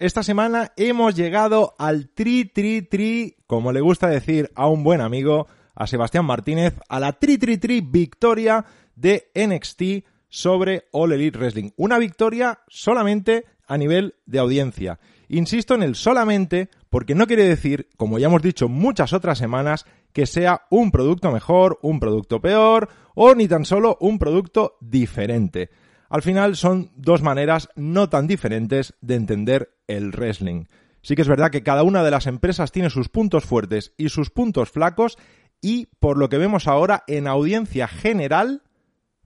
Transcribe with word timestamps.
Esta 0.00 0.22
semana 0.22 0.72
hemos 0.78 1.14
llegado 1.14 1.74
al 1.78 2.08
tri 2.08 2.46
tri 2.46 2.80
tri, 2.80 3.36
como 3.46 3.70
le 3.70 3.82
gusta 3.82 4.08
decir 4.08 4.50
a 4.54 4.66
un 4.66 4.82
buen 4.82 5.02
amigo, 5.02 5.46
a 5.74 5.86
Sebastián 5.86 6.24
Martínez, 6.24 6.74
a 6.88 7.00
la 7.00 7.12
tri 7.18 7.36
tri 7.36 7.58
tri 7.58 7.82
victoria 7.82 8.64
de 8.96 9.30
NXT 9.34 10.06
sobre 10.30 10.84
All 10.92 11.12
Elite 11.12 11.36
Wrestling. 11.36 11.72
Una 11.76 11.98
victoria 11.98 12.60
solamente 12.66 13.44
a 13.66 13.76
nivel 13.76 14.14
de 14.24 14.38
audiencia. 14.38 14.98
Insisto 15.28 15.74
en 15.74 15.82
el 15.82 15.94
solamente 15.96 16.70
porque 16.88 17.14
no 17.14 17.26
quiere 17.26 17.44
decir, 17.44 17.90
como 17.98 18.18
ya 18.18 18.28
hemos 18.28 18.40
dicho 18.40 18.70
muchas 18.70 19.12
otras 19.12 19.36
semanas, 19.36 19.84
que 20.14 20.24
sea 20.24 20.62
un 20.70 20.92
producto 20.92 21.30
mejor, 21.30 21.78
un 21.82 22.00
producto 22.00 22.40
peor 22.40 22.88
o 23.14 23.34
ni 23.34 23.48
tan 23.48 23.66
solo 23.66 23.98
un 24.00 24.18
producto 24.18 24.78
diferente. 24.80 25.68
Al 26.10 26.22
final 26.22 26.56
son 26.56 26.90
dos 26.96 27.22
maneras 27.22 27.68
no 27.76 28.08
tan 28.08 28.26
diferentes 28.26 28.94
de 29.00 29.14
entender 29.14 29.78
el 29.86 30.10
wrestling. 30.10 30.64
Sí 31.02 31.14
que 31.14 31.22
es 31.22 31.28
verdad 31.28 31.50
que 31.50 31.62
cada 31.62 31.84
una 31.84 32.02
de 32.02 32.10
las 32.10 32.26
empresas 32.26 32.72
tiene 32.72 32.90
sus 32.90 33.08
puntos 33.08 33.44
fuertes 33.44 33.94
y 33.96 34.08
sus 34.08 34.28
puntos 34.28 34.70
flacos 34.70 35.16
y 35.62 35.86
por 36.00 36.18
lo 36.18 36.28
que 36.28 36.36
vemos 36.36 36.66
ahora 36.66 37.04
en 37.06 37.28
audiencia 37.28 37.86
general 37.86 38.64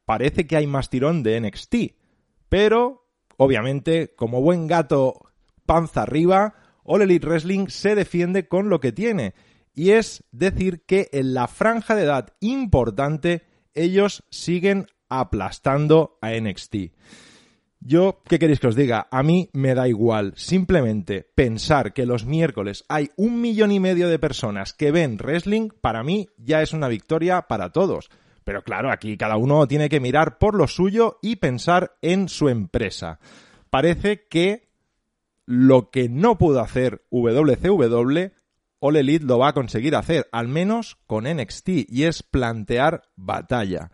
parece 0.05 0.47
que 0.47 0.57
hay 0.57 0.67
más 0.67 0.91
tirón 0.91 1.23
de 1.23 1.41
NXT. 1.41 1.75
Pero, 2.51 3.09
obviamente, 3.39 4.15
como 4.15 4.43
buen 4.43 4.67
gato 4.67 5.33
panza 5.65 6.03
arriba, 6.03 6.55
All 6.85 7.01
Elite 7.01 7.27
Wrestling 7.27 7.69
se 7.69 7.95
defiende 7.95 8.47
con 8.47 8.69
lo 8.69 8.81
que 8.81 8.93
tiene. 8.93 9.35
Y 9.73 9.93
es 9.93 10.23
decir 10.33 10.85
que 10.85 11.09
en 11.13 11.33
la 11.33 11.49
franja 11.49 11.97
de 11.97 12.05
edad 12.05 12.35
importante 12.41 13.43
ellos 13.73 14.23
siguen 14.31 14.87
aplastando 15.09 16.19
a 16.21 16.33
NXT. 16.33 16.77
Yo, 17.87 18.23
¿qué 18.27 18.39
queréis 18.39 18.61
que 18.61 18.69
os 18.69 18.77
diga? 18.77 19.09
A 19.11 19.23
mí 19.23 19.51
me 19.53 19.75
da 19.75 19.89
igual. 19.89 20.33
Simplemente 20.37 21.29
pensar 21.35 21.93
que 21.93 22.07
los 22.07 22.25
miércoles 22.25 22.87
hay 22.89 23.11
un 23.17 23.43
millón 23.43 23.73
y 23.73 23.81
medio 23.81 24.09
de 24.09 24.19
personas 24.19 24.73
que 24.73 24.91
ven 24.91 25.19
wrestling, 25.19 25.69
para 25.83 26.03
mí 26.03 26.31
ya 26.39 26.63
es 26.63 26.73
una 26.73 26.89
victoria 26.89 27.43
para 27.43 27.73
todos. 27.73 28.09
Pero 28.43 28.63
claro, 28.63 28.91
aquí 28.91 29.19
cada 29.19 29.37
uno 29.37 29.69
tiene 29.69 29.91
que 29.91 30.01
mirar 30.01 30.39
por 30.39 30.55
lo 30.55 30.67
suyo 30.67 31.19
y 31.21 31.37
pensar 31.37 31.97
en 32.01 32.31
su 32.31 32.49
empresa. 32.49 33.19
Parece 33.69 34.27
que 34.29 34.69
lo 35.45 35.91
que 35.91 36.09
no 36.09 36.39
pudo 36.39 36.61
hacer 36.61 37.05
WCW, 37.11 38.31
All 38.79 38.97
Elite 38.97 39.25
lo 39.25 39.39
va 39.39 39.49
a 39.49 39.53
conseguir 39.55 39.95
hacer, 39.95 40.29
al 40.33 40.49
menos 40.49 40.97
con 41.07 41.25
NXT, 41.25 41.69
y 41.89 42.05
es 42.05 42.23
plantear 42.23 43.03
batalla. 43.17 43.91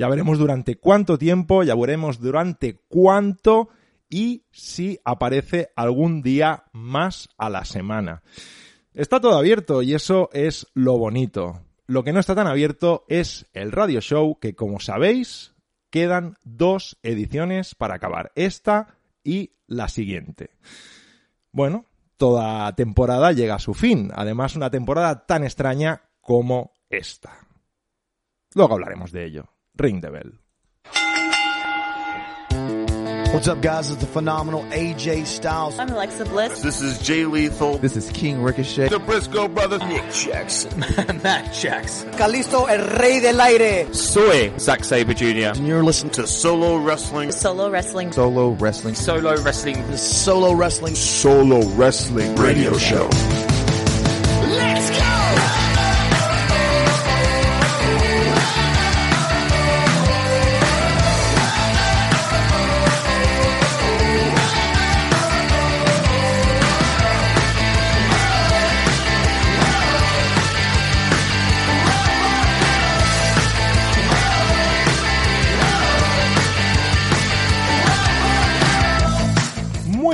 Ya 0.00 0.08
veremos 0.08 0.38
durante 0.38 0.76
cuánto 0.76 1.18
tiempo, 1.18 1.62
ya 1.62 1.74
veremos 1.74 2.20
durante 2.20 2.80
cuánto 2.88 3.68
y 4.08 4.46
si 4.50 4.98
aparece 5.04 5.72
algún 5.76 6.22
día 6.22 6.64
más 6.72 7.28
a 7.36 7.50
la 7.50 7.66
semana. 7.66 8.22
Está 8.94 9.20
todo 9.20 9.36
abierto 9.36 9.82
y 9.82 9.92
eso 9.92 10.30
es 10.32 10.68
lo 10.72 10.96
bonito. 10.96 11.60
Lo 11.86 12.02
que 12.02 12.14
no 12.14 12.20
está 12.20 12.34
tan 12.34 12.46
abierto 12.46 13.04
es 13.08 13.50
el 13.52 13.72
radio 13.72 14.00
show 14.00 14.38
que, 14.40 14.54
como 14.54 14.80
sabéis, 14.80 15.54
quedan 15.90 16.38
dos 16.44 16.96
ediciones 17.02 17.74
para 17.74 17.96
acabar. 17.96 18.32
Esta 18.36 18.96
y 19.22 19.52
la 19.66 19.88
siguiente. 19.88 20.56
Bueno, 21.52 21.84
toda 22.16 22.74
temporada 22.74 23.32
llega 23.32 23.56
a 23.56 23.58
su 23.58 23.74
fin. 23.74 24.12
Además, 24.14 24.56
una 24.56 24.70
temporada 24.70 25.26
tan 25.26 25.44
extraña 25.44 26.08
como 26.22 26.72
esta. 26.88 27.46
Luego 28.54 28.72
hablaremos 28.72 29.12
de 29.12 29.26
ello. 29.26 29.59
Ring 29.78 30.00
the 30.00 30.10
bell. 30.10 30.30
What's 33.32 33.46
up, 33.46 33.62
guys? 33.62 33.90
It's 33.90 34.00
the 34.00 34.08
phenomenal 34.08 34.64
AJ 34.64 35.24
Styles. 35.24 35.78
I'm 35.78 35.88
Alexa 35.88 36.24
Bliss. 36.24 36.62
This 36.62 36.80
is 36.82 36.98
Jay 36.98 37.24
Lethal. 37.26 37.78
This 37.78 37.96
is 37.96 38.10
King 38.10 38.42
Ricochet. 38.42 38.88
The 38.88 38.98
Briscoe 38.98 39.46
Brothers. 39.46 39.80
Nick 39.82 40.10
Jackson. 40.10 40.80
Matt 41.22 41.54
Jackson. 41.54 42.10
Calisto, 42.14 42.64
el 42.68 42.98
rey 42.98 43.20
del 43.20 43.40
aire. 43.40 43.94
Soy 43.94 44.52
Zack 44.58 44.82
Sabre 44.84 45.14
Jr. 45.14 45.56
And 45.56 45.66
you're 45.66 45.84
listening 45.84 46.10
To 46.14 46.26
Solo 46.26 46.76
Wrestling. 46.78 47.30
Solo 47.30 47.70
wrestling. 47.70 48.10
Solo 48.12 48.50
Wrestling. 48.50 48.96
Solo 48.96 49.40
Wrestling. 49.40 49.76
to 49.76 49.96
Solo 49.96 50.52
Wrestling. 50.52 50.96
Solo 50.96 51.62
Wrestling 51.76 52.34
Radio 52.34 52.76
Show. 52.78 53.08
Muy 54.48 54.58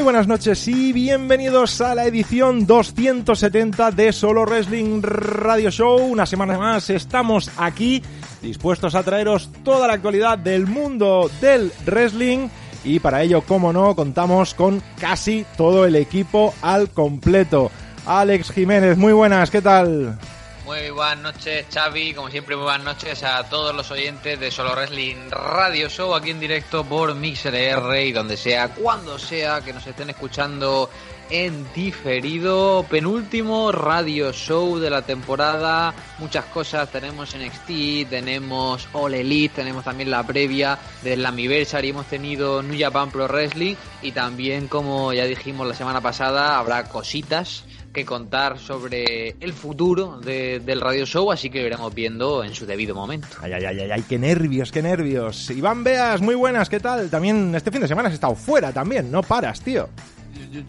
buenas 0.07 0.29
noches 0.29 0.69
y 0.69 0.93
bienvenidos 0.93 1.81
a 1.81 1.93
la 1.93 2.05
edición 2.05 2.65
270 2.65 3.91
de 3.91 4.13
Solo 4.13 4.45
Wrestling 4.47 5.03
Radio 5.03 5.69
Show. 5.73 5.99
Una 5.99 6.27
semana 6.27 6.57
más 6.57 6.91
estamos 6.91 7.51
aquí 7.57 8.05
dispuestos 8.41 8.95
a 8.95 9.03
traeros 9.03 9.51
toda 9.65 9.89
la 9.89 9.95
actualidad 9.95 10.39
del 10.39 10.69
mundo 10.69 11.29
del 11.41 11.73
wrestling 11.85 12.47
y 12.85 13.01
para 13.01 13.25
ello, 13.25 13.41
como 13.41 13.73
no, 13.73 13.97
contamos 13.97 14.55
con 14.55 14.81
casi 15.01 15.45
todo 15.57 15.85
el 15.85 15.97
equipo 15.97 16.55
al 16.63 16.91
completo. 16.91 17.73
Alex 18.07 18.53
Jiménez, 18.53 18.97
muy 18.97 19.13
buenas, 19.13 19.51
¿qué 19.51 19.61
tal? 19.61 20.17
Muy 20.67 20.91
buenas 20.91 21.19
noches, 21.19 21.65
Xavi. 21.73 22.13
Como 22.13 22.29
siempre, 22.29 22.57
muy 22.57 22.65
buenas 22.65 22.85
noches 22.85 23.23
a 23.23 23.49
todos 23.49 23.73
los 23.73 23.89
oyentes 23.93 24.41
de 24.41 24.51
Solo 24.51 24.73
Wrestling 24.73 25.31
Radio 25.31 25.89
Show 25.89 26.13
aquí 26.13 26.31
en 26.31 26.41
directo 26.41 26.83
por 26.85 27.15
Mixer 27.15 27.55
R 27.55 28.05
y 28.05 28.11
donde 28.11 28.37
sea, 28.37 28.75
cuando 28.75 29.17
sea 29.17 29.61
que 29.61 29.73
nos 29.73 29.87
estén 29.87 30.11
escuchando 30.11 30.91
en 31.31 31.73
diferido. 31.73 32.85
Penúltimo 32.91 33.71
radio 33.71 34.33
show 34.33 34.81
de 34.81 34.91
la 34.91 35.03
temporada. 35.03 35.95
Muchas 36.19 36.47
cosas. 36.47 36.91
Tenemos 36.91 37.37
NXT, 37.37 38.11
tenemos 38.11 38.89
All 38.93 39.15
Elite, 39.15 39.55
tenemos 39.55 39.85
también 39.85 40.11
la 40.11 40.27
previa 40.27 40.77
del 41.05 41.25
Anniversary. 41.25 41.91
Hemos 41.91 42.07
tenido 42.07 42.61
New 42.61 42.77
Japan 42.77 43.13
Pro 43.13 43.29
Wrestling 43.29 43.77
y 44.03 44.11
también, 44.11 44.67
como 44.67 45.13
ya 45.13 45.27
dijimos 45.27 45.69
la 45.69 45.75
semana 45.75 46.01
pasada, 46.01 46.59
habrá 46.59 46.89
cositas 46.89 47.63
que 47.97 48.05
contar 48.05 48.59
sobre 48.59 49.37
el 49.41 49.53
futuro 49.55 50.21
de- 50.21 50.61
del 50.61 50.83
radio 50.83 51.07
show, 51.07 51.33
así 51.33 51.49
que 51.49 51.61
lo 51.63 51.67
iremos 51.69 51.95
viendo 51.95 52.45
en 52.45 52.55
su 52.55 52.67
debido 52.67 52.95
momento. 52.95 53.27
Ay, 53.41 53.55
ay, 53.55 53.65
ay, 53.65 53.91
ay, 53.91 54.05
qué 54.07 54.19
nervios, 54.19 54.71
qué 54.71 54.83
nervios. 54.83 55.49
Iván 55.51 55.83
Beas, 55.83 56.21
muy 56.21 56.35
buenas, 56.35 56.69
¿qué 56.69 56.79
tal? 56.79 57.09
También 57.09 57.55
este 57.55 57.71
fin 57.71 57.81
de 57.81 57.89
semana 57.89 58.09
has 58.09 58.15
estado 58.15 58.35
fuera 58.35 58.71
también, 58.71 59.11
no 59.11 59.23
paras, 59.23 59.63
tío. 59.63 59.89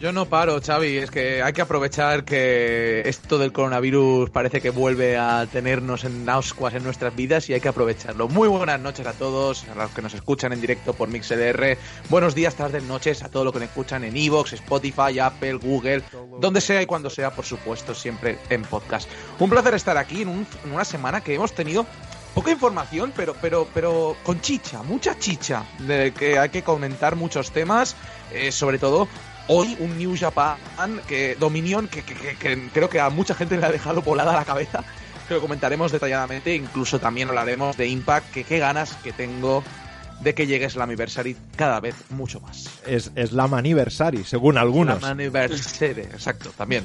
Yo, 0.00 0.12
no 0.12 0.26
paro, 0.26 0.60
Xavi. 0.64 0.96
Es 0.98 1.10
que 1.10 1.42
hay 1.42 1.52
que 1.52 1.60
aprovechar 1.62 2.24
que 2.24 3.02
esto 3.06 3.38
del 3.38 3.52
coronavirus 3.52 4.30
parece 4.30 4.60
que 4.60 4.70
vuelve 4.70 5.16
a 5.16 5.46
tenernos 5.50 6.04
en 6.04 6.28
ascuas 6.28 6.74
en 6.74 6.84
nuestras 6.84 7.14
vidas 7.14 7.48
y 7.50 7.54
hay 7.54 7.60
que 7.60 7.68
aprovecharlo. 7.68 8.28
Muy 8.28 8.48
buenas 8.48 8.80
noches 8.80 9.06
a 9.06 9.12
todos, 9.12 9.64
a 9.68 9.74
los 9.74 9.90
que 9.90 10.02
nos 10.02 10.14
escuchan 10.14 10.52
en 10.52 10.60
directo 10.60 10.94
por 10.94 11.08
MixLR. 11.08 11.76
Buenos 12.08 12.34
días, 12.34 12.54
tardes, 12.54 12.82
noches 12.84 13.22
a 13.22 13.28
todos 13.28 13.44
los 13.44 13.52
que 13.52 13.60
nos 13.60 13.68
escuchan 13.68 14.04
en 14.04 14.16
Evox, 14.16 14.52
Spotify, 14.54 15.18
Apple, 15.20 15.54
Google, 15.54 16.02
donde 16.40 16.60
sea 16.60 16.80
y 16.82 16.86
cuando 16.86 17.10
sea, 17.10 17.30
por 17.32 17.44
supuesto, 17.44 17.94
siempre 17.94 18.38
en 18.50 18.62
podcast. 18.62 19.08
Un 19.38 19.50
placer 19.50 19.74
estar 19.74 19.96
aquí 19.98 20.22
en, 20.22 20.28
un- 20.28 20.46
en 20.64 20.72
una 20.72 20.84
semana 20.84 21.20
que 21.20 21.34
hemos 21.34 21.52
tenido 21.52 21.84
poca 22.34 22.50
información, 22.52 23.12
pero, 23.16 23.34
pero, 23.40 23.66
pero 23.74 24.16
con 24.22 24.40
chicha, 24.40 24.82
mucha 24.82 25.18
chicha, 25.18 25.64
de 25.80 26.12
que 26.12 26.38
hay 26.38 26.50
que 26.50 26.62
comentar 26.62 27.16
muchos 27.16 27.50
temas, 27.50 27.96
eh, 28.32 28.52
sobre 28.52 28.78
todo 28.78 29.08
hoy 29.48 29.76
un 29.80 29.98
New 29.98 30.14
Japan 30.18 30.56
que 31.06 31.36
Dominion 31.38 31.88
que, 31.88 32.02
que- 32.02 32.14
que- 32.14 32.36
que 32.36 32.68
creo 32.72 32.88
que 32.88 33.00
a 33.00 33.10
mucha 33.10 33.34
gente 33.34 33.56
le 33.56 33.66
ha 33.66 33.72
dejado 33.72 34.02
volada 34.02 34.32
la 34.32 34.44
cabeza 34.44 34.84
que 35.26 35.34
lo 35.34 35.40
comentaremos 35.40 35.90
detalladamente 35.92 36.54
incluso 36.54 36.98
también 37.00 37.28
hablaremos 37.28 37.76
de 37.76 37.88
Impact 37.88 38.30
que 38.32 38.44
qué 38.44 38.58
ganas 38.58 38.92
que 39.02 39.12
tengo 39.12 39.62
de 40.20 40.34
que 40.34 40.46
llegue 40.46 40.68
Slammiversary 40.68 41.36
cada 41.56 41.80
vez 41.80 41.94
mucho 42.10 42.40
más 42.40 42.68
Es, 42.86 43.12
es 43.14 43.32
la 43.32 43.44
Anniversary, 43.44 44.24
según 44.24 44.58
algunos. 44.58 44.98
Slammiversary, 44.98 46.00
exacto 46.02 46.50
también 46.56 46.84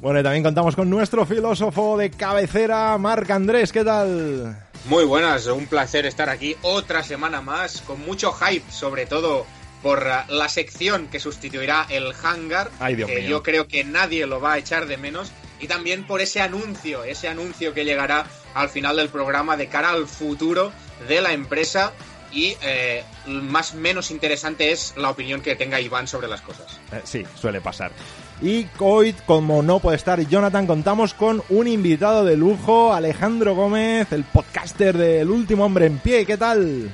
Bueno, 0.00 0.18
y 0.20 0.22
también 0.22 0.42
contamos 0.42 0.74
con 0.76 0.90
nuestro 0.90 1.24
filósofo 1.24 1.96
de 1.96 2.10
cabecera, 2.10 2.98
Marc 2.98 3.30
Andrés, 3.30 3.70
¿qué 3.72 3.84
tal? 3.84 4.58
Muy 4.86 5.04
buenas, 5.04 5.46
un 5.46 5.66
placer 5.66 6.06
estar 6.06 6.28
aquí 6.28 6.56
otra 6.62 7.04
semana 7.04 7.40
más, 7.40 7.80
con 7.82 8.00
mucho 8.04 8.32
hype, 8.32 8.68
sobre 8.70 9.06
todo 9.06 9.46
por 9.82 10.06
uh, 10.06 10.32
la 10.32 10.48
sección 10.48 11.08
que 11.08 11.20
sustituirá 11.20 11.86
el 11.88 12.12
hangar, 12.22 12.70
Ay, 12.78 12.94
Dios 12.96 13.10
que 13.10 13.20
mío. 13.20 13.28
yo 13.28 13.42
creo 13.42 13.66
que 13.68 13.84
nadie 13.84 14.26
lo 14.26 14.40
va 14.40 14.54
a 14.54 14.58
echar 14.58 14.86
de 14.86 14.96
menos, 14.96 15.32
y 15.60 15.66
también 15.66 16.06
por 16.06 16.20
ese 16.20 16.40
anuncio, 16.40 17.04
ese 17.04 17.28
anuncio 17.28 17.74
que 17.74 17.84
llegará 17.84 18.26
al 18.54 18.68
final 18.68 18.96
del 18.96 19.08
programa 19.08 19.56
de 19.56 19.68
cara 19.68 19.90
al 19.90 20.06
futuro 20.06 20.72
de 21.08 21.20
la 21.20 21.32
empresa 21.32 21.92
y 22.32 22.56
eh, 22.62 23.04
más 23.26 23.74
menos 23.74 24.10
interesante 24.10 24.72
es 24.72 24.94
la 24.96 25.10
opinión 25.10 25.42
que 25.42 25.54
tenga 25.54 25.80
Iván 25.80 26.08
sobre 26.08 26.28
las 26.28 26.40
cosas. 26.40 26.80
Eh, 26.90 27.00
sí, 27.04 27.24
suele 27.38 27.60
pasar. 27.60 27.92
Y 28.40 28.66
hoy, 28.78 29.14
como 29.26 29.62
no 29.62 29.78
puede 29.78 29.96
estar 29.96 30.20
Jonathan, 30.26 30.66
contamos 30.66 31.14
con 31.14 31.42
un 31.50 31.68
invitado 31.68 32.24
de 32.24 32.36
lujo, 32.36 32.92
Alejandro 32.92 33.54
Gómez, 33.54 34.10
el 34.12 34.24
podcaster 34.24 34.96
del 34.96 35.30
último 35.30 35.66
hombre 35.66 35.86
en 35.86 35.98
pie. 35.98 36.26
¿Qué 36.26 36.36
tal? 36.36 36.90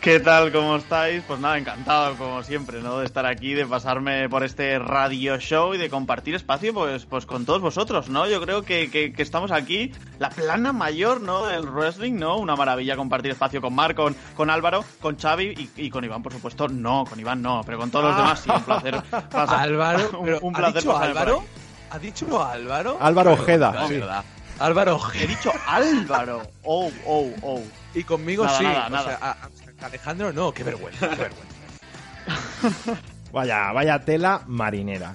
¿Qué 0.00 0.20
tal? 0.20 0.52
¿Cómo 0.52 0.76
estáis? 0.76 1.22
Pues 1.26 1.40
nada, 1.40 1.58
encantado 1.58 2.14
como 2.16 2.42
siempre, 2.44 2.80
¿no? 2.80 2.98
De 3.00 3.04
estar 3.04 3.26
aquí, 3.26 3.54
de 3.54 3.66
pasarme 3.66 4.28
por 4.28 4.44
este 4.44 4.78
radio 4.78 5.38
show 5.38 5.74
y 5.74 5.78
de 5.78 5.90
compartir 5.90 6.36
espacio 6.36 6.72
pues, 6.72 7.04
pues 7.04 7.26
con 7.26 7.44
todos 7.44 7.60
vosotros, 7.60 8.08
¿no? 8.08 8.26
Yo 8.28 8.40
creo 8.40 8.62
que, 8.62 8.90
que, 8.90 9.12
que 9.12 9.22
estamos 9.22 9.50
aquí, 9.50 9.92
la 10.20 10.30
plana 10.30 10.72
mayor, 10.72 11.20
¿no? 11.20 11.46
Del 11.46 11.68
wrestling, 11.68 12.14
¿no? 12.14 12.36
Una 12.38 12.54
maravilla 12.54 12.94
compartir 12.96 13.32
espacio 13.32 13.60
con 13.60 13.74
Marc, 13.74 13.96
con, 13.96 14.14
con 14.36 14.50
Álvaro, 14.50 14.84
con 15.00 15.18
Xavi 15.18 15.68
y, 15.76 15.86
y 15.86 15.90
con 15.90 16.04
Iván, 16.04 16.22
por 16.22 16.32
supuesto. 16.32 16.68
No, 16.68 17.04
con 17.04 17.18
Iván 17.18 17.42
no, 17.42 17.62
pero 17.66 17.76
con 17.78 17.90
todos 17.90 18.04
los 18.06 18.16
demás 18.16 18.40
sí, 18.40 18.50
un 18.50 18.62
placer. 18.62 19.02
pasar- 19.30 19.60
Álvaro, 19.62 20.10
un, 20.20 20.24
pero 20.24 20.38
un 20.42 20.54
¿ha 20.54 20.58
placer 20.58 20.82
dicho 20.82 20.96
Álvaro? 20.96 21.44
¿Ha 21.90 21.98
dicho 21.98 22.42
Álvaro? 22.44 22.98
Álvaro 23.00 23.32
Ojeda. 23.32 23.72
No, 23.72 23.88
sí. 23.88 23.94
verdad. 23.94 24.24
Álvaro 24.60 24.92
He 24.92 24.94
Ojeda. 24.94 25.26
dicho 25.26 25.52
Álvaro. 25.66 26.42
Oh, 26.70 26.90
oh, 27.06 27.30
oh. 27.42 27.62
Y 27.94 28.04
conmigo 28.04 28.44
Nada, 28.44 28.58
sí. 28.58 28.64
nada, 28.64 28.86
o 28.86 28.90
nada. 28.90 29.04
sea, 29.04 29.18
a- 29.22 29.30
a- 29.30 29.48
Alejandro 29.82 30.32
no, 30.32 30.52
qué 30.52 30.64
vergüenza, 30.64 31.08
qué 31.10 31.16
vergüenza. 31.16 31.54
Vaya, 33.32 33.72
vaya 33.72 33.98
tela 34.00 34.42
marinera. 34.46 35.12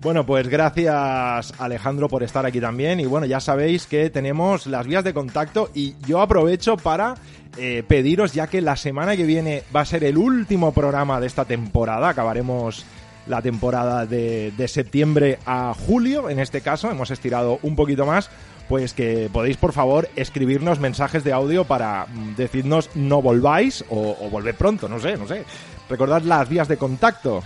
Bueno, 0.00 0.24
pues 0.24 0.48
gracias 0.48 1.52
Alejandro 1.58 2.08
por 2.08 2.22
estar 2.22 2.46
aquí 2.46 2.58
también. 2.58 3.00
Y 3.00 3.04
bueno, 3.04 3.26
ya 3.26 3.38
sabéis 3.38 3.86
que 3.86 4.08
tenemos 4.08 4.66
las 4.66 4.86
vías 4.86 5.04
de 5.04 5.12
contacto 5.12 5.70
y 5.74 5.94
yo 6.06 6.22
aprovecho 6.22 6.78
para 6.78 7.16
eh, 7.58 7.84
pediros, 7.86 8.32
ya 8.32 8.46
que 8.46 8.62
la 8.62 8.76
semana 8.76 9.14
que 9.14 9.24
viene 9.24 9.62
va 9.76 9.82
a 9.82 9.84
ser 9.84 10.04
el 10.04 10.16
último 10.16 10.72
programa 10.72 11.20
de 11.20 11.26
esta 11.26 11.44
temporada, 11.44 12.08
acabaremos 12.08 12.86
la 13.26 13.42
temporada 13.42 14.06
de, 14.06 14.52
de 14.56 14.68
septiembre 14.68 15.38
a 15.44 15.74
julio, 15.74 16.30
en 16.30 16.38
este 16.38 16.62
caso, 16.62 16.90
hemos 16.90 17.10
estirado 17.10 17.58
un 17.62 17.76
poquito 17.76 18.06
más, 18.06 18.30
pues 18.70 18.94
que 18.94 19.28
podéis 19.32 19.56
por 19.56 19.72
favor 19.72 20.08
escribirnos 20.14 20.78
mensajes 20.78 21.24
de 21.24 21.32
audio 21.32 21.64
para 21.64 22.06
mm, 22.06 22.36
decirnos 22.36 22.88
no 22.94 23.20
volváis 23.20 23.84
o, 23.90 24.16
o 24.20 24.30
volved 24.30 24.54
pronto, 24.54 24.88
no 24.88 25.00
sé, 25.00 25.16
no 25.16 25.26
sé. 25.26 25.44
Recordad 25.88 26.22
las 26.22 26.48
vías 26.48 26.68
de 26.68 26.76
contacto. 26.76 27.42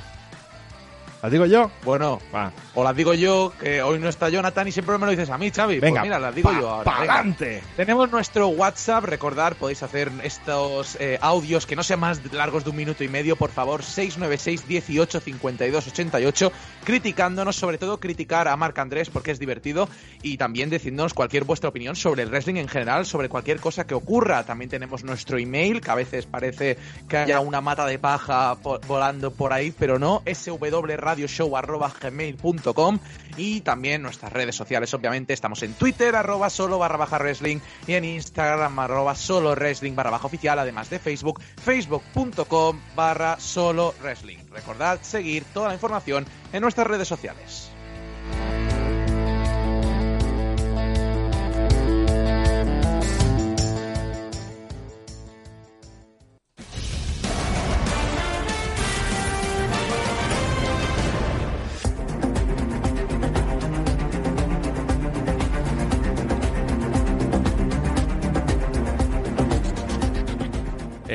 ¿Las 1.25 1.33
digo 1.33 1.47
yo? 1.47 1.71
Bueno, 1.85 2.21
Va, 2.35 2.53
o 2.75 2.85
las 2.85 2.95
digo 2.95 3.15
yo, 3.15 3.51
que 3.59 3.81
hoy 3.81 3.99
no 3.99 4.11
está 4.11 4.29
Jonathan 4.29 4.69
y 4.69 4.73
siempre 4.73 4.99
me 4.99 5.07
lo 5.07 5.11
dices 5.13 5.31
a 5.31 5.39
mí, 5.39 5.51
Xavi. 5.51 5.81
venga, 5.81 6.01
Pues 6.01 6.03
mira, 6.03 6.19
las 6.19 6.35
digo 6.35 6.51
pa- 6.51 6.61
yo 6.61 6.69
ahora. 6.69 6.93
venga. 7.01 7.07
pa'lante. 7.15 7.63
Tenemos 7.77 8.11
nuestro 8.11 8.49
WhatsApp, 8.49 9.05
recordar, 9.05 9.55
podéis 9.57 9.83
hacer 9.83 10.13
estos 10.23 10.99
eh, 11.01 11.17
audios 11.23 11.65
que 11.65 11.77
no 11.77 11.83
sean 11.83 12.01
más 12.01 12.21
largos 12.31 12.65
de 12.65 12.69
un 12.71 12.77
minuto 12.77 13.05
y 13.05 13.09
medio, 13.09 13.37
por 13.37 13.51
favor, 13.51 13.83
696 13.83 14.69
18 14.69 15.21
52 15.21 15.87
88, 15.87 16.53
criticándonos, 16.85 17.57
sobre 17.57 17.79
todo 17.79 17.99
criticar 17.99 18.47
a 18.47 18.57
Marc 18.59 18.79
Andrés 18.79 19.09
porque 19.09 19.31
es 19.31 19.39
divertido 19.39 19.89
y 20.23 20.37
también 20.37 20.69
decirnos 20.69 21.15
cualquier 21.15 21.45
vuestra 21.45 21.71
opinión 21.71 21.97
sobre 21.97 22.23
el 22.23 22.29
wrestling 22.29 22.57
en 22.57 22.69
general, 22.69 23.07
sobre 23.07 23.31
cualquier 23.31 23.61
cosa 23.61 23.87
que 23.87 23.95
ocurra. 23.95 24.45
También 24.45 24.69
tenemos 24.71 25.05
nuestro 25.05 25.39
email, 25.39 25.81
que 25.81 25.91
a 25.91 25.95
veces 25.95 26.27
parece 26.27 26.77
que 27.09 27.17
haya 27.17 27.41
una 27.41 27.63
mata 27.63 27.87
de 27.87 27.99
paja 27.99 28.57
po- 28.57 28.79
volando 28.87 29.31
por 29.31 29.55
ahí, 29.55 29.71
pero 29.77 29.99
no, 29.99 30.23
swradioshow.gmail.com 31.15 32.99
y 33.37 33.61
también 33.61 34.03
nuestras 34.03 34.33
redes 34.33 34.57
sociales, 34.57 34.93
obviamente, 34.95 35.33
estamos 35.33 35.63
en 35.63 35.75
Twitter, 35.75 36.15
arroba 36.17 36.51
solo 36.51 36.79
barra 36.79 36.97
baja 36.97 37.19
wrestling 37.19 37.59
y 37.87 37.95
en 37.95 38.05
Instagram, 38.05 38.79
arroba 38.79 39.15
solo 39.15 39.55
wrestling 39.55 39.95
barra 39.95 40.11
baja 40.11 40.27
oficial, 40.27 40.59
además 40.59 40.91
de 40.91 40.99
Facebook, 40.99 41.41
facebook.com 41.63 42.81
barra 42.95 43.39
solo 43.39 43.95
wrestling. 44.01 44.39
Recordad 44.53 45.01
seguir 45.03 45.45
toda 45.53 45.69
la 45.69 45.75
información 45.75 46.27
en 46.53 46.61
nuestras 46.61 46.87
redes 46.87 47.09
sociales. 47.09 47.71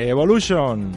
Evolution. 0.08 0.92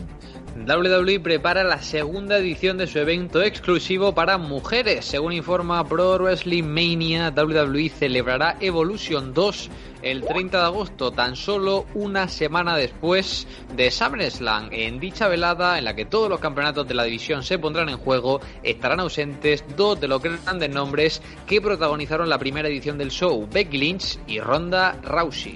WWE 0.55 1.19
prepara 1.19 1.63
la 1.63 1.81
segunda 1.81 2.37
edición 2.37 2.77
de 2.77 2.87
su 2.87 2.99
evento 2.99 3.41
exclusivo 3.41 4.13
para 4.13 4.37
mujeres. 4.37 5.03
Según 5.03 5.33
informa 5.33 5.83
Pro 5.83 6.17
Wrestling 6.17 6.63
Mania, 6.63 7.33
WWE 7.35 7.89
celebrará 7.89 8.55
Evolution 8.61 9.33
2 9.33 9.69
el 10.03 10.21
30 10.23 10.57
de 10.59 10.63
agosto, 10.63 11.11
tan 11.11 11.35
solo 11.35 11.85
una 11.95 12.27
semana 12.29 12.77
después 12.77 13.47
de 13.75 13.91
SummerSlam. 13.91 14.69
En 14.71 14.99
dicha 14.99 15.27
velada, 15.27 15.77
en 15.77 15.85
la 15.85 15.95
que 15.95 16.05
todos 16.05 16.29
los 16.29 16.39
campeonatos 16.39 16.87
de 16.87 16.93
la 16.93 17.03
división 17.03 17.43
se 17.43 17.59
pondrán 17.59 17.89
en 17.89 17.97
juego, 17.97 18.39
estarán 18.61 18.99
ausentes 18.99 19.65
dos 19.75 19.99
de 19.99 20.07
los 20.07 20.21
grandes 20.21 20.69
nombres 20.69 21.21
que 21.45 21.59
protagonizaron 21.61 22.29
la 22.29 22.37
primera 22.37 22.69
edición 22.69 22.97
del 22.97 23.11
show, 23.11 23.47
Becky 23.51 23.77
Lynch 23.77 24.19
y 24.27 24.39
Ronda 24.39 24.97
Rousey. 25.03 25.55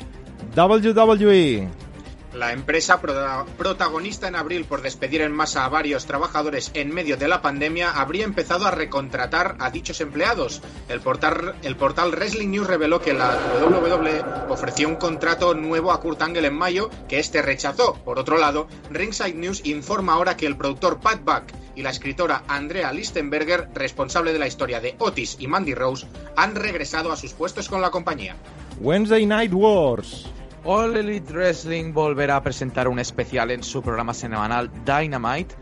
WWE. 0.56 1.87
La 2.38 2.54
empresa 2.54 3.02
prota- 3.02 3.46
protagonista 3.58 4.28
en 4.28 4.36
abril 4.36 4.66
por 4.66 4.84
despedir 4.84 5.22
en 5.22 5.32
masa 5.32 5.66
a 5.66 5.70
varios 5.70 6.06
trabajadores 6.06 6.70
en 6.76 6.94
medio 6.94 7.18
de 7.18 7.28
la 7.28 7.42
pandemia 7.42 7.90
habría 7.90 8.26
empezado 8.26 8.68
a 8.68 8.72
recontratar 8.72 9.56
a 9.60 9.72
dichos 9.72 10.02
empleados. 10.02 10.62
El 10.88 11.02
portal, 11.02 11.56
el 11.64 11.76
portal 11.76 12.12
Wrestling 12.12 12.50
News 12.50 12.68
reveló 12.68 13.02
que 13.02 13.14
la 13.14 13.36
WWE 13.68 14.24
ofreció 14.50 14.88
un 14.88 14.98
contrato 14.98 15.56
nuevo 15.56 15.92
a 15.92 16.00
Kurt 16.00 16.22
Angle 16.22 16.46
en 16.48 16.54
mayo 16.56 16.92
que 17.10 17.18
este 17.18 17.42
rechazó. 17.42 17.96
Por 18.06 18.20
otro 18.20 18.38
lado, 18.38 18.68
Ringside 18.92 19.34
News 19.34 19.66
informa 19.66 20.14
ahora 20.14 20.38
que 20.38 20.46
el 20.46 20.58
productor 20.58 21.00
Pat 21.00 21.22
Buck 21.24 21.46
y 21.76 21.82
la 21.82 21.90
escritora 21.90 22.44
Andrea 22.48 22.94
Lichtenberger, 22.94 23.70
responsable 23.74 24.32
de 24.32 24.40
la 24.40 24.48
historia 24.48 24.80
de 24.80 24.96
Otis 25.00 25.38
y 25.40 25.48
Mandy 25.48 25.74
Rose, 25.74 26.06
han 26.36 26.54
regresado 26.54 27.12
a 27.12 27.16
sus 27.18 27.34
puestos 27.34 27.68
con 27.68 27.82
la 27.82 27.90
compañía. 27.90 28.36
Wednesday 28.80 29.26
Night 29.26 29.54
Wars. 29.54 30.28
All 30.70 30.98
Elite 30.98 31.32
Wrestling 31.32 31.94
volverá 31.94 32.36
a 32.36 32.44
presentar 32.44 32.90
un 32.90 33.00
especial 33.00 33.52
en 33.52 33.64
su 33.64 33.82
programa 33.82 34.14
semanal 34.14 34.70
Dynamite. 34.84 35.56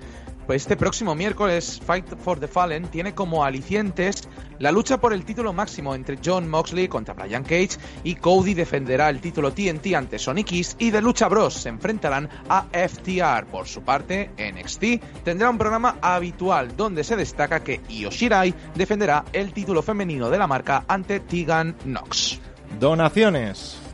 Pues 0.47 0.63
este 0.63 0.75
próximo 0.75 1.13
miércoles, 1.13 1.79
Fight 1.85 2.07
for 2.17 2.39
the 2.39 2.47
Fallen 2.47 2.88
tiene 2.88 3.13
como 3.13 3.45
alicientes 3.45 4.27
la 4.57 4.71
lucha 4.71 5.00
por 5.00 5.13
el 5.13 5.24
título 5.24 5.53
máximo 5.53 5.93
entre 5.93 6.17
John 6.25 6.50
Moxley 6.50 6.88
contra 6.88 7.13
Brian 7.13 7.43
Cage 7.43 7.77
y 8.03 8.15
Cody 8.15 8.55
defenderá 8.55 9.12
el 9.12 9.21
título 9.21 9.53
TNT 9.53 9.93
ante 9.95 10.17
Sonic 10.17 10.51
y 10.79 10.89
de 10.89 11.01
Lucha 11.03 11.27
Bros 11.27 11.53
se 11.53 11.69
enfrentarán 11.69 12.27
a 12.50 12.65
FTR. 12.74 13.45
Por 13.45 13.67
su 13.67 13.83
parte, 13.83 14.31
NXT 14.39 15.24
tendrá 15.24 15.51
un 15.51 15.59
programa 15.59 15.97
habitual 16.01 16.75
donde 16.75 17.03
se 17.03 17.15
destaca 17.15 17.63
que 17.63 17.79
Io 17.89 18.09
Shirai 18.09 18.55
defenderá 18.74 19.24
el 19.33 19.53
título 19.53 19.83
femenino 19.83 20.31
de 20.31 20.39
la 20.39 20.47
marca 20.47 20.83
ante 20.88 21.19
Tegan 21.19 21.75
Knox. 21.83 22.39
Donaciones. 22.79 23.85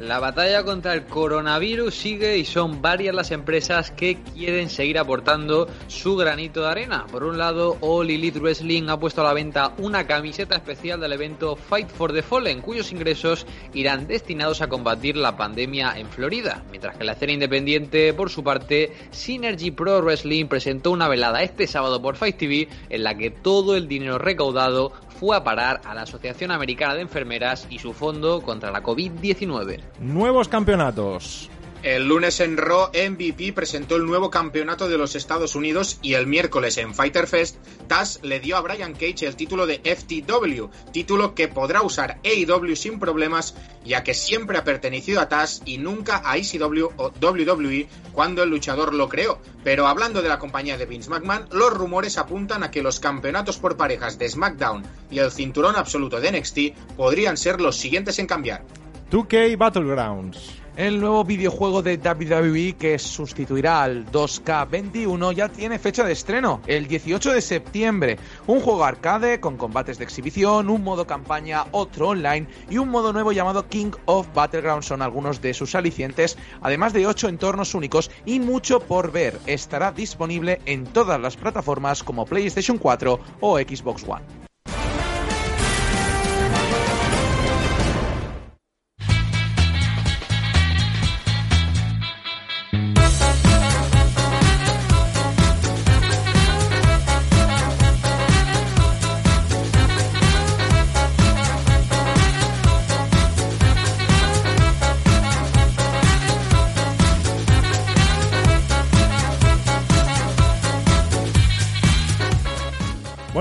La 0.00 0.18
batalla 0.18 0.62
contra 0.62 0.92
el 0.92 1.06
coronavirus 1.06 1.94
sigue 1.94 2.36
y 2.36 2.44
son 2.44 2.82
varias 2.82 3.14
las 3.14 3.30
empresas 3.30 3.90
que 3.90 4.18
quieren 4.34 4.68
seguir 4.68 4.98
aportando 4.98 5.68
su 5.86 6.16
granito 6.16 6.60
de 6.60 6.68
arena. 6.68 7.06
Por 7.10 7.24
un 7.24 7.38
lado, 7.38 7.78
All 7.80 8.10
Elite 8.10 8.38
Wrestling 8.38 8.90
ha 8.90 9.00
puesto 9.00 9.22
a 9.22 9.24
la 9.24 9.32
venta 9.32 9.72
una 9.78 10.06
camiseta 10.06 10.54
especial 10.54 11.00
del 11.00 11.14
evento 11.14 11.56
Fight 11.56 11.88
for 11.88 12.12
the 12.12 12.22
Fallen, 12.22 12.60
cuyos 12.60 12.92
ingresos 12.92 13.46
irán 13.72 14.06
destinados 14.06 14.60
a 14.60 14.68
combatir 14.68 15.16
la 15.16 15.34
pandemia 15.34 15.94
en 15.96 16.08
Florida. 16.08 16.62
Mientras 16.70 16.98
que 16.98 17.04
la 17.04 17.12
escena 17.12 17.32
independiente, 17.32 18.12
por 18.12 18.28
su 18.28 18.44
parte, 18.44 18.92
Synergy 19.12 19.70
Pro 19.70 20.02
Wrestling 20.02 20.44
presentó 20.44 20.90
una 20.90 21.08
velada 21.08 21.42
este 21.42 21.66
sábado 21.66 22.02
por 22.02 22.16
Fight 22.16 22.36
TV 22.36 22.68
en 22.90 23.02
la 23.02 23.16
que 23.16 23.30
todo 23.30 23.74
el 23.74 23.88
dinero 23.88 24.18
recaudado 24.18 24.92
fue 25.18 25.36
a 25.36 25.42
parar 25.42 25.80
a 25.84 25.94
la 25.94 26.02
Asociación 26.02 26.50
Americana 26.50 26.94
de 26.94 27.00
Enfermeras 27.02 27.66
y 27.70 27.78
su 27.78 27.92
fondo 27.92 28.42
contra 28.42 28.70
la 28.70 28.82
COVID-19. 28.82 29.80
Nuevos 30.00 30.48
campeonatos. 30.48 31.50
El 31.82 32.08
lunes 32.08 32.40
en 32.40 32.56
Raw, 32.56 32.90
MVP 32.92 33.52
presentó 33.52 33.96
el 33.96 34.06
nuevo 34.06 34.30
campeonato 34.30 34.88
de 34.88 34.98
los 34.98 35.14
Estados 35.14 35.54
Unidos 35.54 35.98
y 36.02 36.14
el 36.14 36.26
miércoles 36.26 36.78
en 36.78 36.94
Fighter 36.94 37.26
Fest, 37.26 37.56
Taz 37.86 38.18
le 38.22 38.40
dio 38.40 38.56
a 38.56 38.60
Brian 38.60 38.94
Cage 38.94 39.26
el 39.26 39.36
título 39.36 39.66
de 39.66 39.80
FTW, 39.84 40.66
título 40.92 41.34
que 41.34 41.48
podrá 41.48 41.82
usar 41.82 42.18
AEW 42.24 42.74
sin 42.74 42.98
problemas, 42.98 43.54
ya 43.84 44.02
que 44.02 44.14
siempre 44.14 44.58
ha 44.58 44.64
pertenecido 44.64 45.20
a 45.20 45.28
Taz 45.28 45.62
y 45.64 45.78
nunca 45.78 46.22
a 46.24 46.36
ECW 46.36 46.88
o 46.96 47.12
WWE 47.20 47.88
cuando 48.12 48.42
el 48.42 48.50
luchador 48.50 48.92
lo 48.92 49.08
creó. 49.08 49.38
Pero 49.62 49.86
hablando 49.86 50.22
de 50.22 50.28
la 50.28 50.38
compañía 50.38 50.76
de 50.76 50.86
Vince 50.86 51.10
McMahon, 51.10 51.46
los 51.52 51.72
rumores 51.72 52.18
apuntan 52.18 52.64
a 52.64 52.70
que 52.70 52.82
los 52.82 52.98
campeonatos 52.98 53.58
por 53.58 53.76
parejas 53.76 54.18
de 54.18 54.28
SmackDown 54.28 54.82
y 55.10 55.18
el 55.18 55.30
cinturón 55.30 55.76
absoluto 55.76 56.20
de 56.20 56.32
NXT 56.32 56.96
podrían 56.96 57.36
ser 57.36 57.60
los 57.60 57.76
siguientes 57.76 58.18
en 58.18 58.26
cambiar. 58.26 58.64
2K 59.10 59.56
Battlegrounds. 59.56 60.62
El 60.76 61.00
nuevo 61.00 61.24
videojuego 61.24 61.80
de 61.80 61.96
WWE 61.96 62.74
que 62.74 62.98
sustituirá 62.98 63.84
al 63.84 64.04
2K21 64.10 65.32
ya 65.32 65.48
tiene 65.48 65.78
fecha 65.78 66.04
de 66.04 66.12
estreno, 66.12 66.60
el 66.66 66.88
18 66.88 67.32
de 67.32 67.40
septiembre. 67.40 68.18
Un 68.48 68.60
juego 68.60 68.84
arcade 68.84 69.38
con 69.38 69.56
combates 69.56 69.98
de 69.98 70.04
exhibición, 70.04 70.68
un 70.68 70.82
modo 70.82 71.06
campaña, 71.06 71.66
otro 71.70 72.08
online 72.08 72.48
y 72.68 72.78
un 72.78 72.90
modo 72.90 73.12
nuevo 73.12 73.30
llamado 73.30 73.68
King 73.68 73.92
of 74.06 74.26
Battleground 74.34 74.82
son 74.82 75.00
algunos 75.00 75.40
de 75.40 75.54
sus 75.54 75.76
alicientes, 75.76 76.36
además 76.60 76.92
de 76.92 77.06
8 77.06 77.28
entornos 77.28 77.74
únicos 77.74 78.10
y 78.26 78.40
mucho 78.40 78.80
por 78.80 79.12
ver. 79.12 79.38
Estará 79.46 79.92
disponible 79.92 80.60
en 80.66 80.84
todas 80.84 81.20
las 81.20 81.36
plataformas 81.36 82.02
como 82.02 82.26
PlayStation 82.26 82.76
4 82.76 83.20
o 83.40 83.58
Xbox 83.58 84.04
One. 84.06 84.45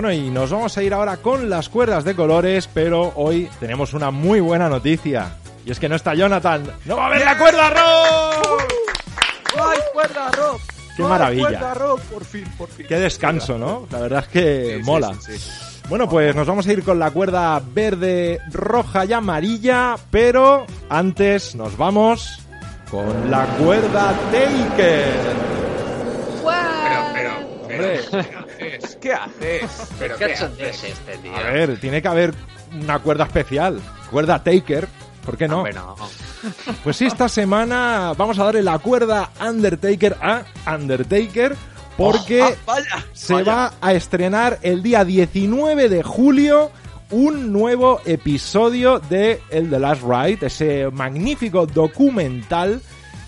Bueno, 0.06 0.22
y 0.22 0.30
nos 0.30 0.52
vamos 0.52 0.78
a 0.78 0.84
ir 0.84 0.94
ahora 0.94 1.18
con 1.18 1.50
las 1.50 1.68
cuerdas 1.68 2.04
de 2.04 2.16
colores, 2.16 2.70
pero 2.72 3.12
hoy 3.16 3.50
tenemos 3.60 3.96
una 3.96 4.12
muy 4.12 4.40
buena 4.40 4.70
noticia. 4.70 5.38
Y 5.66 5.72
es 5.72 5.80
que 5.80 5.90
no 5.90 5.96
está 5.96 6.14
Jonathan. 6.14 6.64
¡No 6.86 6.98
va 6.98 7.06
a 7.06 7.08
haber 7.08 7.26
la 7.26 7.36
cuerda 7.40 7.70
rock! 7.72 8.64
¡Ay, 9.60 9.80
cuerda 9.94 10.30
rock! 10.30 10.62
¡Qué 10.96 11.02
maravilla! 11.02 11.48
Cuerda 11.48 11.74
rock, 11.74 12.02
por 12.02 12.24
fin, 12.24 12.44
por 12.56 12.70
fin. 12.70 12.86
¡Qué 12.88 13.00
descanso, 13.00 13.58
¿no? 13.58 13.88
La 13.90 13.98
verdad 14.02 14.20
es 14.26 14.28
que 14.28 14.76
Sí, 14.78 14.84
mola. 14.84 15.12
sí, 15.20 15.40
sí. 15.40 15.50
Bueno, 15.90 16.08
pues 16.08 16.36
nos 16.36 16.46
vamos 16.46 16.68
a 16.68 16.72
ir 16.74 16.84
con 16.84 17.00
la 17.00 17.10
cuerda 17.10 17.60
verde, 17.74 18.40
roja 18.52 19.06
y 19.06 19.14
amarilla, 19.14 19.96
pero 20.12 20.68
antes 20.88 21.56
nos 21.56 21.76
vamos 21.78 22.42
con 22.92 23.32
la 23.32 23.48
cuerda 23.58 24.14
Taker. 24.32 25.14
Pero, 26.44 27.06
pero, 27.12 27.32
Hombre, 27.64 28.02
¿Qué 28.12 28.45
haces? 28.78 28.98
¿Qué 29.02 29.14
haces? 29.14 29.94
pero, 30.00 30.18
¿Qué 30.18 30.26
¿qué 30.58 30.70
es 30.70 30.84
este, 30.84 31.18
tío? 31.18 31.36
a 31.36 31.44
ver, 31.44 31.80
tiene 31.80 32.02
que 32.02 32.08
haber 32.08 32.34
una 32.82 33.00
cuerda 33.00 33.26
especial, 33.26 33.80
cuerda 34.12 34.44
Taker. 34.44 34.88
¿Por 35.26 35.38
qué 35.38 35.48
no? 35.48 35.58
Hombre, 35.58 35.74
no. 35.74 35.96
Pues 36.84 36.98
sí, 36.98 37.06
esta 37.08 37.28
semana 37.28 38.14
vamos 38.16 38.38
a 38.38 38.44
darle 38.44 38.62
la 38.62 38.78
cuerda 38.78 39.32
Undertaker 39.42 40.16
a 40.22 40.44
Undertaker 40.72 41.56
porque 41.98 42.44
Ah, 42.44 42.52
vaya, 42.66 43.06
se 43.14 43.34
vaya. 43.34 43.52
va 43.56 43.74
a 43.82 43.94
estrenar 43.94 44.60
el 44.62 44.84
día 44.84 45.04
19 45.04 45.90
de 45.90 46.04
julio 46.04 46.70
un 47.10 47.52
nuevo 47.52 48.02
episodio 48.06 49.00
de 49.00 49.42
El 49.50 49.70
The 49.72 49.80
Last 49.80 50.04
Ride, 50.04 50.46
ese 50.46 50.90
magnífico 50.92 51.66
documental 51.66 52.82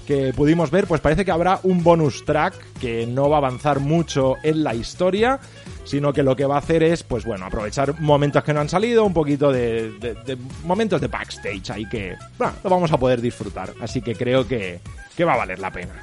que 0.08 0.32
pudimos 0.34 0.72
ver, 0.72 0.88
pues 0.88 1.02
parece 1.02 1.26
que 1.26 1.32
habrá 1.32 1.60
un 1.64 1.84
bonus 1.84 2.24
track 2.24 2.56
que 2.80 3.06
no 3.06 3.30
va 3.30 3.36
a 3.36 3.40
avanzar 3.40 3.82
mucho 3.82 4.36
en 4.42 4.64
la 4.64 4.74
historia, 4.74 5.40
sino 5.84 6.14
que 6.14 6.24
lo 6.24 6.34
que 6.34 6.46
va 6.46 6.56
a 6.56 6.60
hacer 6.60 6.82
es, 6.82 7.04
pues 7.04 7.26
bueno, 7.26 7.46
aprovechar 7.46 8.00
momentos 8.00 8.42
que 8.44 8.54
no 8.54 8.62
han 8.62 8.70
salido, 8.70 9.04
un 9.04 9.14
poquito 9.14 9.52
de, 9.52 10.38
momentos 10.64 11.02
de 11.02 11.08
backstage 11.08 11.70
ahí 11.72 11.86
que, 11.90 12.16
lo 12.40 12.70
vamos 12.70 12.92
a 12.94 12.98
poder 12.98 13.20
disfrutar. 13.20 13.74
Así 13.82 14.02
que 14.02 14.16
creo 14.16 14.48
que, 14.48 14.80
que 15.16 15.26
va 15.26 15.34
a 15.34 15.38
valer 15.38 15.60
la 15.60 15.72
pena. 15.72 15.94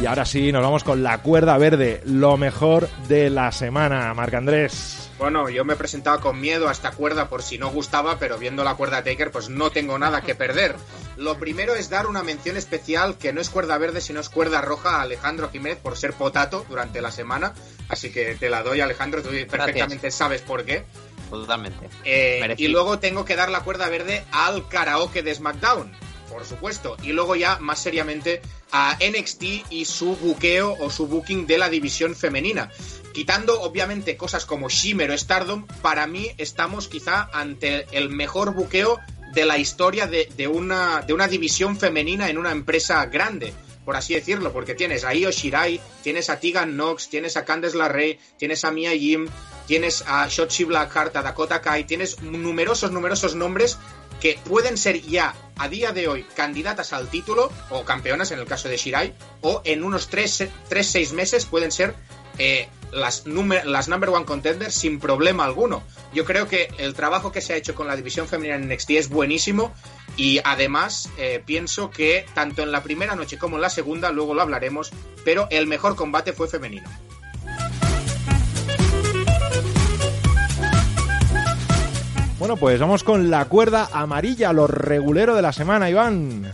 Y 0.00 0.06
ahora 0.06 0.24
sí, 0.24 0.50
nos 0.52 0.62
vamos 0.62 0.84
con 0.84 1.02
la 1.02 1.18
cuerda 1.18 1.58
verde, 1.58 2.02
lo 2.06 2.36
mejor 2.36 2.88
de 3.08 3.30
la 3.30 3.50
semana, 3.52 4.14
Marc 4.14 4.34
Andrés. 4.34 5.11
Bueno, 5.22 5.48
yo 5.48 5.64
me 5.64 5.76
presentaba 5.76 6.20
con 6.20 6.40
miedo 6.40 6.68
a 6.68 6.72
esta 6.72 6.90
cuerda 6.90 7.28
por 7.28 7.44
si 7.44 7.56
no 7.56 7.70
gustaba, 7.70 8.18
pero 8.18 8.38
viendo 8.38 8.64
la 8.64 8.74
cuerda 8.74 9.04
Taker, 9.04 9.30
pues 9.30 9.48
no 9.50 9.70
tengo 9.70 9.96
nada 9.96 10.22
que 10.22 10.34
perder. 10.34 10.74
Lo 11.16 11.38
primero 11.38 11.76
es 11.76 11.88
dar 11.88 12.08
una 12.08 12.24
mención 12.24 12.56
especial 12.56 13.16
que 13.18 13.32
no 13.32 13.40
es 13.40 13.48
cuerda 13.48 13.78
verde, 13.78 14.00
sino 14.00 14.18
es 14.18 14.28
cuerda 14.28 14.60
roja 14.62 14.96
a 14.96 15.02
Alejandro 15.02 15.48
Jiménez 15.48 15.78
por 15.78 15.96
ser 15.96 16.12
potato 16.14 16.66
durante 16.68 17.00
la 17.00 17.12
semana. 17.12 17.54
Así 17.88 18.10
que 18.10 18.34
te 18.34 18.50
la 18.50 18.64
doy, 18.64 18.80
Alejandro, 18.80 19.22
tú 19.22 19.28
perfectamente 19.48 20.10
sabes 20.10 20.42
por 20.42 20.64
qué. 20.64 20.86
Totalmente. 21.30 21.88
Eh, 22.04 22.56
y 22.58 22.66
luego 22.66 22.98
tengo 22.98 23.24
que 23.24 23.36
dar 23.36 23.48
la 23.48 23.60
cuerda 23.60 23.88
verde 23.88 24.24
al 24.32 24.66
karaoke 24.66 25.22
de 25.22 25.36
SmackDown, 25.36 25.92
por 26.30 26.44
supuesto. 26.44 26.96
Y 27.00 27.12
luego 27.12 27.36
ya, 27.36 27.60
más 27.60 27.78
seriamente, 27.78 28.42
a 28.72 28.98
NXT 28.98 29.70
y 29.70 29.84
su 29.84 30.16
buqueo 30.16 30.76
o 30.80 30.90
su 30.90 31.06
booking 31.06 31.46
de 31.46 31.58
la 31.58 31.68
división 31.68 32.16
femenina. 32.16 32.72
Quitando, 33.12 33.60
obviamente, 33.60 34.16
cosas 34.16 34.46
como 34.46 34.68
Shimmer 34.68 35.10
o 35.10 35.18
Stardom, 35.18 35.66
para 35.82 36.06
mí 36.06 36.30
estamos 36.38 36.88
quizá 36.88 37.28
ante 37.32 37.86
el 37.92 38.08
mejor 38.08 38.54
buqueo 38.54 38.98
de 39.32 39.44
la 39.44 39.58
historia 39.58 40.06
de, 40.06 40.48
una, 40.48 41.02
de 41.02 41.12
una 41.12 41.28
división 41.28 41.76
femenina 41.76 42.28
en 42.28 42.38
una 42.38 42.52
empresa 42.52 43.04
grande. 43.06 43.52
Por 43.84 43.96
así 43.96 44.14
decirlo, 44.14 44.52
porque 44.52 44.74
tienes 44.74 45.04
a 45.04 45.12
Io 45.14 45.30
Shirai, 45.30 45.80
tienes 46.02 46.30
a 46.30 46.38
Tegan 46.38 46.76
Nox, 46.76 47.08
tienes 47.08 47.36
a 47.36 47.44
Candice 47.44 47.76
LeRae, 47.76 48.18
tienes 48.38 48.64
a 48.64 48.70
Mia 48.70 48.94
Yim, 48.94 49.28
tienes 49.66 50.04
a 50.06 50.28
Shotzi 50.28 50.64
Blackheart, 50.64 51.16
a 51.16 51.22
Dakota 51.22 51.60
Kai, 51.60 51.84
tienes 51.84 52.22
numerosos, 52.22 52.92
numerosos 52.92 53.34
nombres 53.34 53.78
que 54.20 54.38
pueden 54.44 54.76
ser 54.78 55.02
ya 55.02 55.34
a 55.58 55.68
día 55.68 55.90
de 55.90 56.06
hoy 56.06 56.24
candidatas 56.36 56.92
al 56.92 57.08
título 57.08 57.50
o 57.70 57.84
campeonas 57.84 58.30
en 58.30 58.38
el 58.38 58.46
caso 58.46 58.68
de 58.68 58.76
Shirai 58.76 59.14
o 59.40 59.62
en 59.64 59.82
unos 59.82 60.08
3-6 60.12 61.12
meses 61.12 61.44
pueden 61.44 61.72
ser 61.72 61.96
eh, 62.38 62.68
las, 62.92 63.24
las 63.26 63.88
number 63.88 64.10
one 64.10 64.24
contenders 64.24 64.74
sin 64.74 65.00
problema 65.00 65.44
alguno. 65.44 65.82
Yo 66.12 66.24
creo 66.24 66.46
que 66.48 66.68
el 66.78 66.94
trabajo 66.94 67.32
que 67.32 67.40
se 67.40 67.54
ha 67.54 67.56
hecho 67.56 67.74
con 67.74 67.86
la 67.86 67.96
división 67.96 68.28
femenina 68.28 68.56
en 68.56 68.68
NXT 68.68 68.90
es 68.90 69.08
buenísimo 69.08 69.72
y 70.16 70.40
además 70.44 71.08
eh, 71.16 71.42
pienso 71.44 71.90
que 71.90 72.26
tanto 72.34 72.62
en 72.62 72.70
la 72.70 72.82
primera 72.82 73.16
noche 73.16 73.38
como 73.38 73.56
en 73.56 73.62
la 73.62 73.70
segunda, 73.70 74.12
luego 74.12 74.34
lo 74.34 74.42
hablaremos, 74.42 74.92
pero 75.24 75.46
el 75.50 75.66
mejor 75.66 75.96
combate 75.96 76.32
fue 76.32 76.48
femenino. 76.48 76.88
Bueno, 82.38 82.56
pues 82.56 82.80
vamos 82.80 83.04
con 83.04 83.30
la 83.30 83.44
cuerda 83.44 83.88
amarilla, 83.92 84.52
lo 84.52 84.66
regulero 84.66 85.36
de 85.36 85.42
la 85.42 85.52
semana, 85.52 85.88
Iván. 85.88 86.50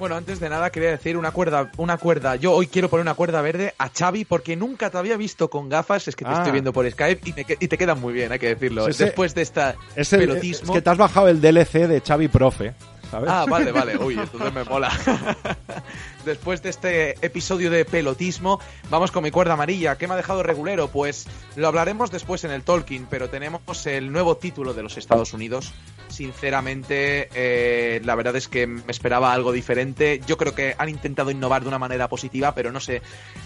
Bueno, 0.00 0.16
antes 0.16 0.40
de 0.40 0.48
nada 0.48 0.70
quería 0.70 0.90
decir 0.92 1.16
una 1.18 1.30
cuerda, 1.30 1.70
una 1.76 1.98
cuerda. 1.98 2.34
Yo 2.36 2.52
hoy 2.54 2.66
quiero 2.68 2.88
poner 2.88 3.02
una 3.02 3.12
cuerda 3.12 3.42
verde 3.42 3.74
a 3.76 3.90
Xavi 3.90 4.24
porque 4.24 4.56
nunca 4.56 4.88
te 4.88 4.96
había 4.96 5.18
visto 5.18 5.50
con 5.50 5.68
gafas, 5.68 6.08
es 6.08 6.16
que 6.16 6.24
te 6.24 6.30
Ah. 6.30 6.38
estoy 6.38 6.52
viendo 6.52 6.72
por 6.72 6.90
Skype 6.90 7.20
y, 7.28 7.32
me 7.34 7.44
y 7.60 7.68
te 7.68 7.76
quedan 7.76 8.00
muy 8.00 8.14
bien, 8.14 8.32
hay 8.32 8.38
que 8.38 8.48
decirlo. 8.48 8.90
Sí. 8.90 9.04
Después 9.04 9.34
de 9.34 9.42
esta 9.42 9.76
Es, 9.94 10.12
el, 10.14 10.22
es 10.22 10.26
pelotismo. 10.28 10.72
que 10.72 10.80
te 10.80 10.88
has 10.88 10.96
bajado 10.96 11.28
el 11.28 11.42
DLC 11.42 11.86
de 11.86 12.00
Xavi 12.00 12.28
Profe, 12.28 12.72
¿sabes? 13.10 13.28
Ah, 13.30 13.44
vale, 13.46 13.72
vale. 13.72 13.98
Uy, 14.02 14.18
entonces 14.18 14.52
me 14.54 14.64
mola. 14.64 14.90
Después 16.24 16.62
de 16.62 16.70
este 16.70 17.10
episodio 17.24 17.70
de 17.70 17.84
pelotismo, 17.84 18.58
vamos 18.88 19.10
con 19.10 19.22
mi 19.22 19.30
cuerda 19.30 19.52
amarilla. 19.52 19.96
¿Qué 19.98 20.06
me 20.08 20.14
ha 20.14 20.16
dejado 20.16 20.42
regulero? 20.42 20.88
Pues 20.88 21.26
lo 21.56 21.68
hablaremos 21.68 22.10
después 22.10 22.44
en 22.44 22.50
el 22.52 22.62
Tolkien, 22.62 23.06
pero 23.10 23.28
tenemos 23.28 23.86
el 23.86 24.12
nuevo 24.12 24.36
título 24.38 24.72
de 24.72 24.82
los 24.82 24.96
Estados 24.96 25.32
Unidos. 25.34 25.72
Sinceramente, 26.10 27.28
eh, 27.34 28.00
la 28.04 28.14
verdad 28.14 28.36
es 28.36 28.48
que 28.48 28.66
me 28.66 28.82
esperaba 28.88 29.32
algo 29.32 29.52
diferente. 29.52 30.20
Yo 30.26 30.36
creo 30.36 30.54
que 30.54 30.74
han 30.76 30.88
intentado 30.88 31.30
innovar 31.30 31.62
de 31.62 31.68
una 31.68 31.78
manera 31.78 32.08
positiva, 32.08 32.54
pero 32.54 32.72
no 32.72 32.80
sé. 32.80 33.00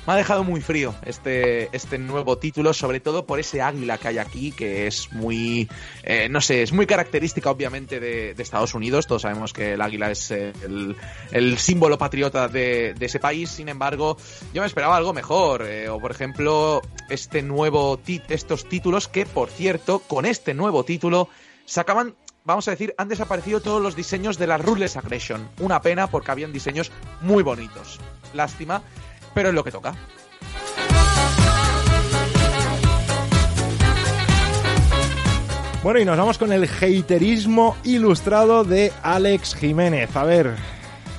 Me 0.06 0.14
ha 0.14 0.16
dejado 0.16 0.44
muy 0.44 0.61
frío 0.61 0.94
este, 1.04 1.68
este 1.76 1.99
nuevo 1.99 2.38
título, 2.38 2.73
sobre 2.73 3.00
todo 3.00 3.26
por 3.26 3.38
ese 3.38 3.61
águila 3.61 3.99
que 3.99 4.09
hay 4.09 4.18
aquí, 4.18 4.50
que 4.52 4.87
es 4.87 5.12
muy, 5.12 5.68
eh, 6.02 6.28
no 6.30 6.40
sé, 6.40 6.62
es 6.62 6.73
muy 6.73 6.87
característica 6.87 7.50
obviamente 7.50 8.00
de, 8.00 8.35
de 8.35 8.42
Estados 8.42 8.75
Unidos. 8.75 9.06
Todos 9.06 9.23
sabemos 9.23 9.52
que 9.52 9.75
el 9.75 9.80
águila 9.80 10.11
es 10.11 10.30
el, 10.30 10.97
símbolo 11.59 11.99
patriota 11.99 12.49
de, 12.49 12.94
de 12.94 13.06
ese 13.06 13.21
país. 13.21 13.50
Sin 13.50 13.68
embargo, 13.68 14.16
yo 14.52 14.62
me 14.62 14.66
esperaba 14.66 14.97
algo 14.97 15.12
mejor. 15.12 15.66
eh, 15.66 15.88
o 15.88 16.00
por 16.00 16.11
ejemplo, 16.11 16.83
este 17.09 17.42
nuevo 17.42 18.00
estos 18.28 18.68
títulos 18.68 19.09
que, 19.09 19.26
por 19.26 19.50
cierto, 19.50 20.00
con 20.00 20.25
este 20.25 20.54
nuevo 20.54 20.85
título 20.85 21.28
sacaban 21.64 22.14
vamos 22.44 22.68
a 22.68 22.72
decir, 22.72 22.94
han 22.98 23.08
desaparecido 23.08 23.60
todos 23.60 23.82
los 23.82 23.96
diseños 23.96 24.38
de 24.38 24.46
la 24.46 24.58
Ruthless 24.58 24.96
Aggression. 24.96 25.48
Una 25.60 25.80
pena 25.80 26.06
porque 26.08 26.30
habían 26.30 26.52
diseños 26.52 26.90
muy 27.20 27.42
bonitos. 27.42 27.98
Lástima, 28.34 28.82
pero 29.34 29.48
es 29.48 29.54
lo 29.54 29.64
que 29.64 29.70
toca. 29.72 29.94
Bueno, 35.82 36.00
y 36.00 36.04
nos 36.06 36.16
vamos 36.16 36.38
con 36.38 36.50
el 36.52 36.64
haterismo 36.64 37.76
ilustrado 37.84 38.64
de 38.64 38.90
Alex 39.02 39.54
Jiménez. 39.54 40.14
A 40.16 40.24
ver, 40.24 40.52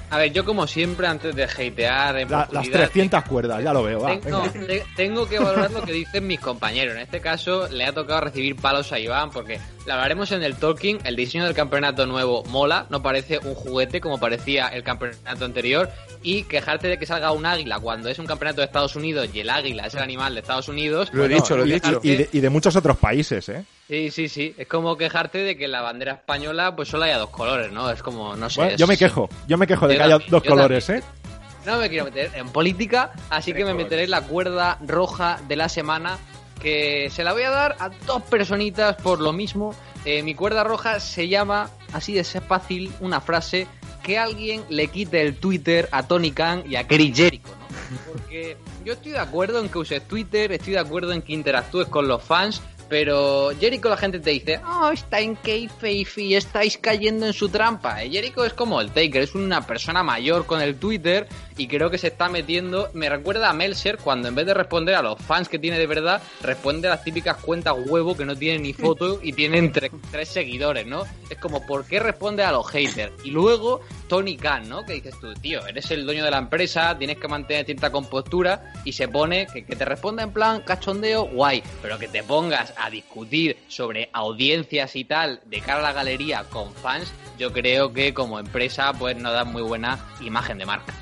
A 0.10 0.18
ver, 0.18 0.32
yo 0.32 0.46
como 0.46 0.66
siempre, 0.66 1.08
antes 1.08 1.36
de 1.36 1.44
hatear 1.44 2.18
en 2.18 2.32
la- 2.32 2.38
las 2.38 2.48
profundidad, 2.50 2.80
300 2.90 3.24
cuerdas, 3.26 3.64
ya 3.64 3.74
lo 3.74 3.84
veo. 3.84 4.00
va, 4.02 4.18
Tengo, 4.20 4.42
te- 4.44 4.86
tengo 4.96 5.28
que 5.28 5.40
valorar 5.40 5.72
lo 5.72 5.82
que 5.84 5.92
dicen 5.92 6.26
mis 6.26 6.40
compañeros. 6.40 6.96
En 6.96 7.02
este 7.02 7.20
caso, 7.20 7.68
le 7.68 7.86
ha 7.86 7.92
tocado 7.94 8.22
recibir 8.22 8.56
palos 8.56 8.92
a 8.94 9.00
Iván 9.00 9.30
porque 9.32 9.60
la 9.86 9.96
hablaremos 9.96 10.32
en 10.32 10.44
el 10.44 10.56
talking. 10.56 11.00
El 11.04 11.16
diseño 11.16 11.46
del 11.46 11.54
campeonato 11.54 12.06
nuevo 12.06 12.44
mola, 12.46 12.88
no 12.90 13.02
parece 13.02 13.40
un 13.40 13.56
juguete 13.56 14.02
como 14.02 14.20
parecía 14.20 14.68
el 14.68 14.84
campeonato 14.84 15.46
anterior. 15.46 15.90
Y 16.24 16.44
quejarte 16.44 16.88
de 16.88 16.98
que 16.98 17.06
salga 17.06 17.32
un 17.32 17.46
águila 17.46 17.80
cuando 17.80 18.10
es 18.10 18.18
un 18.18 18.26
campeonato 18.26 18.62
de 18.62 18.66
Estados 18.66 18.96
Unidos 18.96 19.30
y 19.34 19.42
el 19.42 19.50
águila 19.50 19.86
es 19.86 19.94
el 19.94 20.02
animal 20.02 20.34
de 20.34 20.42
Estados 20.42 20.68
Unidos. 20.68 21.10
Lo 21.14 21.26
he 21.26 21.28
dicho, 21.28 21.56
lo 21.56 21.64
he 21.64 21.74
dicho. 21.74 22.00
y 22.02 22.16
de, 22.16 22.30
y 22.32 22.40
de 22.40 22.50
muchos 22.50 22.76
otros 22.76 22.98
países, 22.98 23.48
¿eh? 23.50 23.64
Sí, 23.88 24.10
sí, 24.10 24.28
sí. 24.28 24.56
Es 24.58 24.68
como 24.68 24.98
quejarte 24.98 25.38
de 25.40 25.56
que 25.56 25.68
la 25.68 25.82
bandera 25.82 26.14
española 26.14 26.76
pues 26.76 26.90
solo 26.90 27.04
haya 27.04 27.20
dos 27.20 27.30
colores, 27.30 27.72
¿no? 27.72 27.92
Es 27.92 28.02
como, 28.02 28.36
no 28.36 28.50
sé. 28.50 28.62
Bueno, 28.62 28.78
yo 28.78 28.88
me 28.88 28.98
quejo, 28.98 29.30
yo 29.48 29.58
me 29.58 29.68
quejo 29.68 29.88
de 29.88 29.94
Yo 29.94 29.98
que 30.00 30.04
haya 30.04 30.14
también, 30.14 30.32
dos 30.32 30.44
colores, 30.44 30.86
también. 30.88 31.06
¿eh? 31.06 31.26
No 31.66 31.78
me 31.78 31.90
quiero 31.90 32.06
meter 32.06 32.32
en 32.36 32.50
política, 32.50 33.12
así 33.30 33.54
que 33.54 33.66
me 33.66 33.74
meteré 33.74 34.04
en 34.04 34.12
la 34.12 34.22
cuerda 34.22 34.78
roja 34.86 35.40
de 35.48 35.56
la 35.56 35.68
semana, 35.68 36.18
que 36.60 37.10
se 37.12 37.24
la 37.24 37.34
voy 37.34 37.44
a 37.44 37.50
dar 37.50 37.76
a 37.80 37.90
dos 37.90 38.22
personitas 38.24 38.96
por 38.96 39.20
lo 39.20 39.34
mismo. 39.34 39.76
Eh, 40.06 40.24
mi 40.24 40.36
cuerda 40.36 40.64
roja 40.64 41.00
se 41.00 41.28
llama, 41.28 41.70
así 41.94 42.14
de 42.14 42.24
ser 42.24 42.42
fácil, 42.42 42.94
una 43.00 43.22
frase, 43.22 43.68
que 44.04 44.20
alguien 44.20 44.64
le 44.70 44.88
quite 44.88 45.22
el 45.22 45.36
Twitter 45.36 45.90
a 45.92 46.04
Tony 46.04 46.32
Khan 46.32 46.64
y 46.68 46.76
a 46.76 46.88
Chris 46.88 47.16
Jericho, 47.16 47.50
¿no? 47.60 47.66
Porque 48.12 48.58
yo 48.84 48.94
estoy 48.94 49.14
de 49.14 49.20
acuerdo 49.20 49.60
en 49.60 49.70
que 49.70 49.80
uses 49.80 50.08
Twitter, 50.08 50.52
estoy 50.52 50.74
de 50.74 50.80
acuerdo 50.80 51.12
en 51.12 51.24
que 51.24 51.34
interactúes 51.34 51.88
con 51.88 52.08
los 52.08 52.22
fans, 52.22 52.62
pero 52.90 53.52
Jericho 53.60 53.90
la 53.90 53.98
gente 53.98 54.20
te 54.20 54.30
dice, 54.32 54.60
oh, 54.66 54.90
está 54.90 55.20
en 55.20 55.36
kayfabe 55.36 56.06
y 56.18 56.36
estáis 56.36 56.78
cayendo 56.78 57.26
en 57.26 57.34
su 57.34 57.50
trampa. 57.50 58.04
Eh, 58.04 58.10
Jericho 58.10 58.46
es 58.46 58.54
como 58.54 58.82
el 58.82 58.90
Taker, 58.92 59.24
es 59.24 59.36
una 59.36 59.66
persona 59.66 60.04
mayor 60.04 60.46
con 60.46 60.62
el 60.62 60.76
Twitter 60.78 61.28
y 61.58 61.68
creo 61.68 61.90
que 61.90 61.98
se 61.98 62.08
está 62.08 62.28
metiendo, 62.28 62.90
me 62.94 63.08
recuerda 63.10 63.50
a 63.50 63.54
Melser 63.54 63.98
cuando 63.98 64.28
en 64.28 64.36
vez 64.36 64.46
de 64.46 64.54
responder 64.54 64.96
a 64.96 65.02
los 65.02 65.18
fans 65.22 65.48
que 65.48 65.58
tiene 65.58 65.80
de 65.80 65.88
verdad, 65.88 66.22
responde 66.42 66.88
a 66.88 66.92
las 66.92 67.04
típicas 67.04 67.38
cuentas 67.38 67.76
huevo 67.88 68.16
que 68.18 68.26
no 68.26 68.36
tienen 68.36 68.64
ni 68.64 68.74
foto 68.74 69.20
y 69.24 69.32
tienen 69.32 69.72
tre- 69.72 69.90
tres 70.12 70.28
seguidores, 70.30 70.86
¿no? 70.86 71.04
Es 71.30 71.38
como, 71.38 71.66
¿por 71.66 71.86
qué 71.86 72.00
responde 72.00 72.44
a 72.44 72.52
los 72.52 72.68
haters? 72.70 73.14
Y 73.24 73.32
luego 73.32 73.80
Tony 74.10 74.36
Khan, 74.36 74.68
¿no? 74.68 74.84
Que 74.84 74.94
dices 74.94 75.16
tú, 75.22 75.34
tío, 75.36 75.66
eres 75.66 75.90
el 75.92 76.06
dueño 76.06 76.26
de 76.26 76.32
la 76.32 76.40
empresa, 76.40 76.98
tienes 76.98 77.18
que 77.18 77.28
mantener 77.30 77.66
cierta 77.66 77.90
compostura 77.90 78.74
y 78.84 78.92
se 78.92 79.08
pone 79.08 79.48
que, 79.48 79.66
que 79.66 79.76
te 79.78 79.86
responda 79.86 80.24
en 80.24 80.32
plan 80.34 80.62
cachondeo, 80.62 81.24
guay, 81.28 81.64
pero 81.82 81.98
que 81.98 82.10
te 82.10 82.22
pongas 82.22 82.74
a 82.78 82.90
discutir 82.90 83.58
sobre 83.68 84.10
audiencias 84.14 84.96
y 84.96 85.06
tal 85.06 85.42
de 85.46 85.62
cara 85.62 85.80
a 85.80 85.84
la 85.84 85.94
galería 85.94 86.44
con 86.50 86.74
fans, 86.74 87.14
yo 87.38 87.52
creo 87.52 87.94
que 87.94 88.14
como 88.14 88.40
empresa 88.40 88.94
pues 88.94 89.16
no 89.18 89.32
da 89.32 89.44
muy 89.44 89.62
buena 89.62 90.00
imagen 90.22 90.58
de 90.58 90.66
marca. 90.66 90.94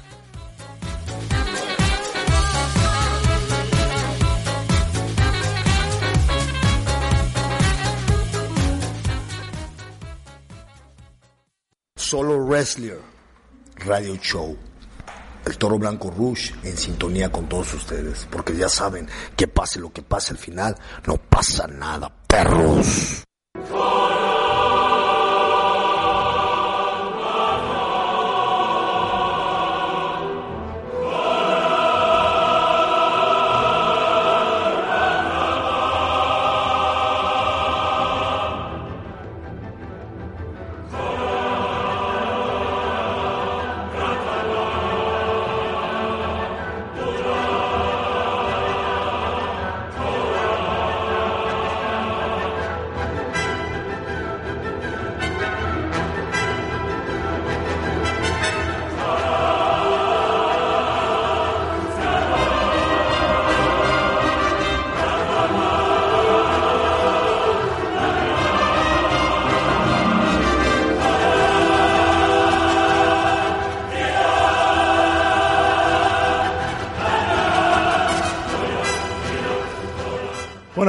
Solo 11.96 12.38
Wrestler 12.46 13.00
Radio 13.78 14.16
Show. 14.18 14.56
El 15.46 15.58
Toro 15.58 15.78
Blanco 15.78 16.10
Rush 16.10 16.52
en 16.64 16.78
sintonía 16.78 17.32
con 17.32 17.48
todos 17.48 17.74
ustedes. 17.74 18.28
Porque 18.30 18.56
ya 18.56 18.70
saben 18.70 19.08
que 19.36 19.48
pase 19.48 19.80
lo 19.80 19.92
que 19.92 20.02
pase 20.02 20.32
al 20.32 20.38
final, 20.38 20.76
no 21.06 21.18
pasa 21.18 21.68
nada, 21.68 22.12
perros. 22.28 23.24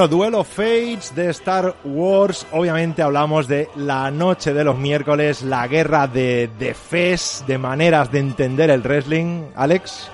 Bueno, 0.04 0.16
Duel 0.18 0.34
of 0.34 0.48
Fates 0.48 1.14
de 1.14 1.30
Star 1.30 1.76
Wars. 1.82 2.46
Obviamente 2.52 3.00
hablamos 3.00 3.48
de 3.48 3.70
la 3.74 4.10
noche 4.10 4.52
de 4.52 4.62
los 4.62 4.76
miércoles, 4.76 5.40
la 5.40 5.66
guerra 5.66 6.06
de, 6.06 6.50
de 6.58 6.74
fes, 6.74 7.42
de 7.46 7.56
maneras 7.56 8.12
de 8.12 8.18
entender 8.18 8.68
el 8.68 8.82
wrestling. 8.82 9.44
Alex. 9.56 10.10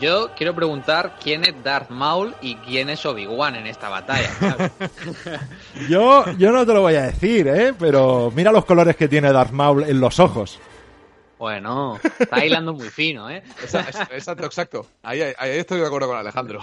Yo 0.00 0.30
quiero 0.36 0.54
preguntar 0.54 1.16
quién 1.20 1.42
es 1.42 1.54
Darth 1.64 1.90
Maul 1.90 2.36
y 2.42 2.54
quién 2.56 2.90
es 2.90 3.04
Obi-Wan 3.04 3.56
en 3.56 3.66
esta 3.66 3.88
batalla. 3.88 4.30
¿sabes? 4.38 4.70
Yo, 5.88 6.30
yo 6.38 6.52
no 6.52 6.64
te 6.64 6.72
lo 6.72 6.82
voy 6.82 6.94
a 6.94 7.02
decir, 7.02 7.48
¿eh? 7.48 7.74
Pero 7.76 8.32
mira 8.36 8.52
los 8.52 8.64
colores 8.64 8.94
que 8.94 9.08
tiene 9.08 9.32
Darth 9.32 9.50
Maul 9.50 9.82
en 9.82 9.98
los 9.98 10.20
ojos. 10.20 10.60
bueno, 11.38 11.98
está 12.20 12.44
hilando 12.44 12.72
muy 12.72 12.88
fino, 12.88 13.28
¿eh? 13.28 13.42
Exacto, 13.60 14.44
exacto. 14.44 14.86
Ahí 15.02 15.20
estoy 15.40 15.80
de 15.80 15.86
acuerdo 15.86 16.06
con 16.06 16.18
Alejandro. 16.18 16.60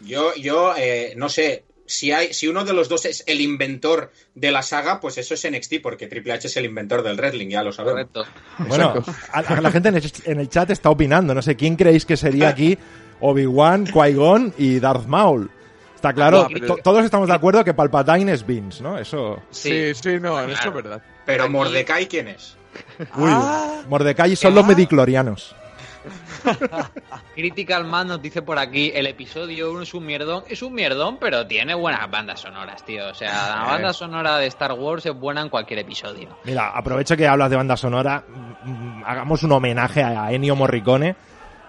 Yo, 0.00 0.34
yo 0.34 0.74
eh, 0.76 1.14
no 1.16 1.28
sé, 1.28 1.64
si 1.86 2.12
hay, 2.12 2.32
si 2.32 2.46
uno 2.48 2.64
de 2.64 2.72
los 2.72 2.88
dos 2.88 3.04
es 3.04 3.24
el 3.26 3.40
inventor 3.40 4.12
de 4.34 4.50
la 4.50 4.62
saga, 4.62 5.00
pues 5.00 5.18
eso 5.18 5.34
es 5.34 5.48
NXT, 5.50 5.74
porque 5.82 6.06
Triple 6.06 6.32
H 6.32 6.46
es 6.46 6.56
el 6.56 6.64
inventor 6.66 7.02
del 7.02 7.16
wrestling, 7.16 7.48
ya 7.48 7.62
lo 7.62 7.72
sabemos. 7.72 8.06
Correcto. 8.12 8.24
Bueno, 8.68 8.94
a- 9.32 9.38
a 9.40 9.60
la 9.60 9.70
gente 9.70 9.88
en 9.90 9.96
el, 9.96 10.12
en 10.24 10.40
el 10.40 10.48
chat 10.48 10.70
está 10.70 10.88
opinando. 10.90 11.34
No 11.34 11.42
sé 11.42 11.56
quién 11.56 11.76
creéis 11.76 12.06
que 12.06 12.16
sería 12.16 12.48
aquí 12.48 12.78
Obi-Wan, 13.20 13.86
Qui-Gon 13.86 14.54
y 14.56 14.78
Darth 14.80 15.06
Maul. 15.06 15.50
Está 15.94 16.12
claro, 16.14 16.44
No, 16.44 16.48
pero- 16.48 16.66
to- 16.66 16.76
todos 16.82 17.04
estamos 17.04 17.28
de 17.28 17.34
acuerdo 17.34 17.62
que 17.62 17.74
Palpatine 17.74 18.32
es 18.32 18.46
Vince, 18.46 18.82
¿no? 18.82 18.98
Eso. 18.98 19.42
Sí, 19.50 19.92
sí, 19.94 20.18
no, 20.18 20.38
en 20.40 20.46
eso 20.50 20.54
es 20.54 20.60
Claro. 20.60 20.72
verdad. 20.72 21.02
Pero 21.26 21.50
Mordecai, 21.50 22.06
¿quién 22.08 22.28
es? 22.28 22.56
Uy, 23.16 23.28
Ah. 23.30 23.82
Mordecai 23.88 24.34
son 24.36 24.54
los 24.54 24.64
mediclorianos. 24.66 25.54
Critical 27.34 27.84
Man 27.84 28.08
nos 28.08 28.22
dice 28.22 28.42
por 28.42 28.58
aquí, 28.58 28.90
el 28.94 29.06
episodio 29.06 29.70
1 29.72 29.82
es 29.82 29.94
un 29.94 30.04
mierdón, 30.06 30.44
es 30.48 30.62
un 30.62 30.72
mierdón, 30.74 31.18
pero 31.20 31.46
tiene 31.46 31.74
buenas 31.74 32.10
bandas 32.10 32.40
sonoras, 32.40 32.84
tío. 32.84 33.08
O 33.08 33.14
sea, 33.14 33.56
la 33.56 33.64
banda 33.64 33.92
sonora 33.92 34.36
de 34.38 34.46
Star 34.46 34.72
Wars 34.72 35.06
es 35.06 35.14
buena 35.14 35.40
en 35.42 35.48
cualquier 35.48 35.80
episodio. 35.80 36.28
Mira, 36.44 36.70
aprovecho 36.70 37.16
que 37.16 37.26
hablas 37.26 37.50
de 37.50 37.56
banda 37.56 37.76
sonora. 37.76 38.24
mm, 38.64 39.02
Hagamos 39.04 39.42
un 39.42 39.52
homenaje 39.52 40.02
a 40.02 40.30
Ennio 40.32 40.56
Morricone, 40.56 41.16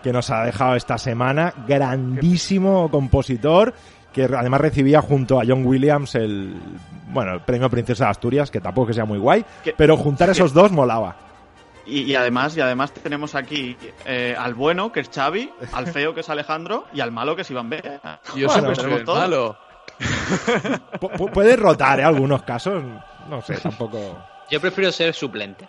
que 0.03 0.12
nos 0.12 0.29
ha 0.29 0.43
dejado 0.43 0.75
esta 0.75 0.97
semana. 0.97 1.53
Grandísimo 1.67 2.89
compositor, 2.89 3.73
que 4.12 4.23
además 4.25 4.62
recibía 4.62 5.01
junto 5.01 5.39
a 5.39 5.43
John 5.47 5.65
Williams 5.65 6.15
el, 6.15 6.55
bueno, 7.10 7.34
el 7.36 7.41
premio 7.41 7.69
Princesa 7.69 8.05
de 8.05 8.12
Asturias, 8.12 8.51
que 8.51 8.60
tampoco 8.60 8.88
que 8.88 8.93
sea 8.93 9.05
muy 9.05 9.19
guay, 9.19 9.45
pero 9.77 9.95
juntar 9.97 10.29
esos 10.29 10.53
dos 10.53 10.71
molaba. 10.71 11.15
Y, 11.91 12.04
y 12.04 12.15
además, 12.15 12.56
y 12.56 12.62
además 12.62 12.93
tenemos 12.93 13.36
aquí 13.36 13.75
eh, 14.06 14.36
al 14.38 14.54
bueno, 14.56 14.91
que 14.91 15.01
es 15.01 15.10
Xavi, 15.13 15.51
al 15.73 15.88
feo, 15.88 16.13
que 16.13 16.21
es 16.21 16.30
Alejandro, 16.30 16.86
y 16.93 17.01
al 17.01 17.12
malo, 17.12 17.36
que 17.36 17.41
es 17.41 17.51
Iván 17.51 17.69
B. 17.69 17.82
Yo 18.36 18.47
Bueno, 18.47 18.73
siempre 18.73 18.95
el 18.99 19.04
todo. 19.06 19.15
malo. 19.17 19.58
Pu- 20.99 21.32
puede 21.32 21.56
rotar, 21.56 21.99
¿eh? 21.99 22.04
Algunos 22.04 22.43
casos. 22.43 22.82
No 23.30 23.41
sé, 23.41 23.56
tampoco. 23.58 24.17
Yo 24.49 24.60
prefiero 24.60 24.91
ser 24.91 25.13
suplente. 25.13 25.65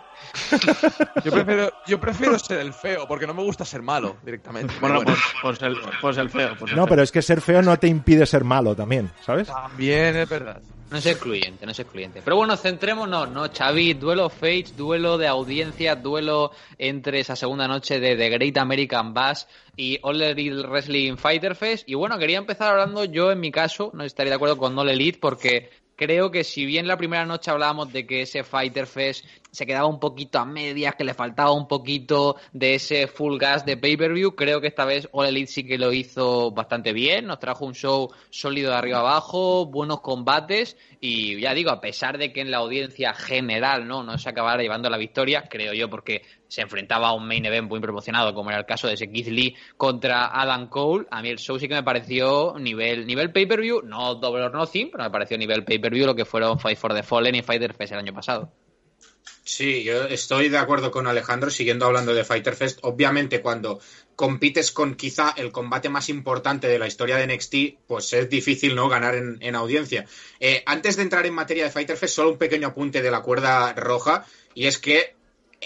Yo 1.23 1.31
prefiero, 1.31 1.71
yo 1.87 1.99
prefiero 1.99 2.37
ser 2.37 2.59
el 2.59 2.73
feo, 2.73 3.07
porque 3.07 3.25
no 3.25 3.33
me 3.33 3.41
gusta 3.41 3.63
ser 3.63 3.81
malo 3.81 4.17
directamente. 4.23 4.73
Bueno, 4.81 4.99
Pero 4.99 5.15
pues, 5.15 5.19
pues 5.41 5.61
el, 5.61 5.77
pues 6.01 6.17
el 6.17 6.29
feo. 6.29 6.55
Pues 6.59 6.71
el 6.71 6.77
No, 6.77 6.83
feo. 6.83 6.89
pero 6.89 7.01
es 7.03 7.11
que 7.11 7.21
ser 7.21 7.39
feo 7.41 7.61
no 7.61 7.77
te 7.79 7.87
impide 7.87 8.25
ser 8.25 8.43
malo 8.43 8.75
también, 8.75 9.09
¿sabes? 9.25 9.47
También 9.47 10.15
es 10.17 10.27
verdad. 10.27 10.61
No 10.93 10.99
es 10.99 11.07
excluyente, 11.07 11.65
no 11.65 11.71
es 11.71 11.79
excluyente. 11.79 12.21
Pero 12.23 12.35
bueno, 12.35 12.55
centrémonos, 12.55 13.27
¿no? 13.31 13.51
Xavi, 13.51 13.95
duelo 13.95 14.29
Fates, 14.29 14.77
duelo 14.77 15.17
de 15.17 15.25
audiencia, 15.25 15.95
duelo 15.95 16.51
entre 16.77 17.19
esa 17.19 17.35
segunda 17.35 17.67
noche 17.67 17.99
de 17.99 18.15
The 18.15 18.29
Great 18.29 18.57
American 18.59 19.11
Bash 19.11 19.45
y 19.75 19.97
All 20.03 20.21
Elite 20.21 20.67
Wrestling 20.67 21.17
Fighter 21.17 21.55
Fest. 21.55 21.89
Y 21.89 21.95
bueno, 21.95 22.19
quería 22.19 22.37
empezar 22.37 22.69
hablando 22.73 23.05
yo, 23.05 23.31
en 23.31 23.39
mi 23.39 23.49
caso, 23.49 23.89
no 23.95 24.03
estaría 24.03 24.29
de 24.29 24.35
acuerdo 24.35 24.59
con 24.59 24.77
All 24.77 24.87
Elite 24.87 25.17
porque 25.19 25.71
creo 25.95 26.29
que 26.29 26.43
si 26.43 26.63
bien 26.63 26.87
la 26.87 26.95
primera 26.95 27.25
noche 27.25 27.49
hablábamos 27.49 27.91
de 27.91 28.05
que 28.05 28.21
ese 28.21 28.43
Fighter 28.43 28.85
Fest 28.85 29.25
se 29.53 29.67
quedaba 29.67 29.85
un 29.85 29.99
poquito 29.99 30.39
a 30.39 30.45
medias, 30.45 30.95
que 30.95 31.03
le 31.03 31.13
faltaba 31.13 31.51
un 31.51 31.67
poquito 31.67 32.37
de 32.53 32.73
ese 32.73 33.05
full 33.05 33.37
gas 33.37 33.65
de 33.65 33.77
pay-per-view. 33.77 34.35
Creo 34.35 34.59
que 34.59 34.67
esta 34.67 34.83
vez 34.83 35.07
All 35.11 35.27
Elite 35.27 35.51
sí 35.51 35.63
que 35.63 35.77
lo 35.77 35.93
hizo 35.93 36.49
bastante 36.51 36.91
bien, 36.91 37.27
nos 37.27 37.37
trajo 37.37 37.63
un 37.65 37.75
show 37.75 38.11
sólido 38.31 38.71
de 38.71 38.77
arriba 38.77 38.99
abajo, 38.99 39.67
buenos 39.67 40.01
combates 40.01 40.75
y 40.99 41.39
ya 41.39 41.53
digo, 41.53 41.69
a 41.69 41.81
pesar 41.81 42.17
de 42.17 42.33
que 42.33 42.41
en 42.41 42.49
la 42.49 42.57
audiencia 42.57 43.13
general 43.13 43.87
no, 43.87 44.03
no 44.03 44.17
se 44.17 44.27
acabara 44.27 44.63
llevando 44.63 44.89
la 44.89 44.97
victoria, 44.97 45.43
creo 45.47 45.73
yo, 45.73 45.87
porque 45.87 46.23
se 46.47 46.61
enfrentaba 46.61 47.09
a 47.09 47.13
un 47.13 47.27
main 47.27 47.45
event 47.45 47.69
muy 47.69 47.79
promocionado, 47.79 48.33
como 48.33 48.49
era 48.49 48.59
el 48.59 48.65
caso 48.65 48.87
de 48.87 48.95
ese 48.95 49.11
Keith 49.11 49.27
Lee 49.27 49.55
contra 49.77 50.27
Adam 50.33 50.67
Cole, 50.67 51.05
a 51.11 51.21
mí 51.21 51.29
el 51.29 51.37
show 51.37 51.59
sí 51.59 51.67
que 51.67 51.75
me 51.75 51.83
pareció 51.83 52.55
nivel, 52.57 53.05
nivel 53.05 53.31
pay-per-view, 53.31 53.83
no 53.83 54.15
Double 54.15 54.45
or 54.45 54.53
Nothing, 54.53 54.89
pero 54.91 55.03
me 55.03 55.11
pareció 55.11 55.37
nivel 55.37 55.63
pay-per-view 55.63 56.07
lo 56.07 56.15
que 56.15 56.25
fueron 56.25 56.57
Fight 56.57 56.77
for 56.77 56.95
the 56.95 57.03
Fallen 57.03 57.35
y 57.35 57.43
Fighter 57.43 57.75
Fest 57.75 57.93
el 57.93 57.99
año 57.99 58.13
pasado. 58.13 58.51
Sí, 59.45 59.83
yo 59.83 60.05
estoy 60.05 60.47
de 60.47 60.57
acuerdo 60.57 60.89
con 60.89 61.05
Alejandro, 61.05 61.49
siguiendo 61.49 61.85
hablando 61.85 62.13
de 62.13 62.23
Fighter 62.23 62.55
Fest. 62.55 62.79
Obviamente, 62.83 63.41
cuando 63.41 63.81
compites 64.15 64.71
con 64.71 64.95
quizá 64.95 65.33
el 65.35 65.51
combate 65.51 65.89
más 65.89 66.07
importante 66.07 66.67
de 66.67 66.79
la 66.79 66.87
historia 66.87 67.17
de 67.17 67.27
NXT, 67.27 67.85
pues 67.85 68.13
es 68.13 68.29
difícil 68.29 68.73
no 68.73 68.87
ganar 68.87 69.15
en, 69.15 69.37
en 69.41 69.55
audiencia. 69.55 70.05
Eh, 70.39 70.63
antes 70.65 70.95
de 70.95 71.03
entrar 71.03 71.25
en 71.25 71.33
materia 71.33 71.65
de 71.65 71.71
Fighter 71.71 71.97
Fest, 71.97 72.15
solo 72.15 72.31
un 72.31 72.37
pequeño 72.37 72.69
apunte 72.69 73.01
de 73.01 73.11
la 73.11 73.21
cuerda 73.21 73.73
roja, 73.73 74.25
y 74.53 74.67
es 74.67 74.77
que 74.77 75.15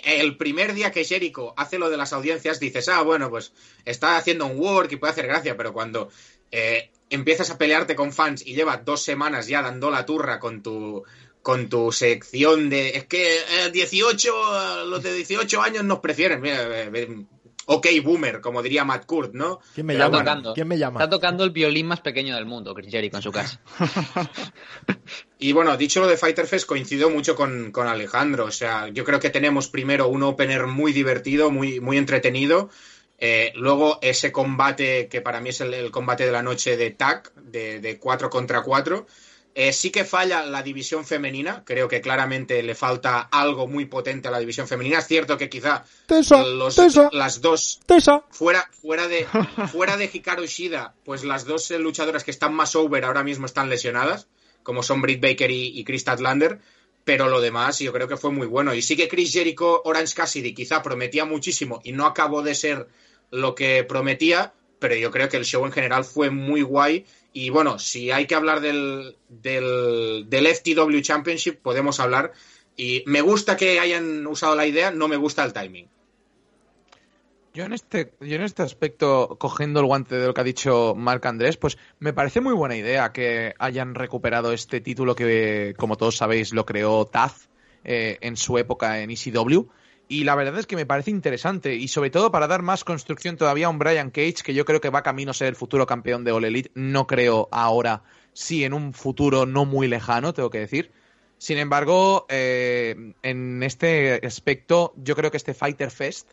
el 0.04 0.38
primer 0.38 0.74
día 0.74 0.92
que 0.92 1.06
Jericho 1.06 1.54
hace 1.56 1.78
lo 1.78 1.90
de 1.90 1.98
las 1.98 2.13
audiencias, 2.13 2.60
dices, 2.60 2.90
ah, 2.90 3.04
bueno, 3.04 3.30
pues 3.30 3.52
está 3.86 4.18
haciendo 4.18 4.48
un 4.48 4.60
work 4.60 4.92
y 4.92 4.96
puede 4.96 5.12
hacer 5.12 5.28
gracia, 5.28 5.56
pero 5.56 5.72
cuando 5.72 6.10
eh, 6.52 6.90
empiezas 7.10 7.50
a 7.52 7.58
pelearte 7.58 7.96
con 7.96 8.13
fans 8.13 8.46
y 8.46 8.56
llevas 8.56 8.84
dos 8.86 9.02
semanas 9.04 9.48
ya 9.48 9.62
dando 9.62 9.90
la 9.90 10.06
turra 10.06 10.40
con 10.40 10.62
tu 10.62 11.04
con 11.48 11.70
tu 11.70 11.94
sección 11.94 12.70
de 12.70 12.90
es 12.90 13.06
que 13.06 13.38
eh, 13.38 13.72
18 13.72 14.84
los 14.88 15.02
de 15.02 15.14
18 15.14 15.62
años 15.62 15.86
nos 15.86 16.00
prefieren 16.00 16.42
mira, 16.42 16.62
eh, 16.64 16.92
eh, 16.94 17.26
ok 17.68 17.88
boomer 18.04 18.42
como 18.42 18.62
diría 18.62 18.84
Matt 18.84 19.06
Kurt 19.06 19.34
no 19.34 19.62
¿Quién 19.74 19.86
me 19.86 19.96
llama? 19.96 20.18
tocando. 20.18 20.54
¿Quién 20.54 20.68
me 20.68 20.78
llama? 20.78 21.00
Está 21.00 21.10
tocando 21.10 21.46
el 21.46 21.52
violín 21.52 21.88
más 21.88 22.02
pequeño 22.02 22.36
del 22.36 22.46
mundo, 22.46 22.74
Chris 22.74 22.92
Jericho 22.92 23.16
en 23.16 23.24
su 23.24 23.32
casa. 23.32 23.62
Y 25.40 25.54
bueno, 25.54 25.78
dicho 25.78 26.02
lo 26.02 26.08
de 26.08 26.18
Fighter 26.18 26.48
Fest, 26.48 26.66
coincido 26.66 27.12
mucho 27.12 27.36
con, 27.36 27.72
con 27.72 27.88
Alejandro. 27.88 28.46
O 28.46 28.52
sea, 28.52 28.88
yo 28.88 29.04
creo 29.06 29.20
que 29.20 29.30
tenemos 29.30 29.68
primero 29.68 30.08
un 30.08 30.24
opener 30.24 30.66
muy 30.66 30.94
divertido, 30.94 31.52
muy, 31.52 31.80
muy 31.80 31.98
entretenido. 31.98 32.72
Eh, 33.20 33.54
luego 33.56 34.00
ese 34.02 34.32
combate, 34.32 35.08
que 35.08 35.22
para 35.22 35.40
mí 35.40 35.50
es 35.50 35.62
el, 35.62 35.76
el 35.76 35.92
combate 35.92 36.26
de 36.26 36.32
la 36.32 36.42
noche 36.42 36.76
de 36.76 36.90
tag, 36.90 37.32
de, 37.36 37.80
de 37.80 38.00
4 38.00 38.32
contra 38.32 38.64
4. 38.64 39.06
Eh, 39.60 39.74
sí 39.74 39.89
que 39.89 40.06
falla 40.06 40.46
la 40.46 40.62
división 40.62 41.04
femenina. 41.04 41.63
Creo 41.65 41.88
que 41.88 42.00
claramente 42.00 42.62
le 42.62 42.76
falta 42.76 43.22
algo 43.22 43.65
muy 43.65 43.86
potente 43.86 44.28
a 44.28 44.32
la 44.32 44.38
división 44.39 44.67
femenina. 44.67 45.00
Es 45.00 45.08
cierto 45.08 45.36
que 45.36 45.50
quizá 45.50 45.84
Tesa, 46.06 46.46
los- 46.46 46.76
Tesa, 46.76 47.10
las 47.12 47.41
dos 47.41 47.80
Tesa. 47.88 48.24
fuera, 48.30 48.70
fuera 48.72 49.08
de 49.08 49.26
fuera 49.72 49.98
de 49.98 50.12
Hikaru 50.13 50.46
Shida, 50.46 50.93
pues 51.04 51.24
las 51.24 51.46
dos 51.46 51.72
eh, 51.72 51.80
luchadoras 51.80 52.24
que 52.24 52.30
están 52.30 52.54
más 52.54 52.76
over 52.76 53.04
ahora 53.04 53.24
mismo 53.24 53.48
están 53.48 53.67
lesionadas, 53.67 54.28
como 54.62 54.84
son 54.84 55.02
Britt 55.02 55.22
Baker 55.24 55.50
y, 55.50 55.80
y 55.80 55.84
Chris 55.84 56.02
Statlander, 56.04 56.60
pero 57.04 57.28
lo 57.28 57.41
demás 57.41 57.80
yo 57.80 57.91
creo 57.91 58.08
que 58.08 58.17
fue 58.17 58.30
muy 58.32 58.46
bueno. 58.46 58.76
Y 58.76 58.84
sí 58.84 58.96
que 58.96 59.08
Chris 59.08 59.34
Jericho, 59.34 59.82
Orange 59.86 60.13
Cassidy 60.13 60.54
quizá 60.54 60.84
prometía 60.84 61.26
muchísimo 61.26 61.82
y 61.84 61.93
no 61.93 62.06
acabó 62.06 62.43
de 62.43 62.54
ser 62.54 62.88
lo 63.32 63.56
que 63.56 63.84
prometía, 63.84 64.54
pero 64.78 64.93
yo 64.93 65.10
creo 65.10 65.30
que 65.30 65.38
el 65.38 65.46
show 65.46 65.65
en 65.65 65.72
general 65.72 66.04
fue 66.06 66.30
muy 66.30 66.62
guay. 66.62 67.08
Y 67.39 67.52
bueno, 67.52 67.78
si 67.78 68.10
hay 68.10 68.26
que 68.26 68.34
hablar 68.34 68.62
del, 68.62 69.15
del, 69.30 70.47
FTW 70.47 71.02
Championship, 71.02 71.62
podemos 71.62 72.00
hablar. 72.00 72.34
Y 72.76 73.04
me 73.06 73.21
gusta 73.21 73.56
que 73.56 73.80
hayan 73.80 74.26
usado 74.26 74.56
la 74.56 74.65
idea, 74.65 74.89
no 74.89 75.08
me 75.08 75.17
gusta 75.17 75.43
el 75.43 75.54
timing. 75.54 75.88
Yo 77.54 77.65
en 77.65 77.73
este, 77.73 78.15
yo 78.21 78.38
en 78.38 78.41
este 78.41 78.63
aspecto, 78.63 79.38
cogiendo 79.39 79.82
el 79.82 79.86
guante 79.86 80.15
de 80.15 80.26
lo 80.26 80.34
que 80.34 80.41
ha 80.41 80.43
dicho 80.43 80.95
Marc 80.97 81.28
Andrés, 81.28 81.58
pues 81.58 81.78
me 82.00 82.12
parece 82.12 82.41
muy 82.41 82.54
buena 82.54 82.76
idea 82.76 83.12
que 83.12 83.54
hayan 83.60 83.93
recuperado 83.93 84.52
este 84.52 84.82
título 84.82 85.13
que, 85.13 85.76
como 85.78 85.95
todos 85.95 86.17
sabéis, 86.17 86.54
lo 86.54 86.65
creó 86.65 87.06
Taz 87.06 87.50
eh, 87.84 88.17
en 88.21 88.36
su 88.36 88.58
época 88.58 89.00
en 89.02 89.12
ECW. 89.12 89.67
Y 90.10 90.24
la 90.24 90.36
verdad 90.36 90.58
es 90.58 90.67
que 90.67 90.78
me 90.78 90.86
parece 90.86 91.12
interesante, 91.12 91.76
y 91.76 91.89
sobre 91.89 92.10
todo 92.10 92.32
para 92.32 92.48
dar 92.48 92.62
más 92.62 92.84
construcción 92.84 93.36
todavía 93.36 93.67
a 93.67 93.70
un 93.70 93.80
Brian 93.80 94.10
Cage, 94.10 94.43
que 94.43 94.54
yo 94.54 94.63
creo 94.63 94.80
que 94.80 94.89
va 94.89 95.04
camino 95.04 95.32
a 95.32 95.34
ser 95.34 95.48
el 95.48 95.56
futuro 95.56 95.86
campeón 95.86 96.24
de 96.24 96.32
All 96.32 96.46
Elite. 96.46 96.72
No 96.76 97.08
creo 97.08 97.50
ahora, 97.52 98.04
sí 98.32 98.63
en 98.63 98.74
un 98.74 98.93
futuro 98.93 99.46
no 99.46 99.65
muy 99.65 99.88
lejano, 99.88 100.34
tengo 100.34 100.50
que 100.50 100.60
decir. 100.60 100.91
Sin 101.38 101.58
embargo, 101.58 102.26
eh, 102.30 103.13
en 103.22 103.62
este 103.63 104.22
aspecto, 104.26 104.93
yo 104.96 105.15
creo 105.15 105.30
que 105.30 105.38
este 105.38 105.54
Fighter 105.54 105.91
Fest 105.91 106.32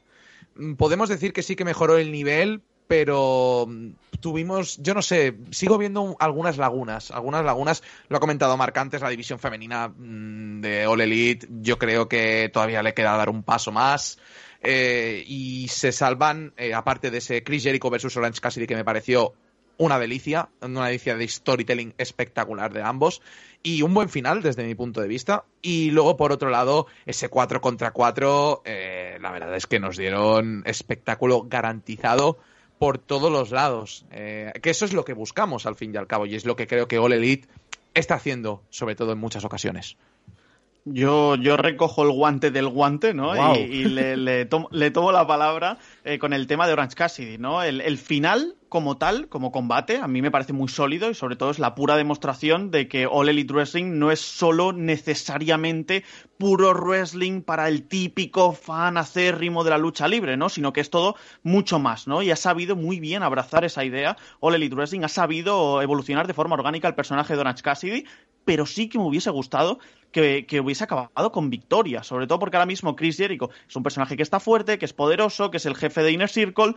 mm, 0.55 0.75
podemos 0.75 1.09
decir 1.09 1.33
que 1.33 1.43
sí 1.43 1.57
que 1.57 1.65
mejoró 1.65 1.99
el 1.99 2.13
nivel, 2.13 2.63
pero 2.87 3.67
mm, 3.69 3.89
tuvimos, 4.21 4.79
yo 4.83 4.95
no 4.95 5.03
sé, 5.03 5.37
sigo 5.51 5.79
viendo 5.79 6.01
un- 6.03 6.17
algunas 6.19 6.57
lagunas, 6.59 7.11
algunas 7.11 7.45
lagunas, 7.45 7.83
lo 8.09 8.17
ha 8.17 8.21
comentado 8.21 8.57
Marc 8.57 8.77
antes, 8.79 9.01
la 9.03 9.09
división 9.11 9.39
femenina 9.39 9.89
mm, 9.89 10.61
de 10.61 10.87
All 10.87 11.01
Elite, 11.01 11.47
yo 11.61 11.79
creo 11.79 12.09
que 12.09 12.51
todavía 12.53 12.83
le 12.83 12.95
queda 12.95 13.17
dar 13.17 13.29
un 13.31 13.43
paso 13.43 13.73
más. 13.73 14.19
eh, 14.67 15.23
y 15.27 15.69
se 15.69 15.93
salvan, 15.93 16.55
eh, 16.57 16.73
aparte 16.73 17.11
de 17.11 17.19
ese 17.19 17.43
Chris 17.45 17.65
Jericho 17.65 17.91
versus 17.91 18.17
Orange 18.17 18.41
Cassidy 18.41 18.67
que 18.67 18.75
me 18.77 18.85
pareció 18.85 19.35
una 19.77 19.99
delicia, 19.99 20.49
una 20.63 20.87
delicia 20.87 21.17
de 21.17 21.29
storytelling 21.29 21.93
espectacular 21.99 22.73
de 22.73 22.83
ambos 22.83 23.21
y 23.63 23.83
un 23.83 23.93
buen 23.93 24.09
final 24.09 24.41
desde 24.41 24.65
mi 24.65 24.75
punto 24.75 25.01
de 25.03 25.09
vista. 25.09 25.45
Y 25.61 25.91
luego, 25.91 26.17
por 26.17 26.33
otro 26.33 26.49
lado, 26.49 26.87
ese 27.05 27.29
4 27.29 27.61
contra 27.61 27.91
4, 27.91 28.63
eh, 28.65 29.19
la 29.21 29.33
verdad 29.33 29.55
es 29.55 29.67
que 29.67 29.81
nos 29.81 29.99
dieron 29.99 30.63
espectáculo 30.65 31.43
garantizado 31.47 32.39
por 32.79 32.99
todos 32.99 33.31
los 33.31 33.51
lados. 33.51 34.05
Eh, 34.11 34.53
que 34.63 34.71
eso 34.71 34.85
es 34.85 34.93
lo 34.93 35.05
que 35.05 35.13
buscamos 35.13 35.67
al 35.67 35.77
fin 35.77 35.93
y 35.95 35.97
al 35.97 36.07
cabo 36.07 36.27
y 36.27 36.35
es 36.35 36.45
lo 36.45 36.57
que 36.57 36.67
creo 36.67 36.89
que 36.89 36.99
All 36.99 37.13
Elite 37.13 37.49
está 37.95 38.15
haciendo, 38.15 38.63
sobre 38.71 38.97
todo 38.97 39.13
en 39.13 39.19
muchas 39.19 39.45
ocasiones. 39.45 39.97
Yo, 40.87 41.37
yo 41.37 41.57
recojo 41.57 42.03
el 42.03 42.11
guante 42.11 42.51
del 42.51 42.69
guante, 42.69 43.15
¿no? 43.15 43.57
Y 43.57 43.85
le, 43.85 44.19
le 44.19 44.45
tomo, 44.45 44.69
le 44.71 44.91
tomo 44.91 45.13
la 45.13 45.27
palabra 45.27 45.79
eh, 46.05 46.19
con 46.19 46.35
el 46.35 46.47
tema 46.47 46.67
de 46.67 46.75
Orange 46.75 46.95
Cassidy, 46.95 47.39
¿no? 47.39 47.63
El, 47.63 47.81
el 47.81 47.97
final, 47.97 48.55
como 48.75 48.97
tal, 48.97 49.29
como 49.29 49.53
combate, 49.53 49.99
a 49.99 50.09
mí 50.09 50.21
me 50.21 50.33
parece 50.33 50.53
muy 50.53 50.67
sólido 50.67 51.09
y 51.09 51.15
sobre 51.15 51.37
todo 51.37 51.53
es 51.53 51.61
la 51.61 51.77
pura 51.77 51.97
demostración 51.97 52.73
de 52.73 52.89
que 52.89 53.07
All 53.07 53.29
Elite 53.29 53.55
Wrestling 53.55 54.01
no 54.01 54.11
es 54.11 54.19
solo 54.19 54.73
necesariamente 54.73 56.03
puro 56.39 56.75
wrestling 56.75 57.43
para 57.43 57.69
el 57.69 57.87
típico 57.87 58.53
fan 58.53 58.97
acérrimo 58.97 59.63
de 59.63 59.71
la 59.71 59.79
lucha 59.79 60.09
libre, 60.09 60.37
¿no? 60.37 60.49
Sino 60.49 60.73
que 60.73 60.81
es 60.81 60.91
todo 60.91 61.15
mucho 61.45 61.79
más, 61.79 62.09
¿no? 62.09 62.21
Y 62.21 62.33
ha 62.33 62.37
sabido 62.37 62.75
muy 62.75 62.99
bien 62.99 63.23
abrazar 63.23 63.65
esa 63.65 63.85
idea. 63.85 64.17
All 64.41 64.57
Elite 64.57 64.75
Wrestling 64.75 65.05
ha 65.05 65.09
sabido 65.09 65.81
evolucionar 65.81 66.27
de 66.27 66.35
forma 66.35 66.57
orgánica 66.57 66.89
el 66.89 66.97
personaje 66.97 67.35
de 67.35 67.41
Orange 67.43 67.63
Cassidy, 67.63 68.05
pero 68.45 68.67
sí 68.67 68.89
que 68.89 68.99
me 68.99 69.05
hubiese 69.05 69.31
gustado 69.31 69.79
que, 70.11 70.47
que, 70.47 70.59
hubiese 70.59 70.83
acabado 70.83 71.31
con 71.31 71.49
victoria, 71.49 72.03
sobre 72.03 72.27
todo 72.27 72.41
porque 72.41 72.57
ahora 72.57 72.67
mismo 72.67 72.97
Chris 72.97 73.19
Jericho 73.19 73.51
es 73.69 73.77
un 73.77 73.85
personaje 73.85 74.17
que 74.17 74.25
está 74.25 74.41
fuerte, 74.41 74.79
que 74.79 74.85
es 74.85 74.93
poderoso, 74.93 75.53
que 75.53 75.59
es 75.59 75.67
el 75.67 75.77
jefe 75.77 76.03
de 76.03 76.11
Inner 76.11 76.29
Circle, 76.29 76.75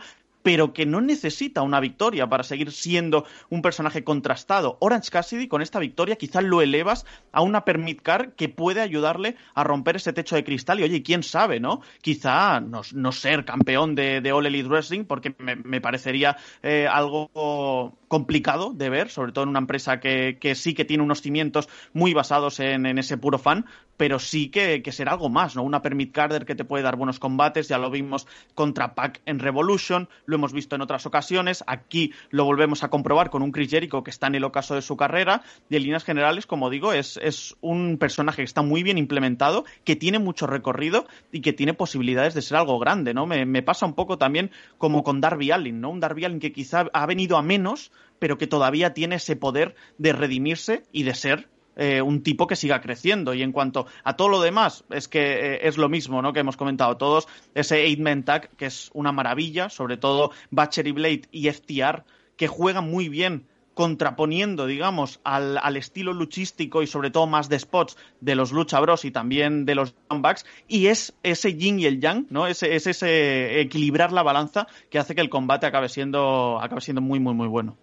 pero 0.48 0.72
que 0.72 0.86
no 0.86 1.02
necesita 1.02 1.60
una 1.60 1.78
victoria 1.78 2.26
para 2.26 2.42
seguir 2.42 2.72
siendo 2.72 3.26
un 3.50 3.60
personaje 3.60 4.02
contrastado. 4.02 4.78
Orange 4.80 5.10
Cassidy 5.10 5.46
con 5.46 5.60
esta 5.60 5.78
victoria 5.78 6.16
quizás 6.16 6.42
lo 6.42 6.62
elevas 6.62 7.04
a 7.32 7.42
una 7.42 7.66
permit 7.66 8.00
car 8.00 8.32
que 8.32 8.48
puede 8.48 8.80
ayudarle 8.80 9.36
a 9.54 9.62
romper 9.62 9.96
ese 9.96 10.14
techo 10.14 10.36
de 10.36 10.44
cristal 10.44 10.80
y 10.80 10.84
oye, 10.84 11.02
quién 11.02 11.22
sabe, 11.22 11.60
¿no? 11.60 11.82
Quizá 12.00 12.60
no, 12.60 12.80
no 12.94 13.12
ser 13.12 13.44
campeón 13.44 13.94
de, 13.94 14.22
de 14.22 14.32
All 14.32 14.46
Elite 14.46 14.70
Wrestling 14.70 15.04
porque 15.04 15.34
me, 15.36 15.54
me 15.54 15.82
parecería 15.82 16.38
eh, 16.62 16.88
algo 16.90 17.98
complicado 18.08 18.72
de 18.72 18.88
ver, 18.88 19.10
sobre 19.10 19.32
todo 19.32 19.44
en 19.44 19.50
una 19.50 19.58
empresa 19.58 20.00
que, 20.00 20.38
que 20.40 20.54
sí 20.54 20.72
que 20.72 20.86
tiene 20.86 21.02
unos 21.02 21.20
cimientos 21.20 21.68
muy 21.92 22.14
basados 22.14 22.58
en, 22.58 22.86
en 22.86 22.96
ese 22.96 23.18
puro 23.18 23.38
fan, 23.38 23.66
pero 23.98 24.18
sí 24.18 24.48
que, 24.48 24.80
que, 24.82 24.92
será 24.92 25.12
algo 25.12 25.28
más, 25.28 25.56
¿no? 25.56 25.62
Una 25.62 25.82
permit 25.82 26.12
carder 26.12 26.46
que 26.46 26.54
te 26.54 26.64
puede 26.64 26.84
dar 26.84 26.96
buenos 26.96 27.18
combates, 27.18 27.68
ya 27.68 27.76
lo 27.76 27.90
vimos 27.90 28.26
contra 28.54 28.94
Pac 28.94 29.20
en 29.26 29.40
Revolution, 29.40 30.08
lo 30.24 30.36
hemos 30.36 30.54
visto 30.54 30.76
en 30.76 30.82
otras 30.82 31.04
ocasiones, 31.04 31.64
aquí 31.66 32.12
lo 32.30 32.44
volvemos 32.44 32.84
a 32.84 32.88
comprobar 32.88 33.28
con 33.28 33.42
un 33.42 33.50
Chris 33.52 33.70
Jericho 33.70 34.02
que 34.02 34.10
está 34.10 34.28
en 34.28 34.36
el 34.36 34.44
ocaso 34.44 34.76
de 34.76 34.82
su 34.82 34.96
carrera, 34.96 35.42
y 35.68 35.76
en 35.76 35.82
líneas 35.82 36.04
generales, 36.04 36.46
como 36.46 36.70
digo, 36.70 36.92
es, 36.92 37.18
es 37.22 37.56
un 37.60 37.98
personaje 37.98 38.38
que 38.38 38.44
está 38.44 38.62
muy 38.62 38.82
bien 38.82 38.98
implementado, 38.98 39.64
que 39.84 39.96
tiene 39.96 40.20
mucho 40.20 40.46
recorrido 40.46 41.06
y 41.32 41.40
que 41.40 41.52
tiene 41.52 41.74
posibilidades 41.74 42.34
de 42.34 42.42
ser 42.42 42.56
algo 42.56 42.78
grande, 42.78 43.14
¿no? 43.14 43.26
Me, 43.26 43.44
me 43.46 43.62
pasa 43.62 43.84
un 43.84 43.94
poco 43.94 44.16
también 44.16 44.52
como 44.78 45.02
con 45.02 45.20
Darby 45.20 45.50
Allin, 45.50 45.80
¿no? 45.80 45.90
Un 45.90 46.00
Darby 46.00 46.24
Allin 46.24 46.38
que 46.38 46.52
quizá 46.52 46.86
ha 46.92 47.06
venido 47.06 47.36
a 47.36 47.42
menos, 47.42 47.90
pero 48.20 48.38
que 48.38 48.46
todavía 48.46 48.94
tiene 48.94 49.16
ese 49.16 49.34
poder 49.34 49.74
de 49.98 50.12
redimirse 50.12 50.84
y 50.92 51.02
de 51.02 51.14
ser 51.14 51.48
eh, 51.78 52.02
un 52.02 52.22
tipo 52.22 52.46
que 52.46 52.56
siga 52.56 52.80
creciendo. 52.80 53.32
Y 53.32 53.42
en 53.42 53.52
cuanto 53.52 53.86
a 54.04 54.16
todo 54.16 54.28
lo 54.28 54.42
demás, 54.42 54.84
es 54.90 55.08
que 55.08 55.54
eh, 55.54 55.60
es 55.62 55.78
lo 55.78 55.88
mismo, 55.88 56.20
¿no? 56.20 56.32
Que 56.32 56.40
hemos 56.40 56.56
comentado 56.56 56.96
todos. 56.96 57.28
Ese 57.54 57.84
Eight 57.84 58.00
Man 58.00 58.24
Tag, 58.24 58.50
que 58.56 58.66
es 58.66 58.90
una 58.92 59.12
maravilla, 59.12 59.70
sobre 59.70 59.96
todo 59.96 60.32
Batchery 60.50 60.92
Blade 60.92 61.22
y 61.30 61.48
FTR, 61.48 62.04
que 62.36 62.48
juegan 62.48 62.90
muy 62.90 63.08
bien 63.08 63.46
contraponiendo, 63.74 64.66
digamos, 64.66 65.20
al, 65.22 65.56
al 65.56 65.76
estilo 65.76 66.12
luchístico 66.12 66.82
y 66.82 66.88
sobre 66.88 67.12
todo 67.12 67.28
más 67.28 67.48
de 67.48 67.60
spots 67.60 67.96
de 68.20 68.34
los 68.34 68.50
Lucha 68.50 68.80
Bros 68.80 69.04
y 69.04 69.12
también 69.12 69.66
de 69.66 69.76
los 69.76 69.94
Bucks, 70.10 70.44
y 70.66 70.88
es 70.88 71.14
ese 71.22 71.54
yin 71.54 71.78
y 71.78 71.86
el 71.86 72.00
yang, 72.00 72.26
¿no? 72.28 72.48
Es, 72.48 72.64
es 72.64 72.88
ese 72.88 73.60
equilibrar 73.60 74.10
la 74.10 74.24
balanza 74.24 74.66
que 74.90 74.98
hace 74.98 75.14
que 75.14 75.20
el 75.20 75.30
combate 75.30 75.66
acabe 75.66 75.88
siendo, 75.88 76.58
acabe 76.60 76.80
siendo 76.80 77.00
muy, 77.02 77.20
muy, 77.20 77.34
muy 77.34 77.46
bueno. 77.46 77.76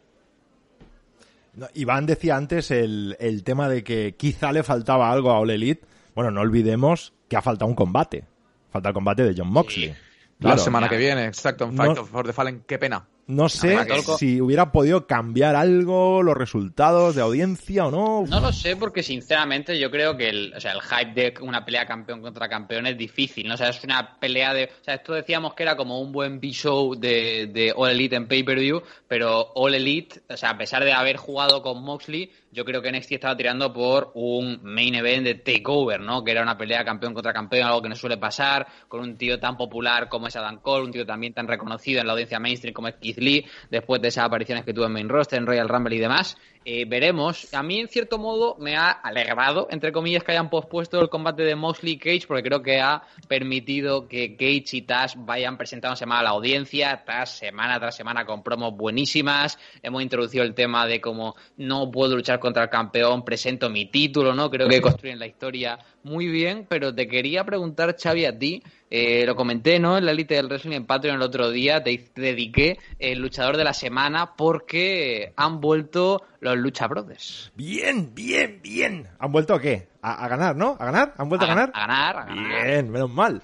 No, 1.56 1.68
Iván 1.74 2.06
decía 2.06 2.36
antes 2.36 2.70
el, 2.72 3.16
el 3.20 3.44
tema 3.44 3.70
de 3.70 3.84
que 3.84 4.16
quizá 4.18 4.52
le 4.52 4.64
faltaba 4.64 5.12
algo 5.12 5.32
a 5.32 5.40
All 5.40 5.50
Elite. 5.52 5.86
Bueno, 6.14 6.32
no 6.32 6.42
olvidemos 6.42 7.14
que 7.30 7.38
ha 7.38 7.42
faltado 7.42 7.70
un 7.70 7.76
combate. 7.76 8.26
Falta 8.72 8.90
el 8.90 8.94
combate 8.94 9.24
de 9.24 9.34
John 9.38 9.50
Moxley. 9.52 9.90
La 9.90 9.96
Claro. 10.40 10.58
semana 10.58 10.90
que 10.90 10.98
viene, 10.98 11.26
exacto, 11.28 11.64
en 11.66 11.78
Fight 11.78 11.96
No- 11.96 12.02
of 12.02 12.10
for 12.10 12.26
the 12.26 12.34
Fallen, 12.34 12.64
qué 12.68 12.78
pena. 12.78 13.06
No 13.28 13.50
sé 13.50 13.76
Además, 13.76 14.18
si 14.20 14.40
hubiera 14.40 14.72
podido 14.72 15.08
cambiar 15.08 15.56
algo 15.56 16.22
los 16.22 16.38
resultados 16.38 17.16
de 17.16 17.22
audiencia 17.22 17.88
o 17.88 17.92
no. 17.92 18.28
No 18.28 18.40
lo 18.40 18.54
sé 18.54 18.76
porque 18.76 19.02
sinceramente 19.02 19.80
yo 19.80 19.90
creo 19.90 20.16
que 20.16 20.30
el, 20.30 20.54
o 20.56 20.60
sea, 20.60 20.74
el 20.74 20.82
hype 20.82 21.14
de 21.14 21.34
una 21.42 21.66
pelea 21.66 21.88
campeón 21.88 22.22
contra 22.22 22.48
campeón 22.48 22.86
es 22.86 22.98
difícil, 22.98 23.48
¿no? 23.48 23.56
O 23.56 23.58
sea, 23.58 23.70
es 23.70 23.84
una 23.84 24.20
pelea 24.20 24.54
de... 24.54 24.66
O 24.66 24.84
sea, 24.84 24.96
esto 24.96 25.14
decíamos 25.14 25.56
que 25.56 25.64
era 25.64 25.76
como 25.76 26.00
un 26.00 26.12
buen 26.12 26.40
B-show 26.40 26.94
de, 26.96 27.48
de 27.48 27.74
All 27.76 27.92
Elite 27.92 28.16
en 28.16 28.28
pay-per-view, 28.28 28.84
pero 29.08 29.52
All 29.56 29.74
Elite, 29.74 30.22
o 30.30 30.38
sea, 30.38 30.52
a 30.52 30.58
pesar 30.58 30.84
de 30.84 30.94
haber 30.94 31.18
jugado 31.18 31.64
con 31.64 31.84
Moxley, 31.84 32.32
yo 32.56 32.64
creo 32.64 32.82
que 32.82 32.90
NXT 32.90 33.12
estaba 33.12 33.36
tirando 33.36 33.74
por 33.74 34.12
un 34.14 34.62
main 34.64 34.96
event 34.96 35.26
de 35.26 35.36
takeover, 35.36 36.00
¿no? 36.00 36.24
Que 36.24 36.32
era 36.32 36.42
una 36.42 36.58
pelea 36.58 36.86
campeón 36.86 37.14
contra 37.14 37.34
campeón, 37.34 37.68
algo 37.68 37.82
que 37.82 37.90
no 37.90 37.96
suele 37.96 38.18
pasar, 38.18 38.66
con 38.88 39.02
un 39.02 39.18
tío 39.18 39.38
tan 39.42 39.58
popular 39.58 40.08
como 40.08 40.28
es 40.28 40.36
Adam 40.38 40.62
Cole, 40.62 40.86
un 40.86 40.92
tío 40.92 41.06
también 41.06 41.34
tan 41.34 41.50
reconocido 41.50 42.00
en 42.00 42.08
la 42.08 42.14
audiencia 42.14 42.40
mainstream 42.40 42.74
como 42.74 42.88
es 42.88 42.96
Keith 42.96 43.18
Lee, 43.18 43.46
después 43.70 44.02
de 44.02 44.08
esas 44.08 44.24
apariciones 44.24 44.64
que 44.64 44.74
tuvo 44.74 44.86
en 44.86 44.94
main 44.94 45.10
roster, 45.10 45.38
en 45.38 45.46
Royal 45.46 45.68
Rumble 45.68 45.98
y 45.98 46.00
demás. 46.00 46.38
Eh, 46.68 46.86
veremos. 46.86 47.54
A 47.54 47.62
mí, 47.62 47.80
en 47.80 47.88
cierto 47.88 48.18
modo, 48.18 48.58
me 48.60 48.76
ha 48.76 48.90
alegrado, 48.90 49.68
entre 49.70 49.92
comillas, 49.92 50.24
que 50.24 50.32
hayan 50.32 50.50
pospuesto 50.50 51.00
el 51.00 51.10
combate 51.10 51.44
de 51.44 51.56
Moxley 51.56 51.94
y 51.94 51.98
Cage, 52.00 52.26
porque 52.28 52.42
creo 52.42 52.64
que 52.64 52.82
ha 52.82 53.04
permitido 53.28 54.08
que 54.08 54.36
Cage 54.36 54.78
y 54.78 54.82
Tash 54.82 55.14
vayan 55.16 55.58
presentándose 55.58 56.08
más 56.08 56.22
a 56.22 56.24
la 56.24 56.30
audiencia, 56.32 57.04
Tash 57.06 57.38
semana 57.38 57.80
tras 57.80 57.96
semana 57.96 58.26
con 58.26 58.42
promos 58.42 58.76
buenísimas. 58.76 59.60
Hemos 59.84 60.02
introducido 60.02 60.44
el 60.44 60.56
tema 60.56 60.88
de 60.88 61.00
cómo 61.00 61.36
no 61.58 61.92
puedo 61.92 62.16
luchar 62.16 62.40
contra 62.40 62.64
el 62.64 62.70
campeón, 62.70 63.24
presento 63.24 63.70
mi 63.70 63.86
título, 63.86 64.34
¿no? 64.34 64.50
Creo 64.50 64.68
que 64.68 64.82
construyen 64.82 65.20
la 65.20 65.28
historia 65.28 65.78
muy 66.06 66.28
bien, 66.28 66.66
pero 66.70 66.94
te 66.94 67.08
quería 67.08 67.44
preguntar, 67.44 67.96
Xavi, 68.02 68.26
a 68.26 68.38
ti, 68.38 68.62
eh, 68.90 69.26
lo 69.26 69.36
comenté, 69.36 69.80
¿no? 69.80 69.98
En 69.98 70.06
la 70.06 70.12
Elite 70.12 70.36
del 70.36 70.48
Wrestling 70.48 70.74
en 70.76 70.86
Patreon 70.86 71.16
el 71.18 71.22
otro 71.24 71.50
día, 71.52 71.84
te 71.84 71.98
te 71.98 72.22
dediqué 72.22 72.78
el 73.00 73.20
luchador 73.20 73.58
de 73.58 73.64
la 73.64 73.74
semana 73.74 74.36
porque 74.38 75.34
han 75.36 75.60
vuelto 75.60 76.22
los 76.40 76.56
Lucha 76.58 76.88
Brothers. 76.88 77.52
Bien, 77.56 78.14
bien, 78.14 78.60
bien. 78.62 79.08
¿Han 79.20 79.32
vuelto 79.32 79.56
a 79.56 79.60
qué? 79.60 79.88
A, 80.02 80.24
a 80.24 80.28
ganar, 80.28 80.56
¿no? 80.56 80.78
¿A 80.80 80.86
ganar? 80.86 81.14
¿Han 81.18 81.28
vuelto 81.28 81.46
a, 81.46 81.50
ganar? 81.50 81.72
A 81.74 81.80
ganar, 81.88 82.18
a 82.18 82.26
ganar. 82.26 82.66
Bien, 82.68 82.90
menos 82.92 83.10
mal. 83.10 83.42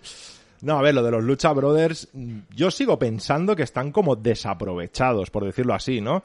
No, 0.61 0.77
a 0.77 0.81
ver, 0.83 0.93
lo 0.93 1.01
de 1.01 1.09
los 1.09 1.23
Lucha 1.23 1.51
Brothers, 1.53 2.09
yo 2.55 2.69
sigo 2.69 2.99
pensando 2.99 3.55
que 3.55 3.63
están 3.63 3.91
como 3.91 4.15
desaprovechados, 4.15 5.31
por 5.31 5.43
decirlo 5.45 5.73
así, 5.73 6.01
¿no? 6.01 6.23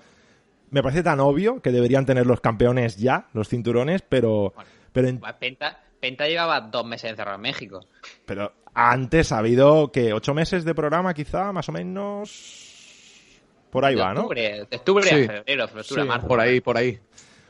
Me 0.70 0.82
parece 0.82 1.02
tan 1.02 1.20
obvio 1.20 1.62
que 1.62 1.70
deberían 1.72 2.04
tener 2.04 2.26
los 2.26 2.42
campeones 2.42 2.98
ya, 2.98 3.28
los 3.32 3.48
cinturones, 3.48 4.02
pero, 4.02 4.52
pero, 4.92 5.08
en- 5.08 5.20
Penta, 5.40 5.80
Penta 6.00 6.26
llevaba 6.28 6.60
dos 6.60 6.84
meses 6.86 7.10
encerrado 7.10 7.36
en 7.36 7.42
México. 7.42 7.86
pero 8.24 8.52
antes 8.74 9.32
ha 9.32 9.38
habido 9.38 9.90
que 9.90 10.12
ocho 10.12 10.34
meses 10.34 10.64
de 10.64 10.74
programa, 10.74 11.14
quizá, 11.14 11.52
más 11.52 11.68
o 11.68 11.72
menos. 11.72 13.40
Por 13.70 13.84
ahí 13.84 13.94
De 13.94 14.00
va, 14.02 14.12
¿no? 14.14 14.20
octubre, 14.22 14.66
de 14.70 14.76
octubre 14.76 15.02
Sí. 15.04 15.14
a 15.14 15.26
febrero, 15.32 15.64
octubre 15.64 16.02
Sí, 16.02 16.08
marzo. 16.08 16.28
por 16.28 16.40
ahí, 16.40 16.60
por 16.60 16.76
ahí. 16.76 16.98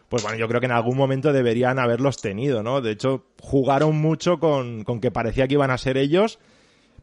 Pues 0.09 0.22
bueno, 0.22 0.38
yo 0.38 0.46
creo 0.48 0.61
que 0.61 0.66
en 0.66 0.72
algún 0.72 0.96
momento 0.96 1.32
deberían 1.32 1.78
haberlos 1.80 2.20
tenido, 2.22 2.62
¿no? 2.62 2.80
De 2.80 2.92
hecho, 2.92 3.26
jugaron 3.42 3.96
mucho 3.96 4.38
con, 4.38 4.85
con 4.85 5.00
que 5.00 5.11
parecía 5.11 5.48
que 5.48 5.54
iban 5.54 5.70
a 5.72 5.78
ser 5.78 5.96
ellos, 5.96 6.38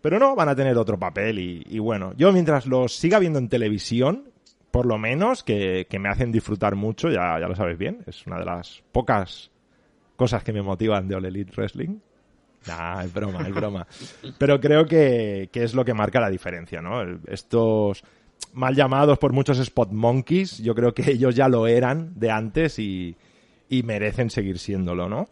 pero 0.02 0.20
no, 0.20 0.36
van 0.36 0.50
a 0.50 0.56
tener 0.56 0.78
otro 0.78 0.98
papel. 0.98 1.40
Y, 1.40 1.64
y 1.70 1.80
bueno, 1.80 2.14
yo 2.16 2.32
mientras 2.32 2.66
los 2.66 2.96
siga 2.96 3.20
viendo 3.20 3.40
en 3.40 3.50
televisión, 3.50 4.30
por 4.72 4.86
lo 4.86 4.98
menos, 4.98 5.44
que, 5.44 5.86
que 5.90 6.00
me 6.00 6.08
hacen 6.10 6.32
disfrutar 6.32 6.76
mucho, 6.76 7.10
ya, 7.10 7.38
ya 7.40 7.48
lo 7.48 7.56
sabes 7.56 7.78
bien, 7.78 8.04
es 8.08 8.26
una 8.26 8.40
de 8.40 8.46
las 8.46 8.82
pocas 8.94 9.52
cosas 10.16 10.44
que 10.44 10.54
me 10.54 10.62
motivan 10.62 11.08
de 11.08 11.16
All 11.16 11.26
Elite 11.26 11.54
Wrestling. 11.56 11.98
Nah, 12.68 13.04
es 13.04 13.14
broma, 13.14 13.48
es 13.48 13.54
broma. 13.54 13.88
Pero 14.38 14.60
creo 14.60 14.86
que, 14.86 15.50
que 15.52 15.64
es 15.64 15.74
lo 15.74 15.84
que 15.84 15.94
marca 15.94 16.22
la 16.22 16.30
diferencia, 16.30 16.82
¿no? 16.82 17.02
Estos 17.28 18.04
mal 18.54 18.76
llamados 18.76 19.18
por 19.18 19.34
muchos 19.34 19.60
spot 19.60 19.92
monkeys, 19.92 20.60
yo 20.60 20.76
creo 20.76 20.94
que 20.94 21.12
ellos 21.12 21.36
ya 21.36 21.48
lo 21.48 21.68
eran 21.68 22.14
de 22.16 22.32
antes 22.32 22.80
y, 22.80 23.16
y 23.70 23.84
merecen 23.84 24.30
seguir 24.30 24.60
siéndolo, 24.60 25.10
¿no? 25.10 25.28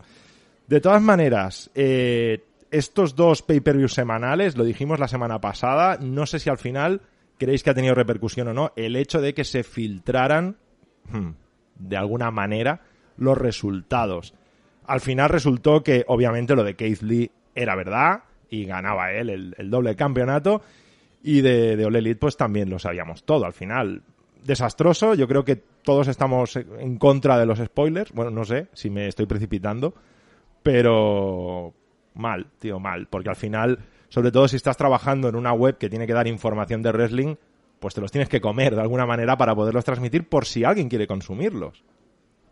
De 0.68 0.82
todas 0.82 1.02
maneras, 1.02 1.70
eh, 1.76 2.44
estos 2.72 3.16
dos 3.16 3.42
pay-per-views 3.42 3.94
semanales, 3.94 4.58
lo 4.58 4.64
dijimos 4.64 5.00
la 5.00 5.08
semana 5.08 5.40
pasada, 5.42 5.98
no 6.02 6.26
sé 6.26 6.40
si 6.40 6.50
al 6.50 6.58
final 6.58 7.02
creéis 7.38 7.64
que 7.64 7.72
ha 7.72 7.76
tenido 7.76 7.96
repercusión 7.96 8.48
o 8.48 8.54
no, 8.54 8.72
el 8.76 8.96
hecho 8.96 9.22
de 9.22 9.34
que 9.34 9.44
se 9.44 9.64
filtraran, 9.64 10.58
hmm, 11.10 11.30
de 11.76 11.98
alguna 11.98 12.32
manera, 12.32 12.82
los 13.18 13.38
resultados. 13.38 14.34
Al 14.92 15.00
final 15.00 15.30
resultó 15.30 15.84
que, 15.84 16.04
obviamente, 16.06 16.54
lo 16.54 16.66
de 16.66 16.76
Keith 16.76 17.02
Lee 17.02 17.32
era 17.56 17.76
verdad 17.78 18.24
y 18.50 18.66
ganaba 18.66 19.14
él 19.14 19.54
el, 19.58 19.70
doble 19.70 19.96
campeonato. 19.96 20.62
Y 21.24 21.40
de, 21.40 21.78
de 21.78 21.86
All 21.86 21.96
Elite, 21.96 22.20
pues 22.20 22.36
también 22.36 22.70
lo 22.70 22.78
sabíamos 22.78 23.24
todo. 23.24 23.46
Al 23.46 23.54
final, 23.54 24.02
desastroso. 24.44 25.14
Yo 25.14 25.30
creo 25.30 25.46
que 25.46 25.56
todos 25.56 26.10
estamos 26.10 26.58
en 26.58 26.98
contra 26.98 27.40
de 27.40 27.46
los 27.46 27.60
spoilers. 27.60 28.12
Bueno, 28.12 28.32
no 28.32 28.44
sé 28.44 28.68
si 28.74 28.90
me 28.90 29.08
estoy 29.08 29.28
precipitando. 29.28 29.94
Pero 30.62 31.74
mal, 32.16 32.48
tío, 32.60 32.78
mal. 32.82 33.08
Porque 33.08 33.30
al 33.30 33.38
final, 33.38 33.80
sobre 34.10 34.34
todo 34.34 34.50
si 34.50 34.58
estás 34.58 34.76
trabajando 34.76 35.30
en 35.30 35.38
una 35.38 35.54
web 35.54 35.78
que 35.78 35.90
tiene 35.90 36.06
que 36.06 36.14
dar 36.14 36.28
información 36.28 36.82
de 36.82 36.92
wrestling, 36.92 37.36
pues 37.80 37.94
te 37.94 38.02
los 38.02 38.12
tienes 38.12 38.28
que 38.28 38.42
comer 38.42 38.76
de 38.76 38.82
alguna 38.82 39.06
manera 39.06 39.38
para 39.38 39.56
poderlos 39.56 39.86
transmitir 39.86 40.28
por 40.28 40.46
si 40.46 40.66
alguien 40.66 40.90
quiere 40.90 41.08
consumirlos. 41.08 41.82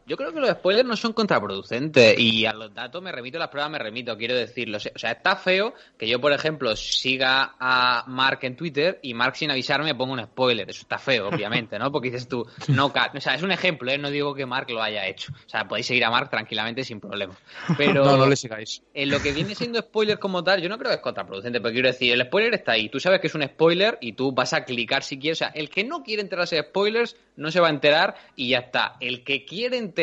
Yo 0.09 0.17
creo 0.17 0.33
que 0.33 0.39
los 0.39 0.49
spoilers 0.49 0.87
no 0.87 0.95
son 0.97 1.13
contraproducentes 1.13 2.17
y 2.19 2.45
a 2.45 2.53
los 2.53 2.73
datos 2.73 3.01
me 3.01 3.11
remito, 3.11 3.37
las 3.37 3.49
pruebas 3.49 3.71
me 3.71 3.77
remito, 3.77 4.17
quiero 4.17 4.35
decirlo. 4.35 4.77
O 4.77 4.99
sea, 4.99 5.11
está 5.11 5.35
feo 5.35 5.73
que 5.97 6.07
yo, 6.07 6.19
por 6.19 6.31
ejemplo, 6.33 6.75
siga 6.75 7.55
a 7.59 8.03
Mark 8.07 8.39
en 8.41 8.55
Twitter 8.55 8.99
y 9.03 9.13
Mark 9.13 9.35
sin 9.35 9.51
avisarme 9.51 9.93
ponga 9.93 10.13
un 10.13 10.23
spoiler. 10.23 10.69
Eso 10.69 10.81
está 10.81 10.97
feo, 10.97 11.29
obviamente, 11.29 11.77
¿no? 11.77 11.91
Porque 11.91 12.09
dices 12.09 12.27
tú, 12.27 12.43
no, 12.69 12.91
ca- 12.91 13.11
o 13.15 13.21
sea, 13.21 13.35
es 13.35 13.43
un 13.43 13.51
ejemplo, 13.51 13.91
¿eh? 13.91 13.99
No 13.99 14.09
digo 14.09 14.33
que 14.33 14.47
Mark 14.47 14.69
lo 14.71 14.81
haya 14.81 15.05
hecho. 15.07 15.31
O 15.45 15.49
sea, 15.49 15.67
podéis 15.67 15.85
seguir 15.85 16.03
a 16.05 16.09
Mark 16.09 16.31
tranquilamente 16.31 16.83
sin 16.83 16.99
problema. 16.99 17.35
Pero 17.77 18.03
No, 18.03 18.17
no 18.17 18.25
le 18.25 18.35
sigáis. 18.35 18.81
en 18.95 19.09
lo 19.11 19.19
que 19.19 19.31
viene 19.31 19.53
siendo 19.53 19.79
spoiler 19.79 20.17
como 20.17 20.43
tal, 20.43 20.59
yo 20.59 20.69
no 20.69 20.77
creo 20.79 20.89
que 20.89 20.95
es 20.95 21.01
contraproducente, 21.01 21.61
pero 21.61 21.71
quiero 21.71 21.87
decir, 21.89 22.13
el 22.13 22.23
spoiler 22.25 22.55
está 22.55 22.71
ahí. 22.71 22.89
Tú 22.89 22.99
sabes 22.99 23.19
que 23.21 23.27
es 23.27 23.35
un 23.35 23.43
spoiler 23.43 23.99
y 24.01 24.13
tú 24.13 24.31
vas 24.31 24.53
a 24.53 24.63
clicar 24.63 25.03
si 25.03 25.19
quieres. 25.19 25.37
O 25.37 25.45
sea, 25.45 25.49
el 25.49 25.69
que 25.69 25.83
no 25.83 26.01
quiere 26.01 26.23
enterarse 26.23 26.55
de 26.55 26.63
spoilers 26.63 27.15
no 27.35 27.51
se 27.51 27.59
va 27.59 27.67
a 27.67 27.71
enterar 27.71 28.15
y 28.35 28.49
ya 28.49 28.57
está. 28.59 28.95
El 28.99 29.23
que 29.23 29.45
quiere 29.45 29.77
enterarse 29.77 29.98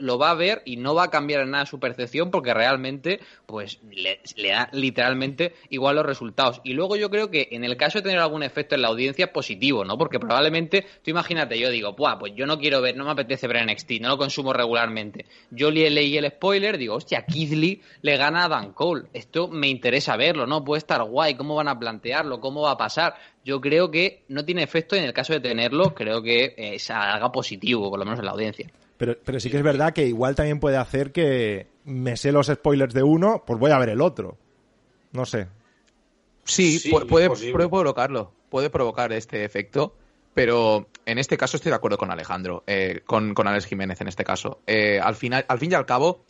lo 0.00 0.18
va 0.18 0.30
a 0.30 0.34
ver 0.34 0.62
y 0.64 0.76
no 0.76 0.94
va 0.94 1.04
a 1.04 1.10
cambiar 1.10 1.42
en 1.42 1.50
nada 1.50 1.66
su 1.66 1.78
percepción 1.78 2.30
porque 2.30 2.54
realmente, 2.54 3.20
pues, 3.46 3.80
le, 3.90 4.20
da 4.48 4.68
literalmente 4.72 5.54
igual 5.70 5.96
los 5.96 6.06
resultados. 6.06 6.60
Y 6.64 6.74
luego 6.74 6.96
yo 6.96 7.10
creo 7.10 7.30
que 7.30 7.48
en 7.52 7.64
el 7.64 7.76
caso 7.76 7.98
de 7.98 8.02
tener 8.02 8.18
algún 8.18 8.42
efecto 8.42 8.74
en 8.74 8.82
la 8.82 8.88
audiencia 8.88 9.32
positivo, 9.32 9.84
¿no? 9.84 9.96
Porque 9.96 10.18
probablemente, 10.18 10.86
tú 11.02 11.10
imagínate, 11.10 11.58
yo 11.58 11.70
digo, 11.70 11.94
Buah, 11.94 12.18
pues 12.18 12.34
yo 12.34 12.46
no 12.46 12.58
quiero 12.58 12.80
ver, 12.80 12.96
no 12.96 13.04
me 13.04 13.12
apetece 13.12 13.46
ver 13.46 13.64
NXT, 13.66 14.00
no 14.00 14.08
lo 14.08 14.18
consumo 14.18 14.52
regularmente. 14.52 15.26
Yo 15.50 15.70
le 15.70 15.90
leí 15.90 16.16
el 16.16 16.28
spoiler, 16.28 16.78
digo, 16.78 16.94
hostia, 16.94 17.24
Keith 17.24 17.52
Lee 17.52 17.82
le 18.02 18.16
gana 18.16 18.44
a 18.44 18.48
Dan 18.48 18.72
Cole. 18.72 19.08
Esto 19.12 19.48
me 19.48 19.68
interesa 19.68 20.16
verlo, 20.16 20.46
¿no? 20.46 20.64
Puede 20.64 20.78
estar 20.78 21.02
guay, 21.02 21.34
cómo 21.34 21.54
van 21.54 21.68
a 21.68 21.78
plantearlo, 21.78 22.40
cómo 22.40 22.62
va 22.62 22.72
a 22.72 22.76
pasar. 22.76 23.14
Yo 23.44 23.60
creo 23.60 23.90
que 23.90 24.24
no 24.28 24.44
tiene 24.44 24.62
efecto 24.62 24.94
y 24.94 24.98
en 24.98 25.06
el 25.06 25.12
caso 25.12 25.32
de 25.32 25.40
tenerlo, 25.40 25.94
creo 25.94 26.22
que 26.22 26.44
eh, 26.44 26.74
es 26.74 26.90
algo 26.90 27.32
positivo, 27.32 27.88
por 27.88 27.98
lo 27.98 28.04
menos 28.04 28.18
en 28.18 28.26
la 28.26 28.32
audiencia. 28.32 28.70
Pero, 28.98 29.16
pero 29.24 29.40
sí 29.40 29.48
que 29.50 29.56
es 29.56 29.62
verdad 29.62 29.92
que 29.94 30.06
igual 30.06 30.34
también 30.34 30.60
puede 30.60 30.76
hacer 30.76 31.12
que 31.12 31.68
me 31.84 32.16
sé 32.16 32.32
los 32.32 32.48
spoilers 32.48 32.92
de 32.92 33.02
uno, 33.02 33.44
pues 33.46 33.58
voy 33.58 33.70
a 33.70 33.78
ver 33.78 33.88
el 33.90 34.00
otro. 34.02 34.36
No 35.12 35.24
sé. 35.24 35.46
Sí, 36.44 36.78
Sí, 36.78 36.90
pu- 36.90 37.06
puede, 37.06 37.28
posible. 37.28 37.52
puede 37.52 37.68
provocarlo, 37.68 38.32
puede 38.50 38.70
provocar 38.70 39.12
este 39.12 39.44
efecto, 39.44 39.94
pero 40.34 40.88
en 41.06 41.18
este 41.18 41.36
caso 41.36 41.56
estoy 41.56 41.70
de 41.70 41.76
acuerdo 41.76 41.98
con 41.98 42.10
Alejandro, 42.10 42.64
eh, 42.66 43.02
con, 43.06 43.34
con 43.34 43.46
Alex 43.46 43.66
Jiménez 43.66 44.00
en 44.00 44.08
este 44.08 44.24
caso. 44.24 44.60
Eh, 44.66 44.98
al, 45.00 45.14
final, 45.14 45.44
al 45.48 45.58
fin 45.58 45.72
y 45.72 45.74
al 45.74 45.86
cabo, 45.86 46.24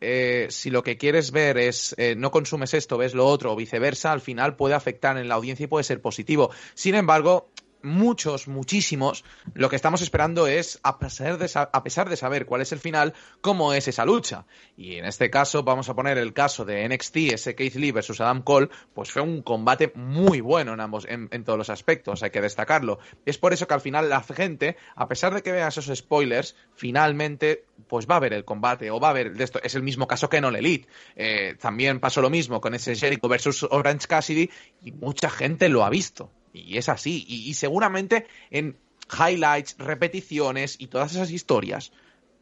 eh, 0.00 0.46
si 0.50 0.70
lo 0.70 0.82
que 0.82 0.96
quieres 0.96 1.30
ver 1.30 1.56
es 1.56 1.94
eh, 1.98 2.14
no 2.16 2.30
consumes 2.30 2.74
esto, 2.74 2.98
ves 2.98 3.14
lo 3.14 3.26
otro 3.26 3.52
o 3.52 3.56
viceversa, 3.56 4.12
al 4.12 4.20
final 4.20 4.56
puede 4.56 4.74
afectar 4.74 5.16
en 5.18 5.28
la 5.28 5.36
audiencia 5.36 5.64
y 5.64 5.68
puede 5.68 5.84
ser 5.84 6.00
positivo. 6.02 6.50
Sin 6.74 6.94
embargo, 6.96 7.48
muchos, 7.82 8.48
muchísimos, 8.48 9.24
lo 9.54 9.68
que 9.68 9.76
estamos 9.76 10.02
esperando 10.02 10.46
es, 10.46 10.80
a 10.82 10.98
pesar, 10.98 11.38
de, 11.38 11.50
a 11.54 11.82
pesar 11.82 12.08
de 12.08 12.16
saber 12.16 12.46
cuál 12.46 12.60
es 12.62 12.72
el 12.72 12.78
final, 12.78 13.14
cómo 13.40 13.72
es 13.72 13.88
esa 13.88 14.04
lucha. 14.04 14.46
Y 14.76 14.96
en 14.96 15.04
este 15.04 15.30
caso, 15.30 15.62
vamos 15.62 15.88
a 15.88 15.94
poner 15.94 16.18
el 16.18 16.32
caso 16.32 16.64
de 16.64 16.88
NXT, 16.88 17.16
ese 17.32 17.54
Keith 17.54 17.74
Lee 17.74 17.92
versus 17.92 18.20
Adam 18.20 18.42
Cole, 18.42 18.68
pues 18.94 19.10
fue 19.10 19.22
un 19.22 19.42
combate 19.42 19.92
muy 19.94 20.40
bueno 20.40 20.74
en 20.74 20.80
ambos, 20.80 21.06
en 21.08 21.44
todos 21.44 21.58
los 21.58 21.70
aspectos, 21.70 22.22
hay 22.22 22.30
que 22.30 22.40
destacarlo. 22.40 22.98
Es 23.24 23.38
por 23.38 23.52
eso 23.52 23.66
que 23.66 23.74
al 23.74 23.80
final 23.80 24.08
la 24.08 24.22
gente, 24.22 24.76
a 24.94 25.08
pesar 25.08 25.34
de 25.34 25.42
que 25.42 25.52
vean 25.52 25.68
esos 25.68 25.86
spoilers, 25.96 26.56
finalmente, 26.74 27.64
pues 27.88 28.06
va 28.06 28.16
a 28.16 28.20
ver 28.20 28.32
el 28.32 28.44
combate, 28.44 28.90
o 28.90 29.00
va 29.00 29.10
a 29.10 29.12
ver 29.12 29.34
de 29.34 29.44
esto. 29.44 29.60
Es 29.62 29.74
el 29.74 29.82
mismo 29.82 30.06
caso 30.06 30.28
que 30.28 30.38
en 30.38 30.44
All 30.44 30.56
Elite. 30.56 30.88
Eh, 31.16 31.56
también 31.60 32.00
pasó 32.00 32.22
lo 32.22 32.30
mismo 32.30 32.60
con 32.60 32.74
ese 32.74 32.94
Jericho 32.94 33.28
versus 33.28 33.62
Orange 33.70 34.06
Cassidy, 34.06 34.50
y 34.82 34.92
mucha 34.92 35.30
gente 35.30 35.68
lo 35.68 35.84
ha 35.84 35.90
visto. 35.90 36.30
Y 36.52 36.76
es 36.78 36.88
así. 36.88 37.24
Y, 37.28 37.48
y 37.48 37.54
seguramente 37.54 38.26
en 38.50 38.76
highlights, 39.12 39.76
repeticiones 39.78 40.76
y 40.78 40.86
todas 40.88 41.12
esas 41.12 41.30
historias, 41.30 41.92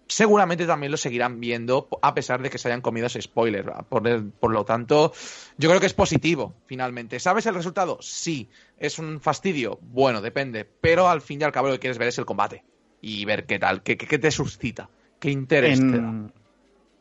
seguramente 0.06 0.66
también 0.66 0.90
lo 0.90 0.96
seguirán 0.96 1.38
viendo 1.40 1.88
a 2.00 2.14
pesar 2.14 2.40
de 2.42 2.48
que 2.50 2.58
se 2.58 2.68
hayan 2.68 2.80
comido 2.80 3.06
ese 3.06 3.20
spoiler. 3.20 3.70
Por, 3.88 4.30
por 4.32 4.50
lo 4.52 4.64
tanto, 4.64 5.12
yo 5.58 5.68
creo 5.68 5.80
que 5.80 5.86
es 5.86 5.94
positivo, 5.94 6.54
finalmente. 6.66 7.20
¿Sabes 7.20 7.46
el 7.46 7.54
resultado? 7.54 7.98
Sí. 8.00 8.48
¿Es 8.78 8.98
un 8.98 9.20
fastidio? 9.20 9.78
Bueno, 9.82 10.20
depende. 10.22 10.64
Pero 10.64 11.08
al 11.08 11.20
fin 11.20 11.40
y 11.40 11.44
al 11.44 11.52
cabo 11.52 11.68
lo 11.68 11.74
que 11.74 11.80
quieres 11.80 11.98
ver 11.98 12.08
es 12.08 12.18
el 12.18 12.24
combate. 12.26 12.64
Y 13.00 13.24
ver 13.26 13.46
qué 13.46 13.58
tal, 13.58 13.82
qué, 13.82 13.96
qué- 13.96 14.06
qué 14.06 14.18
te 14.18 14.30
suscita, 14.30 14.88
qué 15.20 15.30
interés 15.30 15.78
te 15.78 15.98
da. 16.00 16.32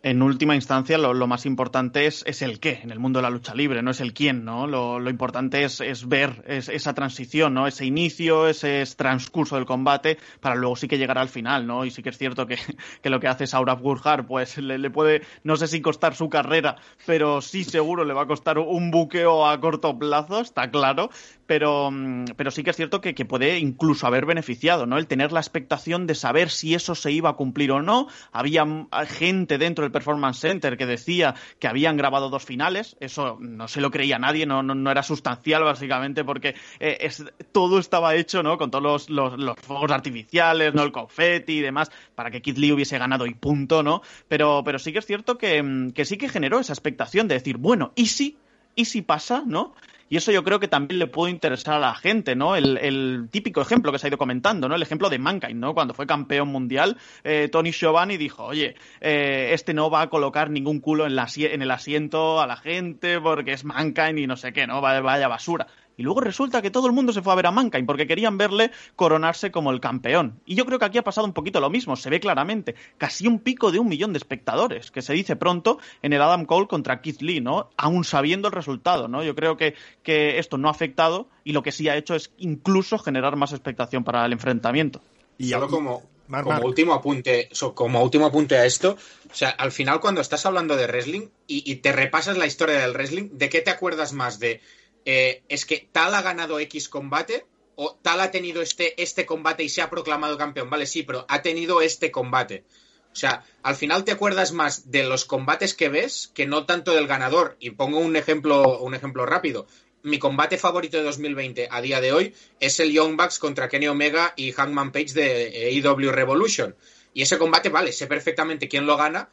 En, 0.04 0.22
última 0.22 0.56
instancia, 0.56 0.98
lo, 0.98 1.28
más 1.28 1.46
importante 1.46 2.06
es, 2.06 2.24
es 2.28 2.42
el 2.42 2.60
qué 2.60 2.80
en 2.84 2.92
el 2.92 3.00
mundo 3.00 3.20
de 3.20 3.24
la 3.24 3.30
lucha 3.30 3.54
libre, 3.56 3.82
no 3.82 3.92
es 3.92 4.00
el 4.00 4.14
quién, 4.14 4.46
¿no? 4.46 4.68
Lo, 4.68 5.10
importante 5.10 5.64
es, 5.64 5.82
es 5.82 6.08
ver 6.08 6.44
es- 6.48 6.70
esa 6.70 6.94
transición, 6.94 7.54
¿no? 7.54 7.68
Ese 7.68 7.86
inicio, 7.86 8.48
ese 8.48 8.84
transcurso 8.96 9.56
del 9.56 9.66
combate, 9.66 10.18
para 10.40 10.56
luego 10.56 10.76
sí 10.76 10.88
que 10.88 10.98
llegar 10.98 11.18
al 11.18 11.30
final, 11.30 11.68
¿no? 11.68 11.84
Y 11.86 11.92
sí 11.92 12.04
que 12.04 12.10
es 12.10 12.18
cierto 12.18 12.48
que, 12.48 12.58
que 13.02 13.10
lo 13.10 13.20
que 13.20 13.28
hace 13.28 13.48
Saurabh 13.48 13.82
Gurjar, 13.82 14.26
pues 14.28 14.58
le, 14.58 14.78
le 14.78 14.90
puede, 14.90 15.24
no 15.44 15.56
sé 15.56 15.68
si 15.68 15.82
costar 15.82 16.16
su 16.16 16.30
carrera, 16.30 16.78
pero 17.06 17.42
sí 17.42 17.64
seguro 17.64 18.06
le 18.06 18.14
va 18.14 18.24
a 18.24 18.28
costar 18.28 18.60
un 18.60 18.92
buqueo 18.92 19.48
a 19.48 19.60
corto 19.60 19.98
plazo, 19.98 20.42
está 20.42 20.70
claro. 20.72 21.10
Pero, 21.48 21.90
mm, 21.92 22.26
pero 22.36 22.52
sí 22.52 22.64
que 22.64 22.72
es 22.72 22.76
cierto 22.76 23.02
que, 23.02 23.16
que 23.16 23.26
puede 23.26 23.58
incluso 23.60 24.06
haber 24.06 24.26
beneficiado, 24.26 24.86
¿no? 24.86 24.98
El 24.98 25.08
tener 25.08 25.32
la 25.32 25.40
expectación 25.40 26.06
de 26.06 26.16
saber 26.16 26.50
si 26.50 26.76
eso 26.76 26.94
se 26.94 27.12
iba 27.12 27.30
a 27.30 27.34
cumplir 27.34 27.72
o 27.72 27.82
no. 27.82 28.08
Había 28.32 28.66
mm, 28.66 28.90
gente 29.08 29.58
dentro 29.58 29.87
del 29.88 29.92
Performance 29.92 30.40
Center 30.40 30.78
que 30.78 30.86
decía 30.86 31.36
que 31.60 31.68
habían 31.68 31.98
grabado 31.98 32.30
dos 32.30 32.46
finales. 32.46 32.96
Eso 33.00 33.38
no 33.40 33.68
se 33.68 33.82
lo 33.82 33.92
creía 33.92 34.20
nadie, 34.20 34.46
no, 34.46 34.64
no, 34.64 34.76
no 34.76 34.92
era 34.92 35.04
sustancial, 35.04 35.64
básicamente, 35.64 36.24
porque 36.24 36.56
eh, 36.80 36.98
es, 37.02 37.24
todo 37.52 37.80
estaba 37.80 38.16
hecho, 38.16 38.44
¿no? 38.44 38.58
Con 38.58 38.72
todos 38.72 38.84
los, 38.84 39.10
los, 39.10 39.40
los 39.40 39.56
fuegos 39.60 39.92
artificiales, 39.92 40.74
¿no? 40.74 40.84
El 40.84 40.92
confeti 40.92 41.58
y 41.58 41.62
demás, 41.62 41.92
para 42.16 42.32
que 42.32 42.42
Kid 42.42 42.58
Lee 42.58 42.72
hubiese 42.72 42.98
ganado 42.98 43.26
y 43.26 43.34
punto, 43.34 43.84
¿no? 43.84 44.02
Pero, 44.28 44.62
pero 44.64 44.80
sí 44.80 44.92
que 44.92 45.00
es 45.00 45.06
cierto 45.06 45.38
que, 45.38 45.62
mm, 45.62 45.92
que 45.92 46.06
sí 46.06 46.18
que 46.18 46.30
generó 46.30 46.60
esa 46.60 46.74
expectación 46.74 47.28
de 47.28 47.36
decir, 47.36 47.58
bueno, 47.58 47.92
¿y 47.96 48.08
si? 48.08 48.38
¿Y 48.78 48.86
si 48.86 49.02
pasa? 49.02 49.44
¿No? 49.44 49.74
Y 50.08 50.18
eso 50.18 50.32
yo 50.32 50.44
creo 50.44 50.60
que 50.60 50.68
también 50.68 51.00
le 51.00 51.08
puede 51.08 51.32
interesar 51.32 51.74
a 51.76 51.80
la 51.80 51.96
gente, 51.96 52.36
¿no? 52.36 52.56
El, 52.56 53.28
típico 53.32 53.60
ejemplo 53.60 53.92
que 53.92 53.98
se 53.98 54.06
ha 54.06 54.10
ido 54.10 54.20
comentando, 54.20 54.70
¿no? 54.70 54.76
El 54.76 54.84
ejemplo 54.84 55.10
de 55.10 55.18
Mankind, 55.18 55.56
¿no? 55.60 55.74
Cuando 55.74 55.96
fue 55.96 56.06
campeón 56.06 56.50
mundial, 56.50 56.96
eh, 57.24 57.50
Tony 57.52 57.72
Giovanni 57.72 58.18
dijo, 58.18 58.46
oye, 58.46 58.76
eh, 59.02 59.50
este 59.52 59.74
no 59.74 59.90
va 59.90 60.04
a 60.04 60.10
colocar 60.10 60.52
ningún 60.52 60.80
culo 60.80 61.08
en, 61.08 61.16
la, 61.16 61.28
en 61.36 61.62
el 61.62 61.72
asiento 61.72 62.40
a 62.40 62.46
la 62.46 62.56
gente 62.56 63.20
porque 63.20 63.54
es 63.54 63.66
Mankind 63.66 64.20
y 64.20 64.28
no 64.28 64.38
sé 64.38 64.54
qué, 64.54 64.68
¿no? 64.68 64.80
Vaya 64.80 65.28
basura. 65.28 65.66
Y 65.98 66.04
luego 66.04 66.22
resulta 66.22 66.62
que 66.62 66.70
todo 66.70 66.86
el 66.86 66.94
mundo 66.94 67.12
se 67.12 67.24
fue 67.24 67.34
a 67.34 67.36
ver 67.36 67.48
a 67.48 67.52
Mankind 67.52 67.88
porque 67.88 68.06
querían 68.06 68.38
verle 68.38 68.72
coronarse 68.96 69.52
como 69.52 69.72
el 69.72 69.80
campeón. 69.80 70.40
Y 70.46 70.54
yo 70.54 70.66
creo 70.68 70.78
que 70.78 70.86
aquí 70.86 71.00
ha 71.00 71.04
pasado 71.04 71.26
un 71.26 71.34
poquito 71.34 71.60
lo 71.60 71.72
mismo, 71.72 71.96
se 71.96 72.12
ve 72.12 72.20
claramente. 72.20 72.76
Casi 73.00 73.26
un 73.28 73.40
pico 73.40 73.72
de 73.72 73.80
un 73.80 73.88
millón 73.88 74.14
de 74.14 74.18
espectadores, 74.18 74.92
que 74.92 75.02
se 75.02 75.14
dice 75.14 75.36
pronto 75.36 75.80
en 76.04 76.14
el 76.14 76.22
Adam 76.22 76.46
Cole 76.46 76.68
contra 76.68 77.02
Keith 77.02 77.22
Lee, 77.22 77.42
¿no? 77.42 77.72
Aún 77.78 78.04
sabiendo 78.04 78.48
el 78.48 78.54
resultado, 78.54 79.08
¿no? 79.08 79.24
Yo 79.24 79.34
creo 79.36 79.58
que, 79.58 79.74
que 80.04 80.38
esto 80.38 80.60
no 80.60 80.68
ha 80.68 80.72
afectado 80.72 81.28
y 81.44 81.54
lo 81.54 81.64
que 81.64 81.72
sí 81.72 81.90
ha 81.90 81.98
hecho 81.98 82.14
es 82.14 82.32
incluso 82.38 83.00
generar 83.00 83.36
más 83.36 83.52
expectación 83.52 84.04
para 84.04 84.24
el 84.24 84.34
enfrentamiento. 84.34 85.02
Y 85.40 85.50
Solo 85.50 85.68
como, 85.68 86.04
Mar- 86.28 86.44
como 86.44 86.58
Mar. 86.58 86.66
último 86.66 86.94
apunte, 86.94 87.50
como 87.74 88.04
último 88.04 88.28
apunte 88.28 88.56
a 88.56 88.66
esto, 88.66 88.98
o 89.32 89.36
sea, 89.36 89.50
al 89.50 89.72
final 89.72 90.00
cuando 90.00 90.22
estás 90.22 90.46
hablando 90.46 90.76
de 90.76 90.86
wrestling 90.86 91.28
y, 91.48 91.72
y 91.72 91.78
te 91.78 91.92
repasas 91.92 92.38
la 92.38 92.46
historia 92.46 92.78
del 92.80 92.94
wrestling, 92.94 93.30
¿de 93.32 93.50
qué 93.50 93.62
te 93.62 93.72
acuerdas 93.72 94.14
más? 94.14 94.38
De 94.40 94.62
eh, 95.10 95.44
es 95.48 95.66
que 95.66 95.88
tal 95.90 96.14
ha 96.16 96.22
ganado 96.22 96.60
X 96.60 96.90
combate 96.90 97.46
o 97.76 97.98
tal 98.02 98.20
ha 98.20 98.30
tenido 98.30 98.62
este, 98.62 99.02
este 99.02 99.26
combate 99.26 99.64
y 99.64 99.70
se 99.70 99.82
ha 99.82 99.90
proclamado 99.90 100.38
campeón, 100.38 100.70
vale, 100.70 100.86
sí, 100.86 101.04
pero 101.04 101.26
ha 101.30 101.42
tenido 101.42 101.82
este 101.82 102.12
combate. 102.12 102.66
O 103.14 103.16
sea, 103.16 103.46
al 103.64 103.76
final 103.76 104.04
te 104.04 104.12
acuerdas 104.12 104.52
más 104.52 104.92
de 104.92 105.06
los 105.06 105.24
combates 105.24 105.74
que 105.76 105.88
ves 105.88 106.30
que 106.36 106.46
no 106.46 106.66
tanto 106.66 106.92
del 106.94 107.08
ganador. 107.08 107.56
Y 107.62 107.70
pongo 107.70 108.00
un 108.00 108.18
ejemplo, 108.18 108.80
un 108.80 108.96
ejemplo 108.96 109.26
rápido. 109.26 109.66
Mi 110.04 110.20
combate 110.20 110.58
favorito 110.58 110.98
de 110.98 111.04
2020 111.04 111.70
a 111.72 111.82
día 111.82 112.02
de 112.02 112.12
hoy 112.12 112.36
es 112.60 112.78
el 112.82 112.92
Young 112.92 113.16
Bucks 113.16 113.40
contra 113.40 113.70
Kenny 113.70 113.88
Omega 113.88 114.34
y 114.36 114.52
Hangman 114.52 114.92
Page 114.92 115.14
de 115.14 115.82
AEW 115.86 116.12
Revolution. 116.12 116.76
Y 117.14 117.22
ese 117.22 117.38
combate, 117.38 117.70
vale, 117.70 117.94
sé 117.94 118.08
perfectamente 118.08 118.68
quién 118.68 118.86
lo 118.86 118.98
gana, 118.98 119.30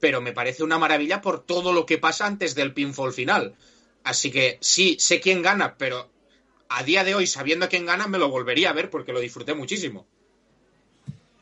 pero 0.00 0.22
me 0.22 0.32
parece 0.32 0.64
una 0.64 0.78
maravilla 0.78 1.20
por 1.20 1.44
todo 1.44 1.74
lo 1.74 1.84
que 1.84 1.98
pasa 1.98 2.24
antes 2.24 2.54
del 2.54 2.72
pinfall 2.72 3.12
final. 3.12 3.54
Así 4.04 4.30
que 4.30 4.58
sí, 4.60 4.96
sé 4.98 5.20
quién 5.20 5.42
gana, 5.42 5.76
pero 5.76 6.10
a 6.68 6.82
día 6.82 7.04
de 7.04 7.14
hoy, 7.14 7.26
sabiendo 7.26 7.68
quién 7.68 7.86
gana, 7.86 8.06
me 8.08 8.18
lo 8.18 8.28
volvería 8.30 8.70
a 8.70 8.72
ver 8.72 8.90
porque 8.90 9.12
lo 9.12 9.20
disfruté 9.20 9.54
muchísimo. 9.54 10.06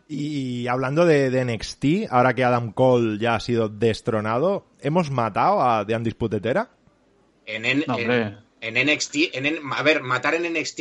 Y 0.09 0.67
hablando 0.67 1.07
de, 1.07 1.31
de 1.31 1.45
NXT, 1.45 1.85
ahora 2.11 2.35
que 2.35 2.43
Adam 2.43 2.73
Cole 2.73 3.19
ya 3.19 3.37
ha 3.37 3.41
sido 3.41 3.69
destronado, 3.69 4.67
¿hemos 4.81 5.11
matado 5.11 5.63
a 5.63 5.87
The 5.87 5.95
Undisputed 5.95 6.45
Era? 6.45 6.69
En, 7.47 7.65
en, 7.65 7.85
No, 7.87 7.97
en- 7.97 8.39
en 8.61 8.77
NXT, 8.77 9.15
en, 9.33 9.47
en- 9.47 9.61
a 9.73 9.83
ver, 9.83 10.03
matar 10.03 10.35
en 10.35 10.47
NXT, 10.53 10.81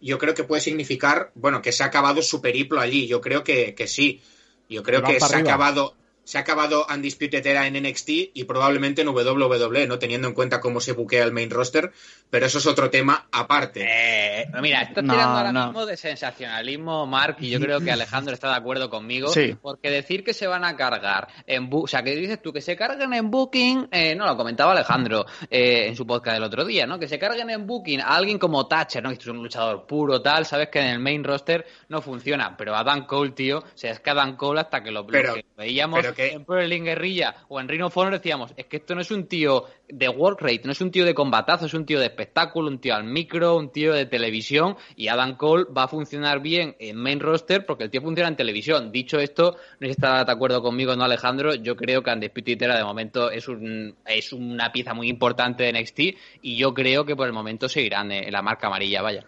yo 0.00 0.18
creo 0.18 0.34
que 0.34 0.44
puede 0.44 0.60
significar, 0.62 1.32
bueno, 1.34 1.60
que 1.60 1.72
se 1.72 1.82
ha 1.82 1.86
acabado 1.86 2.22
su 2.22 2.40
periplo 2.40 2.80
allí. 2.80 3.06
Yo 3.08 3.20
creo 3.20 3.42
que, 3.42 3.74
que 3.74 3.86
sí. 3.88 4.20
Yo 4.68 4.82
creo 4.82 5.02
que 5.02 5.18
se 5.20 5.34
ha 5.34 5.38
acabado, 5.40 5.94
se 6.26 6.38
ha 6.38 6.40
acabado 6.40 6.84
Undisputed 6.92 7.46
Era 7.46 7.66
en 7.68 7.80
NXT 7.82 8.08
y 8.34 8.44
probablemente 8.44 9.02
en 9.02 9.08
WWE, 9.08 9.86
¿no? 9.86 9.98
Teniendo 9.98 10.26
en 10.26 10.34
cuenta 10.34 10.60
cómo 10.60 10.80
se 10.80 10.90
buquea 10.92 11.22
el 11.22 11.30
main 11.32 11.48
roster, 11.50 11.92
pero 12.28 12.46
eso 12.46 12.58
es 12.58 12.66
otro 12.66 12.90
tema 12.90 13.28
aparte. 13.30 13.86
Eh, 13.88 14.46
mira, 14.60 14.82
estás 14.82 15.04
No, 15.04 15.12
tirando 15.14 15.36
ahora 15.38 15.52
no. 15.52 15.66
mismo 15.66 15.86
de 15.86 15.96
sensacionalismo, 15.96 17.06
Mark, 17.06 17.36
y 17.40 17.50
yo 17.50 17.60
creo 17.60 17.80
que 17.80 17.90
Alejandro 17.92 18.34
está 18.34 18.48
de 18.50 18.56
acuerdo 18.56 18.90
conmigo. 18.90 19.28
Sí. 19.28 19.56
Porque 19.60 19.90
decir 19.90 20.24
que 20.24 20.34
se 20.34 20.46
van 20.46 20.64
a 20.64 20.76
cargar 20.76 21.28
en 21.46 21.70
bu- 21.70 21.84
o 21.84 21.86
sea, 21.86 22.02
que 22.02 22.14
dices 22.16 22.42
tú 22.42 22.52
que 22.52 22.60
se 22.60 22.76
carguen 22.76 23.12
en 23.14 23.30
Booking, 23.30 23.88
eh, 23.92 24.14
no, 24.16 24.26
lo 24.26 24.36
comentaba 24.36 24.72
Alejandro 24.72 25.24
eh, 25.50 25.86
en 25.86 25.96
su 25.96 26.06
podcast 26.06 26.34
del 26.34 26.42
otro 26.44 26.64
día, 26.64 26.86
¿no? 26.86 26.98
Que 26.98 27.08
se 27.08 27.18
carguen 27.18 27.50
en 27.50 27.66
Booking 27.66 28.00
a 28.00 28.16
alguien 28.16 28.38
como 28.38 28.66
Thatcher, 28.66 29.02
¿no? 29.02 29.10
Que 29.10 29.16
es 29.16 29.26
un 29.26 29.38
luchador 29.38 29.86
puro, 29.86 30.20
tal, 30.20 30.44
sabes 30.44 30.68
que 30.70 30.80
en 30.80 30.86
el 30.88 30.98
main 30.98 31.22
roster 31.22 31.64
no 31.88 32.02
funciona, 32.02 32.56
pero 32.56 32.74
Adam 32.74 33.06
Cole, 33.06 33.30
tío, 33.30 33.58
o 33.58 33.64
sea, 33.74 33.92
es 33.92 34.00
que 34.00 34.10
Adam 34.10 34.36
Cole 34.36 34.60
hasta 34.60 34.82
que 34.82 34.90
lo, 34.90 35.06
que 35.06 35.44
veíamos 35.56 36.00
pero 36.00 36.14
que- 36.16 36.32
en 36.32 36.44
Pro 36.44 36.56
Wrestling 36.56 36.82
Guerrilla 36.84 37.34
o 37.48 37.60
en 37.60 37.68
Rhino 37.68 37.88
Honor 37.94 38.14
decíamos, 38.14 38.52
es 38.56 38.66
que 38.66 38.78
esto 38.78 38.94
no 38.94 39.00
es 39.00 39.10
un 39.10 39.26
tío 39.26 39.64
de 39.88 40.08
work 40.08 40.40
rate, 40.40 40.62
no 40.64 40.72
es 40.72 40.80
un 40.80 40.90
tío 40.90 41.04
de 41.04 41.14
combatazo, 41.14 41.66
es 41.66 41.74
un 41.74 41.86
tío 41.86 42.00
de 42.00 42.06
espectáculo, 42.06 42.68
un 42.68 42.80
tío 42.80 42.94
al 42.94 43.04
micro, 43.04 43.56
un 43.56 43.70
tío 43.70 43.92
de 43.92 44.06
televisión 44.06 44.76
y 44.96 45.08
Adam 45.08 45.36
Cole 45.36 45.66
va 45.76 45.84
a 45.84 45.88
funcionar 45.88 46.40
bien 46.40 46.74
en 46.80 46.96
main 46.96 47.20
roster 47.20 47.64
porque 47.64 47.84
el 47.84 47.90
tío 47.90 48.02
funciona 48.02 48.28
en 48.28 48.36
televisión. 48.36 48.90
Dicho 48.90 49.18
esto, 49.18 49.56
no 49.78 49.88
estará 49.88 50.24
de 50.24 50.32
acuerdo 50.32 50.62
conmigo, 50.62 50.96
¿no, 50.96 51.04
Alejandro? 51.04 51.54
Yo 51.54 51.76
creo 51.76 52.02
que 52.02 52.10
Undisputed 52.10 52.60
Era 52.62 52.76
de 52.76 52.84
momento 52.84 53.30
es, 53.30 53.46
un, 53.48 53.94
es 54.06 54.32
una 54.32 54.72
pieza 54.72 54.94
muy 54.94 55.08
importante 55.08 55.64
de 55.64 55.72
NXT 55.72 56.00
y 56.42 56.56
yo 56.56 56.74
creo 56.74 57.04
que 57.04 57.14
por 57.14 57.26
el 57.26 57.32
momento 57.32 57.68
seguirán 57.68 58.10
en 58.10 58.32
la 58.32 58.42
marca 58.42 58.66
amarilla, 58.66 59.02
vaya. 59.02 59.24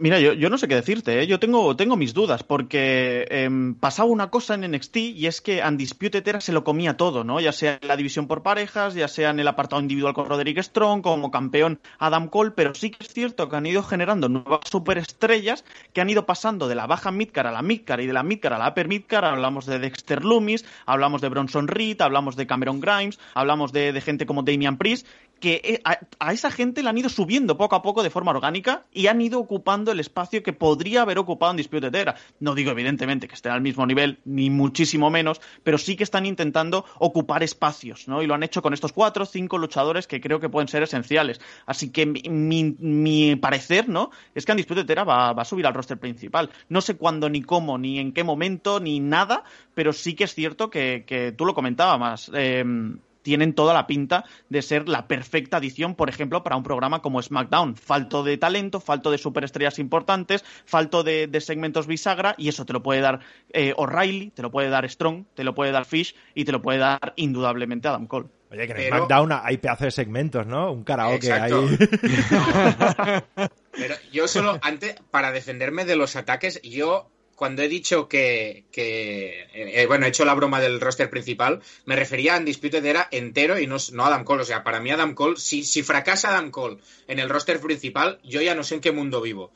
Mira, 0.00 0.20
yo, 0.20 0.32
yo 0.32 0.48
no 0.48 0.58
sé 0.58 0.68
qué 0.68 0.76
decirte, 0.76 1.20
¿eh? 1.20 1.26
yo 1.26 1.40
tengo, 1.40 1.74
tengo 1.74 1.96
mis 1.96 2.14
dudas, 2.14 2.44
porque 2.44 3.26
em, 3.30 3.74
pasaba 3.74 4.08
una 4.08 4.30
cosa 4.30 4.54
en 4.54 4.60
NXT 4.70 4.96
y 4.96 5.26
es 5.26 5.40
que 5.40 5.60
Undisputed 5.60 6.26
Era 6.28 6.40
se 6.40 6.52
lo 6.52 6.62
comía 6.62 6.96
todo, 6.96 7.24
¿no? 7.24 7.40
Ya 7.40 7.50
sea 7.50 7.80
en 7.82 7.88
la 7.88 7.96
división 7.96 8.28
por 8.28 8.44
parejas, 8.44 8.94
ya 8.94 9.08
sea 9.08 9.30
en 9.30 9.40
el 9.40 9.48
apartado 9.48 9.82
individual 9.82 10.14
con 10.14 10.26
Roderick 10.28 10.62
Strong, 10.62 11.02
como 11.02 11.32
campeón 11.32 11.80
Adam 11.98 12.28
Cole, 12.28 12.52
pero 12.52 12.76
sí 12.76 12.90
que 12.90 13.04
es 13.04 13.12
cierto 13.12 13.48
que 13.48 13.56
han 13.56 13.66
ido 13.66 13.82
generando 13.82 14.28
nuevas 14.28 14.60
superestrellas 14.70 15.64
que 15.92 16.00
han 16.00 16.10
ido 16.10 16.26
pasando 16.26 16.68
de 16.68 16.76
la 16.76 16.86
baja 16.86 17.10
midcar 17.10 17.48
a 17.48 17.52
la 17.52 17.62
midcar 17.62 18.00
y 18.00 18.06
de 18.06 18.12
la 18.12 18.22
midcar 18.22 18.52
a 18.52 18.58
la 18.58 18.68
upper 18.68 18.86
midcar. 18.86 19.24
Hablamos 19.24 19.66
de 19.66 19.80
Dexter 19.80 20.24
Loomis, 20.24 20.64
hablamos 20.86 21.22
de 21.22 21.28
Bronson 21.28 21.66
Reed, 21.66 22.00
hablamos 22.02 22.36
de 22.36 22.46
Cameron 22.46 22.80
Grimes, 22.80 23.18
hablamos 23.34 23.72
de, 23.72 23.92
de 23.92 24.00
gente 24.00 24.26
como 24.26 24.44
Damian 24.44 24.76
Priest, 24.76 25.08
que 25.40 25.60
eh, 25.64 25.80
a, 25.84 26.32
esa 26.32 26.50
gente 26.50 26.82
le 26.82 26.88
han 26.88 26.98
ido 26.98 27.08
subiendo 27.08 27.56
poco 27.56 27.76
a 27.76 27.82
poco 27.82 28.02
de 28.02 28.10
forma 28.10 28.30
orgánica 28.32 28.84
y 28.92 29.06
han 29.06 29.20
ido 29.20 29.38
ocupando 29.40 29.92
el 29.92 30.00
espacio 30.00 30.42
que 30.42 30.52
podría 30.52 31.02
haber 31.02 31.18
ocupado 31.18 31.50
en 31.52 31.56
Disputed 31.58 31.94
Era. 31.94 32.16
No 32.40 32.54
digo 32.54 32.70
evidentemente 32.70 33.28
que 33.28 33.34
estén 33.34 33.52
al 33.52 33.60
mismo 33.60 33.86
nivel, 33.86 34.18
ni 34.24 34.50
muchísimo 34.50 35.10
menos, 35.10 35.40
pero 35.62 35.78
sí 35.78 35.96
que 35.96 36.04
están 36.04 36.26
intentando 36.26 36.84
ocupar 36.98 37.42
espacios, 37.42 38.08
¿no? 38.08 38.22
Y 38.22 38.26
lo 38.26 38.34
han 38.34 38.42
hecho 38.42 38.62
con 38.62 38.74
estos 38.74 38.92
cuatro 38.92 39.22
o 39.22 39.26
cinco 39.26 39.58
luchadores 39.58 40.06
que 40.06 40.20
creo 40.20 40.40
que 40.40 40.48
pueden 40.48 40.68
ser 40.68 40.82
esenciales. 40.82 41.40
Así 41.66 41.90
que 41.90 42.06
mi, 42.06 42.76
mi- 42.78 43.36
parecer, 43.36 43.88
¿no? 43.88 44.10
Es 44.34 44.44
que 44.44 44.52
Undisputed 44.52 44.90
Era 44.90 45.04
va, 45.04 45.32
va 45.32 45.42
a 45.42 45.44
subir 45.44 45.66
al 45.66 45.74
roster 45.74 45.98
principal. 45.98 46.50
No 46.68 46.80
sé 46.80 46.96
cuándo, 46.96 47.28
ni 47.28 47.42
cómo, 47.42 47.78
ni 47.78 47.98
en 47.98 48.12
qué 48.12 48.24
momento, 48.24 48.80
ni 48.80 49.00
nada, 49.00 49.44
pero 49.74 49.92
sí 49.92 50.14
que 50.14 50.24
es 50.24 50.34
cierto 50.34 50.70
que, 50.70 51.04
que 51.06 51.32
tú 51.32 51.44
lo 51.44 51.54
comentabas 51.54 52.30
eh, 52.34 52.64
tienen 53.22 53.52
toda 53.54 53.74
la 53.74 53.86
pinta 53.86 54.24
de 54.48 54.62
ser 54.62 54.88
la 54.88 55.06
perfecta 55.08 55.58
adición, 55.58 55.94
por 55.94 56.08
ejemplo, 56.08 56.42
para 56.42 56.56
un 56.56 56.62
programa 56.62 57.02
como 57.02 57.20
SmackDown. 57.22 57.76
Falto 57.76 58.22
de 58.22 58.38
talento, 58.38 58.80
falto 58.80 59.10
de 59.10 59.18
superestrellas 59.18 59.78
importantes, 59.78 60.44
falto 60.64 61.02
de, 61.02 61.26
de 61.26 61.40
segmentos 61.40 61.86
bisagra, 61.86 62.34
y 62.38 62.48
eso 62.48 62.64
te 62.64 62.72
lo 62.72 62.82
puede 62.82 63.00
dar 63.00 63.20
eh, 63.52 63.74
O'Reilly, 63.76 64.30
te 64.30 64.42
lo 64.42 64.50
puede 64.50 64.68
dar 64.70 64.88
Strong, 64.88 65.24
te 65.34 65.44
lo 65.44 65.54
puede 65.54 65.72
dar 65.72 65.84
Fish 65.84 66.14
y 66.34 66.44
te 66.44 66.52
lo 66.52 66.62
puede 66.62 66.78
dar 66.78 67.12
indudablemente 67.16 67.88
Adam 67.88 68.06
Cole. 68.06 68.26
Oye, 68.50 68.66
que 68.66 68.72
en 68.72 68.76
Pero- 68.78 68.96
SmackDown 68.96 69.32
hay 69.42 69.58
pedazos 69.58 69.84
de 69.84 69.90
segmentos, 69.90 70.46
¿no? 70.46 70.72
Un 70.72 70.82
karaoke 70.84 71.26
Exacto. 71.26 71.68
ahí. 71.68 71.76
Pero 73.72 73.94
yo 74.12 74.26
solo, 74.26 74.58
antes, 74.62 74.96
para 75.10 75.32
defenderme 75.32 75.84
de 75.84 75.96
los 75.96 76.16
ataques, 76.16 76.60
yo 76.62 77.10
cuando 77.38 77.62
he 77.62 77.68
dicho 77.68 78.08
que, 78.08 78.64
que 78.72 79.46
eh, 79.54 79.86
bueno, 79.86 80.06
he 80.06 80.08
hecho 80.08 80.24
la 80.24 80.34
broma 80.34 80.60
del 80.60 80.80
roster 80.80 81.08
principal, 81.08 81.62
me 81.84 81.94
refería 81.94 82.34
a 82.34 82.38
Undisputed 82.38 82.84
Era 82.84 83.06
entero 83.12 83.60
y 83.60 83.68
no, 83.68 83.76
no 83.92 84.04
Adam 84.04 84.24
Cole. 84.24 84.42
O 84.42 84.44
sea, 84.44 84.64
para 84.64 84.80
mí 84.80 84.90
Adam 84.90 85.14
Cole, 85.14 85.36
si, 85.36 85.62
si 85.62 85.84
fracasa 85.84 86.30
Adam 86.30 86.50
Cole 86.50 86.78
en 87.06 87.20
el 87.20 87.28
roster 87.28 87.60
principal, 87.60 88.18
yo 88.24 88.42
ya 88.42 88.56
no 88.56 88.64
sé 88.64 88.74
en 88.74 88.80
qué 88.80 88.90
mundo 88.90 89.20
vivo. 89.20 89.52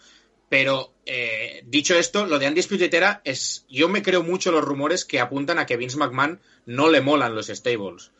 Pero 0.48 0.92
eh, 1.06 1.64
dicho 1.66 1.96
esto, 1.96 2.24
lo 2.24 2.38
de 2.38 2.46
Undisputed 2.46 2.94
Era 2.94 3.20
es. 3.24 3.66
Yo 3.68 3.88
me 3.88 4.02
creo 4.02 4.22
mucho 4.22 4.52
los 4.52 4.64
rumores 4.64 5.04
que 5.04 5.18
apuntan 5.18 5.58
a 5.58 5.66
que 5.66 5.76
Vince 5.76 5.96
McMahon 5.96 6.40
no 6.66 6.88
le 6.88 7.00
molan 7.00 7.34
los 7.34 7.48
stables. 7.48 8.12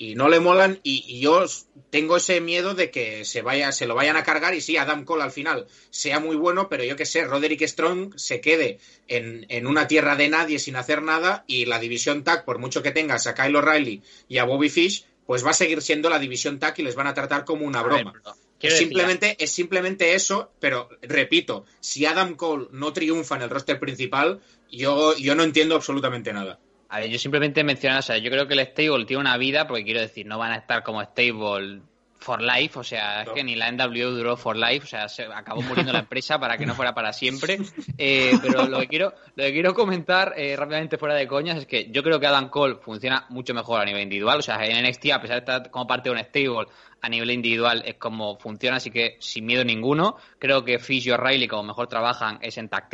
Y 0.00 0.14
no 0.14 0.28
le 0.28 0.38
molan, 0.38 0.78
y, 0.84 1.04
y 1.08 1.18
yo 1.18 1.44
tengo 1.90 2.16
ese 2.16 2.40
miedo 2.40 2.74
de 2.74 2.92
que 2.92 3.24
se 3.24 3.42
vaya, 3.42 3.72
se 3.72 3.88
lo 3.88 3.96
vayan 3.96 4.16
a 4.16 4.22
cargar, 4.22 4.54
y 4.54 4.60
sí, 4.60 4.76
Adam 4.76 5.04
Cole 5.04 5.24
al 5.24 5.32
final 5.32 5.66
sea 5.90 6.20
muy 6.20 6.36
bueno, 6.36 6.68
pero 6.68 6.84
yo 6.84 6.94
que 6.94 7.04
sé, 7.04 7.24
Roderick 7.24 7.66
Strong 7.66 8.14
se 8.16 8.40
quede 8.40 8.78
en, 9.08 9.44
en 9.48 9.66
una 9.66 9.88
tierra 9.88 10.14
de 10.14 10.28
nadie 10.28 10.60
sin 10.60 10.76
hacer 10.76 11.02
nada, 11.02 11.44
y 11.48 11.66
la 11.66 11.80
división 11.80 12.22
tag, 12.22 12.44
por 12.44 12.60
mucho 12.60 12.80
que 12.80 12.92
tengas 12.92 13.26
a 13.26 13.34
Kyle 13.34 13.56
O'Reilly 13.56 14.02
y 14.28 14.38
a 14.38 14.44
Bobby 14.44 14.68
Fish, 14.68 15.04
pues 15.26 15.44
va 15.44 15.50
a 15.50 15.54
seguir 15.54 15.82
siendo 15.82 16.08
la 16.08 16.18
división 16.18 16.58
tag 16.58 16.74
y 16.78 16.82
les 16.82 16.94
van 16.94 17.06
a 17.06 17.12
tratar 17.12 17.44
como 17.44 17.66
una 17.66 17.82
ver, 17.82 18.04
broma. 18.04 18.12
decir, 18.60 18.78
simplemente, 18.78 19.36
es 19.38 19.50
simplemente 19.50 20.14
eso, 20.14 20.52
pero 20.58 20.88
repito, 21.02 21.66
si 21.80 22.06
Adam 22.06 22.34
Cole 22.34 22.68
no 22.70 22.92
triunfa 22.92 23.36
en 23.36 23.42
el 23.42 23.50
roster 23.50 23.78
principal, 23.78 24.40
yo, 24.70 25.14
yo 25.16 25.34
no 25.34 25.42
entiendo 25.42 25.74
absolutamente 25.74 26.32
nada. 26.32 26.58
A 26.90 27.00
ver, 27.00 27.10
yo 27.10 27.18
simplemente 27.18 27.62
mencionaba, 27.64 28.00
o 28.00 28.02
sea, 28.02 28.18
yo 28.18 28.30
creo 28.30 28.46
que 28.46 28.54
el 28.54 28.60
stable 28.60 29.04
tiene 29.04 29.20
una 29.20 29.36
vida, 29.36 29.66
porque 29.66 29.84
quiero 29.84 30.00
decir, 30.00 30.26
no 30.26 30.38
van 30.38 30.52
a 30.52 30.56
estar 30.56 30.82
como 30.82 31.02
stable 31.02 31.80
for 32.20 32.42
life, 32.42 32.76
o 32.78 32.82
sea, 32.82 33.22
No. 33.24 33.30
es 33.30 33.36
que 33.36 33.44
ni 33.44 33.54
la 33.54 33.70
NWO 33.70 34.10
duró 34.10 34.36
for 34.36 34.56
life, 34.56 34.84
o 34.84 34.88
sea, 34.88 35.08
se 35.08 35.24
acabó 35.24 35.62
muriendo 35.62 35.92
la 35.92 36.00
empresa 36.00 36.38
para 36.40 36.56
que 36.58 36.66
no 36.66 36.74
fuera 36.74 36.92
para 36.94 37.12
siempre. 37.12 37.58
Eh, 38.00 38.32
pero 38.42 38.66
lo 38.66 38.80
que 38.80 38.86
quiero, 38.88 39.12
lo 39.36 39.44
que 39.44 39.52
quiero 39.52 39.74
comentar 39.74 40.32
eh, 40.36 40.56
rápidamente 40.56 40.98
fuera 40.98 41.14
de 41.14 41.26
coñas 41.26 41.58
es 41.58 41.66
que 41.66 41.90
yo 41.90 42.02
creo 42.02 42.18
que 42.20 42.26
Adam 42.26 42.48
Cole 42.48 42.76
funciona 42.80 43.26
mucho 43.28 43.54
mejor 43.54 43.80
a 43.80 43.84
nivel 43.84 44.02
individual, 44.02 44.38
o 44.38 44.42
sea, 44.42 44.64
en 44.64 44.84
NXT, 44.84 45.10
a 45.12 45.20
pesar 45.20 45.36
de 45.36 45.38
estar 45.40 45.70
como 45.70 45.86
parte 45.86 46.08
de 46.08 46.14
un 46.16 46.20
stable, 46.24 46.66
a 47.00 47.08
nivel 47.08 47.30
individual 47.30 47.82
es 47.86 47.96
como 47.96 48.36
funciona, 48.38 48.76
así 48.76 48.90
que 48.90 49.16
sin 49.20 49.46
miedo 49.46 49.64
ninguno. 49.64 50.16
Creo 50.38 50.64
que 50.64 50.78
Fish 50.78 51.06
y 51.06 51.10
O'Reilly 51.10 51.48
como 51.48 51.62
mejor 51.62 51.88
trabajan 51.88 52.38
es 52.42 52.58
en 52.58 52.68
tag 52.68 52.88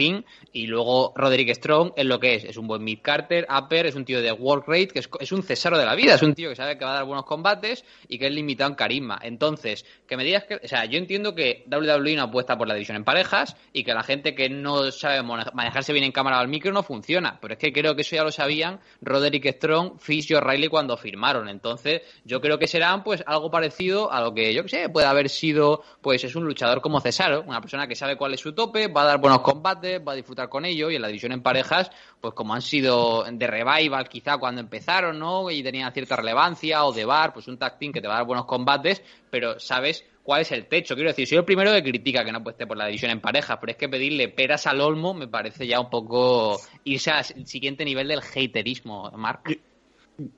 y 0.53 0.67
luego 0.67 1.13
Roderick 1.15 1.55
Strong 1.55 1.93
es 1.97 2.05
lo 2.05 2.19
que 2.19 2.35
es, 2.35 2.45
es 2.45 2.57
un 2.57 2.67
buen 2.67 2.83
mid 2.83 2.99
carter, 3.01 3.47
upper, 3.49 3.87
es 3.87 3.95
un 3.95 4.05
tío 4.05 4.21
de 4.21 4.33
work 4.33 4.67
rate, 4.67 4.89
que 4.89 4.99
es, 4.99 5.09
es 5.21 5.33
un 5.33 5.43
cesaro 5.43 5.79
de 5.79 5.85
la 5.85 5.95
vida, 5.95 6.15
es 6.15 6.23
un 6.23 6.35
tío 6.35 6.49
que 6.51 6.57
sabe 6.57 6.77
que 6.77 6.85
va 6.85 6.93
a 6.93 6.95
dar 6.95 7.05
buenos 7.05 7.25
combates 7.25 7.85
y 8.09 8.19
que 8.19 8.27
es 8.27 8.33
limitado 8.33 8.71
en 8.71 8.77
carisma. 8.77 9.19
Entonces, 9.23 9.85
que 10.07 10.17
me 10.17 10.25
digas 10.25 10.45
que, 10.45 10.57
o 10.57 10.69
sea, 10.69 10.85
yo 10.87 10.99
entiendo 10.99 11.35
que 11.35 11.65
WWE 11.71 12.17
no 12.17 12.25
apuesta 12.25 12.59
por 12.59 12.67
la 12.67 12.75
división 12.75 12.97
en 12.97 13.05
parejas 13.05 13.57
y 13.73 13.85
que 13.85 13.95
la 13.95 14.03
gente 14.03 14.35
que 14.35 14.49
no 14.49 14.91
sabe 14.91 15.23
manejarse 15.23 15.93
bien 15.93 16.05
en 16.05 16.13
cámara 16.13 16.39
o 16.39 16.41
al 16.41 16.49
micro 16.49 16.73
no 16.73 16.83
funciona, 16.83 17.39
pero 17.41 17.55
es 17.55 17.61
que 17.61 17.73
creo 17.73 17.95
que 17.95 18.03
eso 18.03 18.17
ya 18.17 18.25
lo 18.25 18.33
sabían 18.33 18.81
Roderick 19.01 19.47
Strong, 19.53 19.99
Fish 20.01 20.31
y 20.31 20.35
O'Reilly 20.35 20.69
cuando 20.69 20.97
firmaron. 20.97 21.49
Entonces, 21.49 22.03
yo 22.25 22.41
creo 22.41 22.59
que 22.59 22.67
serán 22.67 23.05
pues 23.05 23.23
algo 23.27 23.51
parecido 23.51 23.94
a 24.11 24.21
lo 24.21 24.35
que 24.35 24.53
yo 24.53 24.63
que 24.63 24.69
sé, 24.69 24.89
puede 24.89 25.07
haber 25.07 25.29
sido, 25.29 25.83
pues 26.01 26.25
es 26.25 26.35
un 26.35 26.45
luchador 26.45 26.81
como 26.81 27.01
Cesaro, 27.01 27.43
una 27.47 27.61
persona 27.61 27.87
que 27.87 27.95
sabe 27.95 28.17
cuál 28.17 28.35
es 28.35 28.41
su 28.41 28.53
tope, 28.53 28.89
va 28.89 29.03
a 29.03 29.07
dar 29.07 29.21
buenos 29.21 29.41
combates, 29.41 30.01
va 30.07 30.13
a 30.13 30.17
disfrutar 30.17 30.49
con 30.49 30.65
ello 30.65 30.91
y 30.91 30.97
en 30.97 31.03
la 31.03 31.09
división 31.09 31.33
en 31.33 31.43
parejas, 31.43 31.91
pues 32.21 32.35
como 32.35 32.55
han 32.55 32.63
sido 32.63 33.25
de 33.31 33.47
revival 33.47 34.09
quizá 34.09 34.39
cuando 34.39 34.61
empezaron, 34.61 35.19
¿no? 35.19 35.51
Y 35.51 35.63
tenían 35.63 35.93
cierta 35.93 36.17
relevancia 36.17 36.85
o 36.85 36.93
de 36.93 37.05
bar, 37.05 37.33
pues 37.33 37.49
un 37.49 37.59
tag 37.59 37.79
team 37.79 37.93
que 37.93 38.01
te 38.01 38.09
va 38.09 38.15
a 38.15 38.19
dar 38.19 38.27
buenos 38.27 38.47
combates, 38.47 39.03
pero 39.31 39.59
sabes 39.61 40.05
cuál 40.23 40.43
es 40.43 40.51
el 40.51 40.67
techo. 40.67 40.95
Quiero 40.95 41.11
decir, 41.11 41.29
soy 41.29 41.39
el 41.39 41.45
primero 41.45 41.73
que 41.73 41.83
critica 41.83 42.25
que 42.25 42.33
no 42.33 42.43
esté 42.49 42.67
por 42.67 42.77
la 42.77 42.87
división 42.87 43.13
en 43.13 43.21
parejas, 43.21 43.59
pero 43.61 43.71
es 43.71 43.77
que 43.77 43.89
pedirle 43.89 44.29
peras 44.29 44.67
al 44.67 44.81
olmo 44.81 45.15
me 45.15 45.29
parece 45.29 45.67
ya 45.67 45.79
un 45.79 45.91
poco 45.91 46.61
irse 46.83 47.11
al 47.13 47.25
siguiente 47.47 47.85
nivel 47.85 48.09
del 48.09 48.21
haterismo, 48.21 49.11
Mark. 49.13 49.59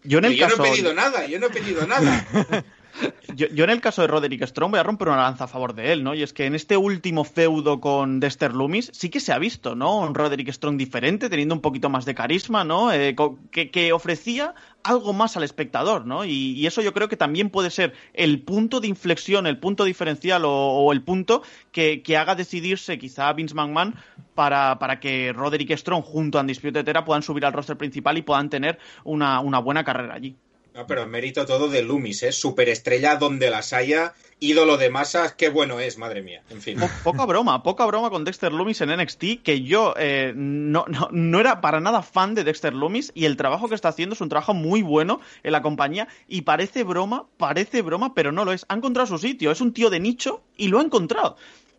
Yo 0.02 0.18
en 0.18 0.24
el 0.26 0.36
yo 0.36 0.46
caso... 0.46 0.58
no 0.58 0.64
he 0.64 0.70
pedido 0.70 0.94
nada, 0.94 1.26
yo 1.26 1.38
no 1.38 1.46
he 1.46 1.50
pedido 1.50 1.86
nada. 1.86 2.26
Yo, 3.34 3.64
en 3.64 3.70
el 3.70 3.80
caso 3.80 4.02
de 4.02 4.08
Roderick 4.08 4.46
Strong 4.46 4.70
voy 4.70 4.80
a 4.80 4.82
romper 4.82 5.08
una 5.08 5.18
lanza 5.18 5.44
a 5.44 5.48
favor 5.48 5.74
de 5.74 5.92
él, 5.92 6.02
¿no? 6.02 6.14
Y 6.14 6.22
es 6.22 6.32
que 6.32 6.46
en 6.46 6.54
este 6.54 6.76
último 6.76 7.24
feudo 7.24 7.80
con 7.80 8.20
Dexter 8.20 8.54
Loomis 8.54 8.90
sí 8.94 9.10
que 9.10 9.20
se 9.20 9.32
ha 9.32 9.38
visto, 9.38 9.74
¿no? 9.74 9.98
Un 9.98 10.14
Roderick 10.14 10.50
Strong 10.50 10.76
diferente, 10.76 11.28
teniendo 11.28 11.54
un 11.54 11.60
poquito 11.60 11.90
más 11.90 12.04
de 12.04 12.14
carisma, 12.14 12.64
¿no? 12.64 12.92
Eh, 12.92 13.14
que, 13.50 13.92
ofrecía 13.92 14.54
algo 14.82 15.12
más 15.12 15.36
al 15.36 15.42
espectador, 15.42 16.06
¿no? 16.06 16.24
Y, 16.24 16.66
eso 16.66 16.80
yo 16.80 16.92
creo 16.92 17.08
que 17.08 17.16
también 17.16 17.50
puede 17.50 17.70
ser 17.70 17.92
el 18.14 18.40
punto 18.42 18.80
de 18.80 18.88
inflexión, 18.88 19.46
el 19.46 19.58
punto 19.58 19.84
diferencial 19.84 20.42
o, 20.46 20.92
el 20.92 21.02
punto 21.02 21.42
que, 21.72 22.02
haga 22.16 22.34
decidirse 22.34 22.98
quizá 22.98 23.32
Vince 23.32 23.54
McMahon 23.54 23.94
para, 24.34 24.98
que 25.00 25.32
Roderick 25.32 25.76
Strong 25.76 26.02
junto 26.02 26.38
a 26.38 26.40
Undisputed 26.40 26.88
Era 26.88 27.04
puedan 27.04 27.22
subir 27.22 27.44
al 27.44 27.52
roster 27.52 27.76
principal 27.76 28.16
y 28.16 28.22
puedan 28.22 28.48
tener 28.48 28.78
una 29.04 29.58
buena 29.58 29.84
carrera 29.84 30.14
allí. 30.14 30.36
No, 30.76 30.86
pero 30.86 31.06
mérito 31.06 31.46
todo 31.46 31.68
de 31.68 31.82
Loomis, 31.82 32.22
¿eh? 32.22 32.32
Superestrella 32.32 33.16
donde 33.16 33.48
las 33.48 33.72
haya, 33.72 34.12
ídolo 34.40 34.76
de 34.76 34.90
masas, 34.90 35.32
qué 35.32 35.48
bueno 35.48 35.80
es, 35.80 35.96
madre 35.96 36.20
mía. 36.22 36.42
En 36.50 36.60
fin. 36.60 36.78
Po- 36.78 36.90
poca 37.02 37.24
broma, 37.24 37.62
poca 37.62 37.86
broma 37.86 38.10
con 38.10 38.24
Dexter 38.24 38.52
Loomis 38.52 38.82
en 38.82 38.90
NXT, 38.94 39.42
que 39.42 39.62
yo 39.62 39.94
eh, 39.96 40.34
no, 40.36 40.84
no, 40.88 41.08
no 41.10 41.40
era 41.40 41.62
para 41.62 41.80
nada 41.80 42.02
fan 42.02 42.34
de 42.34 42.44
Dexter 42.44 42.74
Loomis 42.74 43.10
y 43.14 43.24
el 43.24 43.38
trabajo 43.38 43.68
que 43.70 43.74
está 43.74 43.88
haciendo 43.88 44.14
es 44.14 44.20
un 44.20 44.28
trabajo 44.28 44.52
muy 44.52 44.82
bueno 44.82 45.20
en 45.42 45.52
la 45.52 45.62
compañía 45.62 46.08
y 46.28 46.42
parece 46.42 46.84
broma, 46.84 47.24
parece 47.38 47.80
broma, 47.80 48.12
pero 48.14 48.30
no 48.30 48.44
lo 48.44 48.52
es. 48.52 48.66
Ha 48.68 48.74
encontrado 48.74 49.06
su 49.06 49.16
sitio, 49.16 49.50
es 49.52 49.62
un 49.62 49.72
tío 49.72 49.88
de 49.88 49.98
nicho 50.00 50.42
y 50.58 50.68
lo 50.68 50.78
ha 50.78 50.82
encontrado. 50.82 51.36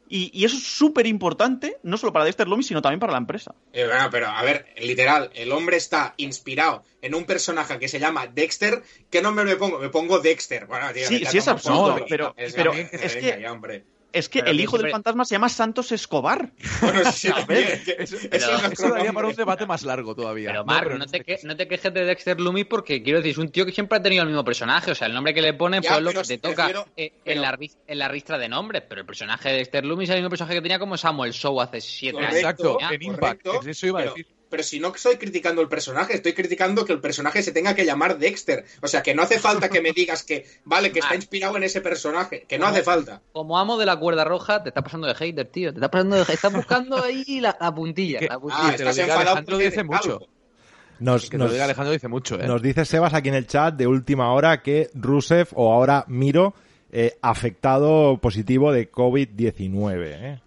Y, 0.09 0.31
y 0.33 0.45
eso 0.45 0.55
es 0.57 0.63
súper 0.63 1.05
importante, 1.07 1.77
no 1.83 1.97
solo 1.97 2.13
para 2.13 2.25
Dexter 2.25 2.47
Loomis, 2.47 2.67
sino 2.67 2.81
también 2.81 2.99
para 2.99 3.11
la 3.11 3.17
empresa. 3.17 3.53
Eh, 3.73 3.85
bueno, 3.85 4.07
pero 4.09 4.27
a 4.27 4.41
ver, 4.43 4.65
literal, 4.81 5.29
el 5.33 5.51
hombre 5.51 5.77
está 5.77 6.13
inspirado 6.17 6.83
en 7.01 7.13
un 7.15 7.25
personaje 7.25 7.77
que 7.79 7.87
se 7.87 7.99
llama 7.99 8.27
Dexter. 8.27 8.83
¿Qué 9.09 9.21
nombre 9.21 9.43
me 9.45 9.55
pongo? 9.57 9.79
Me 9.79 9.89
pongo 9.89 10.19
Dexter. 10.19 10.65
Bueno, 10.65 10.91
tío, 10.93 11.07
Sí, 11.07 11.25
sí 11.25 11.37
es 11.37 11.47
absurdo, 11.47 12.05
pero- 12.07 12.33
Es, 12.37 12.53
pero 12.53 12.71
que- 12.71 12.89
es 12.91 13.15
venga 13.15 13.39
ya, 13.39 13.51
hombre. 13.51 13.83
Es 14.13 14.29
que 14.29 14.39
Pero 14.39 14.51
el 14.51 14.59
hijo 14.61 14.77
del 14.77 14.89
fantasma 14.91 15.25
se 15.25 15.35
llama 15.35 15.49
Santos 15.49 15.91
Escobar. 15.91 16.51
Bueno, 16.81 17.11
sí, 17.11 17.29
también, 17.47 17.81
que- 17.85 17.95
Eso, 17.99 18.17
pero- 18.31 18.71
eso 18.71 18.89
daría 18.89 19.11
para 19.13 19.27
un 19.27 19.35
debate 19.35 19.65
más 19.65 19.83
largo 19.83 20.15
todavía. 20.15 20.47
Pero 20.49 20.59
No, 20.61 20.65
Mark, 20.65 20.83
pero 20.85 20.97
no, 20.97 21.05
te 21.05 21.21
que- 21.23 21.39
no 21.43 21.55
te 21.57 21.67
quejes 21.67 21.93
de 21.93 22.05
Dexter 22.05 22.39
Loomis 22.39 22.65
porque 22.65 23.03
quiero 23.03 23.19
decir, 23.19 23.31
es 23.31 23.37
un 23.37 23.49
tío 23.49 23.65
que 23.65 23.71
siempre 23.71 23.97
ha 23.97 24.01
tenido 24.01 24.23
el 24.23 24.29
mismo 24.29 24.43
personaje. 24.45 24.91
O 24.91 24.95
sea, 24.95 25.07
el 25.07 25.13
nombre 25.13 25.33
que 25.33 25.41
le 25.41 25.53
pone 25.53 25.81
pues 25.81 26.01
lo 26.01 26.11
que 26.13 26.23
te 26.23 26.37
toca 26.37 26.55
prefiero- 26.65 26.87
eh, 26.95 27.11
pero- 27.23 27.35
en, 27.35 27.41
la, 27.41 27.57
en 27.87 27.99
la 27.99 28.07
ristra 28.07 28.37
de 28.37 28.49
nombres. 28.49 28.83
Pero 28.87 29.01
el 29.01 29.07
personaje 29.07 29.49
de 29.49 29.55
Dexter 29.57 29.85
Loomis 29.85 30.09
es 30.09 30.15
el 30.15 30.21
mismo 30.21 30.29
personaje 30.29 30.55
que 30.55 30.61
tenía 30.61 30.79
como 30.79 30.97
Samuel 30.97 31.33
Show 31.33 31.59
hace 31.61 31.81
siete 31.81 32.17
años. 32.19 32.35
Exacto, 32.35 32.77
en 32.89 33.01
Impact, 33.01 33.43
correcto, 33.43 33.69
eso 33.69 33.87
iba 33.87 33.99
a 33.99 34.03
decir. 34.03 34.27
Pero 34.49 34.63
si 34.63 34.79
no 34.79 34.93
estoy 34.95 35.17
criticando 35.17 35.61
el 35.61 35.67
personaje, 35.67 36.13
estoy 36.15 36.33
criticando 36.33 36.85
que 36.85 36.93
el 36.93 36.99
personaje 37.01 37.41
se 37.43 37.51
tenga 37.51 37.75
que 37.75 37.85
llamar 37.85 38.17
Dexter. 38.17 38.65
O 38.81 38.87
sea, 38.87 39.03
que 39.03 39.13
no 39.13 39.23
hace 39.23 39.39
falta 39.39 39.67
que 39.69 39.81
me 39.81 39.91
digas 39.91 40.23
que, 40.23 40.45
vale, 40.63 40.91
que 40.91 40.99
está 40.99 41.11
Ah. 41.13 41.15
inspirado 41.17 41.57
en 41.57 41.63
ese 41.63 41.81
personaje. 41.81 42.45
Que 42.47 42.57
no 42.57 42.65
hace 42.67 42.83
falta. 42.83 43.21
Como 43.33 43.59
amo 43.59 43.77
de 43.77 43.85
la 43.85 43.97
cuerda 43.97 44.23
roja, 44.23 44.63
te 44.63 44.69
está 44.69 44.81
pasando 44.81 45.07
de 45.07 45.15
hater, 45.15 45.47
tío. 45.47 45.71
Te 45.71 45.77
está 45.79 45.91
pasando 45.91 46.15
de 46.15 46.21
Estás 46.33 46.53
buscando 46.53 47.03
ahí 47.03 47.39
la, 47.41 47.57
la 47.59 47.73
puntilla. 47.75 48.19
La 48.21 48.35
Ah, 48.35 48.39
puntilla. 48.39 48.75
te 48.77 48.83
lo 48.83 48.89
estás 48.89 48.95
diga 48.95 49.05
enfadado 49.07 49.29
Alejandro 49.37 49.57
dice 49.57 49.83
mucho. 49.83 50.19
Nos, 50.99 51.23
Que 51.25 51.29
te 51.31 51.37
nos- 51.37 51.47
lo 51.47 51.53
diga 51.53 51.65
Alejandro 51.65 51.91
dice 51.93 52.07
mucho, 52.07 52.39
¿eh? 52.41 52.47
nos 52.47 52.61
dice 52.61 52.83
Sebas 52.85 53.13
aquí 53.13 53.29
en 53.29 53.35
el 53.35 53.45
chat 53.47 53.75
de 53.75 53.85
última 53.85 54.31
hora 54.33 54.63
que 54.63 54.89
Rusev 54.95 55.49
o 55.53 55.71
ahora 55.73 56.05
Miro 56.07 56.55
eh, 56.91 57.17
afectado 57.21 58.17
positivo 58.17 58.71
de 58.71 58.89
COVID-19. 58.89 60.05
¿eh? 60.07 60.39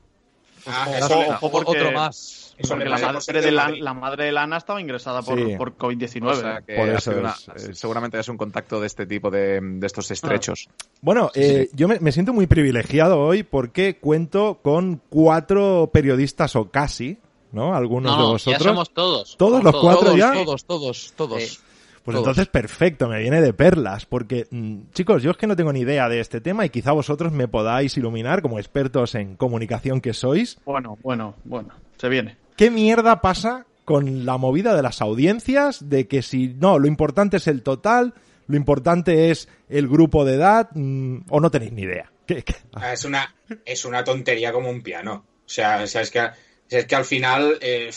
Ah, 0.66 0.86
Ojo, 0.88 0.96
eso, 0.96 1.18
ojo, 1.30 1.50
porque- 1.50 1.70
Otro 1.70 1.92
más. 1.92 2.39
Eso 2.62 2.76
le 2.76 2.84
la 2.84 2.90
pasa 2.92 3.12
madre, 3.12 3.40
de 3.42 3.50
la, 3.52 3.68
la 3.70 3.94
madre 3.94 4.24
de 4.26 4.32
Lana 4.32 4.56
estaba 4.56 4.80
ingresada 4.80 5.22
por, 5.22 5.38
Sí. 5.38 5.56
por 5.56 5.76
COVID-19. 5.76 6.26
O 6.30 6.34
sea, 6.34 6.60
que 6.62 6.74
Por 6.76 6.88
ha 6.88 6.94
eso 6.98 7.10
sido 7.10 7.20
una- 7.22 7.30
es- 7.56 7.68
es- 7.68 7.78
seguramente 7.78 8.18
es 8.18 8.28
un 8.28 8.36
contacto 8.36 8.80
de 8.80 8.86
este 8.86 9.06
tipo 9.06 9.30
de, 9.30 9.60
de 9.60 9.86
estos 9.86 10.10
estrechos. 10.10 10.68
Bueno, 11.00 11.30
eh, 11.34 11.68
yo 11.74 11.88
me, 11.88 11.98
me 12.00 12.12
siento 12.12 12.32
muy 12.32 12.46
privilegiado 12.46 13.18
hoy 13.20 13.42
porque 13.42 13.98
cuento 13.98 14.58
con 14.62 15.00
cuatro 15.08 15.90
periodistas 15.92 16.56
o 16.56 16.70
casi, 16.70 17.18
¿no? 17.52 17.74
Algunos 17.74 18.16
No, 18.16 18.22
de 18.26 18.32
vosotros. 18.32 18.62
ya 18.62 18.68
somos 18.70 18.90
todos. 18.94 19.36
¿Todos 19.36 19.58
Somos 19.58 19.72
los 19.72 19.82
cuatro 19.82 20.04
todos, 20.06 20.16
ya? 20.18 20.32
todos, 20.32 20.64
todos, 20.64 21.12
todos. 21.16 21.60
Pues 22.02 22.14
Todos. 22.14 22.28
entonces 22.28 22.46
perfecto, 22.48 23.08
me 23.08 23.20
viene 23.20 23.42
de 23.42 23.52
perlas, 23.52 24.06
porque 24.06 24.46
mm, 24.50 24.90
chicos, 24.94 25.22
yo 25.22 25.32
es 25.32 25.36
que 25.36 25.46
no 25.46 25.54
tengo 25.54 25.70
ni 25.70 25.80
idea 25.80 26.08
de 26.08 26.18
este 26.20 26.40
tema 26.40 26.64
y 26.64 26.70
quizá 26.70 26.92
vosotros 26.92 27.30
me 27.30 27.46
podáis 27.46 27.94
iluminar 27.98 28.40
como 28.40 28.58
expertos 28.58 29.14
en 29.14 29.36
comunicación 29.36 30.00
que 30.00 30.14
sois. 30.14 30.58
Bueno, 30.64 30.96
bueno, 31.02 31.34
bueno. 31.44 31.68
Se 31.98 32.08
viene. 32.08 32.38
¿Qué 32.60 32.70
mierda 32.70 33.22
pasa 33.22 33.64
con 33.86 34.26
la 34.26 34.36
movida 34.36 34.76
de 34.76 34.82
las 34.82 35.00
audiencias? 35.00 35.88
De 35.88 36.06
que 36.06 36.20
si 36.20 36.48
no, 36.48 36.78
lo 36.78 36.88
importante 36.88 37.38
es 37.38 37.46
el 37.46 37.62
total, 37.62 38.12
lo 38.48 38.56
importante 38.58 39.30
es 39.30 39.48
el 39.70 39.88
grupo 39.88 40.26
de 40.26 40.34
edad, 40.34 40.68
mm, 40.74 41.20
o 41.30 41.40
no 41.40 41.50
tenéis 41.50 41.72
ni 41.72 41.84
idea. 41.84 42.12
¿Qué- 42.26 42.42
qué? 42.42 42.54
Ah, 42.74 42.92
Es 42.92 43.06
una, 43.06 43.34
es 43.64 43.86
una 43.86 44.04
tontería 44.04 44.52
como 44.52 44.68
un 44.68 44.82
piano. 44.82 45.24
O 45.46 45.48
sea, 45.48 45.80
o 45.82 45.86
sea, 45.86 46.02
es, 46.02 46.10
que, 46.10 46.28
es 46.68 46.84
que 46.84 46.94
al 46.94 47.06
final, 47.06 47.56
eh, 47.62 47.88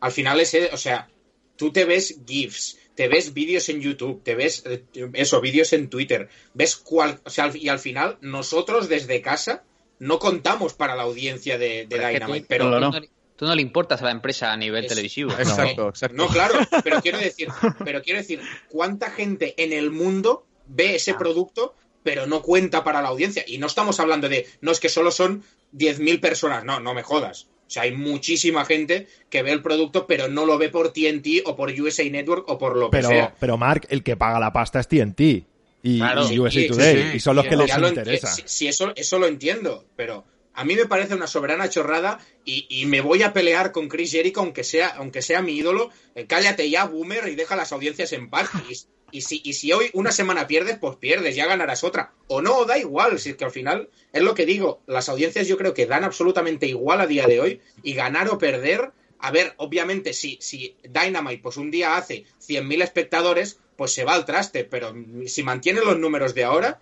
al 0.00 0.10
final 0.10 0.40
es, 0.40 0.52
eh, 0.54 0.70
o 0.72 0.76
sea, 0.76 1.08
tú 1.54 1.70
te 1.70 1.84
ves 1.84 2.22
GIFs, 2.26 2.78
te 2.96 3.06
ves 3.06 3.32
vídeos 3.32 3.68
en 3.68 3.82
YouTube, 3.82 4.20
te 4.24 4.34
ves 4.34 4.64
eh, 4.66 4.82
eso, 5.12 5.40
vídeos 5.40 5.72
en 5.74 5.88
Twitter, 5.88 6.28
ves 6.54 6.74
cual, 6.74 7.20
o 7.24 7.30
sea, 7.30 7.52
y 7.54 7.68
al 7.68 7.78
final 7.78 8.18
nosotros 8.20 8.88
desde 8.88 9.22
casa 9.22 9.62
no 10.00 10.18
contamos 10.18 10.74
para 10.74 10.96
la 10.96 11.04
audiencia 11.04 11.56
de, 11.56 11.86
de 11.86 11.86
Pero 11.88 12.08
Dynamite, 12.08 12.40
tú, 12.40 12.46
pero 12.48 12.80
no, 12.80 12.90
tú 13.42 13.48
no 13.48 13.56
le 13.56 13.62
importas 13.62 14.00
a 14.02 14.04
la 14.04 14.12
empresa 14.12 14.52
a 14.52 14.56
nivel 14.56 14.84
Es- 14.84 14.88
televisivo. 14.90 15.32
Exacto, 15.32 15.88
exacto. 15.88 16.16
No, 16.16 16.28
claro, 16.28 16.54
pero 16.84 17.00
quiero 17.02 17.18
decir, 17.18 17.48
pero 17.84 18.00
quiero 18.00 18.20
decir, 18.20 18.40
¿cuánta 18.68 19.10
gente 19.10 19.60
en 19.60 19.72
el 19.72 19.90
mundo 19.90 20.46
ve 20.68 20.94
ese 20.94 21.14
producto 21.14 21.74
pero 22.04 22.24
no 22.28 22.40
cuenta 22.42 22.84
para 22.84 23.02
la 23.02 23.08
audiencia? 23.08 23.42
Y 23.44 23.58
no 23.58 23.66
estamos 23.66 23.98
hablando 23.98 24.28
de, 24.28 24.46
no 24.60 24.70
es 24.70 24.78
que 24.78 24.88
solo 24.88 25.10
son 25.10 25.42
10.000 25.76 26.20
personas, 26.20 26.62
no, 26.64 26.78
no 26.78 26.94
me 26.94 27.02
jodas. 27.02 27.48
O 27.66 27.70
sea, 27.72 27.82
hay 27.82 27.90
muchísima 27.90 28.64
gente 28.64 29.08
que 29.28 29.42
ve 29.42 29.50
el 29.50 29.60
producto 29.60 30.06
pero 30.06 30.28
no 30.28 30.46
lo 30.46 30.56
ve 30.56 30.68
por 30.68 30.92
TNT 30.92 31.42
o 31.44 31.56
por 31.56 31.70
USA 31.70 32.08
Network 32.08 32.48
o 32.48 32.58
por 32.58 32.76
lo 32.76 32.90
que 32.90 32.98
Pero, 32.98 33.08
sea. 33.08 33.34
pero 33.40 33.56
Mark, 33.58 33.88
el 33.90 34.04
que 34.04 34.16
paga 34.16 34.38
la 34.38 34.52
pasta 34.52 34.78
es 34.78 34.86
TNT 34.86 35.20
y, 35.82 35.98
Claro. 35.98 36.30
y 36.30 36.38
USA 36.38 36.60
Sí, 36.60 36.68
Today, 36.68 37.10
sí, 37.10 37.16
y 37.16 37.18
son 37.20 37.34
los 37.34 37.44
sí, 37.44 37.50
que 37.50 37.56
les 37.56 37.76
lo 37.76 37.88
interesa. 37.88 38.28
Sí, 38.28 38.42
sí, 38.46 38.68
eso, 38.68 38.92
eso 38.94 39.18
lo 39.18 39.26
entiendo, 39.26 39.84
pero 39.96 40.24
a 40.54 40.64
mí 40.64 40.76
me 40.76 40.86
parece 40.86 41.14
una 41.14 41.26
soberana 41.26 41.68
chorrada 41.68 42.18
y, 42.44 42.66
y 42.68 42.86
me 42.86 43.00
voy 43.00 43.22
a 43.22 43.32
pelear 43.32 43.72
con 43.72 43.88
Chris 43.88 44.12
Jericho, 44.12 44.40
aunque 44.40 44.64
sea, 44.64 44.88
aunque 44.88 45.22
sea 45.22 45.42
mi 45.42 45.56
ídolo. 45.56 45.90
Eh, 46.14 46.26
cállate 46.26 46.68
ya, 46.68 46.84
boomer, 46.84 47.28
y 47.28 47.34
deja 47.34 47.56
las 47.56 47.72
audiencias 47.72 48.12
en 48.12 48.28
paz. 48.28 48.50
Y, 49.10 49.20
si, 49.20 49.40
y 49.44 49.52
si 49.54 49.72
hoy 49.72 49.90
una 49.92 50.10
semana 50.10 50.46
pierdes, 50.46 50.78
pues 50.78 50.96
pierdes, 50.96 51.36
ya 51.36 51.46
ganarás 51.46 51.84
otra. 51.84 52.12
O 52.28 52.40
no, 52.40 52.64
da 52.64 52.78
igual, 52.78 53.18
si 53.18 53.30
es 53.30 53.36
que 53.36 53.44
al 53.44 53.50
final 53.50 53.88
es 54.12 54.22
lo 54.22 54.34
que 54.34 54.46
digo, 54.46 54.80
las 54.86 55.08
audiencias 55.08 55.46
yo 55.46 55.56
creo 55.56 55.74
que 55.74 55.86
dan 55.86 56.04
absolutamente 56.04 56.66
igual 56.66 57.00
a 57.00 57.06
día 57.06 57.26
de 57.26 57.40
hoy 57.40 57.60
y 57.82 57.94
ganar 57.94 58.28
o 58.28 58.38
perder. 58.38 58.92
A 59.18 59.30
ver, 59.30 59.54
obviamente, 59.58 60.12
si, 60.14 60.38
si 60.40 60.76
Dynamite 60.82 61.42
pues 61.42 61.56
un 61.56 61.70
día 61.70 61.96
hace 61.96 62.24
100.000 62.40 62.82
espectadores, 62.82 63.58
pues 63.76 63.92
se 63.92 64.04
va 64.04 64.14
al 64.14 64.24
traste, 64.24 64.64
pero 64.64 64.94
si 65.26 65.42
mantiene 65.42 65.80
los 65.80 65.98
números 65.98 66.34
de 66.34 66.44
ahora, 66.44 66.80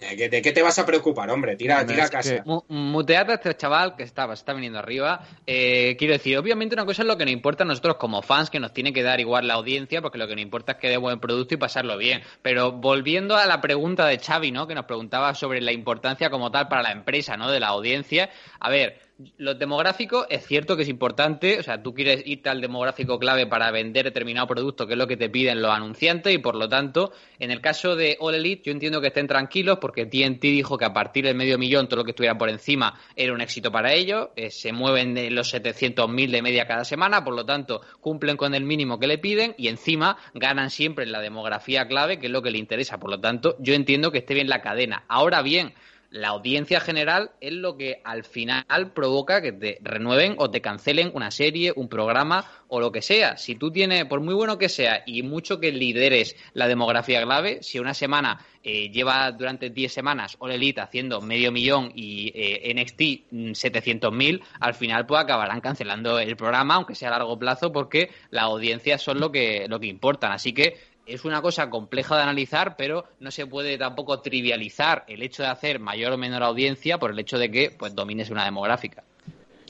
¿de 0.00 0.16
qué, 0.16 0.28
de 0.28 0.42
qué 0.42 0.52
te 0.52 0.62
vas 0.62 0.78
a 0.78 0.84
preocupar, 0.86 1.30
hombre? 1.30 1.56
Tira, 1.56 1.84
tira 1.86 2.04
a 2.04 2.08
casa. 2.10 2.36
que- 2.36 2.42
Mu- 2.44 2.62
Mutead 2.68 3.30
a 3.30 3.34
este 3.34 3.56
chaval 3.56 3.96
que 3.96 4.02
está, 4.02 4.30
está 4.32 4.52
viniendo 4.52 4.78
arriba. 4.78 5.20
Eh, 5.46 5.96
quiero 5.98 6.12
decir, 6.12 6.36
obviamente 6.38 6.74
una 6.74 6.84
cosa 6.84 7.02
es 7.02 7.08
lo 7.08 7.16
que 7.16 7.24
nos 7.24 7.32
importa 7.32 7.64
a 7.64 7.66
nosotros 7.66 7.96
como 7.96 8.22
fans, 8.22 8.50
que 8.50 8.60
nos 8.60 8.72
tiene 8.72 8.92
que 8.92 9.02
dar 9.02 9.20
igual 9.20 9.46
la 9.48 9.54
audiencia, 9.54 10.02
porque 10.02 10.18
lo 10.18 10.26
que 10.28 10.34
nos 10.34 10.42
importa 10.42 10.72
es 10.72 10.78
que 10.78 10.88
dé 10.88 10.96
buen 10.96 11.18
producto 11.20 11.54
y 11.54 11.56
pasarlo 11.56 11.96
bien. 11.96 12.22
Pero 12.42 12.72
volviendo 12.72 13.36
a 13.36 13.46
la 13.46 13.60
pregunta 13.60 14.06
de 14.06 14.18
Xavi, 14.18 14.50
¿no? 14.52 14.66
Que 14.66 14.74
nos 14.74 14.84
preguntaba 14.84 15.34
sobre 15.34 15.60
la 15.60 15.72
importancia 15.72 16.30
como 16.30 16.50
tal 16.50 16.68
para 16.68 16.82
la 16.82 16.92
empresa, 16.92 17.36
¿no? 17.36 17.50
De 17.50 17.60
la 17.60 17.68
audiencia. 17.68 18.28
A 18.60 18.68
ver, 18.70 19.00
los 19.38 19.58
demográficos 19.58 20.26
es 20.28 20.46
cierto 20.46 20.76
que 20.76 20.82
es 20.82 20.88
importante, 20.88 21.58
o 21.58 21.62
sea, 21.62 21.82
tú 21.82 21.94
quieres 21.94 22.22
irte 22.26 22.50
al 22.50 22.60
demográfico 22.60 23.18
clave 23.18 23.46
para 23.46 23.70
vender 23.70 24.04
determinado 24.04 24.46
producto, 24.46 24.86
que 24.86 24.92
es 24.92 24.98
lo 24.98 25.06
que 25.06 25.16
te 25.16 25.30
piden 25.30 25.62
los 25.62 25.70
anunciantes, 25.70 26.34
y 26.34 26.38
por 26.38 26.54
lo 26.54 26.68
tanto, 26.68 27.12
en 27.38 27.50
el 27.50 27.62
caso 27.62 27.96
de 27.96 28.18
All 28.20 28.34
Elite, 28.34 28.64
yo 28.66 28.72
entiendo 28.72 29.00
que 29.00 29.08
estén 29.08 29.26
tranquilos 29.26 29.78
porque 29.80 30.04
TNT 30.04 30.42
dijo 30.42 30.76
que 30.76 30.84
a 30.84 30.92
partir 30.92 31.24
del 31.24 31.34
medio 31.34 31.56
millón 31.56 31.88
todo 31.88 31.98
lo 31.98 32.04
que 32.04 32.10
estuviera 32.10 32.36
por 32.36 32.50
encima 32.50 32.98
era 33.14 33.32
un 33.32 33.40
éxito 33.40 33.72
para 33.72 33.94
ellos, 33.94 34.28
eh, 34.36 34.50
se 34.50 34.72
mueven 34.72 35.14
de 35.14 35.30
los 35.30 35.52
700.000 35.54 36.30
de 36.30 36.42
media 36.42 36.66
cada 36.66 36.84
semana, 36.84 37.24
por 37.24 37.34
lo 37.34 37.46
tanto, 37.46 37.80
cumplen 38.00 38.36
con 38.36 38.54
el 38.54 38.64
mínimo 38.64 38.98
que 38.98 39.06
le 39.06 39.16
piden 39.16 39.54
y 39.56 39.68
encima 39.68 40.18
ganan 40.34 40.68
siempre 40.68 41.04
en 41.04 41.12
la 41.12 41.20
demografía 41.20 41.88
clave, 41.88 42.18
que 42.18 42.26
es 42.26 42.32
lo 42.32 42.42
que 42.42 42.50
le 42.50 42.58
interesa, 42.58 42.98
por 42.98 43.10
lo 43.10 43.18
tanto, 43.18 43.56
yo 43.60 43.72
entiendo 43.72 44.12
que 44.12 44.18
esté 44.18 44.34
bien 44.34 44.50
la 44.50 44.60
cadena. 44.60 45.04
Ahora 45.08 45.40
bien, 45.40 45.72
la 46.10 46.28
audiencia 46.28 46.80
general 46.80 47.32
es 47.40 47.52
lo 47.52 47.76
que 47.76 48.00
al 48.04 48.24
final 48.24 48.92
provoca 48.92 49.42
que 49.42 49.52
te 49.52 49.78
renueven 49.82 50.34
o 50.38 50.50
te 50.50 50.60
cancelen 50.60 51.10
una 51.14 51.30
serie, 51.30 51.72
un 51.74 51.88
programa 51.88 52.44
o 52.68 52.80
lo 52.80 52.92
que 52.92 53.02
sea. 53.02 53.36
Si 53.36 53.54
tú 53.54 53.70
tienes, 53.70 54.04
por 54.06 54.20
muy 54.20 54.34
bueno 54.34 54.58
que 54.58 54.68
sea 54.68 55.02
y 55.06 55.22
mucho 55.22 55.60
que 55.60 55.72
lideres 55.72 56.36
la 56.54 56.68
demografía 56.68 57.22
clave, 57.22 57.62
si 57.62 57.78
una 57.78 57.94
semana 57.94 58.44
eh, 58.62 58.90
lleva 58.90 59.30
durante 59.32 59.70
10 59.70 59.92
semanas 59.92 60.36
All 60.40 60.50
Elite 60.50 60.80
haciendo 60.80 61.20
medio 61.20 61.52
millón 61.52 61.92
y 61.94 62.32
eh, 62.34 62.74
NXT 62.74 63.32
mm, 63.32 63.50
700.000, 63.50 64.42
al 64.60 64.74
final 64.74 65.06
pues 65.06 65.20
acabarán 65.20 65.60
cancelando 65.60 66.18
el 66.18 66.36
programa, 66.36 66.74
aunque 66.74 66.94
sea 66.94 67.08
a 67.08 67.18
largo 67.18 67.38
plazo, 67.38 67.72
porque 67.72 68.10
las 68.30 68.44
audiencias 68.44 69.02
son 69.02 69.20
lo 69.20 69.30
que, 69.30 69.66
lo 69.68 69.78
que 69.78 69.86
importan. 69.86 70.32
Así 70.32 70.52
que 70.52 70.76
es 71.06 71.24
una 71.24 71.40
cosa 71.40 71.70
compleja 71.70 72.16
de 72.16 72.22
analizar, 72.22 72.76
pero 72.76 73.04
no 73.20 73.30
se 73.30 73.46
puede 73.46 73.78
tampoco 73.78 74.20
trivializar 74.20 75.04
el 75.08 75.22
hecho 75.22 75.42
de 75.42 75.48
hacer 75.48 75.78
mayor 75.78 76.12
o 76.12 76.18
menor 76.18 76.42
audiencia 76.42 76.98
por 76.98 77.12
el 77.12 77.18
hecho 77.18 77.38
de 77.38 77.50
que 77.50 77.70
pues 77.70 77.94
domines 77.94 78.30
una 78.30 78.44
demográfica. 78.44 79.04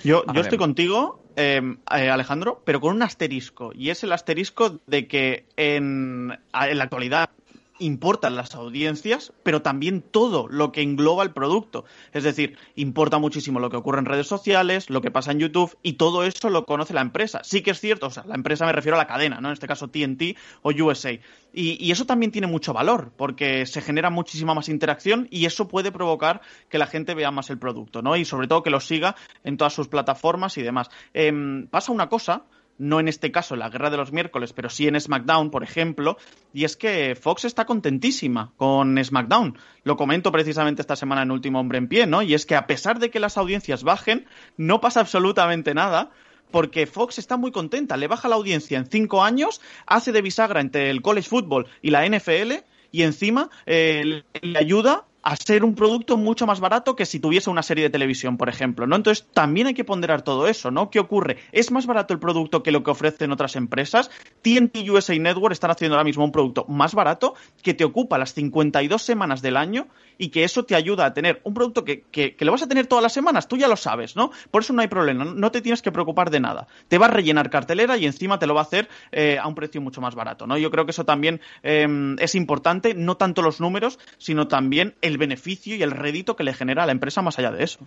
Yo, 0.03 0.25
yo 0.33 0.41
estoy 0.41 0.59
contigo, 0.59 1.21
eh, 1.37 1.61
eh, 1.95 2.11
Alejandro, 2.11 2.63
pero 2.65 2.81
con 2.81 2.95
un 2.95 3.03
asterisco. 3.03 3.73
Y 3.75 3.91
es 3.91 4.03
el 4.05 4.13
asterisco 4.13 4.81
de 4.87 5.07
que 5.09 5.47
en, 5.57 6.39
en 6.53 6.79
la 6.79 6.85
actualidad 6.85 7.31
importan 7.79 8.37
las 8.37 8.55
audiencias, 8.55 9.33
pero 9.43 9.63
también 9.63 10.03
todo 10.03 10.49
lo 10.49 10.73
que 10.73 10.83
engloba 10.83 11.23
el 11.23 11.33
producto. 11.33 11.85
Es 12.13 12.25
decir, 12.25 12.57
importa 12.75 13.19
muchísimo 13.19 13.61
lo 13.61 13.71
que 13.71 13.77
ocurre 13.77 13.99
en 13.99 14.07
redes 14.07 14.27
sociales, 14.27 14.91
lo 14.91 15.01
que 15.01 15.11
pasa 15.11 15.33
en 15.33 15.41
YouTube, 15.41 15.77
y 15.83 15.95
todo 15.95 16.25
eso 16.25 16.51
lo 16.51 16.65
conoce 16.67 16.95
la 16.95 17.01
empresa. 17.01 17.41
Sí 17.45 17.63
que 17.63 17.73
es 17.73 17.81
cierto, 17.81 18.07
o 18.07 18.11
sea, 18.11 18.25
la 18.27 18.35
empresa 18.35 18.67
me 18.67 18.73
refiero 18.73 18.97
a 18.97 18.99
la 18.99 19.07
cadena, 19.07 19.41
¿no? 19.41 19.49
En 19.49 19.55
este 19.55 19.67
caso 19.67 19.89
TNT 19.89 20.37
o 20.63 20.71
USA. 20.71 21.19
Y, 21.53 21.91
eso 21.91 22.05
también 22.05 22.33
tiene 22.33 22.47
mucho 22.47 22.75
valor, 22.75 23.13
porque 23.17 23.65
se 23.65 23.81
genera 23.81 24.11
muchísima 24.11 24.53
más 24.53 24.69
interacción 24.69 25.27
y 25.31 25.47
eso 25.47 25.69
puede 25.69 25.91
provocar 25.91 26.43
que 26.69 26.77
la 26.77 26.87
gente 26.87 27.15
vea 27.15 27.31
más 27.31 27.49
el 27.49 27.59
producto, 27.59 28.03
¿no? 28.03 28.15
Y 28.17 28.27
sobre 28.27 28.47
todo 28.47 28.63
que 28.63 28.69
lo 28.69 28.81
siga 28.81 29.17
en 29.43 29.57
todas 29.57 29.73
sus 29.73 29.89
plataformas 29.89 30.59
y 30.59 30.63
demás. 30.63 30.91
Em, 31.15 31.67
pasa 31.69 31.93
una 31.93 32.11
cosa, 32.11 32.45
no 32.79 33.01
en 33.01 33.09
este 33.09 33.33
caso 33.33 33.57
la 33.57 33.69
guerra 33.69 33.91
de 33.91 33.97
los 33.97 34.13
miércoles, 34.13 34.53
pero 34.53 34.69
sí 34.69 34.87
en 34.87 35.01
SmackDown, 35.01 35.51
por 35.51 35.63
ejemplo, 35.63 36.17
y 36.53 36.65
es 36.65 36.77
que 36.77 37.17
Fox 37.21 37.45
está 37.45 37.65
contentísima 37.65 38.53
con 38.57 39.03
SmackDown. 39.03 39.59
Lo 39.85 39.97
comento 39.97 40.33
precisamente 40.33 40.83
esta 40.83 40.97
semana 40.97 41.23
en 41.23 41.31
Último 41.31 41.61
Hombre 41.61 41.79
en 41.79 41.89
Pie, 41.89 42.07
¿no? 42.07 42.23
Y 42.23 42.35
es 42.35 42.47
que 42.47 42.55
a 42.55 42.67
pesar 42.67 42.99
de 42.99 43.11
que 43.11 43.21
las 43.21 43.37
audiencias 43.37 43.83
bajen, 43.83 44.27
no 44.57 44.81
pasa 44.81 45.01
absolutamente 45.01 45.75
nada. 45.75 46.11
Porque 46.53 46.87
Fox 46.87 47.19
está 47.19 47.37
muy 47.37 47.51
contenta, 47.51 47.97
le 47.97 48.07
baja 48.07 48.29
la 48.29 48.37
audiencia 48.37 48.79
en 48.79 48.87
cinco 48.87 49.25
años, 49.25 49.61
hace 49.85 50.13
de 50.13 50.23
bisagra 50.23 50.61
entre 50.61 50.91
el 50.91 51.03
college 51.03 51.29
football 51.29 51.67
y 51.83 51.91
la 51.91 52.07
NFL 52.09 52.53
y 52.93 53.03
encima 53.03 53.51
eh, 53.67 54.23
le 54.41 54.59
ayuda 54.59 55.07
a 55.29 55.35
ser 55.35 55.65
un 55.65 55.75
producto 55.75 56.17
mucho 56.17 56.47
más 56.47 56.61
barato 56.61 56.95
que 56.95 57.05
si 57.05 57.19
tuviese 57.19 57.51
una 57.51 57.65
serie 57.65 57.83
de 57.83 57.91
televisión, 57.91 58.37
por 58.37 58.49
ejemplo, 58.49 58.87
¿no? 58.87 58.95
Entonces 58.95 59.27
también 59.35 59.67
hay 59.67 59.75
que 59.75 59.83
ponderar 59.85 60.23
todo 60.23 60.47
eso, 60.47 60.71
¿no? 60.71 60.89
¿Qué 60.89 61.01
ocurre? 61.01 61.39
¿Es 61.51 61.73
más 61.73 61.85
barato 61.87 62.15
el 62.15 62.21
producto 62.21 62.63
que 62.63 62.71
lo 62.71 62.85
que 62.85 62.93
ofrecen 62.93 63.33
otras 63.33 63.57
empresas? 63.57 64.09
TNT 64.43 64.89
USA 64.89 65.19
Network 65.19 65.53
están 65.53 65.73
haciendo 65.73 65.97
ahora 65.97 66.05
mismo 66.05 66.25
un 66.25 66.31
producto 66.31 66.65
más 66.69 66.95
barato 66.95 67.35
que 67.61 67.75
te 67.75 67.83
ocupa 67.85 68.19
las 68.19 68.35
52 68.35 69.03
semanas 69.03 69.43
del 69.43 69.57
año 69.57 69.89
y 70.17 70.29
que 70.29 70.45
eso 70.45 70.65
te 70.65 70.77
ayuda 70.77 71.07
a 71.07 71.13
tener 71.13 71.41
un 71.43 71.55
producto 71.55 71.85
que, 71.85 72.03
que, 72.13 72.37
que 72.37 72.45
lo 72.45 72.53
vas 72.53 72.63
a 72.63 72.69
tener 72.69 72.87
todas 72.87 73.03
las 73.03 73.13
semanas, 73.13 73.49
tú 73.49 73.57
ya 73.57 73.67
lo 73.67 73.77
sabes, 73.77 74.15
¿no? 74.15 74.31
Por 74.53 74.63
eso 74.63 74.73
no 74.73 74.81
hay 74.83 74.89
problema, 74.89 75.25
no- 75.25 75.51
te 75.51 75.61
tienes 75.61 75.83
que 75.83 75.91
preocupar 75.93 76.31
de 76.31 76.39
nada. 76.41 76.69
Te 76.89 76.99
va 76.99 77.07
a 77.07 77.11
rellenar 77.11 77.51
cartelera 77.51 77.97
y 77.97 78.07
encima 78.07 78.39
te 78.39 78.47
lo 78.47 78.55
va 78.55 78.61
a 78.61 78.65
hacer 78.65 78.89
eh, 79.11 79.39
a 79.43 79.47
un 79.49 79.55
precio 79.57 79.81
mucho 79.81 80.01
más 80.01 80.15
barato, 80.15 80.47
¿no? 80.47 80.57
Yo 80.57 80.71
creo 80.71 80.85
que 80.85 80.91
eso 80.93 81.05
también 81.05 81.41
eh, 81.65 81.87
es 82.21 82.35
importante, 82.37 82.95
no 82.95 83.17
tanto 83.17 83.43
los 83.43 83.61
números, 83.61 83.99
sino 84.19 84.47
también 84.49 84.95
el 85.03 85.16
beneficio 85.17 85.75
y 85.77 85.83
el 85.83 85.91
rédito 85.91 86.37
que 86.37 86.45
le 86.45 86.55
genera 86.55 86.83
a 86.83 86.87
la 86.87 86.93
empresa 86.93 87.23
más 87.23 87.39
allá 87.39 87.51
de 87.53 87.65
eso. 87.65 87.81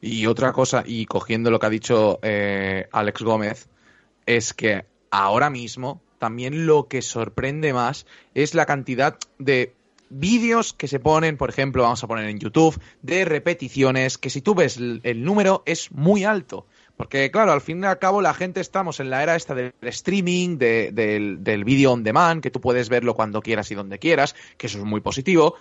Y 0.00 0.26
otra 0.26 0.52
cosa, 0.52 0.82
y 0.86 1.06
cogiendo 1.06 1.50
lo 1.50 1.58
que 1.58 1.66
ha 1.66 1.70
dicho 1.70 2.18
eh, 2.22 2.88
Alex 2.92 3.22
Gómez, 3.22 3.68
es 4.26 4.52
que 4.52 4.84
ahora 5.10 5.50
mismo 5.50 6.00
también 6.18 6.66
lo 6.66 6.88
que 6.88 7.02
sorprende 7.02 7.72
más 7.72 8.06
es 8.34 8.54
la 8.54 8.66
cantidad 8.66 9.16
de 9.38 9.72
vídeos 10.10 10.72
que 10.72 10.88
se 10.88 11.00
ponen, 11.00 11.36
por 11.36 11.50
ejemplo, 11.50 11.82
vamos 11.82 12.04
a 12.04 12.06
poner 12.06 12.28
en 12.28 12.38
YouTube, 12.38 12.78
de 13.02 13.24
repeticiones, 13.24 14.18
que 14.18 14.30
si 14.30 14.42
tú 14.42 14.54
ves 14.54 14.76
el, 14.76 15.00
el 15.02 15.24
número 15.24 15.62
es 15.66 15.90
muy 15.90 16.24
alto. 16.24 16.66
Porque, 16.96 17.30
claro, 17.32 17.50
al 17.50 17.60
fin 17.60 17.82
y 17.82 17.86
al 17.86 17.98
cabo 17.98 18.22
la 18.22 18.34
gente 18.34 18.60
estamos 18.60 19.00
en 19.00 19.10
la 19.10 19.22
era 19.22 19.34
esta 19.34 19.54
del 19.54 19.72
streaming, 19.80 20.58
de- 20.58 20.92
del, 20.92 21.42
del 21.42 21.64
vídeo 21.64 21.90
on 21.92 22.04
demand, 22.04 22.40
que 22.40 22.52
tú 22.52 22.60
puedes 22.60 22.88
verlo 22.88 23.14
cuando 23.14 23.42
quieras 23.42 23.70
y 23.72 23.74
donde 23.74 23.98
quieras, 23.98 24.36
que 24.56 24.68
eso 24.68 24.78
es 24.78 24.84
muy 24.84 25.00
positivo, 25.00 25.56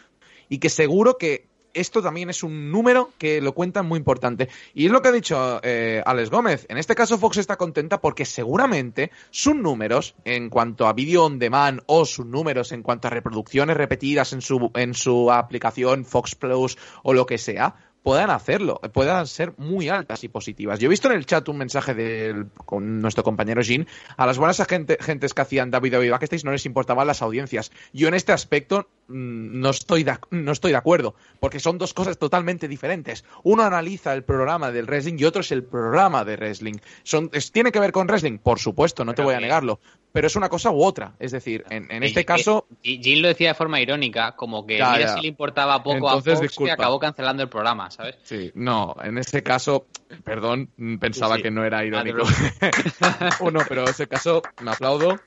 y 0.53 0.59
que 0.59 0.69
seguro 0.69 1.17
que 1.17 1.47
esto 1.73 2.03
también 2.03 2.29
es 2.29 2.43
un 2.43 2.69
número 2.71 3.09
que 3.17 3.41
lo 3.41 3.55
cuentan 3.55 3.87
muy 3.87 3.97
importante. 3.97 4.49
Y 4.75 4.85
es 4.85 4.91
lo 4.91 5.01
que 5.01 5.07
ha 5.07 5.11
dicho 5.11 5.59
eh, 5.63 6.03
Alex 6.05 6.29
Gómez. 6.29 6.67
En 6.69 6.77
este 6.77 6.93
caso 6.93 7.17
Fox 7.17 7.37
está 7.37 7.57
contenta 7.57 7.99
porque 7.99 8.23
seguramente 8.23 9.09
sus 9.31 9.55
números 9.55 10.13
en 10.25 10.51
cuanto 10.51 10.85
a 10.85 10.93
vídeo 10.93 11.25
on 11.25 11.39
demand 11.39 11.81
o 11.87 12.05
sus 12.05 12.27
números 12.27 12.71
en 12.71 12.83
cuanto 12.83 13.07
a 13.07 13.09
reproducciones 13.09 13.75
repetidas 13.75 14.31
en 14.31 14.41
su, 14.41 14.69
en 14.75 14.93
su 14.93 15.31
aplicación 15.31 16.05
Fox 16.05 16.35
Plus 16.35 16.77
o 17.01 17.15
lo 17.15 17.25
que 17.25 17.39
sea, 17.39 17.73
puedan 18.03 18.29
hacerlo, 18.29 18.79
puedan 18.93 19.25
ser 19.27 19.53
muy 19.57 19.87
altas 19.89 20.23
y 20.23 20.27
positivas. 20.27 20.77
Yo 20.79 20.87
he 20.87 20.89
visto 20.89 21.09
en 21.09 21.15
el 21.17 21.25
chat 21.25 21.47
un 21.49 21.57
mensaje 21.57 21.93
de 21.93 22.45
con 22.65 23.01
nuestro 23.01 23.23
compañero 23.23 23.61
Jean, 23.61 23.87
a 24.17 24.25
las 24.25 24.37
buenas 24.37 24.61
gente, 24.67 24.97
gentes 24.99 25.33
que 25.33 25.41
hacían 25.41 25.71
David 25.71 25.93
David 25.93 26.11
Backstage 26.11 26.43
no 26.43 26.51
les 26.51 26.65
importaban 26.65 27.07
las 27.07 27.21
audiencias. 27.21 27.71
Yo 27.93 28.07
en 28.09 28.13
este 28.13 28.33
aspecto 28.33 28.89
mm, 29.07 29.59
no 29.61 29.69
estoy, 29.69 30.03
de, 30.03 30.17
no 30.31 30.51
estoy 30.51 30.71
de 30.71 30.77
acuerdo, 30.77 31.15
porque 31.39 31.59
son 31.61 31.77
dos 31.77 31.93
cosas 31.93 32.17
totalmente 32.17 32.67
diferentes. 32.67 33.23
Uno 33.43 33.63
analiza 33.63 34.13
el 34.13 34.23
programa 34.23 34.71
del 34.71 34.85
wrestling 34.85 35.15
y 35.17 35.23
otro 35.25 35.41
es 35.41 35.51
el 35.53 35.63
programa 35.63 36.25
de 36.25 36.35
wrestling. 36.35 36.75
Son, 37.03 37.29
es- 37.33 37.51
¿Tiene 37.53 37.71
que 37.71 37.79
ver 37.79 37.93
con 37.93 38.07
wrestling? 38.07 38.37
Por 38.37 38.59
supuesto, 38.59 39.05
no 39.05 39.13
te 39.13 39.21
voy 39.21 39.33
a 39.33 39.37
que- 39.37 39.43
negarlo. 39.43 39.79
Pero 40.13 40.27
es 40.27 40.35
una 40.35 40.47
cosa 40.47 40.69
u 40.69 40.81
otra. 40.83 41.15
Es 41.19 41.31
decir, 41.31 41.65
en, 41.71 41.91
en 41.91 42.03
este 42.03 42.21
Y- 42.21 42.25
caso, 42.25 42.67
y 42.83 43.01
Jim 43.03 43.21
lo 43.21 43.27
decía 43.27 43.49
de 43.49 43.53
forma 43.55 43.81
irónica, 43.81 44.33
como 44.35 44.65
que 44.65 44.77
Ya, 44.77 44.91
mira 44.91 45.07
ya. 45.07 45.13
si 45.15 45.21
le 45.21 45.27
importaba 45.27 45.81
poco 45.83 45.95
Entonces, 45.95 46.33
a 46.33 46.35
Fox 46.37 46.41
disculpa. 46.49 46.67
que 46.75 46.81
acabó 46.81 46.99
cancelando 46.99 47.41
el 47.43 47.49
programa, 47.49 47.89
¿sabes? 47.89 48.17
Sí, 48.23 48.51
no, 48.53 48.95
en 49.03 49.17
ese 49.17 49.41
caso, 49.41 49.87
perdón, 50.23 50.69
pensaba 50.99 51.33
Sí, 51.35 51.39
sí. 51.39 51.43
que 51.43 51.51
no 51.51 51.65
era 51.65 51.79
Ah, 51.79 51.85
irónico. 51.85 52.19
o 53.39 53.49
no, 53.51 53.61
pero 53.67 53.81
en 53.83 53.89
ese 53.89 54.07
caso 54.07 54.41
me 54.61 54.69
aplaudo. 54.71 55.19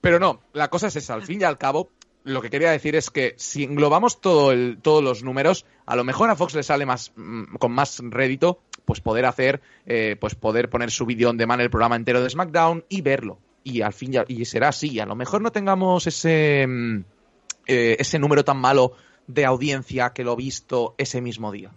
Pero 0.00 0.18
no, 0.18 0.40
la 0.54 0.68
cosa 0.68 0.86
es 0.86 0.96
esa, 0.96 1.12
al 1.14 1.22
fin 1.22 1.40
y 1.40 1.44
al 1.44 1.58
cabo, 1.58 1.90
lo 2.24 2.40
que 2.40 2.48
quería 2.48 2.70
decir 2.70 2.96
es 2.96 3.10
que 3.10 3.34
si 3.36 3.64
englobamos 3.64 4.20
todo 4.22 4.52
el, 4.52 4.78
todos 4.80 5.02
los 5.04 5.22
números, 5.22 5.66
a 5.84 5.94
lo 5.94 6.04
mejor 6.04 6.30
a 6.30 6.36
Fox 6.36 6.54
le 6.54 6.62
sale 6.62 6.86
más 6.86 7.12
mm, 7.16 7.56
con 7.56 7.72
más 7.72 7.98
rédito, 8.02 8.60
pues 8.86 9.00
poder 9.02 9.26
hacer, 9.26 9.60
eh, 9.84 10.16
pues 10.18 10.34
poder 10.36 10.70
poner 10.70 10.90
su 10.90 11.04
vídeo 11.04 11.28
on 11.28 11.36
demand 11.36 11.60
el 11.60 11.68
programa 11.70 11.96
entero 11.96 12.22
de 12.22 12.30
SmackDown 12.30 12.84
y 12.88 13.02
verlo. 13.02 13.38
Y 13.64 13.82
al 13.82 13.92
fin 13.92 14.12
ya, 14.12 14.24
y 14.26 14.44
será 14.44 14.68
así. 14.68 14.98
A 15.00 15.06
lo 15.06 15.14
mejor 15.14 15.40
no 15.40 15.52
tengamos 15.52 16.06
ese 16.06 16.66
mm, 16.66 17.04
eh, 17.66 17.96
ese 17.98 18.18
número 18.18 18.44
tan 18.44 18.58
malo 18.58 18.92
de 19.26 19.44
audiencia 19.44 20.12
que 20.12 20.24
lo 20.24 20.34
visto 20.34 20.94
ese 20.98 21.20
mismo 21.20 21.52
día. 21.52 21.70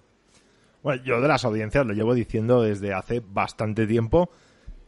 Bueno, 0.81 1.03
yo 1.03 1.21
de 1.21 1.27
las 1.27 1.45
audiencias 1.45 1.85
lo 1.85 1.93
llevo 1.93 2.13
diciendo 2.13 2.61
desde 2.61 2.93
hace 2.93 3.21
bastante 3.25 3.85
tiempo. 3.87 4.29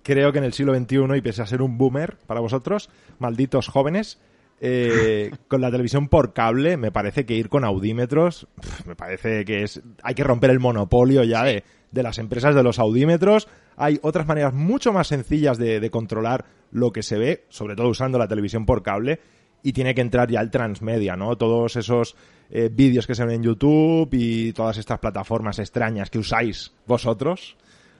Creo 0.03 0.31
que 0.31 0.37
en 0.39 0.45
el 0.45 0.53
siglo 0.53 0.75
XXI, 0.75 1.17
y 1.17 1.21
pese 1.21 1.41
a 1.41 1.47
ser 1.47 1.61
un 1.61 1.77
boomer 1.77 2.17
para 2.25 2.39
vosotros, 2.39 2.89
malditos 3.19 3.67
jóvenes, 3.67 4.19
eh, 4.59 5.31
con 5.47 5.61
la 5.61 5.71
televisión 5.71 6.07
por 6.07 6.33
cable, 6.33 6.77
me 6.77 6.91
parece 6.91 7.25
que 7.25 7.35
ir 7.35 7.49
con 7.49 7.63
audímetros, 7.63 8.47
me 8.85 8.95
parece 8.95 9.45
que 9.45 9.63
es. 9.63 9.81
Hay 10.03 10.15
que 10.15 10.23
romper 10.23 10.49
el 10.49 10.59
monopolio 10.59 11.23
ya 11.23 11.43
de, 11.43 11.63
de 11.91 12.03
las 12.03 12.17
empresas 12.17 12.55
de 12.55 12.63
los 12.63 12.79
audímetros. 12.79 13.47
Hay 13.75 13.99
otras 14.01 14.27
maneras 14.27 14.53
mucho 14.53 14.91
más 14.91 15.07
sencillas 15.07 15.57
de, 15.57 15.79
de 15.79 15.89
controlar 15.91 16.45
lo 16.71 16.91
que 16.91 17.03
se 17.03 17.17
ve, 17.17 17.45
sobre 17.49 17.75
todo 17.75 17.89
usando 17.89 18.17
la 18.17 18.27
televisión 18.27 18.65
por 18.65 18.83
cable, 18.83 19.19
y 19.63 19.73
tiene 19.73 19.93
que 19.93 20.01
entrar 20.01 20.29
ya 20.29 20.41
el 20.41 20.51
transmedia, 20.51 21.15
¿no? 21.15 21.35
Todos 21.35 21.75
esos 21.75 22.15
eh, 22.49 22.69
vídeos 22.71 23.05
que 23.05 23.15
se 23.15 23.25
ven 23.25 23.35
en 23.35 23.43
YouTube 23.43 24.09
y 24.13 24.53
todas 24.53 24.77
estas 24.77 24.99
plataformas 24.99 25.59
extrañas 25.59 26.09
que 26.09 26.19
usáis 26.19 26.73
vosotros, 26.85 27.57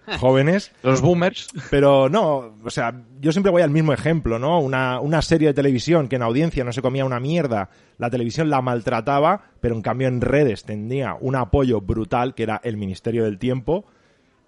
jóvenes. 0.20 0.72
Los 0.84 1.02
boomers. 1.02 1.50
Pero 1.70 2.10
no, 2.10 2.56
o 2.64 2.70
sea, 2.70 3.04
yo 3.20 3.32
siempre 3.32 3.52
voy 3.52 3.62
al 3.62 3.70
mismo 3.70 3.94
ejemplo, 3.94 4.40
¿no? 4.40 4.60
Una, 4.60 5.00
una 5.00 5.22
serie 5.22 5.50
de 5.50 5.54
televisión 5.54 6.08
que 6.08 6.16
en 6.16 6.24
audiencia 6.24 6.64
no 6.64 6.72
se 6.72 6.82
comía 6.82 7.06
una 7.06 7.20
mierda, 7.20 7.70
la 7.98 8.10
televisión 8.10 8.50
la 8.50 8.62
maltrataba, 8.62 9.52
pero 9.60 9.76
en 9.76 9.82
cambio 9.82 10.08
en 10.08 10.22
redes 10.22 10.64
tenía 10.64 11.16
un 11.20 11.36
apoyo 11.36 11.82
brutal 11.82 12.34
que 12.36 12.44
era 12.44 12.62
el 12.64 12.78
Ministerio 12.78 13.26
del 13.26 13.38
Tiempo 13.38 13.86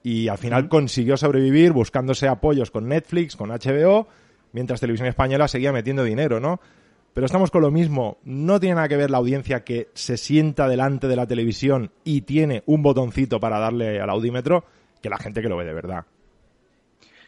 y 0.03 0.27
al 0.29 0.37
final 0.37 0.69
consiguió 0.69 1.17
sobrevivir 1.17 1.73
buscándose 1.73 2.27
apoyos 2.27 2.71
con 2.71 2.87
Netflix, 2.87 3.35
con 3.35 3.49
HBO, 3.49 4.07
mientras 4.53 4.79
Televisión 4.79 5.09
Española 5.09 5.47
seguía 5.47 5.73
metiendo 5.73 6.03
dinero, 6.03 6.39
¿no? 6.39 6.59
Pero 7.13 7.25
estamos 7.25 7.51
con 7.51 7.63
lo 7.63 7.71
mismo, 7.71 8.17
no 8.23 8.59
tiene 8.59 8.75
nada 8.75 8.87
que 8.87 8.95
ver 8.95 9.11
la 9.11 9.17
audiencia 9.17 9.63
que 9.63 9.89
se 9.93 10.15
sienta 10.15 10.69
delante 10.69 11.07
de 11.07 11.15
la 11.15 11.27
televisión 11.27 11.91
y 12.03 12.21
tiene 12.21 12.63
un 12.65 12.81
botoncito 12.81 13.39
para 13.39 13.59
darle 13.59 13.99
al 13.99 14.09
audímetro 14.09 14.63
que 15.01 15.09
la 15.09 15.17
gente 15.17 15.41
que 15.41 15.49
lo 15.49 15.57
ve 15.57 15.65
de 15.65 15.73
verdad. 15.73 16.05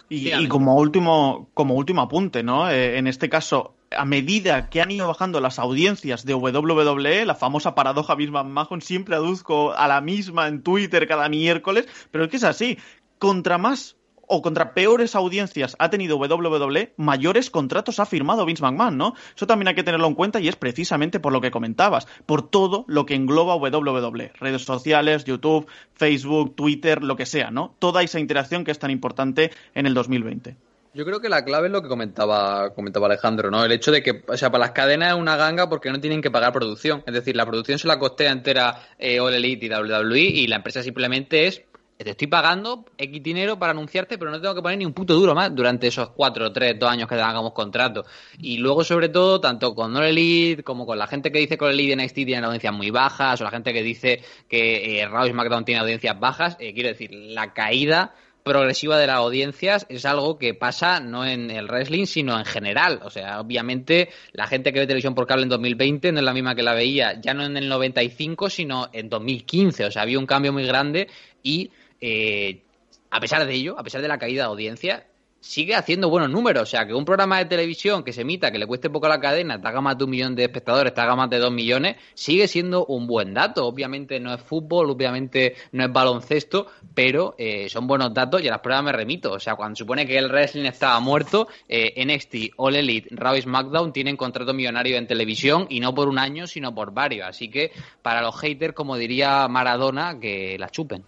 Y, 0.10 0.48
como 0.50 0.76
último, 0.76 1.50
como 1.54 1.76
último 1.76 2.02
apunte, 2.02 2.44
¿no? 2.44 2.70
Eh, 2.70 2.98
en 2.98 3.08
este 3.08 3.30
caso, 3.30 3.76
a 3.96 4.04
medida 4.04 4.70
que 4.70 4.82
han 4.82 4.92
ido 4.92 5.08
bajando 5.08 5.40
las 5.40 5.58
audiencias 5.58 6.26
de 6.26 6.34
WWE, 6.34 7.26
la 7.26 7.36
famosa 7.36 7.76
paradoja 7.76 8.16
Bismarck 8.16 8.48
Mahon, 8.48 8.82
siempre 8.82 9.16
aduzco 9.16 9.72
a 9.72 9.88
la 9.88 10.02
misma 10.02 10.50
en 10.50 10.64
Twitter 10.64 11.08
cada 11.08 11.30
miércoles, 11.30 11.88
pero 12.12 12.26
es 12.26 12.30
que 12.30 12.38
es 12.38 12.44
así. 12.44 12.78
Contra 13.20 13.58
más 13.58 13.96
o 14.34 14.42
contra 14.42 14.74
peores 14.74 15.14
audiencias 15.14 15.76
ha 15.78 15.90
tenido 15.90 16.16
WWE, 16.16 16.94
mayores 16.96 17.50
contratos 17.50 18.00
ha 18.00 18.06
firmado 18.06 18.46
Vince 18.46 18.64
McMahon, 18.64 18.98
¿no? 18.98 19.14
Eso 19.36 19.46
también 19.46 19.68
hay 19.68 19.76
que 19.76 19.84
tenerlo 19.84 20.08
en 20.08 20.16
cuenta 20.16 20.40
y 20.40 20.48
es 20.48 20.56
precisamente 20.56 21.20
por 21.20 21.34
lo 21.34 21.42
que 21.42 21.52
comentabas, 21.52 22.08
por 22.26 22.50
todo 22.50 22.86
lo 22.88 23.06
que 23.06 23.16
engloba 23.16 23.58
WWE, 23.58 24.32
redes 24.40 24.62
sociales, 24.62 25.26
YouTube, 25.26 25.68
Facebook, 25.96 26.56
Twitter, 26.56 27.04
lo 27.04 27.18
que 27.18 27.26
sea, 27.26 27.52
¿no? 27.52 27.76
Toda 27.78 28.04
esa 28.04 28.22
interacción 28.22 28.64
que 28.64 28.72
es 28.72 28.80
tan 28.80 28.90
importante 28.90 29.52
en 29.76 29.86
el 29.86 29.94
2020. 29.94 30.56
Yo 30.94 31.06
creo 31.06 31.20
que 31.20 31.30
la 31.30 31.44
clave 31.44 31.68
es 31.68 31.74
lo 31.74 31.82
que 31.82 31.88
comentaba, 31.88 32.74
comentaba 32.74 33.08
Alejandro, 33.08 33.50
¿no? 33.50 33.64
El 33.66 33.72
hecho 33.72 33.92
de 33.92 34.04
que, 34.04 34.24
o 34.28 34.36
sea, 34.36 34.50
para 34.50 34.66
las 34.66 34.72
cadenas 34.72 35.14
es 35.14 35.20
una 35.20 35.38
ganga 35.38 35.70
porque 35.70 35.90
no 35.90 36.02
tienen 36.02 36.22
que 36.22 36.32
pagar 36.32 36.52
producción. 36.52 37.02
Es 37.06 37.14
decir, 37.14 37.36
la 37.36 37.46
producción 37.46 37.80
se 37.80 37.88
la 37.88 37.98
costea 37.98 38.32
entera 38.32 38.82
eh, 38.98 39.22
All 39.22 39.34
Elite 39.34 39.68
y 39.68 39.70
WWE 39.70 40.20
y 40.20 40.48
la 40.48 40.58
empresa 40.58 40.84
simplemente 40.84 41.48
es, 41.48 41.64
te 42.04 42.12
estoy 42.12 42.28
pagando 42.28 42.86
X 42.98 43.24
dinero 43.24 43.58
para 43.58 43.72
anunciarte, 43.72 44.18
pero 44.18 44.32
no 44.32 44.42
tengo 44.42 44.56
que 44.56 44.62
poner 44.62 44.78
ni 44.78 44.86
un 44.86 44.94
puto 44.94 45.14
duro 45.14 45.36
más 45.36 45.54
durante 45.56 45.88
esos 45.88 46.10
cuatro, 46.10 46.52
tres, 46.52 46.78
dos 46.80 46.90
años 46.90 47.08
que 47.08 47.16
hagamos 47.16 47.54
contrato. 47.54 48.06
Y 48.40 48.58
luego, 48.58 48.84
sobre 48.84 49.10
todo, 49.10 49.40
tanto 49.40 49.74
con 49.76 49.96
All 49.96 50.06
Elite 50.06 50.64
como 50.64 50.86
con 50.86 50.98
la 50.98 51.08
gente 51.08 51.32
que 51.32 51.40
dice 51.40 51.58
que 51.58 51.66
All 51.66 51.72
Elite 51.72 51.94
y 51.94 51.96
NXT 51.96 52.16
tienen 52.16 52.44
audiencias 52.46 52.74
muy 52.74 52.90
bajas 52.90 53.42
o 53.42 53.44
la 53.44 53.52
gente 53.52 53.74
que 53.74 53.84
dice 53.84 54.22
que 54.48 55.00
eh, 55.00 55.08
Raw 55.08 55.26
y 55.26 55.32
SmackDown 55.32 55.66
tienen 55.66 55.82
audiencias 55.82 56.20
bajas, 56.20 56.58
eh, 56.60 56.74
quiero 56.74 56.90
decir, 56.90 57.12
la 57.14 57.54
caída 57.54 58.14
progresiva 58.44 58.98
de 58.98 59.08
las 59.08 59.18
audiencias 59.18 59.86
es 59.90 60.06
algo 60.06 60.38
que 60.38 60.54
pasa 60.54 61.00
no 61.00 61.26
en 61.26 61.52
el 61.52 61.68
wrestling, 61.68 62.06
sino 62.06 62.38
en 62.38 62.46
general. 62.46 63.00
O 63.04 63.10
sea, 63.10 63.40
obviamente 63.40 64.10
la 64.34 64.48
gente 64.48 64.74
que 64.74 64.80
ve 64.80 64.88
televisión 64.88 65.16
por 65.16 65.28
cable 65.28 65.44
en 65.44 65.50
2020 65.50 66.12
no 66.12 66.20
es 66.20 66.26
la 66.26 66.34
misma 66.34 66.56
que 66.56 66.64
la 66.64 66.74
veía 66.74 67.20
ya 67.20 67.34
no 67.34 67.46
en 67.46 67.58
el 67.58 67.70
95, 67.70 68.50
sino 68.50 68.90
en 68.94 69.10
2015. 69.10 69.86
O 69.86 69.92
sea, 69.92 70.02
había 70.04 70.20
un 70.20 70.26
cambio 70.26 70.54
muy 70.54 70.66
grande 70.66 71.08
y 71.44 71.72
eh, 72.02 72.64
a 73.10 73.20
pesar 73.20 73.46
de 73.46 73.54
ello, 73.54 73.80
a 73.80 73.84
pesar 73.84 74.02
de 74.02 74.08
la 74.08 74.18
caída 74.18 74.44
de 74.44 74.50
audiencia, 74.50 75.06
sigue 75.42 75.76
haciendo 75.76 76.10
buenos 76.10 76.30
números. 76.30 76.64
O 76.64 76.66
sea, 76.66 76.86
que 76.86 76.94
un 76.94 77.04
programa 77.04 77.40
de 77.40 77.46
televisión 77.46 78.04
que 78.04 78.14
se 78.14 78.22
emita, 78.22 78.52
que 78.52 78.60
le 78.60 78.68
cueste 78.68 78.90
poco 78.90 79.08
a 79.08 79.10
la 79.10 79.20
cadena, 79.20 79.60
te 79.60 79.68
haga 79.68 79.82
más 79.82 79.98
de 79.98 80.06
un 80.06 80.12
millón 80.12 80.36
de 80.36 80.44
espectadores, 80.44 80.94
te 80.94 81.02
haga 81.02 81.16
más 81.16 81.30
de 81.30 81.40
dos 81.40 81.52
millones, 81.52 81.98
sigue 82.14 82.48
siendo 82.48 82.86
un 82.86 83.08
buen 83.08 83.34
dato. 83.34 83.66
Obviamente 83.66 84.20
no 84.20 84.34
es 84.34 84.42
fútbol, 84.42 84.90
obviamente 84.90 85.56
no 85.74 85.84
es 85.84 85.92
baloncesto, 85.92 86.68
pero 86.94 87.36
eh, 87.38 87.68
son 87.70 87.88
buenos 87.88 88.14
datos 88.14 88.42
y 88.42 88.48
a 88.48 88.52
las 88.52 88.62
pruebas 88.62 88.86
me 88.86 88.92
remito. 88.92 89.34
O 89.34 89.40
sea, 89.40 89.56
cuando 89.56 89.76
supone 89.76 90.06
que 90.06 90.18
el 90.18 90.30
wrestling 90.30 90.66
estaba 90.66 91.00
muerto, 91.00 91.48
eh, 91.68 91.94
NXT, 92.06 92.54
All 92.58 92.76
Elite, 92.76 93.10
Raw 93.12 93.36
y 93.36 93.42
SmackDown 93.42 93.92
tienen 93.92 94.16
contrato 94.16 94.54
millonario 94.54 94.98
en 94.98 95.08
televisión 95.08 95.66
y 95.70 95.80
no 95.80 95.94
por 95.94 96.08
un 96.08 96.20
año, 96.20 96.48
sino 96.48 96.74
por 96.74 96.94
varios. 96.94 97.28
Así 97.28 97.50
que 97.50 97.72
para 98.02 98.22
los 98.22 98.40
haters, 98.40 98.74
como 98.74 98.96
diría 98.96 99.48
Maradona, 99.48 100.20
que 100.20 100.58
la 100.60 100.70
chupen. 100.70 101.04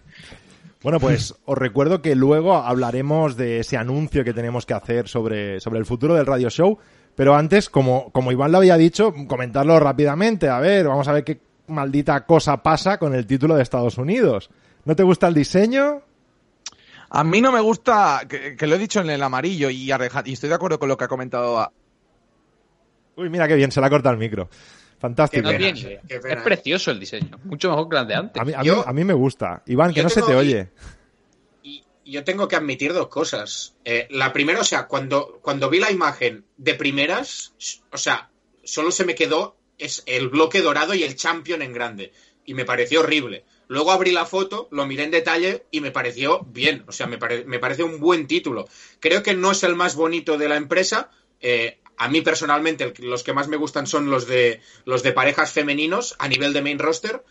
Bueno, 0.84 1.00
pues 1.00 1.34
os 1.46 1.58
recuerdo 1.58 2.00
que 2.02 2.14
luego 2.14 2.54
hablaremos 2.56 3.36
de 3.36 3.58
ese 3.58 3.76
anuncio 3.76 4.22
que 4.22 4.32
tenemos 4.34 4.66
que 4.66 4.74
hacer 4.74 5.08
sobre, 5.08 5.58
sobre 5.58 5.80
el 5.80 5.86
futuro 5.86 6.14
del 6.14 6.26
radio 6.26 6.48
show. 6.50 6.78
Pero 7.16 7.34
antes, 7.34 7.70
como, 7.70 8.10
como 8.12 8.30
Iván 8.32 8.52
lo 8.52 8.58
había 8.58 8.76
dicho, 8.76 9.12
comentarlo 9.26 9.80
rápidamente. 9.80 10.48
A 10.48 10.60
ver, 10.60 10.86
vamos 10.86 11.08
a 11.08 11.12
ver 11.12 11.24
qué 11.24 11.40
maldita 11.68 12.26
cosa 12.26 12.62
pasa 12.62 12.98
con 12.98 13.14
el 13.14 13.26
título 13.26 13.56
de 13.56 13.62
Estados 13.62 13.98
Unidos. 13.98 14.50
¿No 14.84 14.94
te 14.94 15.02
gusta 15.02 15.26
el 15.28 15.34
diseño? 15.34 16.02
A 17.10 17.24
mí 17.24 17.40
no 17.40 17.50
me 17.52 17.60
gusta, 17.60 18.22
que, 18.28 18.54
que 18.56 18.66
lo 18.66 18.74
he 18.74 18.78
dicho 18.78 19.00
en 19.00 19.08
el 19.08 19.22
amarillo 19.22 19.70
y, 19.70 19.90
y 20.24 20.32
estoy 20.32 20.48
de 20.48 20.54
acuerdo 20.54 20.78
con 20.78 20.88
lo 20.88 20.96
que 20.98 21.04
ha 21.04 21.08
comentado. 21.08 21.60
a- 21.60 21.72
Uy, 23.16 23.30
mira 23.30 23.46
qué 23.48 23.54
bien, 23.54 23.70
se 23.72 23.80
le 23.80 23.86
ha 23.86 23.90
cortado 23.90 24.12
el 24.12 24.18
micro. 24.18 24.48
Fantástico. 25.04 25.46
Pena, 25.50 25.68
es 25.68 26.20
pena. 26.20 26.42
precioso 26.42 26.90
el 26.90 26.98
diseño, 26.98 27.38
mucho 27.44 27.68
mejor 27.68 27.90
que 27.90 27.96
el 27.98 28.06
de 28.06 28.14
antes. 28.14 28.40
A 28.40 28.44
mí, 28.46 28.54
a, 28.54 28.60
mí, 28.60 28.64
Yo- 28.66 28.88
a 28.88 28.92
mí 28.94 29.04
me 29.04 29.12
gusta. 29.12 29.62
Iván, 29.66 29.92
que 29.92 30.02
no 30.02 30.08
se 30.08 30.22
te 30.22 30.34
oye. 30.34 30.70
Y 31.62 31.84
yo 32.06 32.24
tengo 32.24 32.48
que 32.48 32.56
admitir 32.56 32.94
dos 32.94 33.08
cosas. 33.08 33.74
Eh, 33.84 34.06
la 34.10 34.32
primera, 34.32 34.60
o 34.60 34.64
sea, 34.64 34.86
cuando, 34.86 35.40
cuando 35.42 35.68
vi 35.68 35.78
la 35.78 35.90
imagen 35.90 36.46
de 36.56 36.74
primeras, 36.74 37.52
o 37.92 37.98
sea, 37.98 38.30
solo 38.62 38.90
se 38.90 39.04
me 39.04 39.14
quedó 39.14 39.56
es 39.76 40.02
el 40.06 40.28
bloque 40.30 40.62
dorado 40.62 40.94
y 40.94 41.02
el 41.02 41.16
champion 41.16 41.60
en 41.60 41.74
grande. 41.74 42.12
Y 42.46 42.54
me 42.54 42.64
pareció 42.64 43.00
horrible. 43.00 43.44
Luego 43.68 43.92
abrí 43.92 44.10
la 44.10 44.24
foto, 44.24 44.68
lo 44.70 44.86
miré 44.86 45.04
en 45.04 45.10
detalle 45.10 45.66
y 45.70 45.80
me 45.82 45.90
pareció 45.90 46.40
bien. 46.50 46.84
O 46.86 46.92
sea, 46.92 47.06
me, 47.06 47.18
pare- 47.18 47.44
me 47.44 47.58
parece 47.58 47.82
un 47.82 48.00
buen 48.00 48.26
título. 48.26 48.66
Creo 49.00 49.22
que 49.22 49.34
no 49.34 49.50
es 49.50 49.62
el 49.64 49.74
más 49.76 49.96
bonito 49.96 50.38
de 50.38 50.48
la 50.48 50.56
empresa. 50.56 51.10
Eh, 51.42 51.78
a 51.96 52.08
mí 52.08 52.20
personalmente 52.22 52.92
los 52.98 53.22
que 53.22 53.32
más 53.32 53.48
me 53.48 53.56
gustan 53.56 53.86
son 53.86 54.10
los 54.10 54.26
de 54.26 54.60
los 54.84 55.02
de 55.02 55.12
parejas 55.12 55.52
femeninos 55.52 56.16
a 56.18 56.28
nivel 56.28 56.52
de 56.52 56.62
main 56.62 56.78
roster, 56.78 57.22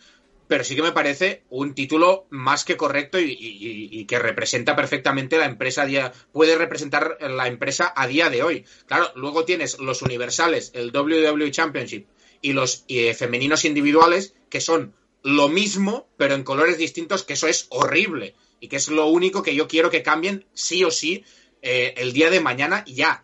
pero 0.48 0.64
sí 0.64 0.76
que 0.76 0.82
me 0.82 0.92
parece 0.92 1.42
un 1.50 1.74
título 1.74 2.26
más 2.30 2.64
que 2.64 2.76
correcto 2.76 3.18
y, 3.18 4.04
que 4.06 4.18
representa 4.18 4.76
perfectamente 4.76 5.38
la 5.38 5.46
empresa 5.46 5.82
a 5.82 5.86
día, 5.86 6.12
puede 6.32 6.56
representar 6.56 7.16
la 7.20 7.48
empresa 7.48 7.92
a 7.96 8.06
día 8.06 8.28
de 8.28 8.42
hoy. 8.42 8.64
Claro, 8.86 9.10
luego 9.14 9.44
tienes 9.44 9.78
los 9.78 10.02
universales, 10.02 10.70
el 10.74 10.94
WWE 10.94 11.50
Championship 11.50 12.06
y 12.42 12.52
los 12.52 12.84
eh, 12.88 13.14
femeninos 13.14 13.64
individuales 13.64 14.34
que 14.50 14.60
son 14.60 14.94
lo 15.22 15.48
mismo, 15.48 16.06
pero 16.18 16.34
en 16.34 16.44
colores 16.44 16.76
distintos, 16.76 17.24
que 17.24 17.32
eso 17.32 17.48
es 17.48 17.66
horrible 17.70 18.34
y 18.60 18.68
que 18.68 18.76
es 18.76 18.88
lo 18.88 19.06
único 19.06 19.42
que 19.42 19.54
yo 19.54 19.66
quiero 19.66 19.90
que 19.90 20.02
cambien 20.02 20.44
sí 20.52 20.84
o 20.84 20.90
sí 20.90 21.24
eh, 21.62 21.94
el 21.96 22.12
día 22.12 22.28
de 22.28 22.40
mañana 22.40 22.84
ya. 22.86 23.23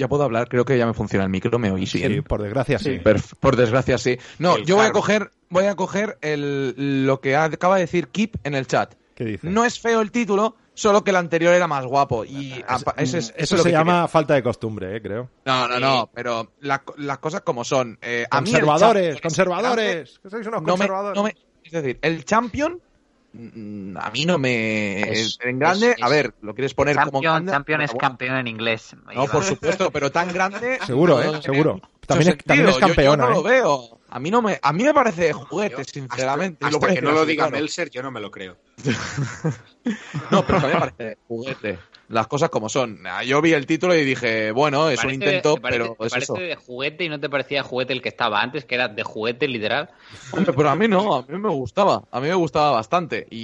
Ya 0.00 0.08
puedo 0.08 0.22
hablar, 0.24 0.48
creo 0.48 0.64
que 0.64 0.78
ya 0.78 0.86
me 0.86 0.94
funciona 0.94 1.24
el 1.24 1.30
micro, 1.30 1.58
me 1.58 1.70
oís 1.70 1.92
bien. 1.92 2.10
Sí, 2.14 2.20
por 2.22 2.40
desgracia 2.40 2.78
sí. 2.78 2.98
Perf- 3.04 3.34
por 3.38 3.54
desgracia, 3.56 3.98
sí. 3.98 4.16
No, 4.38 4.56
El 4.56 4.64
yo 4.64 4.76
voy 4.76 4.86
a 4.86 4.92
coger, 4.92 5.30
voy 5.50 5.66
a 5.66 5.74
coger 5.76 6.16
el, 6.22 7.04
lo 7.04 7.20
que 7.20 7.36
acaba 7.36 7.74
de 7.74 7.82
decir 7.82 8.08
Kip 8.08 8.36
en 8.44 8.54
el 8.54 8.66
chat. 8.66 8.94
¿Qué 9.14 9.24
dice? 9.26 9.50
No 9.50 9.62
es 9.66 9.78
feo 9.78 10.00
el 10.00 10.10
título, 10.10 10.56
solo 10.72 11.04
que 11.04 11.10
el 11.10 11.16
anterior 11.16 11.52
era 11.52 11.66
más 11.66 11.84
guapo. 11.84 12.24
Y 12.24 12.64
es- 12.96 13.34
Eso, 13.36 13.58
se 13.58 13.70
llama 13.70 14.08
falta 14.08 14.32
de 14.32 14.42
costumbre, 14.42 14.96
eh, 14.96 15.02
creo. 15.02 15.28
No, 15.44 15.68
no, 15.68 15.78
no, 15.78 16.10
pero 16.14 16.52
la- 16.60 16.82
las 16.96 17.18
cosas 17.18 17.42
como 17.42 17.62
son. 17.62 17.98
Eh, 18.00 18.24
a 18.30 18.40
mí 18.40 18.48
el 18.48 18.60
Conservadores, 18.64 19.20
conservadores. 19.20 20.18
Que 20.22 20.30
sois 20.30 20.46
unos 20.46 20.62
no 20.62 20.78
me, 20.78 20.88
conservadores. 20.88 21.16
no 21.16 21.24
me- 21.24 21.36
es 21.62 21.72
decir, 21.72 21.98
el 22.00 22.24
champion 22.24 22.80
a 23.32 24.10
mí 24.10 24.26
no 24.26 24.38
me 24.38 25.00
Es- 25.12 25.38
en 25.42 25.58
grande, 25.58 25.94
es- 25.96 26.02
a 26.02 26.08
ver, 26.08 26.34
lo 26.42 26.54
quieres 26.54 26.74
poner 26.74 26.96
como 26.96 27.10
Champion, 27.12 27.32
grande, 27.34 27.52
champion 27.52 27.80
es 27.82 27.94
campeón 27.94 28.36
en 28.36 28.48
inglés. 28.48 28.96
No, 29.14 29.26
por 29.26 29.44
supuesto, 29.44 29.90
pero 29.90 30.10
tan 30.10 30.32
grande. 30.32 30.78
Seguro, 30.86 31.22
eh, 31.22 31.40
seguro. 31.42 31.80
También 32.06 32.30
es, 32.32 32.44
también 32.44 32.68
es. 32.68 32.74
Yo- 32.74 32.80
campeona, 32.80 33.24
yo, 33.24 33.28
no 33.30 33.32
eh. 33.32 33.36
lo 33.36 33.42
veo. 33.44 34.00
A 34.08 34.18
mí 34.18 34.30
no 34.32 34.42
me, 34.42 34.58
a 34.60 34.72
mí 34.72 34.82
me 34.82 34.92
parece 34.92 35.32
juguete, 35.32 35.84
sinceramente. 35.84 36.64
Hasta, 36.64 36.74
Lo 36.74 36.80
voy 36.80 36.90
a 36.90 36.94
que 36.94 37.02
no 37.02 37.12
lo 37.12 37.24
diga 37.24 37.44
claro. 37.44 37.56
Melser, 37.62 37.90
yo 37.90 38.02
no 38.02 38.10
me 38.10 38.20
lo 38.20 38.30
creo. 38.30 38.56
No, 40.30 40.44
pero 40.44 40.58
a 40.58 40.60
mí 40.62 40.68
me 40.74 40.78
parece 40.80 41.18
juguete. 41.26 41.78
Las 42.10 42.26
cosas 42.26 42.50
como 42.50 42.68
son. 42.68 43.06
Ah, 43.06 43.22
Yo 43.22 43.40
vi 43.40 43.52
el 43.52 43.66
título 43.66 43.94
y 43.94 44.04
dije, 44.04 44.50
bueno, 44.50 44.90
es 44.90 45.02
un 45.04 45.14
intento, 45.14 45.54
te 45.54 45.60
parece- 45.60 45.78
pero 45.80 45.94
te 45.96 46.06
es 46.06 46.10
parece 46.10 46.24
eso. 46.24 46.34
de 46.34 46.56
juguete 46.56 47.04
y 47.04 47.08
no 47.08 47.20
te 47.20 47.30
parecía 47.30 47.62
juguete 47.62 47.92
el 47.92 48.02
que 48.02 48.08
estaba 48.08 48.42
antes, 48.42 48.64
que 48.64 48.74
era 48.74 48.88
de 48.88 49.02
juguete 49.04 49.46
literal. 49.46 49.90
Hombre, 50.32 50.52
pero 50.52 50.70
a 50.70 50.74
mí 50.74 50.88
no, 50.88 51.14
a 51.14 51.22
mí 51.22 51.38
me 51.38 51.48
gustaba. 51.50 52.02
A 52.10 52.20
mí 52.20 52.26
me 52.26 52.34
gustaba 52.34 52.72
bastante. 52.72 53.28
Y, 53.30 53.38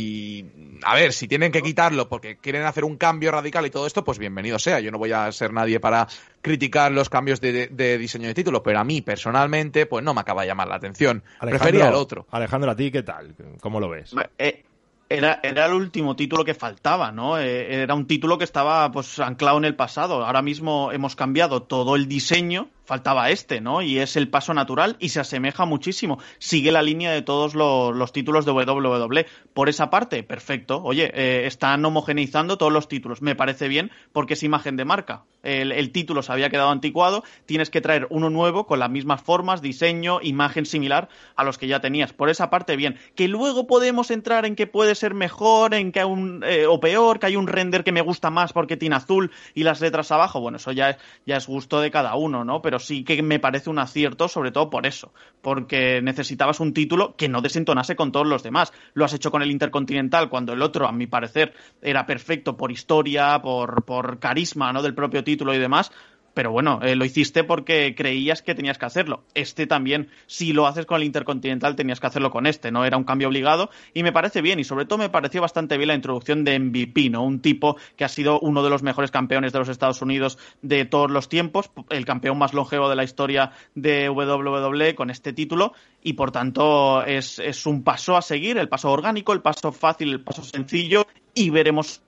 y, 0.00 0.78
a 0.82 0.94
ver, 0.94 1.12
si 1.12 1.28
tienen 1.28 1.52
que 1.52 1.60
quitarlo 1.62 2.08
porque 2.08 2.38
quieren 2.38 2.62
hacer 2.62 2.84
un 2.84 2.96
cambio 2.96 3.30
radical 3.32 3.66
y 3.66 3.70
todo 3.70 3.86
esto, 3.86 4.02
pues 4.02 4.18
bienvenido 4.18 4.58
sea. 4.58 4.80
Yo 4.80 4.90
no 4.90 4.98
voy 4.98 5.12
a 5.12 5.30
ser 5.32 5.52
nadie 5.52 5.78
para 5.78 6.08
criticar 6.40 6.92
los 6.92 7.10
cambios 7.10 7.40
de, 7.40 7.52
de- 7.52 7.66
de 7.68 7.98
diseño 7.98 8.28
de 8.28 8.34
título, 8.34 8.62
pero 8.62 8.78
a 8.78 8.84
mí 8.84 9.02
personalmente, 9.02 9.84
pues 9.86 10.02
no 10.04 10.14
me 10.14 10.20
acaba 10.22 10.42
de 10.42 10.48
llamar 10.48 10.68
la 10.68 10.76
atención. 10.76 11.22
Prefería 11.40 11.88
el 11.88 11.94
otro. 11.94 12.26
Alejandro, 12.30 12.70
¿a 12.70 12.76
ti 12.76 12.90
qué 12.90 13.02
tal? 13.02 13.34
¿Cómo 13.60 13.78
lo 13.80 13.88
ves? 13.90 14.14
Eh, 14.38 14.64
era, 15.08 15.40
era 15.42 15.66
el 15.66 15.74
último 15.74 16.16
título 16.16 16.44
que 16.44 16.54
faltaba, 16.54 17.12
¿no? 17.12 17.38
Eh, 17.38 17.82
era 17.82 17.94
un 17.94 18.06
título 18.06 18.38
que 18.38 18.44
estaba 18.44 18.90
pues 18.90 19.18
anclado 19.18 19.58
en 19.58 19.64
el 19.64 19.76
pasado. 19.76 20.24
Ahora 20.24 20.42
mismo 20.42 20.90
hemos 20.92 21.16
cambiado 21.16 21.62
todo 21.62 21.96
el 21.96 22.08
diseño, 22.08 22.68
faltaba 22.86 23.30
este, 23.30 23.60
¿no? 23.60 23.82
Y 23.82 23.98
es 23.98 24.16
el 24.16 24.28
paso 24.28 24.54
natural 24.54 24.96
y 24.98 25.10
se 25.10 25.20
asemeja 25.20 25.66
muchísimo. 25.66 26.18
Sigue 26.38 26.72
la 26.72 26.82
línea 26.82 27.10
de 27.12 27.22
todos 27.22 27.54
los, 27.54 27.94
los 27.94 28.12
títulos 28.12 28.46
de 28.46 28.52
WWE. 28.52 29.26
Por 29.52 29.68
esa 29.68 29.90
parte, 29.90 30.22
perfecto. 30.22 30.82
Oye, 30.82 31.10
eh, 31.14 31.46
están 31.46 31.84
homogeneizando 31.84 32.56
todos 32.56 32.72
los 32.72 32.88
títulos. 32.88 33.20
Me 33.22 33.34
parece 33.34 33.68
bien 33.68 33.90
porque 34.12 34.34
es 34.34 34.42
imagen 34.42 34.76
de 34.76 34.84
marca. 34.84 35.24
El, 35.42 35.72
el 35.72 35.92
título 35.92 36.22
se 36.22 36.32
había 36.32 36.50
quedado 36.50 36.70
anticuado, 36.70 37.22
tienes 37.44 37.70
que 37.70 37.80
traer 37.80 38.08
uno 38.10 38.30
nuevo 38.30 38.66
con 38.66 38.80
las 38.80 38.90
mismas 38.90 39.22
formas, 39.22 39.62
diseño, 39.62 40.18
imagen 40.22 40.66
similar 40.66 41.08
a 41.36 41.44
los 41.44 41.58
que 41.58 41.68
ya 41.68 41.80
tenías. 41.80 42.12
Por 42.12 42.30
esa 42.30 42.50
parte, 42.50 42.76
bien. 42.76 42.98
Que 43.14 43.28
luego 43.28 43.66
podemos 43.66 44.10
entrar 44.10 44.44
en 44.44 44.56
que 44.56 44.66
puede 44.66 44.94
ser 44.94 45.14
mejor, 45.14 45.74
en 45.74 45.92
que 45.92 46.00
hay 46.00 46.06
un, 46.06 46.42
eh, 46.44 46.66
o 46.66 46.80
peor, 46.80 47.20
que 47.20 47.26
hay 47.26 47.36
un 47.36 47.46
render 47.46 47.84
que 47.84 47.92
me 47.92 48.00
gusta 48.00 48.30
más 48.30 48.52
porque 48.52 48.76
tiene 48.76 48.96
azul 48.96 49.30
y 49.54 49.62
las 49.62 49.80
letras 49.80 50.10
abajo. 50.10 50.40
Bueno, 50.40 50.56
eso 50.56 50.72
ya 50.72 50.90
es, 50.90 50.96
ya 51.26 51.36
es 51.36 51.46
gusto 51.46 51.80
de 51.80 51.90
cada 51.90 52.16
uno, 52.16 52.44
¿no? 52.44 52.62
Pero 52.62 52.75
sí 52.78 53.04
que 53.04 53.22
me 53.22 53.38
parece 53.38 53.70
un 53.70 53.78
acierto, 53.78 54.28
sobre 54.28 54.50
todo 54.50 54.70
por 54.70 54.86
eso. 54.86 55.12
Porque 55.42 56.00
necesitabas 56.02 56.60
un 56.60 56.72
título 56.72 57.16
que 57.16 57.28
no 57.28 57.40
desentonase 57.40 57.96
con 57.96 58.12
todos 58.12 58.26
los 58.26 58.42
demás. 58.42 58.72
Lo 58.94 59.04
has 59.04 59.14
hecho 59.14 59.30
con 59.30 59.42
el 59.42 59.50
Intercontinental, 59.50 60.28
cuando 60.28 60.52
el 60.52 60.62
otro, 60.62 60.86
a 60.86 60.92
mi 60.92 61.06
parecer, 61.06 61.54
era 61.82 62.06
perfecto 62.06 62.56
por 62.56 62.72
historia, 62.72 63.40
por, 63.42 63.84
por 63.84 64.18
carisma, 64.18 64.72
¿no? 64.72 64.82
Del 64.82 64.94
propio 64.94 65.24
título 65.24 65.54
y 65.54 65.58
demás. 65.58 65.92
Pero 66.36 66.52
bueno, 66.52 66.80
eh, 66.82 66.96
lo 66.96 67.06
hiciste 67.06 67.44
porque 67.44 67.94
creías 67.94 68.42
que 68.42 68.54
tenías 68.54 68.76
que 68.76 68.84
hacerlo. 68.84 69.24
Este 69.32 69.66
también, 69.66 70.10
si 70.26 70.52
lo 70.52 70.66
haces 70.66 70.84
con 70.84 70.98
el 70.98 71.06
Intercontinental, 71.06 71.76
tenías 71.76 71.98
que 71.98 72.08
hacerlo 72.08 72.30
con 72.30 72.46
este, 72.46 72.70
¿no? 72.70 72.84
Era 72.84 72.98
un 72.98 73.04
cambio 73.04 73.28
obligado 73.28 73.70
y 73.94 74.02
me 74.02 74.12
parece 74.12 74.42
bien. 74.42 74.60
Y 74.60 74.64
sobre 74.64 74.84
todo 74.84 74.98
me 74.98 75.08
pareció 75.08 75.40
bastante 75.40 75.78
bien 75.78 75.88
la 75.88 75.94
introducción 75.94 76.44
de 76.44 76.58
MVP, 76.58 77.08
¿no? 77.08 77.24
Un 77.24 77.40
tipo 77.40 77.78
que 77.96 78.04
ha 78.04 78.10
sido 78.10 78.38
uno 78.40 78.62
de 78.62 78.68
los 78.68 78.82
mejores 78.82 79.10
campeones 79.10 79.54
de 79.54 79.60
los 79.60 79.70
Estados 79.70 80.02
Unidos 80.02 80.36
de 80.60 80.84
todos 80.84 81.10
los 81.10 81.30
tiempos, 81.30 81.70
el 81.88 82.04
campeón 82.04 82.36
más 82.36 82.52
longevo 82.52 82.90
de 82.90 82.96
la 82.96 83.04
historia 83.04 83.52
de 83.74 84.10
WWE 84.10 84.94
con 84.94 85.08
este 85.08 85.32
título. 85.32 85.72
Y 86.02 86.12
por 86.12 86.32
tanto, 86.32 87.02
es, 87.02 87.38
es 87.38 87.64
un 87.64 87.82
paso 87.82 88.14
a 88.14 88.20
seguir, 88.20 88.58
el 88.58 88.68
paso 88.68 88.90
orgánico, 88.90 89.32
el 89.32 89.40
paso 89.40 89.72
fácil, 89.72 90.12
el 90.12 90.20
paso 90.20 90.42
sencillo. 90.42 91.06
Y 91.36 91.50
veremos 91.50 92.00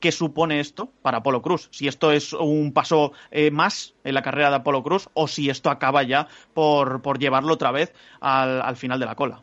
qué 0.00 0.12
supone 0.12 0.60
esto 0.60 0.90
para 1.00 1.18
Apolo 1.18 1.40
Cruz. 1.40 1.68
Si 1.72 1.88
esto 1.88 2.12
es 2.12 2.34
un 2.34 2.72
paso 2.72 3.12
eh, 3.30 3.50
más 3.50 3.94
en 4.04 4.12
la 4.12 4.20
carrera 4.20 4.50
de 4.50 4.56
Apolo 4.56 4.82
Cruz 4.82 5.08
o 5.14 5.26
si 5.26 5.48
esto 5.48 5.70
acaba 5.70 6.02
ya 6.02 6.28
por, 6.52 7.00
por 7.00 7.18
llevarlo 7.18 7.54
otra 7.54 7.72
vez 7.72 7.94
al, 8.20 8.60
al 8.60 8.76
final 8.76 9.00
de 9.00 9.06
la 9.06 9.14
cola. 9.14 9.40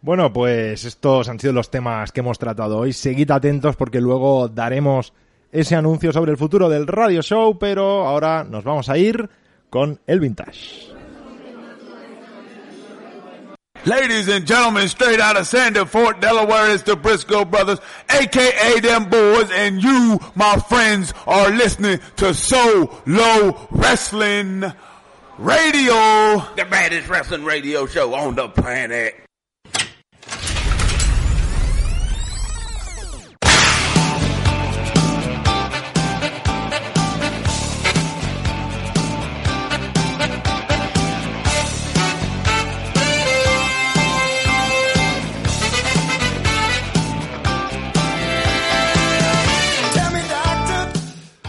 Bueno, 0.00 0.32
pues 0.32 0.86
estos 0.86 1.28
han 1.28 1.38
sido 1.38 1.52
los 1.52 1.70
temas 1.70 2.10
que 2.10 2.20
hemos 2.20 2.38
tratado 2.38 2.78
hoy. 2.78 2.94
Seguid 2.94 3.30
atentos 3.30 3.76
porque 3.76 4.00
luego 4.00 4.48
daremos 4.48 5.12
ese 5.52 5.76
anuncio 5.76 6.10
sobre 6.10 6.30
el 6.30 6.38
futuro 6.38 6.70
del 6.70 6.86
radio 6.86 7.20
show, 7.20 7.58
pero 7.58 8.06
ahora 8.06 8.44
nos 8.44 8.64
vamos 8.64 8.88
a 8.88 8.96
ir 8.96 9.28
con 9.68 10.00
el 10.06 10.20
vintage. 10.20 10.97
Ladies 13.84 14.28
and 14.28 14.46
gentlemen, 14.46 14.88
straight 14.88 15.20
out 15.20 15.36
of 15.36 15.46
Sandy 15.46 15.84
Fort, 15.84 16.20
Delaware, 16.20 16.70
it's 16.74 16.82
the 16.82 16.96
Briscoe 16.96 17.44
Brothers, 17.44 17.78
aka 18.10 18.80
them 18.80 19.08
boys, 19.08 19.50
and 19.52 19.82
you, 19.82 20.18
my 20.34 20.56
friends, 20.68 21.14
are 21.26 21.50
listening 21.50 22.00
to 22.16 22.34
So 22.34 23.02
Low 23.06 23.68
Wrestling 23.70 24.64
Radio. 25.38 25.94
The 26.56 26.66
baddest 26.68 27.08
wrestling 27.08 27.44
radio 27.44 27.86
show 27.86 28.12
on 28.14 28.34
the 28.34 28.48
planet. 28.48 29.27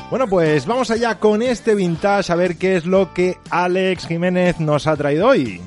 Bueno, 0.10 0.28
pues 0.28 0.66
vamos 0.66 0.90
allá 0.90 1.20
con 1.20 1.44
este 1.44 1.76
vintage 1.76 2.32
a 2.32 2.36
ver 2.36 2.58
qué 2.58 2.76
es 2.76 2.86
lo 2.88 3.14
que 3.14 3.38
Alex 3.52 4.08
Jiménez 4.08 4.60
nos 4.60 4.88
ha 4.88 4.98
traído 4.98 5.28
hoy. 5.28 5.62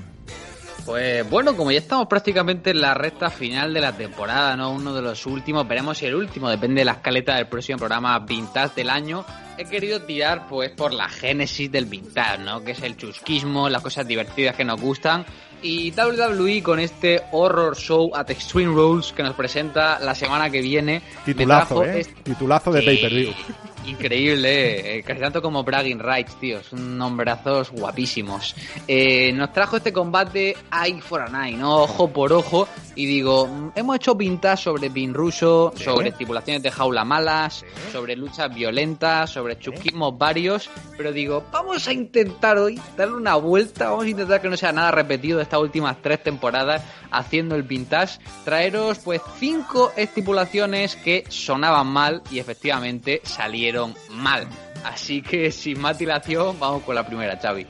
Pues 0.85 1.31
bueno, 1.31 1.57
como 1.57 1.71
ya 1.71 1.79
estamos 1.79 2.09
prácticamente 2.09 2.71
en 2.71 2.81
la 2.81 2.93
recta 2.93 3.31
final 3.31 3.73
de 3.73 3.81
la 3.81 3.93
temporada, 3.93 4.57
¿no? 4.57 4.73
Uno 4.73 4.93
de 4.93 5.01
los 5.01 5.27
últimos, 5.27 5.69
veremos 5.69 5.99
si 5.99 6.07
el 6.07 6.17
último, 6.17 6.51
depende 6.51 6.81
de 6.81 6.87
la 6.87 6.93
escaleta 6.93 7.37
del 7.37 7.47
próximo 7.47 7.79
programa 7.79 8.19
Vintage 8.19 8.75
del 8.75 8.91
año. 8.91 9.25
He 9.59 9.65
querido 9.65 10.03
tirar 10.03 10.49
pues 10.49 10.71
por 10.71 10.93
la 10.93 11.09
génesis 11.09 11.71
del 11.71 11.87
vintage, 11.87 12.39
¿no? 12.39 12.65
Que 12.65 12.73
es 12.73 12.83
el 12.83 12.97
chusquismo, 12.97 13.69
las 13.69 13.81
cosas 13.81 14.09
divertidas 14.09 14.57
que 14.57 14.65
nos 14.65 14.81
gustan. 14.81 15.25
Y 15.63 15.93
WWE 15.93 16.63
con 16.63 16.81
este 16.81 17.23
Horror 17.31 17.77
Show 17.77 18.11
at 18.15 18.29
Extreme 18.31 18.75
Rules 18.75 19.13
que 19.13 19.23
nos 19.23 19.35
presenta 19.35 19.99
la 20.01 20.15
semana 20.15 20.51
que 20.51 20.61
viene. 20.61 21.03
Titulazo, 21.25 21.85
¿eh? 21.85 22.01
este- 22.01 22.23
Titulazo 22.23 22.73
de 22.73 22.81
Sí. 22.81 22.87
pay-per-view. 22.87 23.33
Increíble, 23.87 24.99
eh, 24.99 25.03
casi 25.03 25.21
tanto 25.21 25.43
como 25.43 25.65
Bragging 25.65 25.99
Rights, 25.99 26.37
tío. 26.39 26.63
Son 26.63 26.97
nombrazos 26.97 27.71
guapísimos. 27.73 28.55
Eh, 28.87 29.33
nos 29.33 29.53
trajo 29.53 29.77
este 29.77 29.93
combate 29.93 30.57
Eye 30.85 31.01
for 31.01 31.21
an 31.23 31.35
Eye, 31.45 31.57
¿no? 31.57 31.79
Ojo 31.83 32.09
por 32.09 32.33
ojo, 32.33 32.69
y 32.95 33.07
digo, 33.07 33.73
hemos 33.75 33.97
hecho 33.97 34.17
pintas 34.17 34.61
sobre 34.61 34.89
pin 34.89 35.13
ruso, 35.13 35.73
sobre 35.77 36.11
estipulaciones 36.11 36.63
de 36.63 36.71
jaula 36.71 37.05
malas, 37.05 37.65
sobre 37.91 38.15
luchas 38.15 38.55
violentas, 38.55 39.31
sobre 39.31 39.59
chusquismos 39.59 40.17
varios, 40.17 40.71
pero 40.97 41.11
digo, 41.13 41.45
vamos 41.51 41.89
a 41.89 41.93
intentar 41.93 42.59
hoy 42.59 42.81
darle 42.97 43.15
una 43.17 43.35
vuelta, 43.35 43.91
vamos 43.91 44.05
a 44.05 44.09
intentar 44.11 44.41
que 44.41 44.49
no 44.49 44.57
sea 44.57 44.71
nada 44.71 44.93
repetido 44.93 45.39
de 45.39 45.43
estas 45.53 45.61
últimas 45.61 46.01
tres 46.01 46.23
temporadas 46.23 46.83
haciendo 47.11 47.55
el 47.57 47.63
vintage, 47.63 48.19
traeros 48.43 49.01
pues 49.01 49.21
cinco 49.39 49.93
estipulaciones 49.97 50.97
que 50.97 51.25
sonaban 51.29 51.89
mal 51.89 52.23
y 52.31 52.39
efectivamente 52.39 53.21
salieron 53.23 53.95
mal. 54.11 54.49
Así 54.83 55.21
que 55.21 55.51
sin 55.53 55.79
más 55.79 55.99
dilación, 55.99 56.59
vamos 56.59 56.85
con 56.85 56.95
la 56.95 57.07
primera, 57.07 57.39
Xavi. 57.39 57.67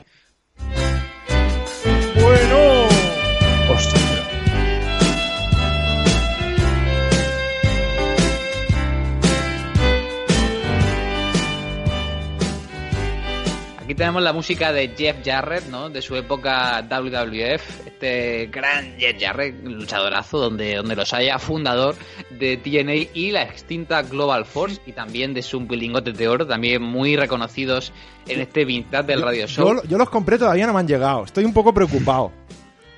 Aquí 13.83 13.95
tenemos 13.95 14.23
la 14.23 14.31
música 14.31 14.71
de 14.71 14.93
Jeff 14.97 15.17
Jarrett, 15.25 15.65
¿no? 15.65 15.89
De 15.89 16.01
su 16.01 16.15
época 16.15 16.87
WWF, 16.89 17.85
este 17.85 18.47
gran 18.47 18.97
Jeff 18.97 19.17
Jarrett, 19.19 19.61
luchadorazo, 19.61 20.37
donde, 20.37 20.75
donde 20.75 20.95
los 20.95 21.13
haya, 21.13 21.37
fundador 21.37 21.93
de 22.29 22.55
TNA 22.55 23.11
y 23.13 23.31
la 23.31 23.43
extinta 23.43 24.01
Global 24.03 24.45
Force, 24.45 24.79
y 24.85 24.93
también 24.93 25.33
de 25.33 25.41
su 25.41 25.59
lingotes 25.59 26.17
de 26.17 26.29
oro, 26.29 26.47
también 26.47 26.81
muy 26.81 27.17
reconocidos 27.17 27.91
en 28.25 28.39
este 28.39 28.63
vintage 28.63 29.03
del 29.03 29.21
radio 29.21 29.47
show. 29.47 29.75
Yo, 29.75 29.83
yo 29.83 29.97
los 29.97 30.09
compré, 30.09 30.37
todavía 30.37 30.65
no 30.65 30.71
me 30.71 30.79
han 30.79 30.87
llegado. 30.87 31.25
Estoy 31.25 31.43
un 31.43 31.53
poco 31.53 31.73
preocupado. 31.73 32.31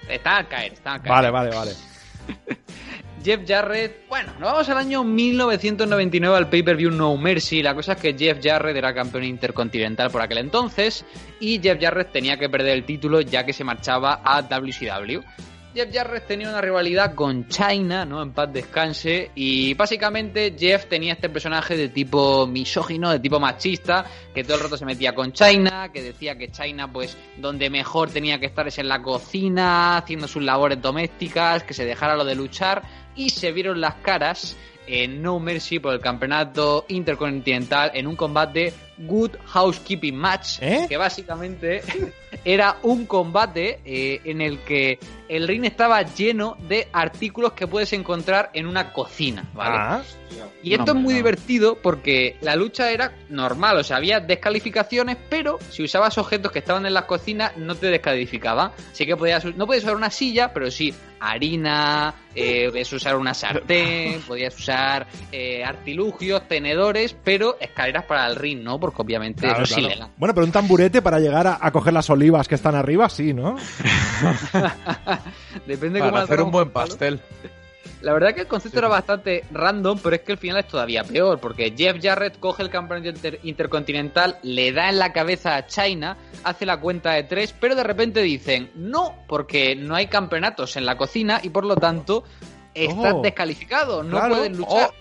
Está 0.08 0.38
a 0.38 0.48
caer, 0.48 0.74
está 0.74 0.94
a 0.94 1.02
caer. 1.02 1.10
Vale, 1.10 1.32
vale, 1.32 1.50
vale. 1.50 1.72
Jeff 3.26 3.42
Jarrett, 3.44 4.08
bueno, 4.08 4.34
nos 4.40 4.52
vamos 4.52 4.70
al 4.70 4.78
año 4.78 5.04
1999 5.04 6.38
al 6.38 6.48
pay-per-view 6.48 6.92
No 6.92 7.18
Mercy. 7.18 7.64
La 7.64 7.74
cosa 7.74 7.94
es 7.94 8.00
que 8.00 8.14
Jeff 8.16 8.38
Jarrett 8.40 8.78
era 8.78 8.94
campeón 8.94 9.24
intercontinental 9.24 10.12
por 10.12 10.22
aquel 10.22 10.38
entonces 10.38 11.04
y 11.40 11.60
Jeff 11.60 11.82
Jarrett 11.82 12.12
tenía 12.12 12.38
que 12.38 12.50
perder 12.50 12.74
el 12.74 12.86
título 12.86 13.22
ya 13.22 13.44
que 13.44 13.52
se 13.52 13.64
marchaba 13.64 14.22
a 14.24 14.44
WCW. 14.44 15.22
Jeff 15.76 15.90
Jarrett 15.92 16.26
tenía 16.26 16.48
una 16.48 16.62
rivalidad 16.62 17.16
con 17.16 17.50
China, 17.50 18.06
¿no? 18.06 18.22
En 18.22 18.32
paz 18.32 18.54
descanse. 18.54 19.32
Y 19.36 19.74
básicamente 19.74 20.56
Jeff 20.58 20.86
tenía 20.86 21.14
este 21.14 21.28
personaje 21.28 21.76
de 21.76 21.90
tipo 21.90 22.48
misógino, 22.48 23.12
de 23.12 23.20
tipo 23.20 23.42
machista, 23.42 24.06
que 24.34 24.46
todo 24.46 24.56
el 24.56 24.64
rato 24.64 24.78
se 24.78 24.86
metía 24.86 25.14
con 25.14 25.34
China, 25.34 25.90
que 25.92 26.02
decía 26.02 26.38
que 26.38 26.50
China, 26.50 26.90
pues, 26.90 27.18
donde 27.36 27.70
mejor 27.70 28.10
tenía 28.10 28.40
que 28.40 28.46
estar 28.46 28.66
es 28.70 28.78
en 28.78 28.88
la 28.88 29.02
cocina, 29.02 29.98
haciendo 29.98 30.30
sus 30.30 30.44
labores 30.44 30.82
domésticas, 30.82 31.64
que 31.64 31.74
se 31.74 31.84
dejara 31.84 32.16
lo 32.16 32.24
de 32.24 32.36
luchar. 32.36 32.84
Y 33.16 33.30
se 33.30 33.52
vieron 33.52 33.82
las 33.82 33.96
caras 33.96 34.58
en 34.88 35.22
No 35.22 35.40
Mercy 35.40 35.80
por 35.80 35.94
el 35.94 36.00
campeonato 36.00 36.86
intercontinental 36.90 37.92
en 37.94 38.08
un 38.08 38.16
combate 38.16 38.74
Good 38.98 39.32
Housekeeping 39.46 40.16
Match, 40.16 40.60
que 40.60 40.98
básicamente 40.98 41.82
era 42.46 42.78
un 42.84 43.06
combate 43.06 43.80
eh, 43.86 44.22
en 44.24 44.42
el 44.42 44.60
que 44.60 45.00
el 45.28 45.48
ring 45.48 45.66
estaba 45.66 46.02
lleno 46.04 46.58
de 46.68 46.88
artículos 46.94 47.54
que 47.54 47.68
puedes 47.68 47.92
encontrar 47.94 48.52
en 48.54 48.68
una 48.68 48.94
cocina, 48.94 49.46
¿vale? 49.54 49.76
Ah. 49.78 50.02
Y 50.62 50.74
esto 50.74 50.92
es 50.92 50.98
muy 50.98 51.14
divertido 51.14 51.76
porque 51.76 52.38
la 52.42 52.56
lucha 52.56 52.92
era 52.92 53.14
normal, 53.30 53.78
o 53.78 53.84
sea, 53.84 53.98
había 53.98 54.20
descalificaciones, 54.20 55.18
pero 55.30 55.60
si 55.70 55.84
usabas 55.84 56.18
objetos 56.18 56.52
que 56.52 56.60
estaban 56.60 56.86
en 56.86 56.94
las 56.94 57.06
cocinas 57.06 57.56
no 57.58 57.76
te 57.76 57.88
descalificaba. 57.88 58.74
Así 58.92 59.06
que 59.06 59.16
podías, 59.16 59.46
no 59.46 59.68
podías 59.68 59.84
usar 59.84 59.96
una 59.96 60.10
silla, 60.10 60.52
pero 60.54 60.72
sí 60.72 60.94
harina, 61.20 62.14
eh, 62.34 62.68
podías 62.70 62.92
usar 62.94 63.16
una 63.16 63.34
sartén, 63.34 64.22
podías 64.22 64.58
usar 64.58 65.08
eh, 65.32 65.64
artilugios, 65.64 66.48
tenedores, 66.48 67.16
pero 67.24 67.58
escaleras 67.60 68.06
para 68.06 68.28
el 68.28 68.36
ring, 68.36 68.62
¿no? 68.64 68.80
Porque 68.86 69.02
obviamente 69.02 69.42
Claro, 69.42 69.64
es 69.64 69.70
claro. 69.70 69.88
ilegal. 69.88 70.10
Bueno, 70.18 70.34
pero 70.34 70.46
un 70.46 70.52
tamburete 70.52 71.02
para 71.02 71.20
llegar 71.20 71.48
a, 71.48 71.58
a 71.62 71.72
coger 71.72 71.94
las 71.94 72.10
olivas 72.10 72.48
que 72.48 72.56
están 72.56 72.76
arriba, 72.76 73.10
sí, 73.10 73.34
¿no? 73.34 73.56
Depende 75.66 76.00
Para 76.00 76.12
cómo 76.12 76.24
hacer 76.24 76.42
un 76.42 76.52
buen 76.52 76.70
pastel. 76.70 77.20
La 78.02 78.14
verdad 78.14 78.36
que 78.36 78.42
el 78.42 78.48
concepto 78.48 78.78
era 78.80 78.88
bastante 78.88 79.46
random, 79.52 79.98
pero 80.04 80.16
es 80.16 80.22
que 80.22 80.34
el 80.34 80.38
final 80.38 80.58
es 80.58 80.68
todavía 80.68 81.04
peor, 81.04 81.40
porque 81.40 81.74
Jeff 81.76 81.98
Jarrett 82.02 82.40
coge 82.40 82.62
el 82.62 82.70
campeonato 82.70 83.10
inter- 83.10 83.40
intercontinental, 83.44 84.38
le 84.44 84.72
da 84.74 84.90
en 84.90 85.00
la 85.00 85.12
cabeza 85.12 85.56
a 85.56 85.66
China, 85.66 86.16
hace 86.44 86.68
la 86.68 86.80
cuenta 86.80 87.14
de 87.14 87.24
tres, 87.24 87.56
pero 87.60 87.74
de 87.74 87.84
repente 87.84 88.22
dicen, 88.22 88.70
no, 88.76 89.16
porque 89.28 89.76
no 89.76 89.96
hay 89.96 90.06
campeonatos 90.08 90.76
en 90.76 90.86
la 90.86 90.98
cocina 90.98 91.40
y 91.42 91.50
por 91.50 91.66
lo 91.66 91.76
tanto 91.78 92.24
estás 92.76 93.14
Oh, 93.16 93.22
descalificado, 93.24 94.04
no 94.04 94.18
claro. 94.20 94.36
puedes 94.36 94.56
luchar. 94.58 94.92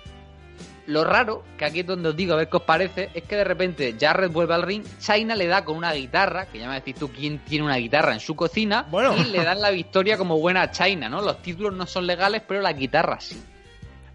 Lo 0.86 1.02
raro, 1.02 1.42
que 1.56 1.64
aquí 1.64 1.80
es 1.80 1.86
donde 1.86 2.10
os 2.10 2.16
digo, 2.16 2.34
a 2.34 2.36
ver 2.36 2.48
qué 2.48 2.58
os 2.58 2.62
parece, 2.62 3.08
es 3.14 3.22
que 3.24 3.36
de 3.36 3.44
repente 3.44 3.96
Jarrett 3.98 4.32
vuelve 4.32 4.54
al 4.54 4.62
ring, 4.62 4.84
China 4.98 5.34
le 5.34 5.46
da 5.46 5.64
con 5.64 5.76
una 5.78 5.92
guitarra, 5.94 6.46
que 6.46 6.58
ya 6.58 6.68
me 6.68 6.74
decís 6.74 6.94
tú 6.96 7.10
quién 7.10 7.38
tiene 7.38 7.64
una 7.64 7.76
guitarra 7.76 8.12
en 8.12 8.20
su 8.20 8.36
cocina, 8.36 8.86
Bueno. 8.90 9.16
y 9.16 9.24
le 9.24 9.42
dan 9.42 9.60
la 9.60 9.70
victoria 9.70 10.18
como 10.18 10.38
buena 10.38 10.70
China, 10.70 11.08
¿no? 11.08 11.22
Los 11.22 11.40
títulos 11.40 11.72
no 11.72 11.86
son 11.86 12.06
legales, 12.06 12.42
pero 12.46 12.60
la 12.60 12.72
guitarra 12.74 13.18
sí. 13.20 13.42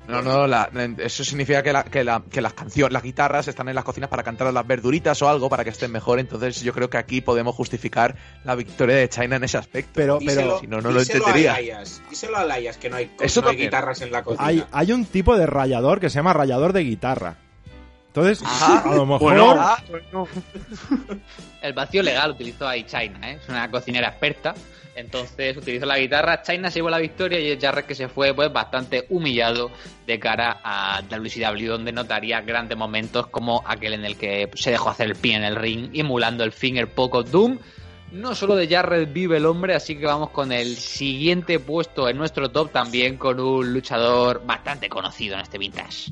No, 0.10 0.22
no, 0.22 0.48
la- 0.48 0.70
eso 0.98 1.24
significa 1.24 1.62
que, 1.62 1.72
la- 1.72 1.84
que, 1.84 2.04
la- 2.04 2.24
que 2.30 2.42
las 2.42 2.54
canciones, 2.54 2.92
las 2.94 3.04
guitarras 3.04 3.48
están 3.48 3.70
en 3.70 3.76
las 3.76 3.84
cocinas 3.84 4.10
para 4.10 4.24
cantar 4.24 4.48
a 4.48 4.52
las 4.52 4.66
verduritas 4.66 5.22
o 5.22 5.30
algo 5.30 5.50
para 5.50 5.64
que 5.64 5.70
estén 5.70 5.92
mejor. 5.92 6.20
Entonces 6.20 6.62
yo 6.62 6.74
creo 6.74 6.90
que 6.90 6.98
aquí 6.98 7.22
podemos 7.22 7.56
justificar 7.56 8.16
la 8.44 8.56
victoria 8.56 8.96
de 8.96 9.08
China 9.10 9.36
en 9.36 9.44
ese 9.44 9.58
aspecto. 9.58 9.92
Pero, 9.94 10.20
Díselo- 10.20 10.36
pero 10.36 10.60
si 10.60 10.68
no, 10.68 10.82
no 10.82 10.92
lo 10.92 11.02
entendería. 11.02 11.54
A 11.54 11.56
Layas, 11.58 12.02
díselo 12.10 12.38
a 12.38 12.44
Layas 12.46 12.78
que 12.78 12.90
no 12.90 12.96
hay, 12.96 13.12
Eso 13.20 13.42
no 13.42 13.48
hay 13.50 13.54
también. 13.56 13.68
guitarras 13.70 14.02
en 14.02 14.12
la 14.12 14.24
cocina. 14.24 14.48
hay, 14.48 14.64
hay 14.72 14.92
un 14.92 15.06
tipo 15.06 15.38
de 15.38 15.46
rayador 15.46 16.00
que 16.00 16.10
se 16.10 16.16
llama 16.16 16.34
rayador 16.34 16.74
de 16.74 16.82
guitarra. 16.84 17.38
Entonces, 18.10 18.42
Ajá. 18.44 18.90
a 18.90 18.96
lo 18.96 19.06
mejor... 19.06 19.34
Bueno. 19.34 19.56
Ah, 19.58 19.78
El 21.62 21.74
vacío 21.74 22.02
legal 22.02 22.32
utilizó 22.32 22.68
ahí 22.68 22.84
China, 22.84 23.20
¿eh? 23.30 23.40
Es 23.42 23.48
una 23.50 23.70
cocinera 23.70 24.08
experta. 24.10 24.56
Entonces 24.96 25.56
utilizó 25.56 25.86
la 25.86 25.98
guitarra. 25.98 26.42
China 26.42 26.70
se 26.70 26.80
llevó 26.80 26.90
la 26.90 26.98
victoria 26.98 27.40
y 27.40 27.52
el 27.52 27.60
Jarrett 27.60 27.86
que 27.86 27.96
se 27.96 28.10
fue 28.10 28.34
pues 28.34 28.52
bastante 28.52 29.06
humillado 29.10 29.72
de 30.06 30.20
cara 30.20 30.60
a 30.64 31.02
WCW, 31.04 31.68
donde 31.68 31.92
notaría 31.92 32.42
grandes 32.42 32.78
momentos 32.78 33.28
como 33.28 33.64
aquel 33.66 33.94
en 33.94 34.04
el 34.04 34.18
que 34.18 34.50
se 34.56 34.72
dejó 34.72 34.90
hacer 34.90 35.08
el 35.08 35.16
pie 35.16 35.36
en 35.36 35.44
el 35.44 35.56
ring, 35.56 35.92
emulando 35.94 36.44
el 36.44 36.52
finger 36.52 36.88
poke 36.90 37.16
of 37.16 37.32
doom. 37.32 37.60
No 38.12 38.34
solo 38.34 38.56
de 38.56 38.68
Jarrett 38.68 39.14
vive 39.14 39.38
el 39.38 39.46
hombre, 39.46 39.76
así 39.76 39.96
que 39.96 40.06
vamos 40.06 40.32
con 40.32 40.52
el 40.52 40.76
siguiente 40.76 41.60
puesto 41.60 42.10
en 42.10 42.18
nuestro 42.18 42.50
top 42.50 42.72
también 42.72 43.18
con 43.18 43.40
un 43.40 43.72
luchador 43.72 44.42
bastante 44.46 44.90
conocido 44.90 45.36
en 45.36 45.42
este 45.42 45.60
vintage. 45.60 46.12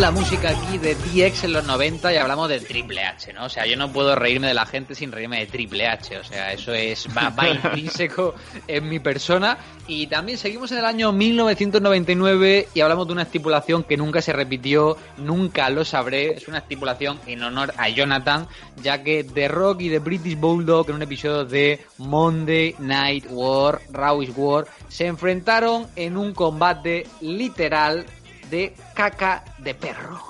La 0.00 0.10
música 0.10 0.50
aquí 0.50 0.76
de 0.76 0.94
DX 0.94 1.44
en 1.44 1.54
los 1.54 1.64
90 1.64 2.12
y 2.12 2.16
hablamos 2.16 2.50
de 2.50 2.60
Triple 2.60 3.02
H, 3.02 3.32
¿no? 3.32 3.46
O 3.46 3.48
sea, 3.48 3.66
yo 3.66 3.78
no 3.78 3.90
puedo 3.90 4.14
reírme 4.14 4.46
de 4.46 4.52
la 4.52 4.66
gente 4.66 4.94
sin 4.94 5.10
reírme 5.10 5.40
de 5.40 5.46
Triple 5.46 5.88
H. 5.88 6.18
O 6.18 6.24
sea, 6.24 6.52
eso 6.52 6.74
es 6.74 7.08
va, 7.16 7.30
va 7.30 7.48
intrínseco 7.54 8.34
en 8.68 8.88
mi 8.88 8.98
persona. 9.00 9.56
Y 9.88 10.06
también 10.08 10.36
seguimos 10.36 10.70
en 10.72 10.78
el 10.78 10.84
año 10.84 11.12
1999 11.12 12.68
y 12.74 12.80
hablamos 12.80 13.06
de 13.06 13.14
una 13.14 13.22
estipulación 13.22 13.84
que 13.84 13.96
nunca 13.96 14.20
se 14.20 14.32
repitió, 14.32 14.98
nunca 15.16 15.70
lo 15.70 15.84
sabré. 15.84 16.34
Es 16.34 16.46
una 16.46 16.58
estipulación 16.58 17.18
en 17.26 17.42
honor 17.42 17.72
a 17.78 17.88
Jonathan, 17.88 18.48
ya 18.82 19.02
que 19.02 19.24
The 19.24 19.48
Rock 19.48 19.82
y 19.82 19.90
The 19.90 20.00
British 20.00 20.38
Bulldog 20.38 20.90
en 20.90 20.96
un 20.96 21.02
episodio 21.02 21.44
de 21.44 21.86
Monday 21.98 22.74
Night 22.80 23.26
War, 23.30 23.80
Rawish 23.90 24.32
War, 24.36 24.66
se 24.88 25.06
enfrentaron 25.06 25.86
en 25.96 26.16
un 26.16 26.34
combate 26.34 27.06
literal 27.20 28.04
de 28.50 28.74
caca 28.94 29.44
de 29.58 29.74
perro. 29.74 30.20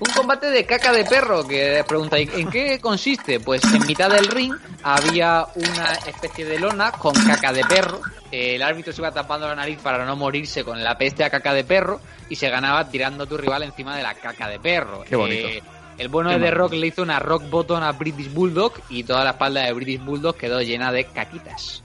Un 0.00 0.12
combate 0.14 0.50
de 0.50 0.66
caca 0.66 0.92
de 0.92 1.04
perro 1.04 1.46
que 1.46 1.84
preguntáis, 1.86 2.28
¿en 2.34 2.50
qué 2.50 2.80
consiste? 2.80 3.38
Pues 3.38 3.62
en 3.72 3.86
mitad 3.86 4.10
del 4.10 4.26
ring 4.26 4.52
había 4.82 5.46
una 5.54 5.92
especie 6.06 6.44
de 6.44 6.58
lona 6.58 6.90
con 6.90 7.14
caca 7.14 7.52
de 7.52 7.64
perro. 7.64 8.00
El 8.32 8.62
árbitro 8.62 8.92
se 8.92 9.00
iba 9.00 9.12
tapando 9.12 9.46
la 9.46 9.54
nariz 9.54 9.78
para 9.80 10.04
no 10.04 10.16
morirse 10.16 10.64
con 10.64 10.82
la 10.82 10.98
peste 10.98 11.22
a 11.22 11.30
caca 11.30 11.54
de 11.54 11.62
perro 11.62 12.00
y 12.28 12.34
se 12.34 12.48
ganaba 12.48 12.88
tirando 12.88 13.24
a 13.24 13.26
tu 13.26 13.36
rival 13.36 13.62
encima 13.62 13.96
de 13.96 14.02
la 14.02 14.14
caca 14.14 14.48
de 14.48 14.58
perro. 14.58 15.04
Qué 15.08 15.14
bonito. 15.14 15.46
Eh, 15.46 15.62
el 15.98 16.08
bueno 16.08 16.30
Qué 16.30 16.38
de 16.38 16.46
The. 16.46 16.50
Rock 16.50 16.72
le 16.72 16.86
hizo 16.88 17.02
una 17.02 17.20
rock 17.20 17.48
bottom 17.48 17.82
a 17.82 17.92
British 17.92 18.32
Bulldog 18.32 18.72
y 18.88 19.04
toda 19.04 19.22
la 19.22 19.30
espalda 19.30 19.62
de 19.62 19.72
British 19.72 20.02
Bulldog 20.02 20.36
quedó 20.36 20.60
llena 20.62 20.90
de 20.90 21.04
caquitas. 21.04 21.82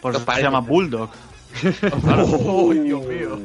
Por 0.00 0.12
¿Qué 0.12 0.18
os 0.18 0.22
eso 0.22 0.32
se 0.32 0.42
llama 0.42 0.60
Bulldog. 0.60 1.10
¡Uy, 2.44 2.78
Dios 2.80 3.02
mío! 3.04 3.38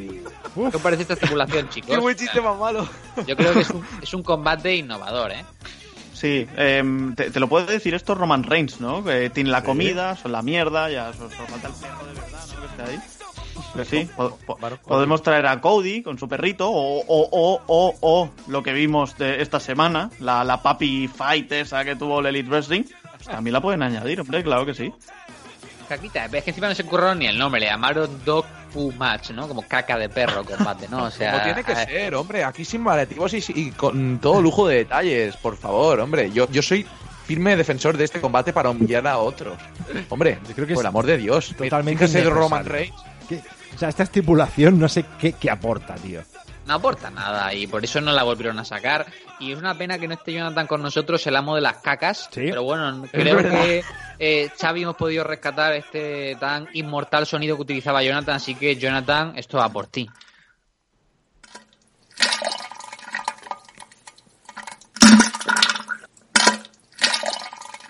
¿Qué 0.69 0.77
os 0.77 0.81
parece 0.83 1.01
esta 1.03 1.13
estipulación, 1.15 1.67
chicos? 1.69 1.89
¡Qué 1.89 1.97
buen 1.97 2.15
chiste 2.15 2.39
más 2.41 2.57
malo! 2.59 2.87
Yo 3.27 3.35
creo 3.35 3.53
que 3.53 3.59
es 3.61 3.69
un, 3.71 3.83
es 4.01 4.13
un 4.13 4.21
combate 4.23 4.75
innovador, 4.75 5.31
¿eh? 5.31 5.43
Sí, 6.13 6.47
em, 6.55 7.15
te, 7.15 7.31
te 7.31 7.39
lo 7.39 7.49
puede 7.49 7.65
decir 7.65 7.93
esto 7.95 8.13
Roman 8.15 8.43
Reigns, 8.43 8.79
¿no? 8.79 9.03
Que 9.03 9.29
tiene 9.29 9.49
la 9.49 9.63
comida, 9.63 10.15
son 10.15 10.31
la 10.31 10.41
mierda, 10.41 10.89
ya 10.89 11.11
solo 11.13 11.29
solo 11.31 11.47
falta 11.47 11.67
el 11.67 11.73
perro 11.73 12.05
de 12.05 12.13
verdad, 12.13 12.39
¿no? 12.53 12.59
Que 12.61 12.65
esté 12.67 12.83
ahí. 12.93 12.99
Pues 13.73 13.87
sí, 13.87 14.07
po- 14.15 14.37
po- 14.45 14.57
podemos 14.87 15.21
traer 15.23 15.47
a 15.47 15.59
Cody 15.59 16.01
con 16.03 16.17
su 16.19 16.27
perrito 16.27 16.69
o, 16.69 16.99
o, 17.01 17.29
o, 17.31 17.61
o, 17.67 17.95
o 18.01 18.29
lo 18.47 18.63
que 18.63 18.73
vimos 18.73 19.17
de 19.17 19.41
esta 19.41 19.59
semana, 19.59 20.11
la, 20.19 20.43
la 20.43 20.61
Papi 20.61 21.07
Fight 21.07 21.51
esa 21.51 21.83
que 21.83 21.95
tuvo 21.95 22.19
el 22.19 22.27
Elite 22.27 22.49
Wrestling, 22.49 22.83
pues 23.15 23.27
también 23.27 23.53
la 23.53 23.61
pueden 23.61 23.81
añadir, 23.83 24.21
hombre, 24.21 24.43
claro 24.43 24.65
que 24.65 24.73
sí. 24.75 24.93
Caquita, 25.87 26.25
es 26.25 26.43
que 26.43 26.49
encima 26.51 26.67
no 26.67 26.75
se 26.75 26.83
curraron 26.83 27.19
ni 27.19 27.27
el 27.27 27.37
nombre, 27.37 27.61
le 27.61 27.67
llamaron 27.67 28.21
Dog 28.25 28.45
Poo 28.73 28.91
Match, 28.93 29.31
¿no? 29.31 29.47
Como 29.47 29.61
caca 29.67 29.97
de 29.97 30.09
perro 30.09 30.43
combate, 30.43 30.87
¿no? 30.89 31.05
O 31.05 31.11
sea, 31.11 31.31
Como 31.31 31.43
tiene 31.43 31.63
que 31.63 31.75
ser, 31.75 32.15
hombre, 32.15 32.43
aquí 32.43 32.65
sin 32.65 32.83
paliativos 32.83 33.33
y, 33.33 33.43
y 33.55 33.71
con 33.71 34.19
todo 34.19 34.41
lujo 34.41 34.67
de 34.67 34.77
detalles, 34.77 35.37
por 35.37 35.57
favor, 35.57 35.99
hombre. 35.99 36.31
Yo, 36.31 36.49
yo 36.49 36.61
soy 36.61 36.85
firme 37.25 37.55
defensor 37.55 37.97
de 37.97 38.05
este 38.05 38.19
combate 38.19 38.53
para 38.53 38.69
humillar 38.69 39.07
a 39.07 39.17
otros. 39.17 39.57
Hombre, 40.09 40.39
creo 40.53 40.67
que 40.67 40.73
por 40.73 40.73
es 40.73 40.79
el 40.81 40.87
amor 40.87 41.05
de 41.05 41.17
Dios. 41.17 41.55
Totalmente 41.57 42.07
Fíjese. 42.07 42.29
Roman 42.29 42.65
Reigns. 42.65 42.95
O 43.75 43.77
sea, 43.77 43.89
esta 43.89 44.03
estipulación 44.03 44.77
no 44.79 44.87
sé 44.87 45.05
qué, 45.19 45.33
qué 45.33 45.49
aporta, 45.49 45.95
tío. 45.95 46.21
No 46.65 46.73
aporta 46.75 47.09
nada 47.09 47.53
y 47.53 47.67
por 47.67 47.83
eso 47.83 47.99
no 48.01 48.11
la 48.11 48.23
volvieron 48.23 48.57
a 48.59 48.65
sacar. 48.65 49.05
Y 49.39 49.51
es 49.51 49.57
una 49.57 49.75
pena 49.77 49.99
que 49.99 50.07
no 50.07 50.13
esté 50.13 50.33
Jonathan 50.33 50.67
con 50.67 50.81
nosotros, 50.81 51.25
el 51.27 51.35
amo 51.35 51.55
de 51.55 51.61
las 51.61 51.77
cacas. 51.77 52.29
Pero 52.49 52.63
bueno, 52.63 53.03
creo 53.11 53.37
que 53.37 53.83
eh, 54.19 54.49
Xavi 54.59 54.83
hemos 54.83 54.95
podido 54.95 55.23
rescatar 55.23 55.73
este 55.73 56.35
tan 56.39 56.67
inmortal 56.73 57.25
sonido 57.25 57.55
que 57.57 57.63
utilizaba 57.63 58.01
Jonathan. 58.03 58.35
Así 58.35 58.55
que, 58.55 58.75
Jonathan, 58.77 59.33
esto 59.37 59.57
va 59.57 59.69
por 59.69 59.87
ti. 59.87 60.09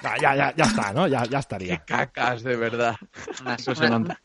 Ya, 0.03 0.17
ya, 0.19 0.36
ya, 0.36 0.53
ya 0.55 0.65
está, 0.65 0.91
¿no? 0.93 1.07
Ya, 1.07 1.24
ya 1.26 1.39
estaría. 1.39 1.78
Cacas, 1.86 2.43
de 2.43 2.55
verdad. 2.57 2.95
Unas, 3.41 3.61
unas- 3.67 4.17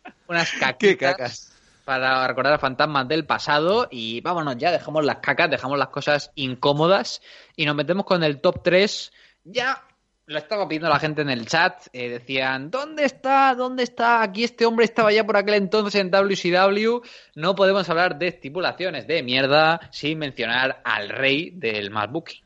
Qué 0.78 0.96
cacas. 0.96 1.47
Para 1.88 2.28
recordar 2.28 2.52
a 2.52 2.58
fantasmas 2.58 3.08
del 3.08 3.24
pasado. 3.24 3.88
Y 3.90 4.20
vámonos 4.20 4.58
ya, 4.58 4.70
dejamos 4.70 5.06
las 5.06 5.20
cacas, 5.20 5.48
dejamos 5.48 5.78
las 5.78 5.88
cosas 5.88 6.30
incómodas 6.34 7.22
y 7.56 7.64
nos 7.64 7.74
metemos 7.74 8.04
con 8.04 8.22
el 8.22 8.42
top 8.42 8.62
3. 8.62 9.10
Ya 9.44 9.82
lo 10.26 10.36
estaba 10.36 10.68
pidiendo 10.68 10.90
la 10.90 10.98
gente 10.98 11.22
en 11.22 11.30
el 11.30 11.46
chat. 11.46 11.86
eh, 11.94 12.10
decían, 12.10 12.70
¿dónde 12.70 13.04
está? 13.04 13.54
¿Dónde 13.54 13.84
está? 13.84 14.20
Aquí 14.20 14.44
este 14.44 14.66
hombre 14.66 14.84
estaba 14.84 15.10
ya 15.12 15.24
por 15.24 15.38
aquel 15.38 15.54
entonces 15.54 15.98
en 15.98 16.10
WCW. 16.10 17.00
No 17.36 17.54
podemos 17.54 17.88
hablar 17.88 18.18
de 18.18 18.28
estipulaciones 18.28 19.06
de 19.06 19.22
mierda 19.22 19.80
sin 19.90 20.18
mencionar 20.18 20.82
al 20.84 21.08
rey 21.08 21.52
del 21.54 21.90
más 21.90 22.12
booking. 22.12 22.42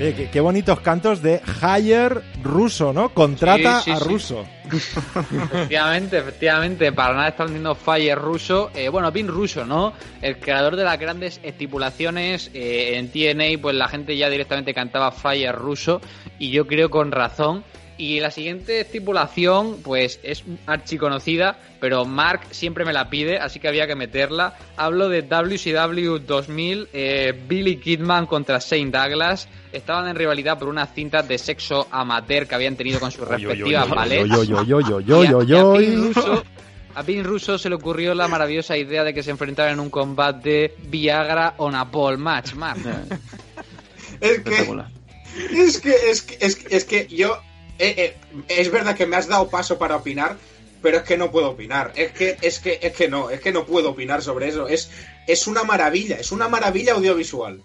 Oye, 0.00 0.14
qué, 0.14 0.30
qué 0.30 0.40
bonitos 0.40 0.80
cantos 0.80 1.20
de 1.20 1.42
Hire 1.60 2.22
ruso, 2.42 2.92
¿no? 2.94 3.10
Contrata 3.10 3.82
Sí, 3.82 3.90
sí, 3.90 3.96
a 3.96 3.98
ruso. 3.98 4.46
Efectivamente, 4.72 6.18
efectivamente, 6.18 6.92
para 6.92 7.14
nada 7.14 7.28
está 7.28 7.44
vendiendo 7.44 7.74
Fire 7.74 8.18
ruso. 8.18 8.70
Eh, 8.74 8.88
bueno, 8.88 9.12
Pin 9.12 9.28
ruso, 9.28 9.66
¿no? 9.66 9.92
El 10.22 10.38
creador 10.38 10.76
de 10.76 10.84
las 10.84 10.98
grandes 10.98 11.38
estipulaciones 11.42 12.50
eh, 12.54 12.96
en 12.96 13.10
TNA, 13.10 13.60
pues 13.60 13.76
la 13.76 13.88
gente 13.88 14.16
ya 14.16 14.30
directamente 14.30 14.72
cantaba 14.72 15.12
Fire 15.12 15.54
ruso 15.54 16.00
y 16.38 16.50
yo 16.50 16.66
creo 16.66 16.88
con 16.88 17.12
razón. 17.12 17.62
Y 18.00 18.18
la 18.18 18.30
siguiente 18.30 18.80
estipulación, 18.80 19.82
pues 19.82 20.20
es 20.22 20.42
archiconocida, 20.64 21.58
pero 21.80 22.06
Mark 22.06 22.40
siempre 22.50 22.86
me 22.86 22.94
la 22.94 23.10
pide, 23.10 23.38
así 23.38 23.60
que 23.60 23.68
había 23.68 23.86
que 23.86 23.94
meterla. 23.94 24.56
Hablo 24.78 25.10
de 25.10 25.20
WCW 25.20 26.16
2000, 26.26 26.88
eh, 26.94 27.38
Billy 27.46 27.76
Kidman 27.76 28.24
contra 28.24 28.58
Shane 28.58 28.90
Douglas. 28.90 29.48
Estaban 29.70 30.08
en 30.08 30.16
rivalidad 30.16 30.58
por 30.58 30.68
unas 30.68 30.94
cintas 30.94 31.28
de 31.28 31.36
sexo 31.36 31.88
amateur 31.90 32.48
que 32.48 32.54
habían 32.54 32.74
tenido 32.74 32.98
con 33.00 33.10
sus 33.12 33.28
respectivas 33.28 33.86
Y 33.86 33.92
a-. 36.96 37.02
Pin 37.04 37.24
Russo- 37.24 37.58
se 37.58 37.68
le 37.68 37.74
ocurrió 37.74 38.14
la 38.14 38.28
maravillosa 38.28 38.78
idea 38.78 39.04
de 39.04 39.12
que 39.12 39.22
se 39.22 39.30
enfrentaran 39.30 39.74
en 39.74 39.80
un 39.80 39.90
combate 39.90 40.74
Viagra 40.88 41.52
on 41.58 41.74
a 41.74 41.90
pole 41.90 42.16
match, 42.16 42.54
Mark. 42.54 42.80
Es 44.20 44.40
que, 44.40 44.50
es 45.60 45.80
que, 45.80 45.90
es 46.10 46.22
que, 46.22 46.36
es 46.40 46.56
que, 46.56 46.76
es 46.76 46.84
que 46.86 47.06
yo. 47.14 47.38
Eh, 47.80 47.94
eh, 47.96 48.16
es 48.48 48.70
verdad 48.70 48.94
que 48.94 49.06
me 49.06 49.16
has 49.16 49.26
dado 49.26 49.48
paso 49.48 49.78
para 49.78 49.96
opinar, 49.96 50.36
pero 50.82 50.98
es 50.98 51.02
que 51.02 51.16
no 51.16 51.30
puedo 51.30 51.50
opinar. 51.50 51.92
Es 51.96 52.12
que, 52.12 52.36
es 52.42 52.58
que, 52.58 52.78
es 52.82 52.92
que 52.92 53.08
no, 53.08 53.30
es 53.30 53.40
que 53.40 53.52
no 53.52 53.64
puedo 53.64 53.90
opinar 53.90 54.22
sobre 54.22 54.48
eso. 54.48 54.68
Es, 54.68 54.90
es 55.26 55.46
una 55.46 55.64
maravilla, 55.64 56.16
es 56.16 56.30
una 56.30 56.48
maravilla 56.48 56.92
audiovisual. 56.92 57.62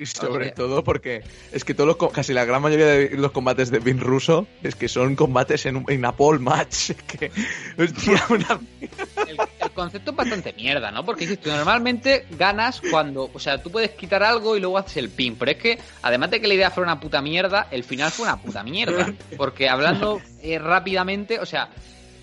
Y 0.00 0.06
sobre 0.06 0.50
todo 0.52 0.82
porque 0.82 1.22
es 1.52 1.64
que 1.64 1.74
todos 1.74 1.96
los, 2.00 2.12
casi 2.12 2.32
la 2.32 2.44
gran 2.46 2.62
mayoría 2.62 2.86
de 2.86 3.10
los 3.16 3.32
combates 3.32 3.70
de 3.70 3.78
Vin 3.80 4.00
Russo 4.00 4.46
es 4.62 4.74
que 4.74 4.88
son 4.88 5.14
combates 5.14 5.66
en, 5.66 5.76
un- 5.76 5.84
en 5.88 6.00
pole 6.16 6.38
match. 6.38 6.90
Es 6.90 6.96
que, 7.18 7.30
hostia, 7.78 8.24
una- 8.30 8.60
El, 9.28 9.36
el 9.60 9.70
concepto 9.72 10.10
es 10.12 10.16
bastante 10.16 10.52
mierda, 10.54 10.90
¿no? 10.90 11.04
Porque 11.04 11.38
normalmente 11.44 12.24
ganas 12.30 12.80
cuando, 12.90 13.30
o 13.32 13.38
sea, 13.38 13.62
tú 13.62 13.70
puedes 13.70 13.90
quitar 13.90 14.22
algo 14.22 14.56
y 14.56 14.60
luego 14.60 14.78
haces 14.78 14.96
el 14.96 15.10
pin, 15.10 15.36
pero 15.36 15.50
es 15.52 15.58
que 15.58 15.78
además 16.02 16.30
de 16.30 16.40
que 16.40 16.48
la 16.48 16.54
idea 16.54 16.70
fuera 16.70 16.90
una 16.92 17.00
puta 17.00 17.20
mierda, 17.20 17.68
el 17.70 17.84
final 17.84 18.10
fue 18.10 18.24
una 18.26 18.36
puta 18.40 18.62
mierda. 18.62 19.12
Porque 19.36 19.68
hablando 19.68 20.20
eh, 20.42 20.58
rápidamente, 20.58 21.38
o 21.38 21.46
sea, 21.46 21.68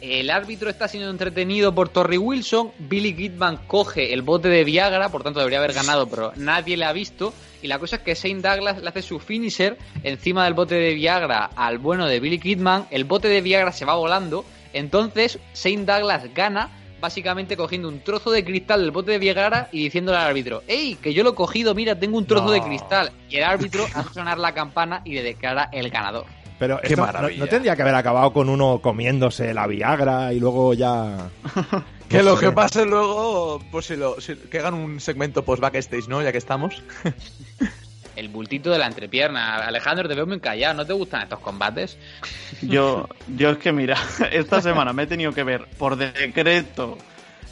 el 0.01 0.29
árbitro 0.29 0.69
está 0.69 0.87
siendo 0.87 1.09
entretenido 1.09 1.73
por 1.73 1.89
Torrey 1.89 2.17
Wilson, 2.17 2.71
Billy 2.79 3.13
Kidman 3.15 3.57
coge 3.67 4.13
el 4.13 4.21
bote 4.21 4.47
de 4.47 4.63
Viagra, 4.63 5.09
por 5.09 5.23
tanto 5.23 5.39
debería 5.39 5.59
haber 5.59 5.73
ganado, 5.73 6.07
pero 6.07 6.31
nadie 6.35 6.77
le 6.77 6.85
ha 6.85 6.93
visto. 6.93 7.33
Y 7.61 7.67
la 7.67 7.79
cosa 7.79 7.95
es 7.97 8.01
que 8.03 8.13
Shane 8.13 8.41
Douglas 8.41 8.81
le 8.81 8.87
hace 8.89 9.01
su 9.01 9.19
finisher 9.19 9.77
encima 10.03 10.45
del 10.45 10.53
bote 10.53 10.75
de 10.75 10.93
Viagra 10.93 11.49
al 11.55 11.79
bueno 11.79 12.05
de 12.05 12.19
Billy 12.19 12.37
Kidman, 12.39 12.85
el 12.91 13.03
bote 13.05 13.27
de 13.27 13.41
Viagra 13.41 13.71
se 13.71 13.85
va 13.85 13.95
volando, 13.95 14.45
entonces 14.73 15.39
Shane 15.55 15.85
Douglas 15.85 16.31
gana 16.35 16.69
básicamente 17.01 17.57
cogiendo 17.57 17.87
un 17.89 17.99
trozo 17.99 18.31
de 18.31 18.43
cristal 18.43 18.81
del 18.81 18.91
bote 18.91 19.11
de 19.11 19.19
Viagra 19.19 19.69
y 19.71 19.83
diciéndole 19.83 20.17
al 20.17 20.27
árbitro, 20.27 20.63
¡Ey, 20.67 20.95
que 20.95 21.13
yo 21.13 21.23
lo 21.23 21.31
he 21.31 21.35
cogido, 21.35 21.73
mira, 21.75 21.97
tengo 21.99 22.17
un 22.17 22.25
trozo 22.25 22.45
No. 22.45 22.51
de 22.51 22.61
cristal! 22.61 23.11
Y 23.29 23.37
el 23.37 23.43
árbitro 23.43 23.85
hace 23.93 24.13
sonar 24.13 24.37
la 24.39 24.53
campana 24.53 25.01
y 25.05 25.13
le 25.13 25.23
declara 25.23 25.69
el 25.71 25.89
ganador. 25.89 26.25
Pero 26.59 26.79
Qué 26.81 26.87
esto 26.87 27.01
no- 27.01 27.05
maravilla. 27.07 27.39
no, 27.39 27.47
tendría 27.47 27.75
que 27.75 27.81
haber 27.83 27.95
acabado 27.95 28.33
con 28.33 28.49
uno 28.49 28.79
comiéndose 28.81 29.53
la 29.53 29.67
Viagra 29.67 30.33
y 30.33 30.39
luego 30.39 30.73
ya. 30.73 31.29
que 32.09 32.17
No 32.17 32.23
lo 32.23 32.37
sé. 32.37 32.45
que 32.47 32.51
pase 32.51 32.85
luego, 32.85 33.59
pues 33.71 33.85
si 33.85 33.95
lo, 33.95 34.19
si- 34.19 34.35
que 34.35 34.59
hagan 34.59 34.73
un 34.73 34.99
segmento 34.99 35.43
post 35.45 35.61
backstage, 35.61 36.07
¿no? 36.07 36.21
Ya 36.23 36.31
que 36.31 36.37
estamos. 36.39 36.81
El 38.15 38.29
bultito 38.29 38.71
de 38.71 38.79
la 38.79 38.87
entrepierna. 38.87 39.57
Alejandro, 39.57 40.07
te 40.09 40.15
veo 40.15 40.25
muy 40.25 40.39
callado, 40.39 40.73
¿no 40.73 40.85
te 40.87 40.93
gustan 40.93 41.21
estos 41.21 41.39
combates? 41.39 41.99
Yo, 42.63 43.07
yo 43.35 43.51
es 43.51 43.57
que 43.59 43.71
mira, 43.71 43.95
esta 44.31 44.59
semana 44.61 44.91
me 44.93 45.03
he 45.03 45.07
tenido 45.07 45.31
que 45.33 45.43
ver 45.43 45.67
por 45.77 45.95
decreto 45.95 46.97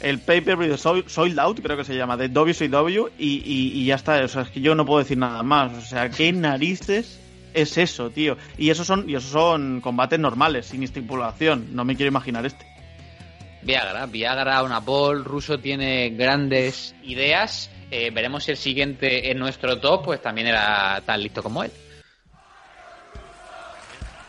el 0.00 0.18
pay-per-view 0.18 0.72
de 0.72 0.76
Sold 0.78 1.08
Sold 1.08 1.38
Out, 1.38 1.60
creo 1.62 1.76
que 1.76 1.84
se 1.84 1.94
llama, 1.96 2.16
de 2.16 2.28
WCW, 2.28 3.06
y, 3.16 3.36
y, 3.44 3.72
y 3.80 3.86
ya 3.86 3.94
está. 3.94 4.20
O 4.24 4.28
sea, 4.28 4.42
es 4.42 4.48
que 4.50 4.60
yo 4.60 4.74
no 4.74 4.84
puedo 4.84 4.98
decir 4.98 5.16
nada 5.18 5.44
más. 5.44 5.72
O 5.74 5.80
sea, 5.82 6.10
¿qué 6.10 6.32
narices 6.32 7.20
es 7.56 7.76
eso, 7.78 8.10
tío? 8.10 8.36
Y 8.58 8.70
esos 8.70 8.86
son, 8.86 9.08
y 9.10 9.14
esos 9.16 9.30
son 9.30 9.80
combates 9.80 10.18
normales, 10.18 10.66
sin 10.66 10.82
estipulación. 10.82 11.74
No 11.74 11.84
me 11.84 11.96
quiero 11.96 12.08
imaginar 12.08 12.46
este. 12.46 12.64
Viagra, 13.62 14.06
Viagra, 14.06 14.62
una 14.62 14.80
Paul, 14.80 15.24
Russo 15.24 15.58
tiene 15.58 16.10
grandes 16.10 16.94
ideas. 17.02 17.68
Eh, 17.90 18.10
veremos 18.12 18.44
si 18.44 18.52
el 18.52 18.56
siguiente 18.56 19.30
en 19.30 19.38
nuestro 19.38 19.78
top, 19.80 20.04
pues 20.04 20.22
también 20.22 20.46
era 20.48 21.00
tan 21.04 21.20
listo 21.22 21.42
como 21.42 21.64
él. 21.64 21.70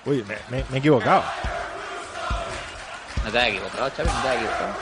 Uy, 0.06 0.24
me, 0.28 0.36
me- 0.50 0.64
me 0.70 0.78
he 0.78 0.80
equivocado. 0.80 1.24
No 3.26 3.32
te 3.32 3.38
has 3.40 3.48
equivocado, 3.50 3.90
Chavi, 3.90 4.10
no 4.10 4.22
te 4.22 4.28
has 4.30 4.36
equivocado. 4.36 4.74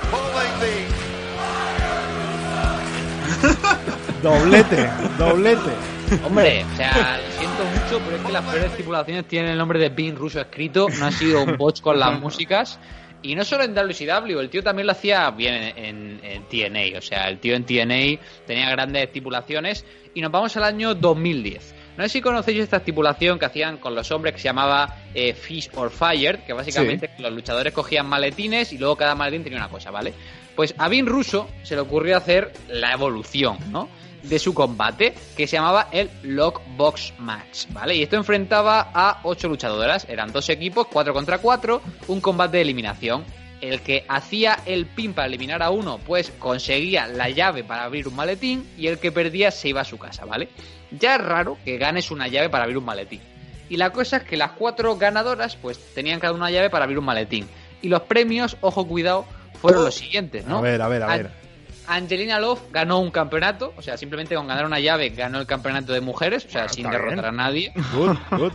Doblete, 4.22 4.90
doblete. 5.18 5.95
Hombre, 6.24 6.64
o 6.72 6.76
sea, 6.76 7.20
lo 7.24 7.32
siento 7.32 7.64
mucho, 7.66 8.02
pero 8.06 8.18
es 8.18 8.24
que 8.24 8.32
las 8.32 8.44
peores 8.46 8.72
estipulaciones 8.72 9.28
tienen 9.28 9.52
el 9.52 9.58
nombre 9.58 9.80
de 9.80 9.90
Pin 9.92 10.16
Russo 10.16 10.40
escrito, 10.40 10.88
no 11.00 11.06
ha 11.06 11.12
sido 11.12 11.44
un 11.44 11.58
botch 11.58 11.82
con 11.82 12.00
las 12.00 12.20
músicas. 12.20 12.80
Y 13.22 13.34
no 13.34 13.44
solo 13.44 13.64
en 13.64 13.74
WCW, 13.74 14.40
el 14.40 14.50
tío 14.52 14.62
también 14.62 14.86
lo 14.86 14.92
hacía 14.92 15.30
bien 15.32 15.56
en, 15.56 15.78
en- 15.78 16.20
en 16.24 16.44
TNA. 16.44 16.98
O 17.00 17.02
sea, 17.02 17.28
el 17.28 17.40
tío 17.40 17.56
en 17.56 17.66
TNA 17.66 18.20
tenía 18.46 18.70
grandes 18.70 19.04
estipulaciones. 19.04 19.84
Y 20.14 20.22
nos 20.22 20.32
vamos 20.32 20.56
al 20.58 20.64
año 20.64 20.94
2010. 20.94 21.74
No 21.98 22.04
sé 22.04 22.10
si 22.10 22.22
conocéis 22.22 22.60
esta 22.60 22.78
estipulación 22.78 23.40
que 23.40 23.46
hacían 23.46 23.78
con 23.78 23.96
los 23.96 24.12
hombres 24.12 24.34
que 24.36 24.40
se 24.42 24.46
llamaba 24.50 24.98
eh, 25.14 25.34
Fish 25.34 25.70
or 25.76 25.90
Fire, 25.90 26.40
que 26.46 26.54
básicamente 26.54 27.10
los 27.18 27.32
luchadores 27.34 27.74
cogían 27.74 28.06
maletines 28.06 28.72
y 28.74 28.78
luego 28.78 28.96
cada 28.96 29.16
maletín 29.16 29.44
tenía 29.44 29.58
una 29.60 29.70
cosa, 29.70 29.90
¿vale? 29.92 30.14
Pues 30.56 30.76
a 30.78 30.88
Vin 30.88 31.08
Russo 31.08 31.50
se 31.64 31.74
le 31.76 31.82
ocurrió 31.82 32.18
hacer 32.18 32.52
la 32.70 32.92
evolución, 32.92 33.58
¿no? 33.72 33.90
De 34.28 34.40
su 34.40 34.54
combate, 34.54 35.14
que 35.38 35.46
se 35.46 35.58
llamaba 35.58 35.88
el 35.92 36.10
Lockbox 36.24 37.14
Match, 37.20 37.68
¿vale? 37.70 37.96
Y 37.96 38.04
esto 38.04 38.16
enfrentaba 38.16 38.90
a 38.94 39.20
ocho 39.24 39.48
luchadoras, 39.48 40.06
eran 40.10 40.32
dos 40.32 40.50
equipos, 40.50 40.88
cuatro 40.88 41.14
contra 41.14 41.38
cuatro, 41.38 41.82
un 42.08 42.22
combate 42.22 42.58
de 42.58 42.64
eliminación. 42.64 43.24
El 43.62 43.82
que 43.82 44.04
hacía 44.08 44.60
el 44.66 44.86
pin 44.86 45.14
para 45.14 45.28
eliminar 45.28 45.64
a 45.64 45.70
uno, 45.70 46.00
pues 46.06 46.32
conseguía 46.40 47.08
la 47.08 47.30
llave 47.30 47.64
para 47.64 47.84
abrir 47.84 48.08
un 48.08 48.16
maletín 48.16 48.68
y 48.78 48.88
el 48.88 49.00
que 49.00 49.12
perdía 49.12 49.50
se 49.52 49.70
iba 49.70 49.82
a 49.82 49.86
su 49.86 49.98
casa, 49.98 50.26
¿vale? 50.26 50.50
Ya 50.92 51.16
es 51.16 51.22
raro 51.22 51.58
que 51.64 51.78
ganes 51.78 52.12
una 52.12 52.28
llave 52.28 52.50
para 52.50 52.64
abrir 52.64 52.78
un 52.78 52.86
maletín. 52.86 53.22
Y 53.70 53.78
la 53.78 53.92
cosa 53.92 54.18
es 54.18 54.24
que 54.24 54.38
las 54.38 54.52
cuatro 54.52 54.98
ganadoras, 54.98 55.56
pues 55.56 55.80
tenían 55.94 56.20
cada 56.20 56.34
una 56.34 56.52
llave 56.52 56.70
para 56.70 56.84
abrir 56.84 57.00
un 57.00 57.06
maletín. 57.06 57.48
Y 57.82 57.90
los 57.90 58.02
premios, 58.02 58.58
ojo 58.62 58.88
cuidado, 58.88 59.26
fueron 59.62 59.86
los 59.86 59.96
siguientes, 59.96 60.46
¿no? 60.46 60.60
A 60.60 60.62
ver, 60.62 60.82
a 60.82 60.88
ver, 60.88 61.04
a 61.04 61.08
ver. 61.08 61.45
Angelina 61.88 62.40
Love 62.40 62.62
ganó 62.72 63.00
un 63.00 63.12
campeonato, 63.12 63.74
o 63.78 63.82
sea, 63.82 63.98
simplemente 63.98 64.36
con 64.36 64.48
ganar 64.48 64.66
una 64.66 64.80
llave 64.80 65.10
ganó 65.10 65.40
el 65.40 65.46
campeonato 65.48 65.94
de 65.94 66.02
mujeres, 66.02 66.46
o 66.46 66.50
sea, 66.50 66.68
sin 66.70 66.90
derrotar 66.90 67.16
bien. 67.16 67.26
a 67.26 67.32
nadie. 67.32 67.74
Good, 67.94 68.18
good. 68.32 68.52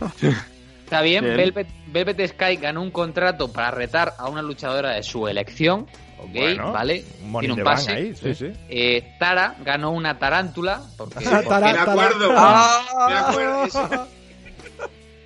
Está 0.83 1.01
bien, 1.01 1.23
Bien. 1.23 1.37
Velvet, 1.37 1.67
Velvet 1.87 2.27
Sky 2.29 2.57
ganó 2.57 2.81
un 2.81 2.91
contrato 2.91 3.51
para 3.51 3.71
retar 3.71 4.13
a 4.17 4.27
una 4.29 4.41
luchadora 4.41 4.91
de 4.91 5.03
su 5.03 5.25
elección, 5.27 5.87
ok, 6.19 6.29
Bueno, 6.33 6.71
¿vale? 6.73 7.05
un 7.23 7.39
Tiene 7.39 7.53
un 7.53 7.63
pase. 7.63 7.91
ahí, 7.93 8.15
sí, 8.15 8.35
sí. 8.35 8.51
Eh, 8.67 9.15
Tara 9.17 9.55
ganó 9.63 9.91
una 9.91 10.19
tarántula, 10.19 10.81
porque, 10.97 11.23
Tara, 11.23 11.43
porque 11.45 11.71
Me 11.71 11.79
acuerdo. 11.79 12.33
Ah. 12.35 13.07
Me 13.07 13.15
acuerdo. 13.15 13.63
eso. 13.65 14.07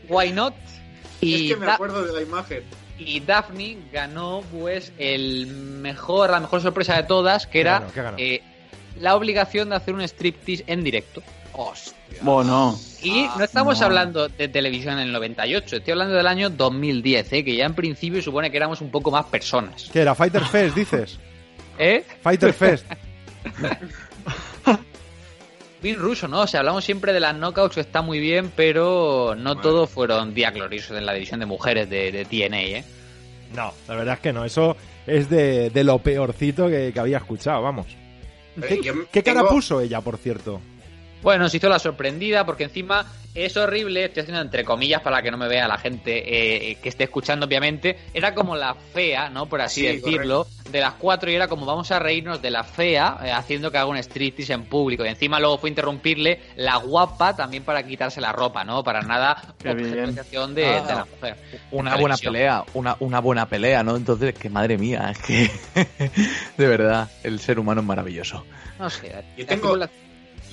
why 0.08 0.32
not? 0.32 0.54
Y, 1.22 1.50
Es 1.50 1.56
que 1.58 1.66
me 1.66 1.72
acuerdo 1.72 2.04
de 2.06 2.14
la 2.14 2.22
imagen. 2.22 2.64
Y 2.98 3.20
Daphne 3.20 3.78
ganó 3.92 4.42
pues 4.52 4.92
el 4.98 5.48
mejor, 5.48 6.30
la 6.32 6.40
mejor 6.40 6.62
sorpresa 6.62 6.96
de 6.96 7.04
todas, 7.04 7.48
que 7.48 7.62
era 7.62 7.80
ganó? 7.80 7.92
¿Qué 7.94 8.02
ganó? 8.02 8.18
eh, 8.20 8.42
la 9.00 9.16
obligación 9.16 9.70
de 9.70 9.76
hacer 9.76 9.94
un 9.94 10.02
striptease 10.02 10.64
en 10.68 10.84
directo. 10.84 11.22
Bueno, 12.22 12.78
Y 13.02 13.28
no 13.38 13.44
estamos 13.44 13.82
hablando 13.82 14.28
de 14.28 14.48
televisión 14.50 14.96
en 14.96 15.08
el 15.08 15.12
98, 15.14 15.78
estoy 15.78 15.92
hablando 15.92 16.16
del 16.16 16.28
año 16.28 16.50
2010, 16.50 17.32
¿eh? 17.34 17.46
que 17.46 17.56
ya 17.56 17.66
en 17.66 17.74
principio 17.74 18.22
supone 18.22 18.52
que 18.52 18.58
éramos 18.58 18.82
un 18.82 18.92
poco 18.92 19.10
más 19.12 19.26
personas. 19.26 19.90
¿Qué 19.92 20.02
era? 20.02 20.16
Fighter 20.16 20.44
Fest, 20.44 20.76
dices. 20.76 21.20
¿Eh? 21.80 22.04
Fighter 22.22 22.54
Fest. 22.54 22.86
Bien 25.86 26.00
ruso, 26.00 26.28
¿no? 26.28 26.42
O 26.42 26.48
sea, 26.48 26.62
hablamos 26.62 26.84
siempre 26.84 27.14
de 27.14 27.20
las 27.20 27.36
knockouts, 27.36 27.76
que 27.76 27.82
está 27.82 28.02
muy 28.02 28.20
bien, 28.20 28.52
pero 28.56 29.36
no 29.38 29.56
todos 29.58 29.88
fueron 29.90 30.34
días 30.34 30.52
gloriosos 30.54 30.98
en 30.98 31.06
la 31.06 31.14
división 31.14 31.40
de 31.40 31.46
mujeres 31.46 31.88
de, 31.90 32.12
de 32.12 32.26
TNA, 32.26 32.62
¿eh? 32.62 32.84
No, 33.56 33.72
la 33.88 33.96
verdad 33.96 34.16
es 34.16 34.20
que 34.20 34.34
no. 34.34 34.44
Eso 34.46 34.76
es 35.06 35.30
de, 35.30 35.70
de 35.70 35.84
lo 35.84 36.00
peorcito 36.00 36.68
que, 36.70 36.92
que 36.92 37.00
había 37.00 37.18
escuchado, 37.18 37.62
vamos. 37.62 37.86
Eh, 38.62 38.80
¿Qué 39.12 39.22
cara 39.22 39.42
tengo- 39.42 39.50
puso 39.50 39.80
ella, 39.80 40.02
por 40.02 40.18
cierto? 40.18 40.60
Bueno, 41.26 41.50
se 41.50 41.58
hizo 41.58 41.68
la 41.70 41.80
sorprendida 41.80 42.46
porque 42.46 42.64
encima 42.66 43.04
es 43.34 43.58
horrible, 43.58 44.06
estoy 44.06 44.22
haciendo 44.22 44.42
entre 44.42 44.64
comillas 44.64 45.02
para 45.02 45.22
que 45.24 45.32
no 45.32 45.38
me 45.38 45.48
vea 45.48 45.68
la 45.68 45.78
gente 45.80 46.70
eh, 46.72 46.76
que 46.82 46.88
esté 46.88 47.06
escuchando, 47.06 47.48
obviamente. 47.48 47.98
Era 48.14 48.34
como 48.36 48.56
la 48.56 48.76
fea, 48.76 49.30
¿no? 49.32 49.48
Por 49.48 49.60
así 49.60 49.82
Sí, 49.82 49.88
decirlo, 49.88 50.46
de 50.70 50.80
las 50.82 50.94
cuatro 50.94 51.30
y 51.32 51.36
era 51.36 51.48
como 51.48 51.66
vamos 51.66 51.92
a 51.92 51.98
reírnos 52.00 52.42
de 52.44 52.52
la 52.52 52.64
fea 52.64 53.18
eh, 53.24 53.32
haciendo 53.32 53.72
que 53.72 53.78
haga 53.80 53.88
un 53.90 53.98
striptease 53.98 54.54
en 54.54 54.66
público. 54.66 55.04
Y 55.04 55.08
encima 55.10 55.40
luego 55.40 55.58
fue 55.58 55.70
interrumpirle 55.70 56.42
la 56.58 56.78
guapa 56.78 57.36
también 57.36 57.64
para 57.64 57.82
quitarse 57.84 58.22
la 58.22 58.32
ropa, 58.32 58.64
¿no? 58.64 58.84
Para 58.84 59.02
nada 59.02 59.56
Qué 59.58 59.74
bien. 59.74 59.90
objetificación 59.90 60.54
de, 60.56 60.66
Ah. 60.68 60.82
de 60.84 60.94
la 60.96 61.06
mujer. 61.06 61.38
Una 61.72 61.96
En 61.96 62.02
buena 62.02 62.18
pelea, 62.18 62.64
una, 62.76 62.96
una 63.00 63.20
buena 63.20 63.50
pelea, 63.50 63.84
¿no? 63.84 63.98
Entonces, 63.98 64.36
que 64.36 64.50
madre 64.52 64.78
mía, 64.78 65.10
es 65.12 65.18
que 65.18 65.50
de 66.58 66.68
verdad, 66.68 67.10
el 67.24 67.40
ser 67.40 67.58
humano 67.60 67.82
es 67.82 67.88
maravilloso. 67.88 68.46
No 68.80 68.90
sé. 68.90 69.08
Yo 69.38 69.44
la 69.44 69.46
tengo- 69.48 69.76
estipula- 69.76 69.90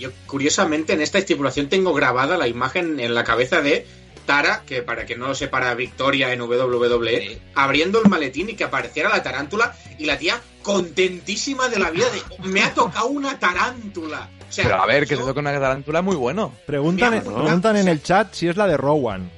Yo, 0.03 0.11
curiosamente, 0.27 0.93
en 0.95 1.01
esta 1.01 1.19
estipulación 1.19 1.69
tengo 1.69 1.95
grabada 1.95 2.37
la 2.37 2.49
imagen 2.49 2.99
en 2.99 3.15
la 3.15 3.23
cabeza 3.23 3.63
de 3.63 3.87
Tara, 4.27 4.63
que 4.67 4.83
para 4.83 5.07
que 5.07 5.17
no 5.17 5.29
lo 5.29 5.35
sepa, 5.37 5.73
Victoria 5.75 6.33
en 6.33 6.41
WWE, 6.41 7.29
Sí. 7.29 7.39
abriendo 7.55 8.01
el 8.03 8.09
maletín 8.09 8.51
y 8.51 8.55
que 8.55 8.65
apareciera 8.65 9.09
la 9.09 9.23
tarántula 9.23 9.77
y 9.99 10.07
la 10.07 10.19
tía 10.19 10.41
contentísima 10.63 11.69
de 11.69 11.79
la 11.79 11.91
vida 11.91 12.07
de 12.11 12.49
me 12.49 12.63
ha 12.63 12.75
tocado 12.75 13.07
una 13.07 13.39
tarántula. 13.39 14.29
O 14.49 14.53
sea, 14.53 14.65
Pero 14.65 14.83
a 14.83 14.87
ver, 14.87 15.07
que 15.07 15.17
te 15.17 15.23
toque 15.23 15.39
una 15.39 15.53
tarántula 15.53 16.01
es 16.01 16.05
muy 16.05 16.17
bueno. 16.17 16.53
Preguntan, 16.67 17.23
preguntan 17.23 17.77
en 17.77 17.87
el 17.89 18.03
chat 18.03 18.35
si 18.35 18.49
es 18.49 18.57
la 18.57 18.67
de 18.67 18.77
Rowan. 18.77 19.31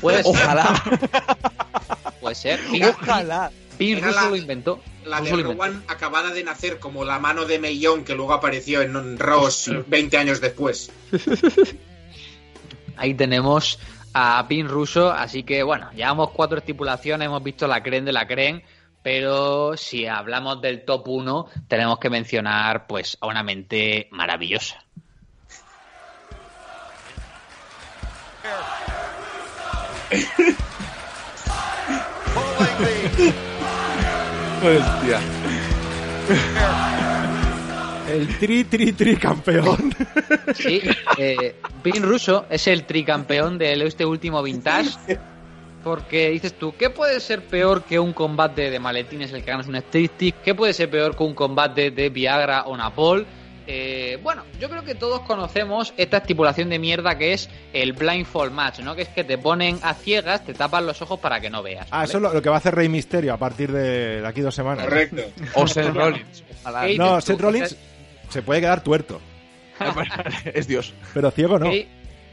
Puede 0.00 0.22
ser, 0.24 0.32
Ojalá, 0.34 0.82
puede 2.20 2.34
ser. 2.34 2.60
Ojalá. 2.90 3.50
Pin 3.78 3.98
Era 3.98 4.08
Russo 4.08 4.20
la- 4.22 4.28
lo 4.30 4.36
inventó. 4.36 4.80
La 5.04 5.16
de 5.20 5.30
Russo 5.30 5.40
inventó. 5.40 5.52
Rowan 5.64 5.84
acabada 5.88 6.30
de 6.30 6.42
nacer 6.44 6.78
como 6.78 7.04
la 7.04 7.18
mano 7.18 7.44
de 7.44 7.58
Mellón 7.58 8.04
que 8.04 8.14
luego 8.14 8.32
apareció 8.32 8.82
en 8.82 9.18
Raws 9.18 9.70
20 9.86 10.16
años 10.18 10.40
después. 10.40 10.90
Ahí 12.96 13.14
tenemos 13.14 13.78
a 14.14 14.46
Pin 14.48 14.68
Russo, 14.68 15.12
así 15.12 15.42
que 15.42 15.62
bueno, 15.62 15.90
llevamos 15.92 16.30
cuatro 16.30 16.58
estipulaciones, 16.58 17.26
hemos 17.26 17.42
visto 17.42 17.66
la 17.66 17.82
creen 17.82 18.06
de 18.06 18.12
la 18.12 18.26
creen, 18.26 18.62
pero 19.02 19.76
si 19.76 20.06
hablamos 20.06 20.62
del 20.62 20.84
top 20.84 21.06
1, 21.06 21.46
tenemos 21.68 21.98
que 21.98 22.08
mencionar 22.08 22.86
pues 22.86 23.18
a 23.20 23.26
una 23.26 23.42
mente 23.42 24.08
maravillosa. 24.10 24.82
Hostia. 34.62 35.20
El 38.08 38.38
tri, 38.38 38.64
tri, 38.64 38.92
tri 38.92 39.16
campeón. 39.16 39.94
Sí, 40.54 40.80
eh, 41.18 41.56
Pin 41.82 42.02
Russo 42.02 42.46
es 42.48 42.66
el 42.68 42.84
tricampeón 42.84 43.58
de 43.58 43.72
este 43.84 44.06
último 44.06 44.42
vintage. 44.42 45.18
Porque 45.84 46.30
dices 46.30 46.54
tú, 46.54 46.74
¿qué 46.76 46.90
puede 46.90 47.20
ser 47.20 47.44
peor 47.44 47.84
que 47.84 47.98
un 48.00 48.12
combate 48.12 48.70
de 48.70 48.80
maletines 48.80 49.32
el 49.32 49.44
que 49.44 49.50
ganas 49.50 49.68
un 49.68 49.76
striptease? 49.76 50.34
¿Qué 50.44 50.54
puede 50.54 50.72
ser 50.72 50.90
peor 50.90 51.16
que 51.16 51.22
un 51.22 51.34
combate 51.34 51.90
de 51.90 52.08
Viagra 52.08 52.64
o 52.64 52.76
Napol? 52.76 53.26
Eh, 53.66 54.18
bueno, 54.22 54.44
yo 54.60 54.68
creo 54.70 54.84
que 54.84 54.94
todos 54.94 55.20
conocemos 55.22 55.92
esta 55.96 56.18
estipulación 56.18 56.68
de 56.68 56.78
mierda 56.78 57.18
que 57.18 57.32
es 57.32 57.48
el 57.72 57.92
blindfold 57.94 58.52
match, 58.52 58.78
¿no? 58.80 58.94
Que 58.94 59.02
es 59.02 59.08
que 59.08 59.24
te 59.24 59.38
ponen 59.38 59.78
a 59.82 59.94
ciegas, 59.94 60.44
te 60.44 60.54
tapan 60.54 60.86
los 60.86 61.02
ojos 61.02 61.18
para 61.18 61.40
que 61.40 61.50
no 61.50 61.62
veas. 61.62 61.88
Ah, 61.90 62.04
eso 62.04 62.18
es 62.18 62.22
lo, 62.22 62.32
lo 62.32 62.40
que 62.42 62.48
va 62.48 62.56
a 62.56 62.58
hacer 62.58 62.74
Rey 62.74 62.88
Misterio 62.88 63.34
a 63.34 63.38
partir 63.38 63.72
de, 63.72 64.20
de 64.20 64.26
aquí 64.26 64.40
dos 64.40 64.54
semanas. 64.54 64.84
Correcto. 64.84 65.22
O 65.54 65.66
Seth 65.66 65.92
Rollins. 65.94 66.44
Ojalá. 66.62 66.86
¿Qué 66.86 66.96
No? 66.98 67.20
Seth 67.20 67.40
Rollins 67.40 67.76
se 68.28 68.42
puede 68.42 68.60
quedar 68.60 68.82
tuerto, 68.82 69.20
es 70.54 70.66
Dios. 70.66 70.94
pero 71.12 71.30
ciego 71.30 71.58
no. 71.58 71.72
Y 71.72 71.88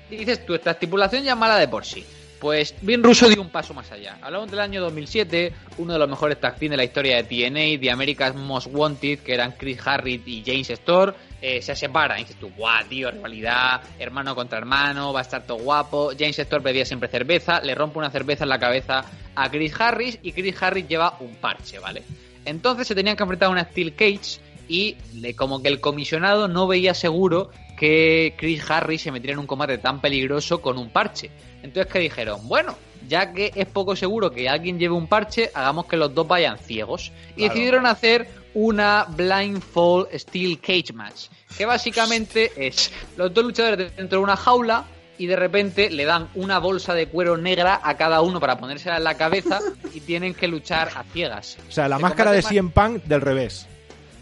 dices 0.10 0.46
tú, 0.46 0.54
esta 0.54 0.72
estipulación 0.72 1.24
ya 1.24 1.32
es 1.34 1.38
mala 1.38 1.58
de 1.58 1.68
por 1.68 1.86
sí. 1.86 2.06
Pues 2.44 2.76
bien 2.82 3.02
Russo 3.02 3.30
dio 3.30 3.42
un 3.42 3.48
paso 3.48 3.74
más 3.74 3.90
allá. 3.94 4.18
Hablamos 4.22 4.52
del 4.52 4.60
año 4.60 4.82
2007, 4.82 5.54
uno 5.78 5.94
de 5.94 6.00
los 6.00 6.10
mejores 6.10 6.42
tag 6.42 6.58
team 6.58 6.72
de 6.72 6.76
la 6.76 6.84
historia 6.84 7.16
de 7.16 7.24
TNA, 7.24 7.82
de 7.82 7.90
America's 7.90 8.36
Most 8.36 8.68
Wanted, 8.70 9.20
que 9.20 9.34
eran 9.34 9.54
Chris 9.54 9.80
Harris 9.88 10.20
y 10.26 10.44
James 10.46 10.70
Storr, 10.70 11.16
eh, 11.42 11.62
se 11.62 11.74
separan. 11.74 12.20
Y 12.20 12.24
dices 12.24 12.36
tú, 12.36 12.52
guau, 12.58 12.84
tío, 12.90 13.12
rivalidad, 13.12 13.82
hermano 13.98 14.36
contra 14.36 14.58
hermano, 14.58 15.14
va 15.14 15.20
a 15.20 15.22
estar 15.22 15.44
todo 15.48 15.60
guapo. 15.60 16.12
James 16.20 16.38
Storr 16.38 16.62
bebía 16.62 16.86
siempre 16.86 17.08
cerveza, 17.08 17.62
le 17.62 17.76
rompe 17.76 18.00
una 18.00 18.12
cerveza 18.12 18.44
en 18.44 18.50
la 18.50 18.60
cabeza 18.60 19.06
a 19.36 19.50
Chris 19.50 19.80
Harris 19.80 20.20
y 20.22 20.34
Chris 20.34 20.62
Harris 20.62 20.86
lleva 20.86 21.16
un 21.22 21.36
parche, 21.36 21.80
¿vale? 21.80 22.04
Entonces 22.44 22.86
se 22.86 22.94
tenían 22.94 23.16
que 23.16 23.24
enfrentar 23.24 23.48
a 23.48 23.52
una 23.54 23.64
Steel 23.64 23.96
Cage 23.96 24.42
y 24.68 24.98
como 25.38 25.62
que 25.62 25.70
el 25.70 25.80
comisionado 25.80 26.50
no 26.50 26.68
veía 26.68 26.94
seguro 26.94 27.52
que 27.78 28.36
Chris 28.38 28.64
Harris 28.70 29.02
se 29.02 29.12
metiera 29.12 29.34
en 29.34 29.40
un 29.40 29.48
combate 29.48 29.78
tan 29.78 30.00
peligroso 30.02 30.62
con 30.62 30.78
un 30.78 30.90
parche. 30.90 31.32
Entonces 31.62 31.92
que 31.92 32.00
dijeron, 32.00 32.48
bueno, 32.48 32.76
ya 33.08 33.32
que 33.34 33.52
es 33.56 33.66
poco 33.68 33.96
seguro 33.96 34.32
que 34.32 34.48
alguien 34.50 34.78
lleve 34.80 34.94
un 34.96 35.08
parche, 35.08 35.50
hagamos 35.54 35.86
que 35.86 35.98
los 35.98 36.14
dos 36.14 36.28
vayan 36.28 36.58
ciegos. 36.58 37.12
Y 37.32 37.40
Claro. 37.40 37.54
decidieron 37.54 37.86
hacer 37.86 38.28
una 38.54 39.06
blindfold 39.10 40.08
steel 40.18 40.60
cage 40.60 40.94
match, 40.94 41.28
que 41.58 41.66
básicamente 41.66 42.52
es 42.56 42.92
los 43.18 43.34
dos 43.34 43.44
luchadores 43.46 43.96
dentro 43.96 44.20
de 44.20 44.24
una 44.24 44.36
jaula 44.38 44.86
y 45.18 45.26
de 45.28 45.36
repente 45.36 45.90
le 45.90 46.06
dan 46.06 46.28
una 46.36 46.60
bolsa 46.60 46.94
de 46.94 47.08
cuero 47.08 47.38
negra 47.38 47.80
a 47.84 47.96
cada 47.98 48.22
uno 48.22 48.40
para 48.40 48.58
ponérsela 48.58 48.98
en 48.98 49.04
la 49.04 49.16
cabeza 49.16 49.60
y 49.94 50.02
tienen 50.02 50.34
que 50.34 50.48
luchar 50.48 50.90
a 50.96 51.04
ciegas. 51.04 51.58
O 51.68 51.72
sea, 51.72 51.88
la 51.88 51.98
máscara 52.00 52.32
de 52.32 52.42
más- 52.42 52.50
CM 52.52 52.70
Punk 52.72 53.04
del 53.04 53.22
revés. 53.22 53.68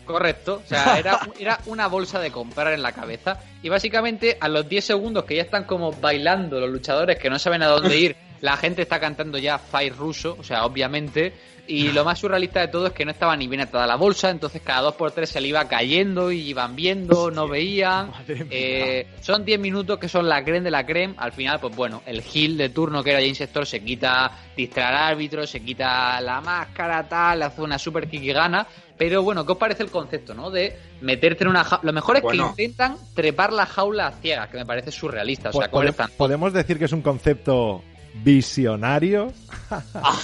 Correcto, 0.05 0.61
o 0.63 0.67
sea, 0.67 0.97
era, 0.97 1.19
era 1.39 1.59
una 1.65 1.87
bolsa 1.87 2.19
de 2.19 2.31
comprar 2.31 2.73
en 2.73 2.81
la 2.81 2.91
cabeza 2.91 3.39
y 3.61 3.69
básicamente 3.69 4.37
a 4.39 4.47
los 4.47 4.67
10 4.67 4.83
segundos 4.83 5.25
que 5.25 5.35
ya 5.35 5.43
están 5.43 5.65
como 5.65 5.91
bailando 5.91 6.59
los 6.59 6.69
luchadores 6.69 7.17
que 7.17 7.29
no 7.29 7.39
saben 7.39 7.63
a 7.63 7.67
dónde 7.67 7.97
ir 7.97 8.15
la 8.41 8.57
gente 8.57 8.81
está 8.81 8.99
cantando 8.99 9.37
ya 9.37 9.57
Fire 9.57 9.95
ruso, 9.95 10.35
o 10.37 10.43
sea, 10.43 10.65
obviamente. 10.65 11.33
Y 11.67 11.89
lo 11.91 12.03
más 12.03 12.19
surrealista 12.19 12.59
de 12.59 12.67
todo 12.67 12.87
es 12.87 12.93
que 12.93 13.05
no 13.05 13.11
estaba 13.11 13.37
ni 13.37 13.47
bien 13.47 13.61
atada 13.61 13.87
la 13.87 13.95
bolsa, 13.95 14.29
entonces 14.29 14.61
cada 14.61 14.81
dos 14.81 14.95
por 14.95 15.11
tres 15.11 15.29
se 15.29 15.39
le 15.39 15.47
iba 15.47 15.69
cayendo 15.69 16.31
y 16.31 16.39
iban 16.49 16.75
viendo, 16.75 17.31
no 17.31 17.47
veían. 17.47 18.11
Eh, 18.27 19.07
son 19.21 19.45
10 19.45 19.59
minutos 19.59 19.97
que 19.97 20.09
son 20.09 20.27
la 20.27 20.43
creme 20.43 20.61
de 20.61 20.71
la 20.71 20.85
creme. 20.85 21.13
Al 21.17 21.31
final, 21.31 21.59
pues 21.61 21.73
bueno, 21.73 22.01
el 22.05 22.21
heel 22.21 22.57
de 22.57 22.69
turno 22.69 23.03
que 23.03 23.11
era 23.11 23.21
James 23.21 23.37
Sector 23.37 23.65
se 23.65 23.81
quita 23.83 24.31
distraer 24.57 24.95
al 24.95 25.13
árbitro, 25.13 25.47
se 25.47 25.61
quita 25.61 26.19
la 26.19 26.41
máscara, 26.41 27.07
tal, 27.07 27.43
hace 27.43 27.61
una 27.61 27.77
super 27.77 28.09
kick 28.09 28.23
y 28.23 28.33
gana. 28.33 28.67
Pero 29.01 29.23
bueno, 29.23 29.43
¿qué 29.47 29.53
os 29.53 29.57
parece 29.57 29.81
el 29.81 29.89
concepto, 29.89 30.35
no? 30.35 30.51
De 30.51 30.77
meterte 31.01 31.43
en 31.43 31.49
una 31.49 31.63
jaula. 31.63 31.81
Lo 31.83 31.91
mejor 31.91 32.17
es 32.17 32.21
Bueno. 32.21 32.53
que 32.55 32.61
intentan 32.65 32.97
trepar 33.15 33.51
la 33.51 33.65
jaula 33.65 34.05
a 34.05 34.11
ciegas, 34.11 34.47
que 34.49 34.57
me 34.57 34.65
parece 34.67 34.91
surrealista. 34.91 35.49
O 35.49 35.53
sea, 35.53 35.65
Po- 35.65 35.71
¿cuál 35.71 35.87
pode- 35.87 35.89
es 35.89 35.95
tan- 35.97 36.11
¿Podemos 36.17 36.53
decir 36.53 36.77
que 36.77 36.85
es 36.85 36.91
un 36.91 37.01
concepto 37.01 37.83
visionario? 38.23 39.33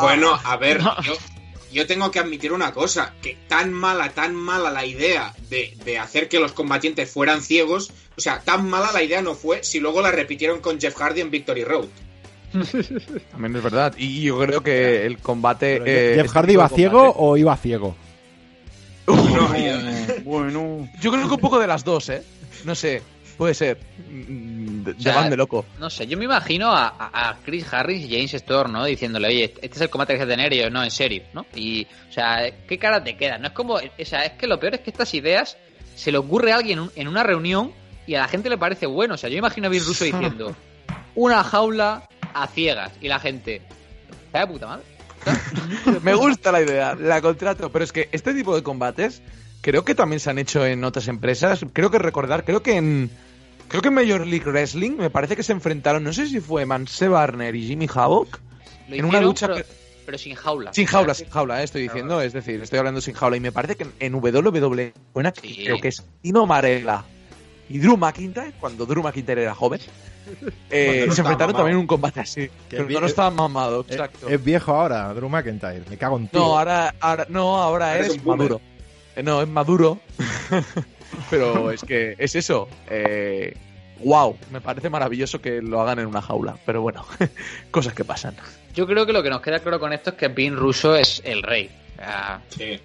Bueno, 0.00 0.38
a 0.44 0.56
ver, 0.56 0.80
yo, 1.02 1.14
yo 1.72 1.86
tengo 1.88 2.10
que 2.12 2.20
admitir 2.20 2.52
una 2.52 2.72
cosa, 2.72 3.14
que 3.20 3.36
tan 3.48 3.72
mala, 3.72 4.10
tan 4.10 4.34
mala 4.36 4.70
la 4.70 4.86
idea 4.86 5.34
de, 5.50 5.76
de 5.84 5.98
hacer 5.98 6.28
que 6.28 6.38
los 6.38 6.52
combatientes 6.52 7.10
fueran 7.10 7.42
ciegos, 7.42 7.90
o 8.16 8.20
sea, 8.20 8.40
tan 8.40 8.68
mala 8.70 8.92
la 8.92 9.02
idea 9.02 9.22
no 9.22 9.34
fue 9.34 9.64
si 9.64 9.80
luego 9.80 10.00
la 10.02 10.12
repitieron 10.12 10.60
con 10.60 10.80
Jeff 10.80 10.94
Hardy 10.96 11.20
en 11.20 11.32
Victory 11.32 11.64
Road. 11.64 11.86
También 13.32 13.56
es 13.56 13.62
verdad. 13.62 13.94
Y 13.96 14.22
yo 14.22 14.38
creo 14.38 14.62
que 14.62 15.06
el 15.06 15.18
combate. 15.18 15.80
Eh, 15.84 16.14
¿Jeff 16.16 16.30
Hardy 16.32 16.52
iba 16.54 16.68
ciego 16.68 17.12
o 17.16 17.36
iba 17.36 17.56
ciego? 17.56 17.96
Bueno. 20.24 20.88
Yo 21.00 21.10
creo 21.10 21.28
que 21.28 21.34
un 21.34 21.40
poco 21.40 21.58
de 21.58 21.66
las 21.66 21.84
dos, 21.84 22.08
¿eh? 22.08 22.22
No 22.64 22.74
sé. 22.74 23.02
Puede 23.36 23.54
ser. 23.54 23.78
Mm, 24.08 24.84
De, 24.84 24.90
O 24.92 25.00
sea, 25.00 25.12
de 25.12 25.18
van 25.18 25.30
de 25.30 25.36
loco. 25.36 25.64
No 25.80 25.88
sé, 25.90 26.06
yo 26.06 26.16
me 26.18 26.24
imagino 26.26 26.70
a, 26.70 26.88
a- 26.98 27.30
a 27.30 27.38
Chris 27.44 27.66
Harris 27.72 28.04
y 28.04 28.14
James 28.14 28.34
Storm, 28.34 28.72
¿no? 28.72 28.84
Diciéndole, 28.84 29.28
oye, 29.28 29.44
este 29.44 29.66
es 29.76 29.80
el 29.80 29.90
combate 29.90 30.14
que 30.14 30.20
hay 30.22 30.26
que 30.28 30.32
tener, 30.32 30.52
y 30.52 30.60
ellos, 30.60 30.70
no, 30.70 30.84
en 30.84 30.90
serio, 30.90 31.22
¿no? 31.32 31.46
Y, 31.54 31.86
o 32.08 32.12
sea, 32.12 32.42
¿qué 32.68 32.78
cara 32.78 33.02
te 33.02 33.16
queda? 33.16 33.38
No 33.38 33.48
es 33.48 33.52
como, 33.52 33.74
o 33.74 34.04
sea, 34.04 34.24
es 34.26 34.32
que 34.32 34.46
lo 34.46 34.60
peor 34.60 34.74
es 34.74 34.80
que 34.80 34.90
estas 34.90 35.12
ideas 35.14 35.56
se 35.96 36.12
le 36.12 36.18
ocurre 36.18 36.52
a 36.52 36.56
alguien 36.56 36.90
en 36.94 37.08
una 37.08 37.22
reunión 37.22 37.72
y 38.06 38.14
a 38.14 38.20
la 38.20 38.28
gente 38.28 38.50
le 38.50 38.58
parece 38.58 38.86
bueno. 38.86 39.14
O 39.14 39.16
sea, 39.16 39.30
yo 39.30 39.38
imagino 39.38 39.66
a 39.66 39.70
Bill 39.70 39.84
Russo 39.84 40.04
diciendo, 40.04 40.54
una 41.14 41.42
jaula 41.42 42.08
a 42.34 42.46
ciegas, 42.48 42.92
y 43.00 43.08
la 43.08 43.18
gente, 43.18 43.62
¿vaya 44.32 44.46
puta 44.46 44.66
madre? 44.66 44.84
Me 46.02 46.14
gusta 46.14 46.50
la 46.52 46.62
idea, 46.62 46.94
la 46.94 47.20
contrato. 47.20 47.70
Pero 47.70 47.84
es 47.84 47.92
que 47.92 48.08
este 48.12 48.34
tipo 48.34 48.54
de 48.56 48.62
combates 48.62 49.22
creo 49.60 49.84
que 49.84 49.94
también 49.94 50.18
se 50.20 50.30
han 50.30 50.38
hecho 50.38 50.66
en 50.66 50.82
otras 50.84 51.06
empresas. 51.08 51.60
Creo 51.72 51.90
que 51.90 51.98
recordar, 51.98 52.44
creo 52.44 52.62
que 52.62 52.76
en. 52.76 53.10
Creo 53.68 53.80
que 53.80 53.88
en 53.88 53.94
Major 53.94 54.26
League 54.26 54.44
Wrestling 54.44 54.96
me 54.96 55.08
parece 55.10 55.34
que 55.36 55.42
se 55.42 55.52
enfrentaron, 55.52 56.02
no 56.04 56.12
sé 56.12 56.26
si 56.26 56.40
fue 56.40 56.66
Manse 56.66 57.08
Barner 57.08 57.54
y 57.54 57.66
Jimmy 57.68 57.88
Havoc, 57.94 58.38
Lo 58.88 58.96
en 58.96 59.04
una 59.06 59.20
lucha 59.20 59.46
pero, 59.46 59.58
que- 59.60 59.66
pero 60.04 60.18
sin 60.18 60.34
jaula. 60.34 60.74
sin 60.74 60.84
jaula, 60.86 61.14
sin 61.14 61.30
jaula, 61.30 61.60
eh, 61.60 61.64
estoy 61.64 61.82
diciendo, 61.82 62.20
es 62.20 62.34
decir, 62.34 62.60
estoy 62.60 62.80
hablando 62.80 63.00
sin 63.00 63.14
jaula. 63.14 63.36
Y 63.36 63.40
me 63.40 63.50
parece 63.52 63.76
que 63.76 63.86
en, 64.00 64.14
WWE, 64.14 64.92
que 65.40 65.48
Sí. 65.48 65.62
creo 65.64 65.80
que 65.80 65.88
es 65.88 66.04
Tino 66.20 66.44
Marella 66.44 67.04
y 67.70 67.78
Drew 67.78 67.96
McIntyre, 67.96 68.52
cuando 68.60 68.84
Drew 68.84 69.02
McIntyre 69.02 69.42
era 69.44 69.54
joven, 69.54 69.80
eh, 70.70 71.04
no 71.06 71.14
se 71.14 71.20
enfrentaron 71.20 71.52
mamado. 71.52 71.56
también 71.56 71.76
en 71.76 71.80
un 71.80 71.86
combate 71.86 72.20
así. 72.20 72.48
Que 72.68 72.82
Pero 72.82 73.00
no 73.00 73.06
estaba 73.06 73.30
mamado, 73.30 73.84
exacto. 73.88 74.28
Es 74.28 74.42
viejo 74.42 74.72
ahora, 74.72 75.12
Drew 75.14 75.28
McIntyre. 75.28 75.82
Me 75.88 75.96
cago 75.96 76.16
en 76.16 76.28
ti. 76.28 76.36
No, 76.36 76.58
ahora, 76.58 76.94
ahora, 77.00 77.26
no, 77.28 77.56
ahora 77.56 77.98
es 77.98 78.24
maduro. 78.24 78.60
Eh, 79.16 79.22
no, 79.22 79.42
es 79.42 79.48
maduro. 79.48 80.00
Pero 81.30 81.70
es 81.70 81.82
que 81.82 82.14
es 82.18 82.34
eso. 82.34 82.68
Eh, 82.88 83.54
wow, 84.02 84.36
me 84.50 84.60
parece 84.60 84.88
maravilloso 84.88 85.40
que 85.40 85.60
lo 85.60 85.80
hagan 85.80 85.98
en 85.98 86.06
una 86.06 86.22
jaula. 86.22 86.56
Pero 86.64 86.82
bueno, 86.82 87.04
cosas 87.70 87.94
que 87.94 88.04
pasan. 88.04 88.34
Yo 88.74 88.86
creo 88.86 89.04
que 89.04 89.12
lo 89.12 89.22
que 89.22 89.30
nos 89.30 89.42
queda 89.42 89.60
claro 89.60 89.78
con 89.78 89.92
esto 89.92 90.10
es 90.10 90.16
que 90.16 90.28
Bill 90.28 90.56
Russo 90.56 90.96
es 90.96 91.20
el 91.24 91.42
rey. 91.42 91.70
Sí. 92.48 92.80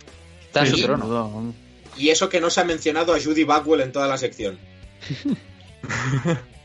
está 0.45 0.61
en 0.61 0.67
Sí, 0.67 0.81
su 0.81 0.85
trono. 0.85 1.53
Y 1.95 2.09
eso 2.09 2.29
que 2.29 2.39
no 2.39 2.49
se 2.49 2.61
ha 2.61 2.63
mencionado 2.63 3.13
a 3.13 3.19
Judy 3.19 3.43
Bagwell 3.43 3.81
en 3.81 3.91
toda 3.91 4.07
la 4.07 4.17
sección. 4.17 4.59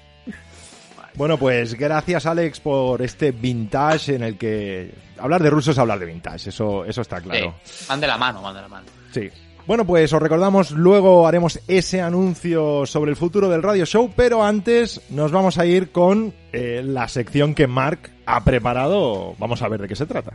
Bueno, 1.15 1.39
pues 1.39 1.75
gracias 1.75 2.27
Alex 2.27 2.61
por 2.61 3.03
este 3.03 3.33
vintage 3.33 4.15
en 4.15 4.23
el 4.23 4.39
que 4.39 4.95
hablar 5.19 5.43
de 5.43 5.51
rusos 5.51 5.75
es 5.75 5.79
hablar 5.79 5.99
de 5.99 6.07
vintage, 6.07 6.49
eso, 6.49 6.85
eso 6.85 7.03
está 7.03 7.21
claro. 7.21 7.55
Sí, 7.65 7.85
van 7.89 8.01
de 8.01 8.07
la 8.07 8.19
mano, 8.19 8.43
van 8.43 8.55
de 8.55 8.63
la 8.63 8.69
mano. 8.69 8.87
Sí. 9.13 9.31
Bueno, 9.67 9.87
pues 9.87 10.13
os 10.13 10.21
recordamos, 10.21 10.73
luego 10.73 11.27
haremos 11.27 11.61
ese 11.69 12.01
anuncio 12.01 12.85
sobre 12.85 13.13
el 13.13 13.17
futuro 13.17 13.49
del 13.49 13.63
radio 13.63 13.87
show, 13.87 14.11
pero 14.17 14.43
antes 14.43 15.01
nos 15.11 15.31
vamos 15.31 15.57
a 15.59 15.67
ir 15.67 15.93
con 15.93 16.35
eh, 16.53 16.83
la 16.85 17.07
sección 17.07 17.55
que 17.55 17.69
Mark 17.69 18.11
ha 18.27 18.43
preparado. 18.43 19.37
Vamos 19.39 19.63
a 19.63 19.69
ver 19.69 19.83
de 19.83 19.89
qué 19.89 19.95
se 19.95 20.07
trata. 20.07 20.33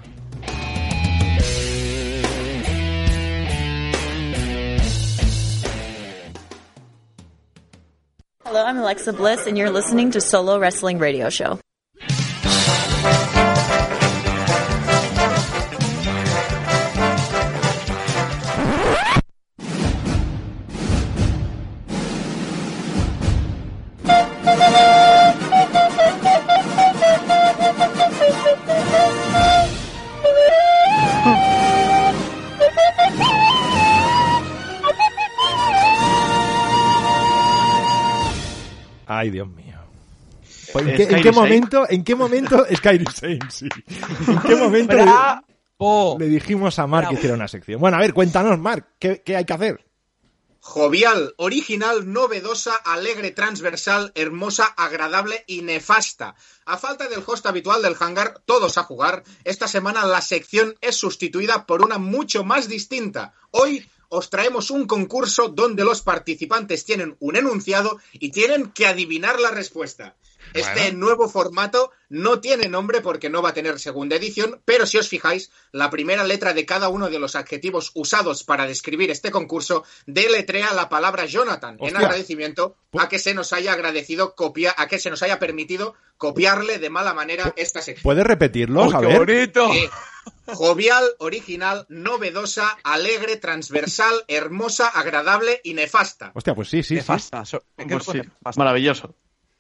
Hello, 8.48 8.64
I'm 8.64 8.78
Alexa 8.78 9.12
Bliss, 9.12 9.46
and 9.46 9.58
you're 9.58 9.70
listening 9.70 10.12
to 10.12 10.22
Solo 10.22 10.58
Wrestling 10.58 11.00
Radio 11.00 11.30
Show. 11.30 11.60
Qué, 40.98 41.16
en 41.16 41.24
qué 41.24 41.32
momento, 41.32 41.86
en 41.90 42.04
qué 42.04 42.16
momento 42.16 42.66
Sane, 42.82 43.40
sí. 43.50 43.70
¿En 44.28 44.40
qué 44.40 44.56
momento 44.56 44.96
le, 44.96 45.04
¡Bravo! 45.04 46.18
le 46.20 46.28
dijimos 46.28 46.80
a 46.80 46.88
Mark 46.88 47.10
que 47.10 47.16
hiciera 47.16 47.36
una 47.36 47.48
sección? 47.48 47.80
Bueno, 47.80 47.98
a 47.98 48.00
ver, 48.02 48.14
cuéntanos, 48.14 48.60
Mark, 48.60 48.96
¿qué, 49.00 49.22
qué 49.24 49.38
hay 49.38 49.46
que 49.46 49.54
hacer? 49.54 49.88
Jovial, 50.60 51.34
original, 51.38 52.12
novedosa, 52.12 52.76
alegre, 52.76 53.32
transversal, 53.32 54.12
hermosa, 54.16 54.66
agradable 54.66 55.46
y 55.48 55.62
nefasta. 55.62 56.36
A 56.66 56.78
falta 56.78 57.08
del 57.08 57.24
host 57.26 57.46
habitual 57.46 57.82
del 57.82 57.96
hangar, 57.98 58.42
todos 58.46 58.78
a 58.78 58.84
jugar, 58.84 59.24
esta 59.46 59.70
semana 59.70 60.06
la 60.06 60.20
sección 60.20 60.76
es 60.82 60.98
sustituida 60.98 61.66
por 61.66 61.84
una 61.84 62.00
mucho 62.00 62.44
más 62.44 62.68
distinta. 62.68 63.34
Hoy 63.52 63.88
os 64.10 64.30
traemos 64.30 64.70
un 64.70 64.88
concurso 64.88 65.50
donde 65.50 65.86
los 65.86 66.02
participantes 66.02 66.84
tienen 66.84 67.16
un 67.20 67.38
enunciado 67.38 68.00
y 68.12 68.32
tienen 68.32 68.72
que 68.72 68.88
adivinar 68.88 69.40
la 69.40 69.52
respuesta. 69.52 70.16
Este 70.54 70.92
nuevo 70.94 71.30
formato 71.30 71.92
no 72.10 72.40
tiene 72.40 72.68
nombre 72.68 73.02
porque 73.02 73.30
no 73.30 73.42
va 73.42 73.50
a 73.50 73.54
tener 73.54 73.80
segunda 73.80 74.16
edición, 74.16 74.62
pero 74.66 74.86
si 74.86 74.98
os 74.98 75.08
fijáis, 75.10 75.52
la 75.72 75.90
primera 75.90 76.24
letra 76.24 76.54
de 76.54 76.66
cada 76.66 76.90
uno 76.90 77.10
de 77.10 77.20
los 77.20 77.36
adjetivos 77.36 77.92
usados 77.94 78.44
para 78.44 78.66
describir 78.66 79.12
este 79.12 79.30
concurso 79.32 79.84
deletrea 80.06 80.74
la 80.74 80.90
palabra 80.90 81.26
Jonathan 81.26 81.78
en 81.82 81.96
agradecimiento 81.98 82.78
a 82.98 83.10
que 83.10 83.20
se 83.20 83.34
nos 83.34 83.54
haya 83.54 83.74
agradecido 83.74 84.36
copiar, 84.36 84.74
a 84.78 84.88
que 84.88 85.00
se 85.00 85.10
nos 85.10 85.22
haya 85.24 85.38
permitido 85.40 85.96
copiarle 86.18 86.80
de 86.80 86.90
mala 86.90 87.14
manera 87.14 87.54
esta 87.58 87.82
sección. 87.82 88.04
¿Puedes 88.04 88.26
repetirlos? 88.26 88.94
¡Oh, 88.94 88.98
a 88.98 89.02
qué 89.02 89.06
ver. 89.08 89.18
bonito! 89.20 89.72
Eh, 89.74 89.90
jovial, 90.48 91.04
original, 91.20 91.86
novedosa, 91.90 92.78
alegre, 92.84 93.38
transversal, 93.38 94.24
hermosa, 94.28 94.88
agradable 94.88 95.62
y 95.64 95.74
nefasta. 95.74 96.32
Hostia, 96.34 96.56
pues 96.56 96.70
sí, 96.70 96.82
sí, 96.84 96.90
sí. 96.90 96.96
Nefasta. 96.96 97.46
so- 97.46 97.64
¿en 97.78 97.88
qué 97.88 97.96
Pues 97.96 98.06
sí, 98.06 98.18
nefasta? 98.18 98.58
Maravilloso. 98.60 99.14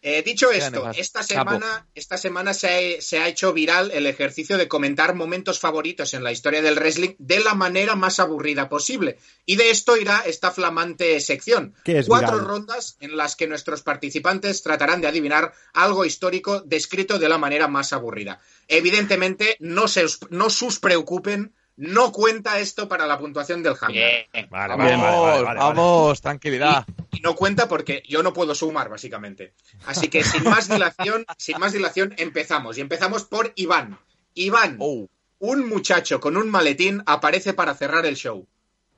Eh, 0.09 0.23
dicho 0.23 0.49
esto, 0.51 0.89
esta 0.95 1.21
semana, 1.21 1.85
esta 1.93 2.17
semana 2.17 2.53
se, 2.53 2.95
ha, 2.97 3.01
se 3.01 3.19
ha 3.19 3.27
hecho 3.27 3.51
viral 3.51 3.91
el 3.91 4.07
ejercicio 4.07 4.57
de 4.57 4.69
comentar 4.69 5.15
momentos 5.15 5.59
favoritos 5.59 6.13
en 6.13 6.23
la 6.23 6.31
historia 6.31 6.61
del 6.61 6.75
wrestling 6.75 7.15
de 7.17 7.41
la 7.41 7.55
manera 7.55 7.97
más 7.97 8.21
aburrida 8.21 8.69
posible. 8.69 9.17
Y 9.45 9.57
de 9.57 9.69
esto 9.69 9.97
irá 9.97 10.19
esta 10.25 10.51
flamante 10.51 11.19
sección. 11.19 11.75
¿Qué 11.83 11.99
es 11.99 12.07
Cuatro 12.07 12.37
viral? 12.37 12.47
rondas 12.47 12.95
en 13.01 13.17
las 13.17 13.35
que 13.35 13.47
nuestros 13.47 13.81
participantes 13.81 14.63
tratarán 14.63 15.01
de 15.01 15.09
adivinar 15.09 15.51
algo 15.73 16.05
histórico 16.05 16.61
descrito 16.61 17.19
de 17.19 17.27
la 17.27 17.37
manera 17.37 17.67
más 17.67 17.91
aburrida. 17.91 18.39
Evidentemente, 18.69 19.57
no, 19.59 19.89
se, 19.89 20.05
no 20.29 20.49
sus 20.49 20.79
preocupen, 20.79 21.53
no 21.77 22.11
cuenta 22.11 22.59
esto 22.59 22.87
para 22.89 23.05
la 23.07 23.17
puntuación 23.17 23.63
del 23.63 23.73
hangar. 23.79 23.91
Bien. 23.93 24.47
Vale, 24.49 24.75
Vamos, 24.75 24.77
vale, 24.77 24.97
vale, 24.97 25.17
vale, 25.21 25.43
vale. 25.43 25.59
vamos, 25.59 26.21
tranquilidad. 26.21 26.85
Y 27.11 27.19
no 27.21 27.35
cuenta 27.35 27.67
porque 27.67 28.03
yo 28.07 28.21
no 28.23 28.33
puedo 28.33 28.53
sumar, 28.55 28.89
básicamente. 28.89 29.53
Así 29.85 30.07
que 30.07 30.23
sin 30.23 30.43
más 30.43 30.67
dilación, 30.69 31.25
sin 31.37 31.59
más 31.59 31.73
dilación, 31.73 32.13
empezamos. 32.17 32.77
Y 32.77 32.81
empezamos 32.81 33.23
por 33.25 33.53
Iván. 33.55 33.97
Iván, 34.35 34.77
Oh, 34.79 35.07
un 35.39 35.67
muchacho 35.69 36.19
con 36.19 36.35
un 36.37 36.49
maletín 36.49 37.01
aparece 37.05 37.53
para 37.53 37.73
cerrar 37.75 38.05
el 38.05 38.15
show. 38.15 38.45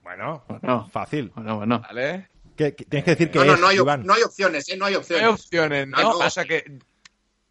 Bueno, 0.03 0.43
Bueno, 0.47 0.89
fácil. 0.91 1.31
bueno, 1.35 1.57
bueno. 1.57 1.79
vale. 1.81 2.29
¿Qué- 2.55 2.75
qué- 2.75 2.85
tienes 2.85 3.05
que 3.05 3.11
decir 3.11 3.31
que 3.31 3.39
No, 3.39 3.45
no, 3.45 3.53
es, 3.53 3.59
no 3.61 3.67
hay, 3.67 3.77
Iván. 3.77 4.05
no 4.05 4.13
hay 4.13 4.23
opciones, 4.23 4.67
¿eh? 4.69 4.75
No 4.77 4.85
hay 4.85 4.93
No 4.93 4.99
opciones. 4.99 5.25
hay 5.25 5.31
opciones, 5.33 5.87
¿no? 5.87 5.97
No, 5.97 6.03
no. 6.19 6.25
O 6.25 6.29
sea 6.29 6.43
que 6.45 6.79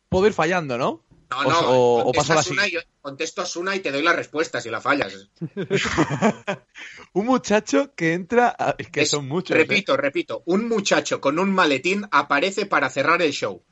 puedo 0.08 0.26
ir 0.26 0.32
fallando, 0.34 0.76
¿no? 0.76 1.02
No, 1.30 1.38
O- 1.40 1.44
no, 1.44 1.60
o- 1.60 2.00
o 2.08 2.12
paso 2.12 2.32
a 2.32 2.36
la 2.36 2.42
contestas 3.02 3.56
una 3.56 3.74
y 3.76 3.80
contesto 3.80 3.82
te 3.82 3.92
doy 3.92 4.02
la 4.02 4.12
respuesta 4.14 4.60
si 4.60 4.70
la 4.70 4.80
fallas. 4.80 5.28
Un 7.12 7.26
muchacho 7.26 7.94
que 7.94 8.14
entra. 8.14 8.54
a- 8.58 8.74
Es 8.78 8.88
que 8.90 9.02
Es- 9.02 9.10
son 9.10 9.28
muchos. 9.28 9.54
¿eh? 9.56 9.60
Repito, 9.60 9.96
repito, 9.96 10.42
un 10.46 10.68
muchacho 10.68 11.20
con 11.20 11.38
un 11.38 11.50
maletín 11.52 12.06
aparece 12.10 12.66
para 12.66 12.88
cerrar 12.90 13.20
el 13.22 13.32
show. 13.32 13.62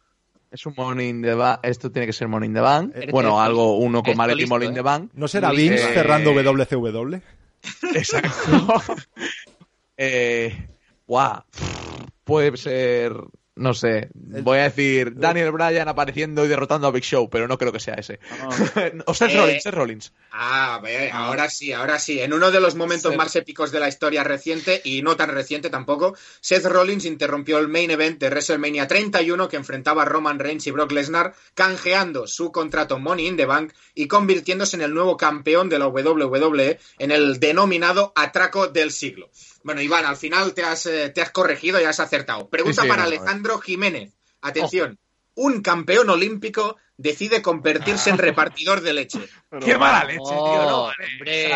Es 0.50 0.64
un 0.66 0.74
Morning 0.76 1.22
the 1.22 1.34
Bank. 1.34 1.60
Esto 1.62 1.90
tiene 1.90 2.06
que 2.06 2.12
ser 2.12 2.28
Morning 2.28 2.52
the 2.54 2.60
Bank. 2.60 2.94
Bueno, 3.10 3.40
algo, 3.40 3.76
uno 3.78 4.00
con 4.02 4.10
Esto 4.10 4.18
maletín 4.18 4.38
listo, 4.40 4.54
Morning 4.54 4.70
¿eh? 4.70 4.74
the 4.74 4.80
Bank. 4.82 5.10
¿No 5.14 5.26
será 5.28 5.50
Vince 5.50 5.74
listo. 5.74 5.92
cerrando 5.92 6.30
Eh, 6.32 6.42
WCW? 6.44 7.20
Exacto. 7.94 8.82
eh, 9.96 10.68
guau. 11.06 11.42
Puede 12.24 12.56
ser. 12.56 13.12
No 13.56 13.72
sé. 13.72 14.10
Voy 14.12 14.58
a 14.58 14.64
decir 14.64 15.14
Daniel 15.16 15.50
Bryan 15.50 15.88
apareciendo 15.88 16.44
y 16.44 16.48
derrotando 16.48 16.86
a 16.86 16.90
Big 16.90 17.04
Show, 17.04 17.30
pero 17.30 17.48
no 17.48 17.56
creo 17.56 17.72
que 17.72 17.80
sea 17.80 17.94
ese. 17.94 18.20
o 19.06 19.14
Seth 19.14 19.30
Eh, 19.30 19.36
Rollins, 19.38 19.62
Seth 19.62 19.74
Rollins. 19.74 20.12
Ah, 20.30 20.78
ve, 20.82 21.10
ahora 21.10 21.48
sí, 21.48 21.72
ahora 21.72 21.98
sí. 21.98 22.20
En 22.20 22.34
uno 22.34 22.50
de 22.50 22.60
los 22.60 22.74
momentos 22.74 23.12
Seth- 23.14 23.16
más 23.16 23.34
épicos 23.34 23.72
de 23.72 23.80
la 23.80 23.88
historia 23.88 24.22
reciente, 24.24 24.82
y 24.84 25.00
no 25.00 25.16
tan 25.16 25.30
reciente 25.30 25.70
tampoco, 25.70 26.14
Seth 26.42 26.66
Rollins 26.66 27.06
interrumpió 27.06 27.58
el 27.58 27.68
main 27.68 27.90
event 27.90 28.20
de 28.20 28.28
WrestleMania 28.28 28.86
31 28.86 29.48
que 29.48 29.56
enfrentaba 29.56 30.02
a 30.02 30.04
Roman 30.04 30.38
Reigns 30.38 30.66
y 30.66 30.70
Brock 30.70 30.92
Lesnar, 30.92 31.32
canjeando 31.54 32.26
su 32.26 32.52
contrato 32.52 32.98
Money 32.98 33.26
in 33.26 33.36
the 33.38 33.46
Bank 33.46 33.72
y 33.94 34.06
convirtiéndose 34.06 34.76
en 34.76 34.82
el 34.82 34.92
nuevo 34.92 35.16
campeón 35.16 35.70
de 35.70 35.78
la 35.78 35.88
WWE 35.88 36.78
en 36.98 37.10
el 37.10 37.40
denominado 37.40 38.12
atraco 38.14 38.68
del 38.68 38.90
siglo. 38.92 39.30
Bueno, 39.66 39.80
Iván, 39.82 40.04
al 40.04 40.16
final 40.16 40.54
te 40.54 40.62
has, 40.62 40.86
eh, 40.86 41.10
te 41.10 41.20
has 41.20 41.32
corregido 41.32 41.80
y 41.80 41.84
has 41.84 41.98
acertado. 41.98 42.48
Pregunta 42.48 42.82
Sí, 42.82 42.86
sí, 42.86 42.88
para 42.88 43.02
no, 43.02 43.08
Alejandro 43.08 43.58
Jiménez. 43.58 44.14
Atención. 44.40 44.96
Un 45.34 45.60
campeón 45.60 46.08
olímpico 46.08 46.76
decide 46.96 47.42
convertirse 47.42 48.10
en 48.10 48.18
repartidor 48.18 48.80
de 48.80 48.92
leche. 48.92 49.18
Qué 49.64 49.76
mala 49.76 50.04
leche, 50.04 50.20
tío. 50.22 50.30
No, 50.36 50.84
Oh, 50.84 50.86
vale. 50.86 51.04
hombre. 51.12 51.50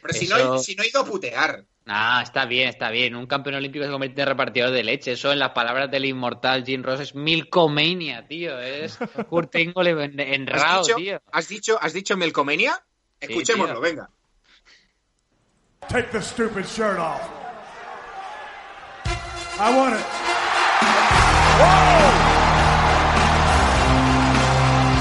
Pero 0.00 0.14
si, 0.14 0.24
Eso- 0.26 0.38
no, 0.38 0.54
he- 0.54 0.58
si 0.60 0.76
no 0.76 0.84
he 0.84 0.88
ido 0.88 1.00
a 1.00 1.04
putear. 1.04 1.64
Ah, 1.86 2.20
está 2.22 2.44
bien, 2.46 2.68
está 2.68 2.90
bien. 2.90 3.16
Un 3.16 3.26
campeón 3.26 3.56
olímpico 3.56 3.84
se 3.84 3.90
convierte 3.90 4.22
en 4.22 4.28
repartidor 4.28 4.70
de 4.70 4.84
leche. 4.84 5.10
Eso, 5.12 5.32
en 5.32 5.40
las 5.40 5.50
palabras 5.50 5.90
del 5.90 6.04
inmortal 6.04 6.64
Jim 6.64 6.84
Ross, 6.84 7.00
es 7.00 7.16
milcomania, 7.16 8.24
tío. 8.28 8.56
Es 8.60 8.98
Kurt 9.28 9.54
Angle 9.56 9.90
en, 10.04 10.20
en 10.20 10.48
¿Has 10.54 10.62
Raw, 10.62 10.82
dicho, 10.84 10.94
tío. 10.96 11.20
¿Has 11.32 11.48
dicho, 11.48 11.76
has 11.82 11.92
dicho 11.92 12.16
Melcomenia? 12.16 12.74
Sí, 13.20 13.26
Escuchémoslo, 13.28 13.80
venga. 13.80 14.08
Take 15.88 16.10
the 16.10 16.22
stupid 16.22 16.66
shirt 16.66 16.98
off. 16.98 17.28
I 19.58 19.76
want 19.76 19.94
it. 19.94 20.06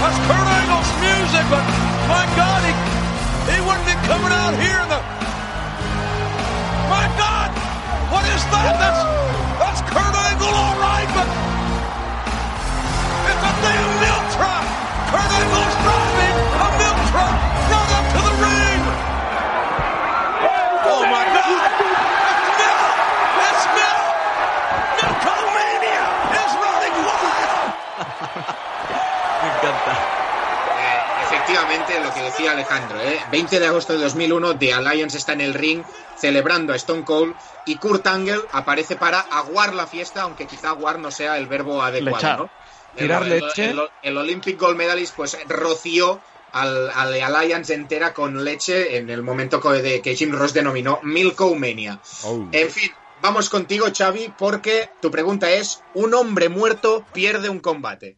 That's 0.01 0.19
Kurt 0.27 0.47
Angle's 0.59 0.91
music, 0.99 1.45
but 1.47 1.63
my 2.11 2.25
God, 2.35 2.59
he, 2.67 2.73
he 3.53 3.57
wouldn't 3.63 3.87
be 3.87 3.95
coming 4.03 4.33
out 4.33 4.51
here 4.59 4.81
in 4.83 4.89
the. 4.91 4.99
My 6.91 7.07
God, 7.15 7.49
what 8.11 8.25
is 8.27 8.43
that? 8.51 8.75
That's 8.75 9.01
that's 9.61 9.81
Kurt 9.87 10.15
Angle, 10.27 10.51
all 10.51 10.75
right, 10.83 11.07
but 11.15 11.29
it's 13.29 13.43
a 13.45 13.53
damn 13.63 14.00
efectivamente, 31.51 31.99
lo 32.01 32.13
que 32.13 32.21
decía 32.21 32.51
Alejandro, 32.51 33.01
¿eh? 33.01 33.19
20 33.31 33.59
de 33.59 33.67
agosto 33.67 33.93
de 33.93 33.99
2001, 33.99 34.57
The 34.57 34.73
Alliance 34.73 35.17
está 35.17 35.33
en 35.33 35.41
el 35.41 35.53
ring 35.53 35.83
celebrando 36.17 36.71
a 36.71 36.75
Stone 36.77 37.03
Cold 37.03 37.35
y 37.65 37.75
Kurt 37.75 38.07
Angle 38.07 38.41
aparece 38.51 38.95
para 38.95 39.19
aguar 39.19 39.73
la 39.73 39.87
fiesta, 39.87 40.21
aunque 40.21 40.47
quizá 40.47 40.69
aguar 40.69 40.99
no 40.99 41.11
sea 41.11 41.37
el 41.37 41.47
verbo 41.47 41.81
adecuado, 41.81 42.17
Lechar. 42.17 42.39
¿no? 42.39 42.49
Tirar 42.95 43.23
el, 43.23 43.39
leche. 43.39 43.71
El, 43.71 43.81
el 44.03 44.17
Olympic 44.17 44.59
Gold 44.59 44.77
Medalist 44.77 45.15
pues 45.15 45.37
roció 45.47 46.21
al, 46.53 46.89
al 46.89 47.21
Alliance 47.21 47.73
entera 47.73 48.13
con 48.13 48.43
leche 48.43 48.97
en 48.97 49.09
el 49.09 49.21
momento 49.21 49.59
de 49.59 50.01
que 50.01 50.15
Jim 50.15 50.31
Ross 50.31 50.53
denominó 50.53 50.99
Milkomania. 51.03 51.99
Oh. 52.23 52.47
En 52.51 52.69
fin, 52.69 52.91
vamos 53.21 53.49
contigo, 53.49 53.87
Xavi, 53.93 54.33
porque 54.37 54.89
tu 55.01 55.11
pregunta 55.11 55.51
es: 55.51 55.83
¿un 55.93 56.13
hombre 56.13 56.49
muerto 56.49 57.05
pierde 57.13 57.49
un 57.49 57.59
combate? 57.59 58.17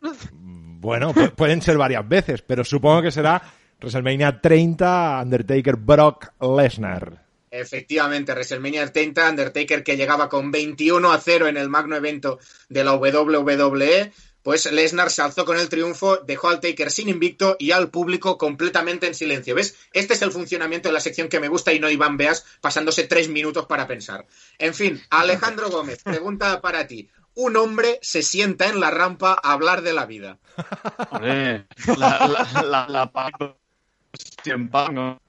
Bueno, 0.84 1.14
pu- 1.14 1.32
pueden 1.34 1.62
ser 1.62 1.78
varias 1.78 2.06
veces, 2.06 2.42
pero 2.42 2.62
supongo 2.62 3.00
que 3.02 3.10
será 3.10 3.42
WrestleMania 3.80 4.40
30, 4.40 5.20
Undertaker, 5.24 5.76
Brock 5.76 6.28
Lesnar. 6.40 7.24
Efectivamente, 7.50 8.32
WrestleMania 8.32 8.92
30, 8.92 9.30
Undertaker 9.30 9.82
que 9.82 9.96
llegaba 9.96 10.28
con 10.28 10.50
21 10.50 11.12
a 11.12 11.18
0 11.18 11.46
en 11.48 11.56
el 11.56 11.68
magno 11.68 11.96
evento 11.96 12.38
de 12.68 12.84
la 12.84 12.94
WWE, 12.94 14.12
pues 14.42 14.70
Lesnar 14.70 15.10
se 15.10 15.22
alzó 15.22 15.46
con 15.46 15.58
el 15.58 15.70
triunfo, 15.70 16.18
dejó 16.18 16.48
al 16.48 16.60
Taker 16.60 16.90
sin 16.90 17.08
invicto 17.08 17.56
y 17.58 17.70
al 17.70 17.88
público 17.88 18.36
completamente 18.36 19.06
en 19.06 19.14
silencio. 19.14 19.54
¿Ves? 19.54 19.74
Este 19.94 20.12
es 20.14 20.20
el 20.22 20.32
funcionamiento 20.32 20.88
de 20.90 20.92
la 20.92 21.00
sección 21.00 21.28
que 21.28 21.40
me 21.40 21.48
gusta 21.48 21.72
y 21.72 21.80
no 21.80 21.88
Iván 21.88 22.18
Beas 22.18 22.44
pasándose 22.60 23.04
tres 23.04 23.28
minutos 23.30 23.64
para 23.66 23.86
pensar. 23.86 24.26
En 24.58 24.74
fin, 24.74 25.00
Alejandro 25.08 25.70
Gómez, 25.70 26.02
pregunta 26.02 26.60
para 26.60 26.86
ti. 26.86 27.08
Un 27.34 27.56
hombre 27.56 27.98
se 28.02 28.22
sienta 28.22 28.68
en 28.68 28.80
la 28.80 28.90
rampa 28.90 29.38
a 29.42 29.52
hablar 29.52 29.82
de 29.82 29.92
la 29.92 30.06
vida. 30.06 30.38
La, 31.96 32.86
la 32.88 33.10
Paco. 33.10 33.58
Cien 34.42 34.68
Punk, 34.68 34.92
¿no? 34.92 35.20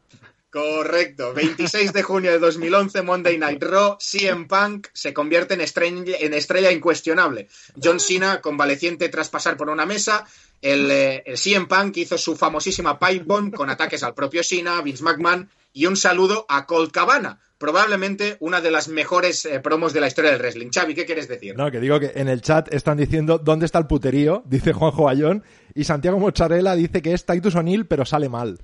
Correcto. 0.56 1.34
26 1.34 1.92
de 1.92 2.02
junio 2.02 2.32
de 2.32 2.40
2011, 2.40 3.02
Monday 3.02 3.38
Night 3.38 3.62
Raw, 3.62 3.98
CM 4.00 4.46
Punk 4.46 4.88
se 4.94 5.14
convierte 5.14 5.56
en 5.56 5.60
estrella, 5.60 6.70
en 6.70 6.78
incuestionable. 6.78 7.50
John 7.84 8.00
Cena, 8.00 8.40
convaleciente 8.40 9.10
tras 9.10 9.28
pasar 9.28 9.58
por 9.58 9.70
una 9.70 9.86
mesa. 9.86 10.26
El, 10.62 10.90
eh, 10.90 11.34
CM 11.36 11.66
Punk 11.66 11.98
hizo 11.98 12.18
su 12.18 12.38
famosísima 12.38 12.98
pipe 12.98 13.26
bomb 13.26 13.54
con 13.54 13.70
ataques 13.70 14.02
al 14.04 14.14
propio 14.14 14.44
Cena, 14.44 14.82
Vince 14.82 15.04
McMahon 15.04 15.50
y 15.74 15.88
un 15.88 15.98
saludo 15.98 16.46
a 16.48 16.66
Colt 16.66 16.94
Cabana. 16.94 17.42
Probablemente 17.58 18.38
una 18.40 18.62
de 18.62 18.72
las 18.72 18.88
mejores 18.88 19.44
eh, 19.44 19.60
promos 19.60 19.92
de 19.92 20.00
la 20.00 20.08
historia 20.08 20.32
del 20.32 20.40
wrestling. 20.40 20.70
Xavi, 20.74 20.96
¿qué 20.96 21.06
quieres 21.06 21.28
decir? 21.28 21.58
No, 21.58 21.70
que 21.70 21.82
digo 21.82 22.00
que 22.00 22.14
en 22.16 22.30
el 22.30 22.42
chat 22.42 22.74
están 22.74 22.96
diciendo 22.96 23.40
dónde 23.40 23.66
está 23.66 23.80
el 23.80 23.88
puterío, 23.88 24.42
dice 24.46 24.72
Juanjo 24.72 25.04
Bayón, 25.04 25.44
y 25.74 25.84
Santiago 25.84 26.18
Mocharela 26.18 26.78
dice 26.78 27.02
que 27.02 27.12
es 27.12 27.26
Titus 27.26 27.56
O'Neill, 27.56 27.88
pero 27.88 28.06
sale 28.06 28.30
mal. 28.30 28.58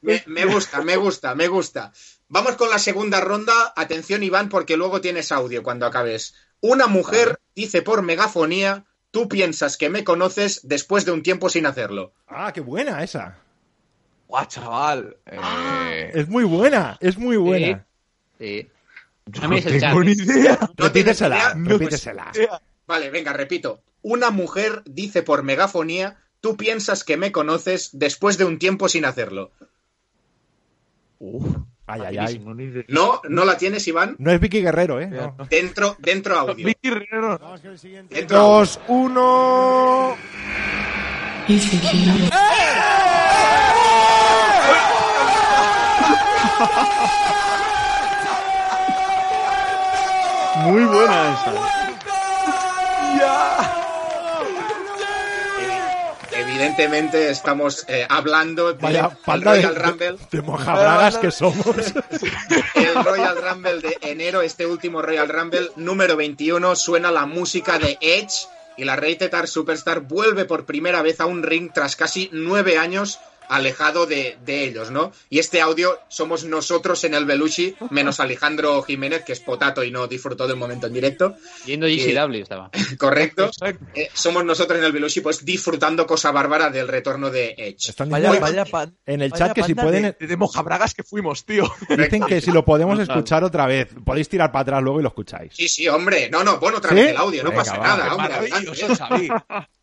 Me, 0.00 0.22
me 0.26 0.44
gusta, 0.46 0.82
me 0.82 0.96
gusta, 0.96 1.34
me 1.34 1.48
gusta. 1.48 1.92
Vamos 2.28 2.56
con 2.56 2.70
la 2.70 2.78
segunda 2.78 3.20
ronda. 3.20 3.72
Atención, 3.76 4.22
Iván, 4.22 4.48
porque 4.48 4.76
luego 4.76 5.00
tienes 5.00 5.32
audio 5.32 5.62
cuando 5.62 5.86
acabes. 5.86 6.34
Una 6.60 6.86
mujer 6.86 7.38
dice 7.54 7.82
por 7.82 8.02
megafonía: 8.02 8.84
Tú 9.10 9.28
piensas 9.28 9.76
que 9.76 9.90
me 9.90 10.04
conoces 10.04 10.60
después 10.64 11.04
de 11.04 11.12
un 11.12 11.22
tiempo 11.22 11.48
sin 11.48 11.66
hacerlo. 11.66 12.12
Ah, 12.28 12.52
qué 12.52 12.60
buena 12.60 13.02
esa. 13.02 13.38
Guau, 14.28 14.46
chaval. 14.46 15.16
Eh, 15.26 16.10
Es 16.14 16.28
muy 16.28 16.44
buena, 16.44 16.96
es 17.00 17.18
muy 17.18 17.36
buena. 17.36 17.84
Sí. 18.38 18.68
yo 19.26 19.48
no 19.48 19.56
es 19.56 19.66
el 19.66 19.80
tengo 19.80 20.02
chat. 20.02 20.04
ni 20.04 20.12
idea. 20.12 20.58
¿No 20.78 20.90
tienes 20.90 21.20
Repítesela, 21.20 21.36
idea? 21.36 21.54
repítesela. 21.56 22.32
Vale, 22.86 23.10
venga, 23.10 23.32
repito. 23.32 23.82
Una 24.02 24.30
mujer 24.30 24.82
dice 24.84 25.22
por 25.22 25.42
megafonía: 25.42 26.18
Tú 26.40 26.56
piensas 26.56 27.04
que 27.04 27.16
me 27.16 27.32
conoces 27.32 27.90
después 27.92 28.36
de 28.38 28.44
un 28.44 28.58
tiempo 28.58 28.88
sin 28.88 29.04
hacerlo. 29.04 29.52
Uf, 31.18 31.56
Ay, 31.86 32.00
ay, 32.06 32.18
ay. 32.18 32.84
¿No? 32.88 33.20
¿No 33.28 33.44
la 33.44 33.56
tienes, 33.58 33.86
Iván? 33.88 34.16
No 34.18 34.30
es 34.32 34.40
Vicky 34.40 34.62
Guerrero, 34.62 35.00
¿eh? 35.00 35.08
No. 35.08 35.36
Dentro, 35.50 35.96
dentro 35.98 36.38
audio. 36.38 36.64
Vicky 36.66 36.88
Guerrero. 36.88 37.38
Dentro 38.08 38.38
audio. 38.38 38.58
Dos, 38.58 38.80
uno. 38.88 40.16
Muy 50.64 50.84
buena 50.84 51.34
esa. 51.34 51.82
Evidentemente 56.52 57.30
estamos 57.30 57.84
eh, 57.88 58.06
hablando 58.08 58.76
Vaya 58.76 59.08
del 59.08 59.16
falta 59.16 59.52
de, 59.54 59.62
Royal 59.62 59.76
Rumble. 59.76 60.12
de, 60.12 60.18
de 60.30 60.42
mojabragas 60.42 61.16
que 61.16 61.30
somos. 61.30 61.66
el 62.74 63.04
Royal 63.04 63.36
Rumble 63.42 63.80
de 63.80 63.98
enero, 64.02 64.42
este 64.42 64.66
último 64.66 65.00
Royal 65.00 65.28
Rumble, 65.30 65.70
número 65.76 66.14
21, 66.16 66.76
suena 66.76 67.10
la 67.10 67.24
música 67.24 67.78
de 67.78 67.96
Edge 68.02 68.46
y 68.76 68.84
la 68.84 68.96
Rated 68.96 69.32
R 69.32 69.46
Superstar 69.46 70.00
vuelve 70.00 70.44
por 70.44 70.66
primera 70.66 71.00
vez 71.00 71.20
a 71.20 71.26
un 71.26 71.42
ring 71.42 71.70
tras 71.72 71.96
casi 71.96 72.28
nueve 72.32 72.76
años 72.76 73.18
alejado 73.54 74.06
de, 74.06 74.36
de 74.44 74.64
ellos, 74.64 74.90
¿no? 74.90 75.12
Y 75.30 75.38
este 75.38 75.60
audio 75.60 75.98
somos 76.08 76.44
nosotros 76.44 77.04
en 77.04 77.14
el 77.14 77.24
Belushi, 77.24 77.76
menos 77.90 78.20
Alejandro 78.20 78.82
Jiménez, 78.82 79.22
que 79.24 79.32
es 79.32 79.40
potato 79.40 79.84
y 79.84 79.90
no 79.90 80.06
disfrutó 80.06 80.46
del 80.46 80.56
momento 80.56 80.86
en 80.86 80.92
directo. 80.94 81.34
Yendo 81.66 81.86
GCW 81.86 82.42
estaba. 82.42 82.70
Correcto. 82.98 83.50
Eh, 83.94 84.08
somos 84.14 84.44
nosotros 84.44 84.78
en 84.78 84.84
el 84.84 84.92
Belushi, 84.92 85.20
pues 85.20 85.44
disfrutando 85.44 86.06
cosa 86.06 86.30
bárbara 86.32 86.70
del 86.70 86.88
retorno 86.88 87.30
de 87.30 87.54
Edge. 87.56 87.90
Están 87.90 88.08
Vaya, 88.10 88.30
diciendo 88.32 88.46
vaya 88.46 88.64
pan- 88.70 88.96
en 89.06 89.22
el 89.22 89.30
vaya 89.30 89.46
chat 89.46 89.54
que 89.54 89.62
si 89.64 89.74
pueden... 89.74 90.14
De, 90.18 90.26
de 90.26 90.36
mojabragas 90.36 90.94
que 90.94 91.02
fuimos, 91.02 91.44
tío. 91.44 91.70
Dicen 91.88 92.22
que 92.24 92.40
si 92.40 92.50
lo 92.50 92.64
podemos 92.64 92.98
escuchar 92.98 93.44
otra 93.44 93.66
vez, 93.66 93.88
podéis 94.04 94.28
tirar 94.28 94.50
para 94.50 94.62
atrás 94.62 94.82
luego 94.82 95.00
y 95.00 95.02
lo 95.02 95.08
escucháis. 95.08 95.52
Sí, 95.54 95.68
sí, 95.68 95.86
hombre. 95.88 96.30
No, 96.30 96.42
no, 96.42 96.58
pon 96.58 96.74
otra 96.74 96.90
¿Sí? 96.90 96.96
vez 96.96 97.10
el 97.10 97.16
audio, 97.16 97.42
no 97.44 97.50
Venga, 97.50 97.62
pasa 97.64 97.78
va. 97.78 97.86
nada, 97.86 98.14
hombre. 98.14 98.50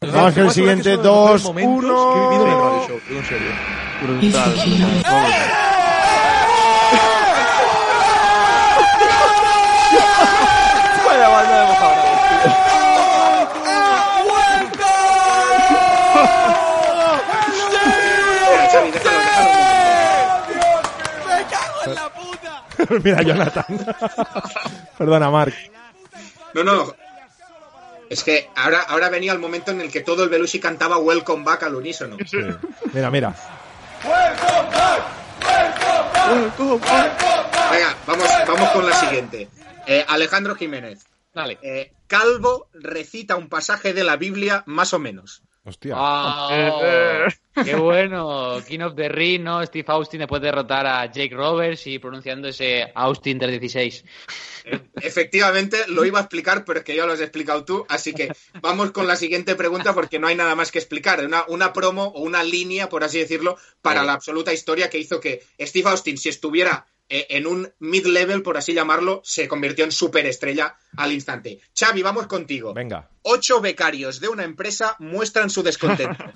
Vamos 0.01 0.33
con 0.33 0.43
el 0.45 0.51
siguiente, 0.51 0.97
dos, 0.97 1.41
que 1.51 1.61
he 1.61 1.65
uno. 1.65 2.29
vivido 2.29 2.45
en 2.47 2.51
el 2.51 2.57
radio 2.59 2.87
show, 2.87 2.99
en 3.09 3.25
serio. 3.25 3.47
Vaya 11.05 11.27
banda 11.29 11.57
de. 11.65 11.79
Mira, 23.03 23.21
Jonathan. 23.21 23.65
Perdona, 24.97 25.29
Mark. 25.29 25.53
No, 26.53 26.63
no. 26.63 27.08
Es 28.09 28.23
que 28.23 28.49
ahora, 28.55 28.81
ahora 28.81 29.09
venía 29.09 29.31
el 29.31 29.39
momento 29.39 29.71
en 29.71 29.81
el 29.81 29.91
que 29.91 30.01
todo 30.01 30.23
el 30.23 30.29
Belushi 30.29 30.59
cantaba 30.59 30.97
Welcome 30.97 31.43
Back 31.43 31.63
al 31.63 31.75
unísono. 31.75 32.17
Mira, 32.91 33.11
mira. 33.11 33.35
Venga, 37.71 37.95
vamos, 38.07 38.27
vamos 38.47 38.69
con 38.69 38.89
la 38.89 38.95
siguiente. 38.95 39.47
Eh, 39.85 40.03
Alejandro 40.07 40.55
Jiménez. 40.55 41.05
Dale. 41.33 41.59
Eh, 41.61 41.93
Calvo 42.07 42.67
recita 42.73 43.35
un 43.35 43.49
pasaje 43.49 43.93
de 43.93 44.03
la 44.03 44.15
Biblia 44.15 44.63
más 44.65 44.93
o 44.93 44.99
menos. 44.99 45.43
Hostia. 45.63 45.95
¡Qué 47.63 47.75
bueno! 47.75 48.57
King 48.67 48.79
of 48.79 48.95
the 48.95 49.09
Ring, 49.09 49.43
¿no? 49.43 49.63
Steve 49.63 49.85
Austin 49.89 50.19
después 50.19 50.41
de 50.41 50.47
derrotar 50.47 50.87
a 50.87 51.05
Jake 51.05 51.35
Roberts 51.35 51.85
y 51.85 51.99
pronunciando 51.99 52.47
ese 52.47 52.91
Austin 52.95 53.37
316. 53.37 54.05
Efectivamente, 55.01 55.77
lo 55.87 56.05
iba 56.05 56.19
a 56.19 56.23
explicar, 56.23 56.65
pero 56.65 56.79
es 56.79 56.85
que 56.85 56.95
ya 56.95 57.05
lo 57.05 57.13
has 57.13 57.21
explicado 57.21 57.65
tú, 57.65 57.85
así 57.89 58.13
que 58.13 58.31
vamos 58.61 58.91
con 58.91 59.07
la 59.07 59.15
siguiente 59.15 59.55
pregunta 59.55 59.93
porque 59.93 60.19
no 60.19 60.27
hay 60.27 60.35
nada 60.35 60.55
más 60.55 60.71
que 60.71 60.79
explicar. 60.79 61.25
Una, 61.25 61.45
una 61.47 61.73
promo 61.73 62.05
o 62.07 62.21
una 62.21 62.43
línea, 62.43 62.89
por 62.89 63.03
así 63.03 63.19
decirlo, 63.19 63.57
para 63.81 64.03
la 64.03 64.13
absoluta 64.13 64.53
historia 64.53 64.89
que 64.89 64.99
hizo 64.99 65.19
que 65.19 65.43
Steve 65.59 65.89
Austin, 65.89 66.17
si 66.17 66.29
estuviera 66.29 66.85
en 67.09 67.47
un 67.47 67.71
mid-level, 67.79 68.43
por 68.43 68.57
así 68.57 68.73
llamarlo, 68.73 69.21
se 69.23 69.47
convirtió 69.47 69.83
en 69.83 69.91
superestrella 69.91 70.75
al 70.95 71.11
instante. 71.11 71.59
Xavi, 71.77 72.01
vamos 72.01 72.27
contigo. 72.27 72.73
Venga. 72.73 73.09
Ocho 73.21 73.59
becarios 73.61 74.19
de 74.19 74.29
una 74.29 74.43
empresa 74.43 74.95
muestran 74.99 75.49
su 75.49 75.63
descontento. 75.63 76.23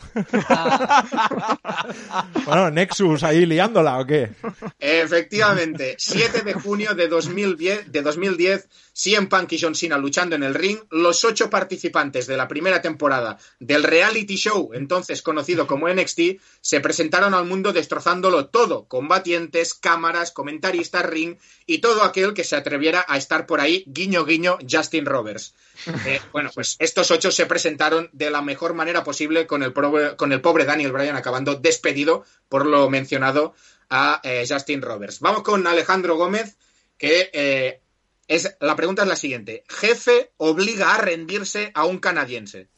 Bueno, 2.45 2.70
Nexus 2.72 3.24
ahí 3.24 3.45
liándola 3.45 4.00
o 4.00 4.06
qué? 4.06 4.32
Efectivamente, 4.80 5.95
7 5.98 6.41
de 6.41 6.54
junio 6.54 6.94
de 6.94 7.08
2010, 7.08 7.91
de 7.91 8.02
2010 8.02 8.68
CM 8.94 9.28
Punk 9.28 9.54
y 9.54 9.60
John 9.60 9.74
Cena 9.74 9.98
luchando 9.98 10.36
en 10.36 10.44
el 10.44 10.54
ring, 10.54 10.80
los 10.91 11.26
ocho 11.26 11.50
participantes 11.50 12.28
de 12.28 12.38
la 12.38 12.48
primera 12.48 12.82
temporada 12.82 13.40
del 13.60 13.84
reality 13.84 14.36
show, 14.36 14.70
entonces 14.74 15.24
conocido 15.24 15.66
como 15.66 15.90
NXT, 15.90 16.40
se 16.62 16.80
presentaron 16.80 17.34
al 17.34 17.45
mundo 17.45 17.74
destrozándolo 17.74 18.48
todo, 18.48 18.88
combatientes, 18.88 19.74
cámaras, 19.74 20.32
ring 20.72 21.38
y 21.65 21.80
todo 21.80 22.03
aquel 22.03 22.34
que 22.34 22.44
se 22.44 22.56
atreviera 22.56 23.06
a 23.07 23.18
estar 23.18 23.45
por 23.45 23.60
ahí, 23.60 23.84
guiño 23.88 24.26
guiño, 24.26 24.57
Justin 24.69 25.06
Roberts. 25.06 25.53
Eh, 26.06 26.22
bueno, 26.31 26.49
pues 26.53 26.76
estos 26.80 27.11
ocho 27.11 27.31
se 27.31 27.45
presentaron 27.45 28.10
de 28.14 28.30
la 28.30 28.41
mejor 28.41 28.73
manera 28.73 29.03
posible 29.03 29.48
con 29.48 29.64
el, 29.64 29.73
pobre, 29.73 30.15
con 30.15 30.31
el 30.31 30.40
pobre 30.40 30.65
Daniel 30.65 30.91
Bryan 30.91 31.15
acabando 31.15 31.56
despedido 31.56 32.26
por 32.48 32.65
lo 32.65 32.90
mencionado 32.90 33.53
a 33.90 34.22
eh, 34.23 34.45
Justin 34.48 34.81
Roberts. 34.81 35.19
Vamos 35.19 35.44
con 35.44 35.65
Alejandro 35.65 36.15
Gómez, 36.15 36.57
que 36.98 37.30
eh, 37.34 37.81
es 38.27 38.56
la 38.60 38.76
pregunta 38.76 39.03
es 39.03 39.07
la 39.07 39.15
siguiente: 39.15 39.64
jefe 39.68 40.31
obliga 40.38 40.95
a 40.95 40.98
rendirse 40.98 41.72
a 41.73 41.85
un 41.85 41.99
canadiense. 41.99 42.69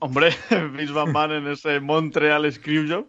Hombre, 0.00 0.30
Vince 0.50 0.92
McMahon 0.92 1.32
en 1.32 1.48
ese 1.48 1.80
Montreal 1.80 2.50
Screwjob. 2.52 3.06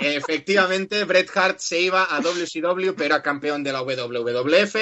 Eh, 0.00 0.16
efectivamente, 0.16 1.04
Bret 1.04 1.28
Hart 1.34 1.58
se 1.58 1.80
iba 1.80 2.04
a 2.04 2.20
WCW, 2.20 2.92
pero 2.94 3.04
era 3.06 3.22
campeón 3.22 3.64
de 3.64 3.72
la 3.72 3.82
WWF. 3.82 4.76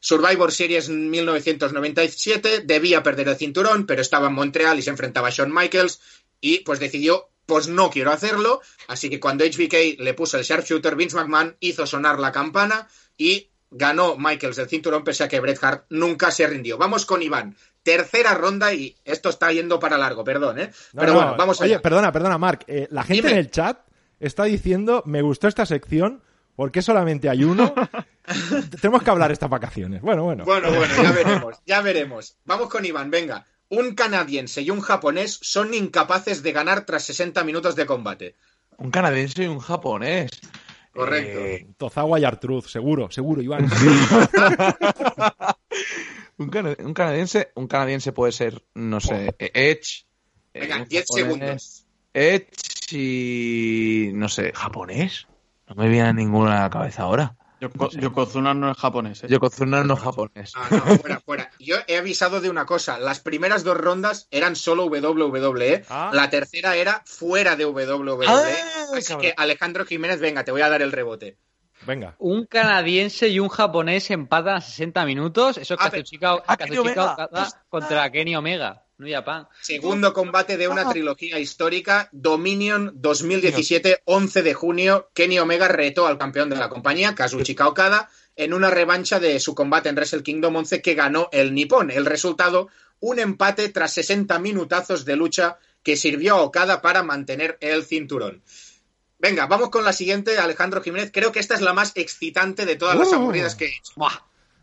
Survivor 0.00 0.50
Series 0.50 0.88
1997, 0.88 2.62
debía 2.64 3.02
perder 3.02 3.28
el 3.28 3.36
cinturón, 3.36 3.86
pero 3.86 4.00
estaba 4.00 4.28
en 4.28 4.34
Montreal 4.34 4.78
y 4.78 4.82
se 4.82 4.90
enfrentaba 4.90 5.28
a 5.28 5.30
Shawn 5.30 5.52
Michaels 5.54 6.00
y 6.40 6.60
pues 6.60 6.80
decidió, 6.80 7.28
pues 7.46 7.68
no 7.68 7.90
quiero 7.90 8.10
hacerlo, 8.10 8.60
así 8.88 9.10
que 9.10 9.20
cuando 9.20 9.44
HBK 9.44 10.00
le 10.00 10.14
puso 10.14 10.38
el 10.38 10.44
sharpshooter, 10.44 10.96
Vince 10.96 11.16
McMahon 11.16 11.56
hizo 11.60 11.86
sonar 11.86 12.18
la 12.18 12.32
campana 12.32 12.88
y 13.16 13.50
ganó 13.70 14.16
Michaels 14.16 14.58
el 14.58 14.68
cinturón 14.68 15.04
pese 15.04 15.24
a 15.24 15.28
que 15.28 15.40
Bret 15.40 15.62
Hart 15.62 15.86
nunca 15.90 16.30
se 16.30 16.46
rindió. 16.46 16.78
Vamos 16.78 17.06
con 17.06 17.22
Iván. 17.22 17.56
Tercera 17.82 18.34
ronda 18.34 18.72
y 18.72 18.96
esto 19.04 19.28
está 19.28 19.52
yendo 19.52 19.80
para 19.80 19.98
largo, 19.98 20.22
perdón, 20.24 20.58
¿eh? 20.60 20.70
No, 20.92 21.00
Pero 21.00 21.12
no, 21.14 21.18
bueno, 21.18 21.36
vamos 21.36 21.60
Oye, 21.60 21.74
allá. 21.74 21.82
perdona, 21.82 22.12
perdona, 22.12 22.38
Mark. 22.38 22.64
Eh, 22.68 22.86
la 22.90 23.02
gente 23.02 23.22
Dime. 23.28 23.32
en 23.32 23.38
el 23.38 23.50
chat 23.50 23.78
está 24.20 24.44
diciendo, 24.44 25.02
me 25.06 25.20
gustó 25.22 25.48
esta 25.48 25.66
sección, 25.66 26.22
¿por 26.54 26.70
qué 26.70 26.80
solamente 26.82 27.28
hay 27.28 27.42
uno? 27.44 27.74
Tenemos 28.80 29.02
que 29.02 29.10
hablar 29.10 29.32
estas 29.32 29.50
vacaciones. 29.50 30.00
Bueno, 30.00 30.22
bueno. 30.24 30.44
Bueno, 30.44 30.70
bueno, 30.70 30.94
ya 31.02 31.10
veremos, 31.12 31.56
ya 31.66 31.82
veremos. 31.82 32.36
Vamos 32.44 32.68
con 32.68 32.84
Iván, 32.84 33.10
venga. 33.10 33.46
Un 33.68 33.94
canadiense 33.94 34.62
y 34.62 34.70
un 34.70 34.80
japonés 34.80 35.38
son 35.42 35.74
incapaces 35.74 36.42
de 36.42 36.52
ganar 36.52 36.84
tras 36.84 37.02
60 37.04 37.42
minutos 37.42 37.74
de 37.74 37.86
combate. 37.86 38.36
Un 38.78 38.90
canadiense 38.90 39.42
y 39.44 39.46
un 39.46 39.58
japonés. 39.58 40.30
Correcto. 40.92 41.38
Eh, 41.40 41.66
Tozawa 41.78 42.20
y 42.20 42.24
Artruz, 42.24 42.70
seguro, 42.70 43.10
seguro, 43.10 43.40
Iván. 43.42 43.66
un, 46.42 46.50
cana- 46.50 46.76
un 46.78 46.94
canadiense, 46.94 47.52
un 47.54 47.66
canadiense 47.66 48.12
puede 48.12 48.32
ser, 48.32 48.62
no 48.74 49.00
sé, 49.00 49.34
eh, 49.38 49.50
Edge. 49.54 50.04
eh, 50.54 50.60
Venga, 50.60 50.76
un 50.82 50.88
10 50.88 51.04
japonés, 51.06 51.24
segundos. 51.24 51.86
Edge 52.14 52.48
y 52.96 54.10
no 54.14 54.28
sé, 54.28 54.52
japonés. 54.54 55.26
No 55.68 55.74
me 55.76 55.88
viene 55.88 56.12
ninguna 56.14 56.58
a 56.58 56.62
la 56.62 56.70
cabeza 56.70 57.02
ahora. 57.04 57.36
Yoko- 57.60 57.90
Yokozuna 57.96 58.54
no 58.54 58.72
es 58.72 58.76
japonés. 58.76 59.22
¿eh? 59.22 59.28
Yokozuna 59.30 59.84
no 59.84 59.94
es 59.94 60.00
japonés. 60.00 60.52
Ah, 60.56 60.66
no, 60.70 60.78
fuera, 60.98 61.20
fuera. 61.20 61.50
Yo 61.60 61.76
he 61.86 61.96
avisado 61.96 62.40
de 62.40 62.50
una 62.50 62.66
cosa. 62.66 62.98
Las 62.98 63.20
primeras 63.20 63.62
dos 63.62 63.76
rondas 63.76 64.26
eran 64.32 64.56
solo 64.56 64.86
WWE. 64.86 65.84
Ah. 65.88 66.10
La 66.12 66.28
tercera 66.28 66.74
era 66.76 67.02
fuera 67.06 67.54
de 67.54 67.64
WWE. 67.64 68.26
Ah, 68.26 68.42
Así 68.96 69.06
cabrón. 69.08 69.20
que 69.22 69.34
Alejandro 69.36 69.84
Jiménez, 69.86 70.18
venga, 70.20 70.42
te 70.44 70.50
voy 70.50 70.62
a 70.62 70.68
dar 70.68 70.82
el 70.82 70.90
rebote. 70.90 71.38
Venga. 71.86 72.14
Un 72.18 72.46
canadiense 72.46 73.28
y 73.28 73.40
un 73.40 73.48
japonés 73.48 74.10
empatan 74.10 74.56
a 74.56 74.60
60 74.60 75.04
minutos. 75.04 75.58
Eso 75.58 75.74
es 75.74 75.80
Ah, 75.82 75.90
Kazuchika, 75.90 76.42
ah, 76.46 76.56
Omega. 76.78 77.12
Okada 77.12 77.64
contra 77.68 78.10
Kenny 78.10 78.36
Omega. 78.36 78.84
No 78.98 79.08
Japan. 79.08 79.48
Segundo 79.60 80.12
combate 80.12 80.56
de 80.56 80.68
una 80.68 80.88
trilogía 80.88 81.38
histórica, 81.40 82.08
Dominion 82.12 82.92
2017, 82.94 84.02
11 84.04 84.42
de 84.42 84.54
junio. 84.54 85.10
Kenny 85.12 85.40
Omega 85.40 85.66
retó 85.66 86.06
al 86.06 86.18
campeón 86.18 86.50
de 86.50 86.56
la 86.56 86.68
compañía, 86.68 87.14
Kazuchika 87.14 87.66
Okada, 87.66 88.08
en 88.36 88.54
una 88.54 88.70
revancha 88.70 89.18
de 89.18 89.40
su 89.40 89.54
combate 89.56 89.88
en 89.88 89.96
Wrestle 89.96 90.22
Kingdom 90.22 90.54
11 90.54 90.82
que 90.82 90.94
ganó 90.94 91.28
el 91.32 91.52
Nippon. 91.52 91.90
El 91.90 92.06
resultado, 92.06 92.68
un 93.00 93.18
empate 93.18 93.68
tras 93.70 93.92
60 93.94 94.38
minutazos 94.38 95.04
de 95.04 95.16
lucha 95.16 95.58
que 95.82 95.96
sirvió 95.96 96.36
a 96.36 96.42
Okada 96.42 96.80
para 96.80 97.02
mantener 97.02 97.58
el 97.60 97.84
cinturón. 97.84 98.42
Venga, 99.22 99.46
vamos 99.46 99.70
con 99.70 99.84
la 99.84 99.92
siguiente, 99.92 100.36
Alejandro 100.38 100.82
Jiménez. 100.82 101.10
Creo 101.12 101.30
que 101.32 101.38
esta 101.38 101.54
es 101.54 101.60
la 101.60 101.72
más 101.72 101.92
excitante 101.94 102.66
de 102.66 102.74
todas 102.76 102.98
las 102.98 103.08
Uh. 103.12 103.14
aburridas 103.14 103.54
que 103.54 103.66
he 103.66 103.68
hecho. 103.68 103.92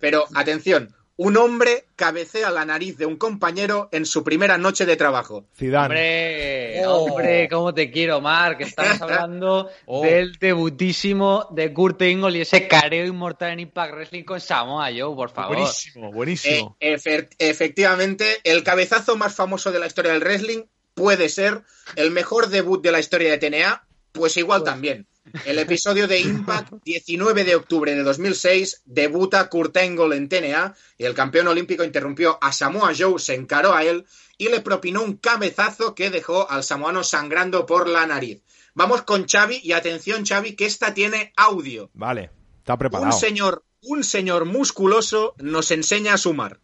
Pero 0.02 0.26
atención, 0.36 0.94
un 1.15 1.38
hombre 1.38 1.86
cabecea 1.95 2.49
la 2.52 2.65
nariz 2.65 2.98
de 2.98 3.06
un 3.06 3.15
compañero 3.18 3.88
en 3.94 4.06
su 4.06 4.23
primera 4.23 4.57
noche 4.57 4.86
de 4.86 4.98
trabajo. 4.98 5.45
Zidane. 5.57 5.86
Hombre, 5.86 6.81
Oh. 6.88 7.06
hombre, 7.06 7.48
cómo 7.49 7.73
te 7.73 7.90
quiero, 7.90 8.19
Mark. 8.22 8.57
Estamos 8.61 9.02
hablando 9.02 9.69
Oh. 9.86 10.02
del 10.03 10.34
debutísimo 10.40 11.48
de 11.52 11.73
Kurt 11.73 12.02
Angle 12.02 12.38
y 12.38 12.41
ese 12.41 12.68
careo 12.68 13.06
inmortal 13.06 13.52
en 13.53 13.61
Impact 13.61 13.94
Wrestling 13.94 14.23
con 14.26 14.41
Samoa 14.41 14.90
Joe, 14.95 15.15
por 15.15 15.30
favor. 15.31 15.56
Buenísimo, 15.56 16.10
Eh, 16.10 16.14
buenísimo. 16.14 16.77
efer- 16.81 17.30
efectivamente, 17.40 18.40
el 18.44 18.64
cabezazo 18.64 19.15
más 19.15 19.34
famoso 19.36 19.72
de 19.72 19.80
la 19.80 19.88
historia 19.88 20.11
del 20.11 20.22
wrestling 20.22 20.64
puede 20.94 21.30
ser 21.30 21.61
el 21.95 22.11
mejor 22.11 22.48
debut 22.49 22.81
de 22.84 22.91
la 22.91 22.99
historia 22.99 23.31
de 23.31 23.38
TNA, 23.38 23.86
pues 24.11 24.38
igual 24.38 24.64
también. 24.64 25.07
El 25.45 25.60
episodio 25.60 26.07
de 26.07 26.19
Impact, 26.19 26.73
19 26.86 27.44
de 27.44 27.56
octubre 27.56 27.94
de 27.94 28.03
2006, 28.03 28.81
debuta 28.86 29.49
Kurt 29.49 29.76
Angle 29.77 30.15
en 30.15 30.30
TNA 30.30 30.76
y 30.98 31.06
el 31.06 31.14
campeón 31.14 31.48
olímpico 31.48 31.84
interrumpió 31.84 32.38
a 32.41 32.52
Samoa 32.52 32.94
Joe, 32.98 33.19
se 33.19 33.36
encaró 33.36 33.73
a 33.73 33.84
él 33.84 34.06
y 34.38 34.49
le 34.49 34.61
propinó 34.61 35.03
un 35.03 35.18
cabezazo 35.18 35.94
que 35.95 36.10
dejó 36.10 36.49
al 36.49 36.64
samoano 36.64 37.03
sangrando 37.03 37.65
por 37.65 37.88
la 37.88 38.06
nariz. 38.07 38.41
Vamos 38.73 39.02
con 39.02 39.27
Xavi 39.27 39.60
y 39.61 39.73
atención 39.73 40.26
Xavi 40.26 40.56
que 40.56 40.65
esta 40.65 40.94
tiene 40.94 41.34
audio. 41.36 41.90
Vale, 41.94 42.31
está 42.60 42.77
preparado. 42.77 43.14
Un 43.14 43.19
señor, 43.19 43.64
un 43.81 44.03
señor 44.03 44.45
musculoso 44.45 45.36
nos 45.40 45.72
enseña 45.72 46.14
a 46.14 46.18
sumar. 46.18 46.60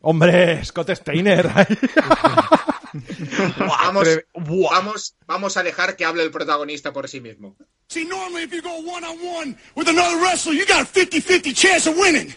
Hombre, 0.00 0.64
Scott 0.64 0.90
Steiner. 0.90 1.50
Vamos, 3.58 4.08
vamos, 4.34 5.16
vamos 5.26 5.56
a 5.56 5.62
dejar 5.64 5.96
que 5.96 6.04
hable 6.04 6.22
el 6.22 6.30
protagonista 6.30 6.92
por 6.92 7.08
sí 7.08 7.20
mismo. 7.20 7.56
See, 7.88 8.04
normally 8.04 8.44
if 8.44 8.52
you 8.52 8.62
go 8.62 8.76
one 8.78 9.04
on 9.04 9.18
one 9.18 9.56
with 9.74 9.88
another 9.88 10.16
wrestler, 10.22 10.54
you 10.54 10.64
got 10.64 10.82
a 10.82 10.86
50 10.86 11.20
50 11.20 11.52
chance 11.52 11.86
of 11.88 11.96
winning. 11.96 12.32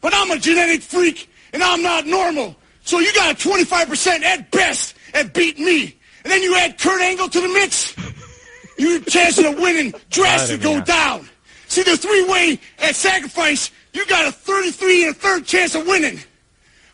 But 0.00 0.14
I'm 0.14 0.30
a 0.30 0.38
genetic 0.38 0.82
freak 0.82 1.28
and 1.52 1.62
I'm 1.62 1.82
not 1.82 2.06
normal. 2.06 2.54
So 2.84 3.00
you 3.00 3.12
got 3.12 3.32
a 3.32 3.48
25% 3.48 4.22
at 4.22 4.50
best 4.50 4.94
at 5.14 5.34
beating 5.34 5.64
me. 5.64 5.96
And 6.22 6.32
then 6.32 6.42
you 6.42 6.56
add 6.56 6.78
Kurt 6.78 7.00
Angle 7.00 7.28
to 7.28 7.40
the 7.40 7.48
mix, 7.48 7.94
your 8.78 9.00
chances 9.00 9.44
of 9.44 9.58
winning 9.58 9.92
drastically 10.10 10.62
go 10.62 10.80
down. 10.80 11.28
See, 11.66 11.82
the 11.82 11.96
three 11.96 12.24
way 12.24 12.60
at 12.78 12.94
sacrifice, 12.94 13.70
you 13.92 14.06
got 14.06 14.26
a 14.26 14.32
33 14.32 15.06
and 15.06 15.16
a 15.16 15.18
third 15.18 15.44
chance 15.44 15.74
of 15.74 15.86
winning. 15.86 16.20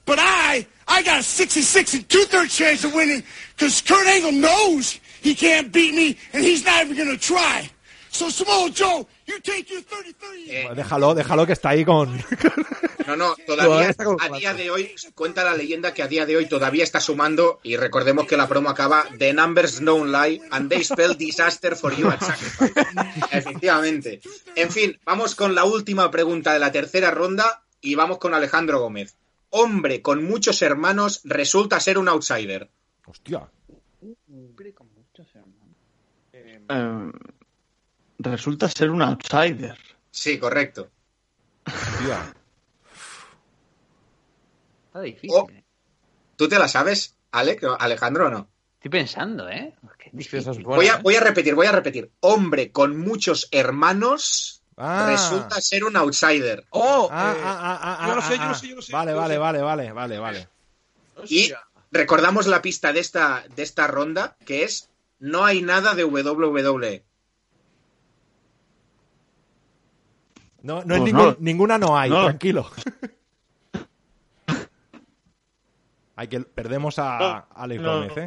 But 0.04 0.18
I, 0.20 0.66
I 0.88 1.02
got 1.02 1.20
a 1.20 1.22
66 1.22 1.94
and 1.94 2.08
two 2.08 2.24
thirds 2.24 2.54
chance 2.56 2.84
of 2.84 2.94
winning 2.94 3.22
because 3.56 3.80
Kurt 3.80 4.06
Angle 4.06 4.32
knows 4.32 5.00
he 5.22 5.34
can't 5.34 5.72
beat 5.72 5.94
me 5.94 6.16
and 6.32 6.44
he's 6.44 6.64
not 6.64 6.84
even 6.84 6.96
going 6.96 7.10
to 7.10 7.18
try. 7.18 7.70
So 8.10 8.28
Samoa 8.30 8.70
Joe, 8.70 9.08
you 9.26 9.40
take 9.40 9.68
your 9.70 9.82
33. 9.82 10.76
déjalo, 10.76 11.14
déjalo 11.16 11.46
que 11.46 11.52
está 11.52 11.70
ahí 11.70 11.84
con. 11.84 12.22
No, 13.06 13.16
no, 13.16 13.34
Todavía 13.44 13.64
todavía 13.64 13.90
está 13.90 14.04
con 14.04 14.16
a 14.22 14.28
día 14.28 14.54
de 14.54 14.70
hoy, 14.70 14.94
cuenta 15.16 15.42
la 15.42 15.54
leyenda 15.54 15.92
que 15.92 16.02
a 16.02 16.06
día 16.06 16.24
de 16.24 16.36
hoy 16.36 16.46
todavía 16.46 16.84
está 16.84 17.00
sumando 17.00 17.58
y 17.64 17.76
recordemos 17.76 18.26
que 18.26 18.36
la 18.36 18.46
promo 18.46 18.70
acaba 18.70 19.04
The 19.18 19.32
numbers 19.34 19.80
don't 19.84 20.12
lie 20.12 20.40
and 20.52 20.70
they 20.70 20.84
spell 20.84 21.14
disaster 21.16 21.74
for 21.74 21.92
you 21.92 22.08
at 22.08 22.20
sacrifice. 22.20 22.72
Efectivamente. 23.32 24.20
En 24.54 24.70
fin, 24.70 24.98
vamos 25.04 25.34
con 25.34 25.54
la 25.56 25.64
última 25.64 26.10
pregunta 26.12 26.52
de 26.52 26.60
la 26.60 26.70
tercera 26.70 27.10
ronda 27.10 27.64
y 27.80 27.96
vamos 27.96 28.18
con 28.18 28.32
Alejandro 28.32 28.78
Gómez. 28.78 29.16
Hombre 29.56 30.02
con 30.02 30.24
muchos 30.24 30.62
hermanos 30.62 31.20
resulta 31.22 31.78
ser 31.78 31.96
un 31.96 32.08
outsider. 32.08 32.68
Hostia. 33.06 33.48
Eh, 36.32 37.12
resulta 38.18 38.68
ser 38.68 38.90
un 38.90 39.02
outsider. 39.02 39.78
Sí, 40.10 40.40
correcto. 40.40 40.90
Está 44.86 45.02
difícil. 45.02 45.30
Oh, 45.32 45.46
¿Tú 46.34 46.48
te 46.48 46.58
la 46.58 46.66
sabes, 46.66 47.16
Ale, 47.30 47.56
Alejandro, 47.78 48.26
o 48.26 48.30
no? 48.30 48.48
Estoy 48.74 48.90
pensando, 48.90 49.48
¿eh? 49.48 49.76
Qué 49.98 50.10
difícil. 50.12 50.64
Voy 50.64 50.88
a, 50.88 50.96
voy 50.96 51.14
a 51.14 51.20
repetir, 51.20 51.54
voy 51.54 51.68
a 51.68 51.72
repetir. 51.72 52.10
Hombre 52.18 52.72
con 52.72 52.98
muchos 52.98 53.48
hermanos 53.52 54.63
Ah. 54.76 55.06
resulta 55.08 55.60
ser 55.60 55.84
un 55.84 55.96
outsider. 55.96 56.64
¡Oh! 56.70 57.08
Ah, 57.10 57.34
eh, 57.36 57.40
ah, 57.44 57.78
ah, 57.82 57.98
ah, 58.00 58.08
yo 58.08 58.14
lo 58.14 58.20
ah, 58.20 58.28
sé, 58.28 58.36
yo 58.36 58.42
ah. 58.42 58.48
lo 58.48 58.54
sé, 58.54 58.68
yo 58.68 58.76
lo 58.76 58.82
sé. 58.82 58.92
Vale, 58.92 59.14
vale, 59.14 59.34
sé. 59.34 59.38
vale, 59.38 59.62
vale, 59.62 59.92
vale, 59.92 60.18
vale. 60.18 60.48
Y 61.28 61.52
recordamos 61.92 62.46
la 62.46 62.60
pista 62.60 62.92
de 62.92 63.00
esta, 63.00 63.44
de 63.54 63.62
esta 63.62 63.86
ronda, 63.86 64.36
que 64.44 64.64
es 64.64 64.90
no 65.20 65.44
hay 65.44 65.62
nada 65.62 65.94
de. 65.94 66.04
WWE. 66.04 67.04
No, 70.62 70.82
no 70.84 70.94
es 70.94 71.00
Pues 71.00 71.12
ningún- 71.12 71.26
no. 71.26 71.36
ninguna 71.40 71.78
no 71.78 71.96
hay, 71.96 72.10
No. 72.10 72.24
tranquilo. 72.24 72.70
hay 76.16 76.28
que 76.28 76.40
perdemos 76.40 76.98
a 76.98 77.18
No, 77.18 77.46
Alex 77.54 77.82
no. 77.82 78.00
Gómez, 78.00 78.16
¿eh? 78.16 78.26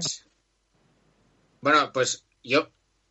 Bueno, 1.62 1.92
pues 1.92 2.26
yo 2.44 2.70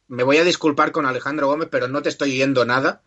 me 0.09 0.23
voy 0.23 0.37
a 0.37 0.45
disculpar 0.45 0.93
con 0.93 1.07
Alejandro 1.07 1.49
Gómez, 1.49 1.69
pero 1.71 1.89
no 1.89 2.03
te 2.03 2.09
estoy 2.09 2.31
oyendo 2.33 2.65
nada. 2.65 3.03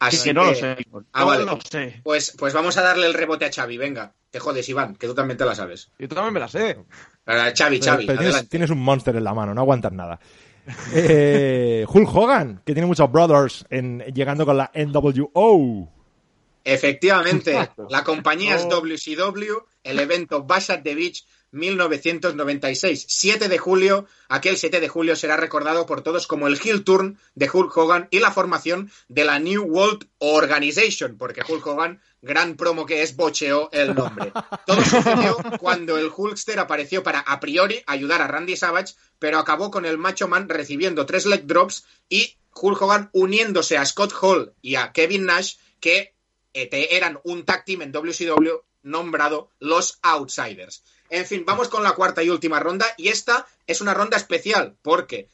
Así 0.00 0.22
que 0.22 0.32
no 0.34 0.44
lo 0.44 0.54
sé. 0.54 0.76
Ah, 1.12 1.20
No 1.20 1.26
vale. 1.26 1.44
lo 1.44 1.58
sé. 1.60 2.00
Pues, 2.04 2.34
pues 2.38 2.54
vamos 2.54 2.76
a 2.76 2.82
darle 2.82 3.06
el 3.06 3.14
rebote 3.14 3.44
a 3.44 3.52
Xavi, 3.52 3.76
venga. 3.78 4.14
Te 4.30 4.38
jodes, 4.38 4.68
Iván, 4.68 4.94
que 4.96 5.06
tú 5.06 5.14
también 5.14 5.36
te 5.38 5.44
la 5.44 5.54
sabes. 5.54 5.90
Yo 5.98 6.08
también 6.08 6.34
me 6.34 6.40
la 6.40 6.48
sé. 6.48 6.78
Para 7.24 7.52
Xavi, 7.56 7.80
Xavi, 7.80 8.06
pero 8.06 8.20
tienes, 8.48 8.70
un 8.70 8.78
monster 8.80 9.16
en 9.16 9.24
la 9.24 9.34
mano, 9.34 9.54
no 9.54 9.60
aguantas 9.60 9.92
nada. 9.92 10.18
Eh, 10.92 11.86
Hulk 11.88 12.14
Hogan, 12.14 12.60
que 12.64 12.74
tiene 12.74 12.86
muchos 12.86 13.10
brothers 13.10 13.64
en, 13.70 14.00
llegando 14.14 14.44
con 14.44 14.58
la 14.58 14.70
NWO. 14.74 15.90
Efectivamente, 16.62 17.70
la 17.88 18.04
compañía 18.04 18.54
es 18.56 18.64
Oh. 18.66 18.68
WCW, 18.82 19.54
el 19.84 19.98
evento 19.98 20.44
Bash 20.44 20.70
at 20.70 20.82
the 20.82 20.94
Beach 20.94 21.24
1996, 21.52 23.06
7 23.08 23.48
de 23.48 23.58
julio. 23.58 24.06
Aquel 24.28 24.56
7 24.56 24.80
de 24.80 24.88
julio 24.88 25.16
será 25.16 25.36
recordado 25.36 25.86
por 25.86 26.02
todos 26.02 26.26
como 26.26 26.46
el 26.46 26.58
Heel 26.62 26.84
Turn 26.84 27.18
de 27.34 27.50
Hulk 27.52 27.76
Hogan 27.76 28.08
y 28.10 28.20
la 28.20 28.32
formación 28.32 28.90
de 29.08 29.24
la 29.24 29.38
New 29.38 29.62
World 29.64 30.08
Organization, 30.18 31.16
porque 31.16 31.42
Hulk 31.46 31.66
Hogan, 31.66 32.00
gran 32.22 32.56
promo 32.56 32.86
que 32.86 33.02
es, 33.02 33.16
bocheó 33.16 33.70
el 33.72 33.94
nombre. 33.94 34.32
Todo 34.66 34.84
sucedió 34.84 35.36
cuando 35.58 35.98
el 35.98 36.10
Hulkster 36.14 36.58
apareció 36.58 37.02
para, 37.02 37.20
a 37.20 37.40
priori, 37.40 37.82
ayudar 37.86 38.22
a 38.22 38.28
Randy 38.28 38.56
Savage, 38.56 38.94
pero 39.18 39.38
acabó 39.38 39.70
con 39.70 39.84
el 39.84 39.98
Macho 39.98 40.28
Man 40.28 40.48
recibiendo 40.48 41.06
tres 41.06 41.26
leg 41.26 41.46
drops 41.46 41.84
y 42.08 42.36
Hulk 42.54 42.82
Hogan 42.82 43.10
uniéndose 43.12 43.78
a 43.78 43.84
Scott 43.84 44.12
Hall 44.20 44.52
y 44.60 44.74
a 44.74 44.92
Kevin 44.92 45.26
Nash, 45.26 45.56
que 45.80 46.14
eh, 46.54 46.88
eran 46.90 47.20
un 47.24 47.44
tag 47.44 47.64
team 47.64 47.82
en 47.82 47.92
WCW 47.92 48.62
nombrado 48.82 49.50
los 49.58 49.98
Outsiders. 50.02 50.82
En 51.10 51.26
fin, 51.26 51.44
vamos 51.46 51.68
con 51.68 51.82
la 51.82 51.92
cuarta 51.92 52.22
y 52.22 52.30
última 52.30 52.60
ronda 52.60 52.86
y 52.96 53.08
esta 53.08 53.46
es 53.66 53.80
una 53.80 53.94
ronda 53.94 54.16
especial 54.16 54.76
porque 54.82 55.28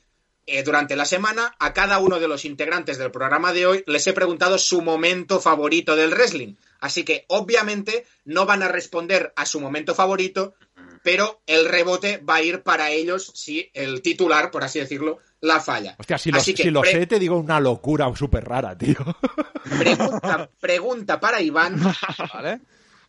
eh, 0.47 0.63
durante 0.63 0.95
la 0.95 1.07
semana 1.07 1.55
a 1.59 1.73
cada 1.73 1.99
uno 1.99 2.21
de 2.21 2.29
los 2.29 2.45
integrantes 2.45 2.99
del 2.99 3.11
programa 3.11 3.53
de 3.53 3.67
hoy 3.67 3.85
les 3.87 4.07
he 4.07 4.13
preguntado 4.13 4.59
su 4.59 4.83
momento 4.83 5.41
favorito 5.41 5.97
del 5.97 6.11
wrestling. 6.11 6.55
Así 6.81 7.03
que 7.03 7.25
obviamente 7.29 8.05
no 8.27 8.45
van 8.45 8.63
a 8.63 8.69
responder 8.69 9.33
a 9.37 9.47
su 9.47 9.59
momento 9.59 9.95
favorito, 9.95 10.55
pero 11.03 11.41
el 11.47 11.67
rebote 11.67 12.19
va 12.19 12.37
a 12.37 12.43
ir 12.43 12.63
para 12.63 12.91
ellos 12.91 13.33
si 13.35 13.71
el 13.73 14.03
titular, 14.03 14.51
por 14.51 14.65
así 14.65 14.81
decirlo, 14.81 15.19
la 15.41 15.61
falla. 15.61 15.97
Hostia, 15.99 16.19
si 16.19 16.31
lo, 16.31 16.39
Así 16.39 16.55
que 16.55 16.65
si 16.65 16.71
lo 16.71 16.85
sé, 16.85 17.07
te 17.07 17.19
digo 17.19 17.39
una 17.39 17.59
locura 17.59 18.15
súper 18.15 18.45
rara, 18.45 18.77
tío. 18.77 18.97
pregunta, 19.79 20.51
pregunta 20.61 21.21
para 21.21 21.41
Iván 21.41 21.81
Vale. 22.35 22.61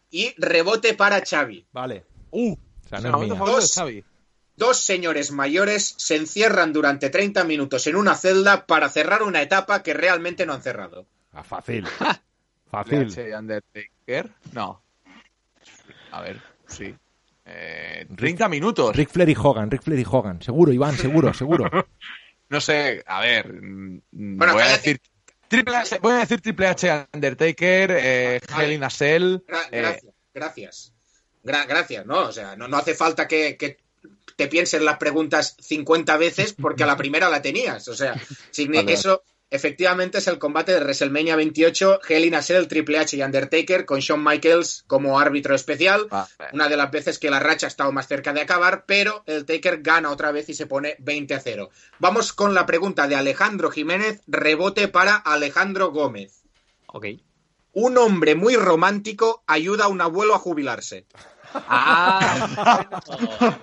y 0.09 0.33
rebote 0.37 0.93
para 0.93 1.21
Xavi. 1.21 1.65
Vale. 1.73 2.14
Uh, 2.31 2.53
O 2.53 2.87
sea, 2.89 2.99
no 2.99 3.19
de 3.21 3.27
Dos. 3.27 3.73
Xavi. 3.73 4.03
Dos 4.57 4.79
señores 4.79 5.31
mayores 5.31 5.95
se 5.97 6.15
encierran 6.15 6.71
durante 6.71 7.09
30 7.09 7.43
minutos 7.43 7.87
en 7.87 7.95
una 7.97 8.15
celda 8.15 8.65
para 8.65 8.87
cerrar 8.89 9.23
una 9.23 9.41
etapa 9.41 9.83
que 9.83 9.93
realmente 9.93 10.45
no 10.45 10.53
han 10.53 10.61
cerrado. 10.61 11.05
Ah, 11.33 11.43
fácil. 11.43 11.85
Fácil. 12.71 13.07
Triple 13.07 13.23
H 13.33 13.37
Undertaker. 13.37 14.29
No. 14.53 14.81
A 16.11 16.21
ver, 16.21 16.41
sí. 16.67 16.95
Eh, 17.45 18.07
30 18.15 18.47
minutos. 18.49 18.95
Rick 18.95 19.09
Flair 19.09 19.29
y 19.29 19.35
Hogan, 19.37 19.69
Rick 19.69 19.83
Flair 19.83 19.99
y 19.99 20.05
Hogan. 20.09 20.41
Seguro, 20.41 20.71
Iván, 20.73 20.95
seguro, 20.97 21.33
seguro. 21.33 21.69
No 22.47 22.61
sé, 22.61 23.03
a 23.07 23.21
ver. 23.21 23.51
mm, 23.51 24.01
mm, 24.11 24.37
Bueno, 24.37 24.53
voy, 24.53 24.61
a 24.61 24.67
decir, 24.67 25.01
Triple 25.47 25.75
H, 25.77 25.97
voy 25.99 26.13
a 26.13 26.17
decir 26.17 26.41
Triple 26.41 26.67
H 26.67 27.07
Undertaker, 27.11 27.91
eh, 27.99 28.39
Hell 28.55 28.71
in 28.71 28.83
a 28.83 28.89
Cell. 28.91 29.37
Gra- 29.47 29.67
eh, 29.71 29.81
gracias, 29.81 30.13
gracias. 30.33 30.93
Gra- 31.45 31.67
gracias, 31.67 32.05
¿no? 32.05 32.21
O 32.27 32.31
sea, 32.31 32.55
no, 32.55 32.67
no 32.67 32.77
hace 32.77 32.95
falta 32.95 33.27
que, 33.27 33.55
que 33.55 33.77
te 34.35 34.47
pienses 34.47 34.81
las 34.81 34.97
preguntas 34.97 35.55
50 35.61 36.17
veces 36.17 36.53
porque 36.53 36.83
a 36.83 36.87
la 36.87 36.97
primera 36.97 37.29
la 37.29 37.41
tenías. 37.41 37.87
O 37.87 37.95
sea, 37.95 38.19
Vale. 38.81 38.93
eso 38.93 39.23
efectivamente 39.49 40.17
es 40.17 40.27
el 40.27 40.39
combate 40.39 40.73
de 40.73 40.79
WrestleMania 40.81 41.35
28, 41.37 42.01
Hell 42.09 42.25
in 42.25 42.35
a 42.35 42.41
Cell, 42.41 42.65
Triple 42.67 42.97
H 42.97 43.15
y 43.15 43.21
Undertaker 43.21 43.85
con 43.85 43.99
Shawn 43.99 44.21
Michaels 44.21 44.83
como 44.87 45.17
árbitro 45.19 45.55
especial. 45.55 46.07
ah, 46.11 46.27
Una 46.51 46.67
de 46.67 46.75
las 46.75 46.91
veces 46.91 47.19
que 47.19 47.29
la 47.29 47.39
racha 47.39 47.67
ha 47.67 47.69
estado 47.69 47.91
más 47.93 48.07
cerca 48.07 48.33
de 48.33 48.41
acabar, 48.41 48.83
pero 48.85 49.23
el 49.27 49.45
Taker 49.45 49.81
gana 49.81 50.09
otra 50.11 50.31
vez 50.31 50.49
y 50.49 50.55
se 50.55 50.65
pone 50.65 50.95
20 50.99 51.35
a 51.35 51.39
0. 51.39 51.69
Vamos 51.99 52.33
con 52.33 52.53
la 52.53 52.65
pregunta 52.65 53.07
de 53.07 53.15
Alejandro 53.15 53.69
Jiménez, 53.71 54.19
rebote 54.27 54.87
para 54.89 55.15
Alejandro 55.15 55.91
Gómez. 55.91 56.41
Ok. 56.87 57.05
Un 57.73 57.97
hombre 57.97 58.35
muy 58.35 58.55
romántico 58.55 59.43
ayuda 59.47 59.85
a 59.85 59.89
un 59.89 60.01
abuelo 60.01 60.33
a 60.33 60.39
jubilarse. 60.39 61.05
Ah, 61.53 62.99
bueno. 63.07 63.59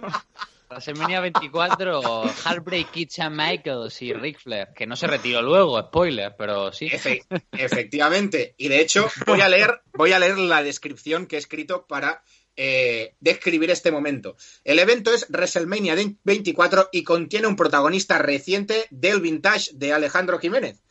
WrestleMania 0.70 1.20
24, 1.20 2.24
Heartbreak 2.46 2.90
Kid 2.90 3.10
Shawn 3.10 3.36
Michaels 3.36 4.00
y 4.00 4.14
Ric 4.14 4.38
Flair, 4.40 4.68
que 4.74 4.86
no 4.86 4.96
se 4.96 5.06
retiró 5.06 5.42
luego, 5.42 5.78
spoiler, 5.78 6.34
pero 6.38 6.72
sí. 6.72 6.88
Efe- 6.88 7.22
efectivamente. 7.52 8.54
Y 8.56 8.68
de 8.68 8.80
hecho, 8.80 9.10
voy 9.26 9.42
a 9.42 9.48
leer, 9.48 9.82
voy 9.92 10.12
a 10.12 10.18
leer 10.18 10.38
la 10.38 10.62
descripción 10.62 11.26
que 11.26 11.36
he 11.36 11.38
escrito 11.38 11.86
para 11.86 12.22
eh, 12.56 13.14
describir 13.20 13.70
este 13.70 13.90
momento. 13.90 14.36
El 14.64 14.78
evento 14.78 15.12
es 15.12 15.26
WrestleMania 15.28 15.94
24 16.24 16.88
y 16.92 17.04
contiene 17.04 17.46
un 17.48 17.56
protagonista 17.56 18.16
reciente 18.18 18.86
del 18.90 19.20
vintage 19.20 19.72
de 19.74 19.92
Alejandro 19.92 20.38
Jiménez. 20.38 20.82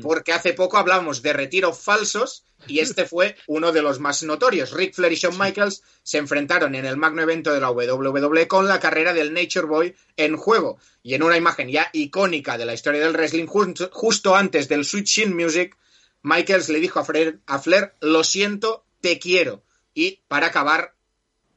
Porque 0.00 0.32
hace 0.32 0.52
poco 0.52 0.76
hablamos 0.78 1.22
de 1.22 1.32
retiros 1.32 1.78
falsos 1.78 2.44
y 2.66 2.78
este 2.78 3.06
fue 3.06 3.36
uno 3.46 3.72
de 3.72 3.82
los 3.82 3.98
más 3.98 4.22
notorios. 4.22 4.72
Rick 4.72 4.94
Flair 4.94 5.12
y 5.12 5.16
Shawn 5.16 5.38
Michaels 5.38 5.82
se 6.02 6.18
enfrentaron 6.18 6.74
en 6.74 6.84
el 6.84 6.96
magno 6.96 7.22
evento 7.22 7.52
de 7.52 7.60
la 7.60 7.70
WWE 7.70 8.48
con 8.48 8.68
la 8.68 8.78
carrera 8.78 9.12
del 9.12 9.32
Nature 9.32 9.66
Boy 9.66 9.96
en 10.16 10.36
juego. 10.36 10.78
Y 11.02 11.14
en 11.14 11.22
una 11.22 11.36
imagen 11.36 11.68
ya 11.68 11.90
icónica 11.92 12.58
de 12.58 12.66
la 12.66 12.74
historia 12.74 13.00
del 13.00 13.14
wrestling, 13.14 13.46
justo, 13.46 14.36
antes 14.36 14.68
del 14.68 14.84
Switch 14.84 15.08
Shin 15.08 15.34
Music, 15.34 15.76
Michaels 16.22 16.68
le 16.68 16.78
dijo 16.78 17.00
a 17.00 17.04
Flair, 17.04 17.40
a 17.46 17.58
Flair, 17.58 17.94
lo 18.00 18.22
siento, 18.22 18.84
te 19.00 19.18
quiero. 19.18 19.64
Y 19.94 20.22
para 20.28 20.48
acabar, 20.48 20.94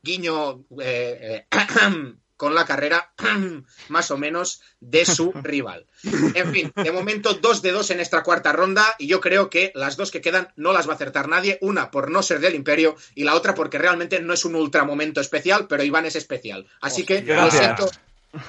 guiño 0.01 0.65
eh, 0.81 1.45
eh, 1.51 1.55
con 2.37 2.53
la 2.53 2.65
carrera 2.65 3.13
más 3.89 4.11
o 4.11 4.17
menos 4.17 4.61
de 4.79 5.05
su 5.05 5.31
rival. 5.43 5.85
En 6.03 6.51
fin, 6.51 6.71
de 6.75 6.91
momento 6.91 7.33
dos 7.33 7.61
de 7.61 7.71
dos 7.71 7.89
en 7.91 7.99
esta 7.99 8.23
cuarta 8.23 8.51
ronda 8.51 8.95
y 8.99 9.07
yo 9.07 9.21
creo 9.21 9.49
que 9.49 9.71
las 9.75 9.97
dos 9.97 10.11
que 10.11 10.21
quedan 10.21 10.49
no 10.55 10.73
las 10.73 10.87
va 10.87 10.93
a 10.93 10.95
acertar 10.95 11.27
nadie, 11.27 11.57
una 11.61 11.91
por 11.91 12.11
no 12.11 12.21
ser 12.23 12.39
del 12.39 12.55
Imperio 12.55 12.95
y 13.15 13.23
la 13.23 13.35
otra 13.35 13.55
porque 13.55 13.77
realmente 13.77 14.19
no 14.21 14.33
es 14.33 14.45
un 14.45 14.55
ultra 14.55 14.83
momento 14.83 15.21
especial, 15.21 15.67
pero 15.67 15.83
Iván 15.83 16.05
es 16.05 16.15
especial. 16.15 16.67
Así 16.81 17.03
que 17.03 17.21
lo 17.21 17.49
siento, 17.51 17.89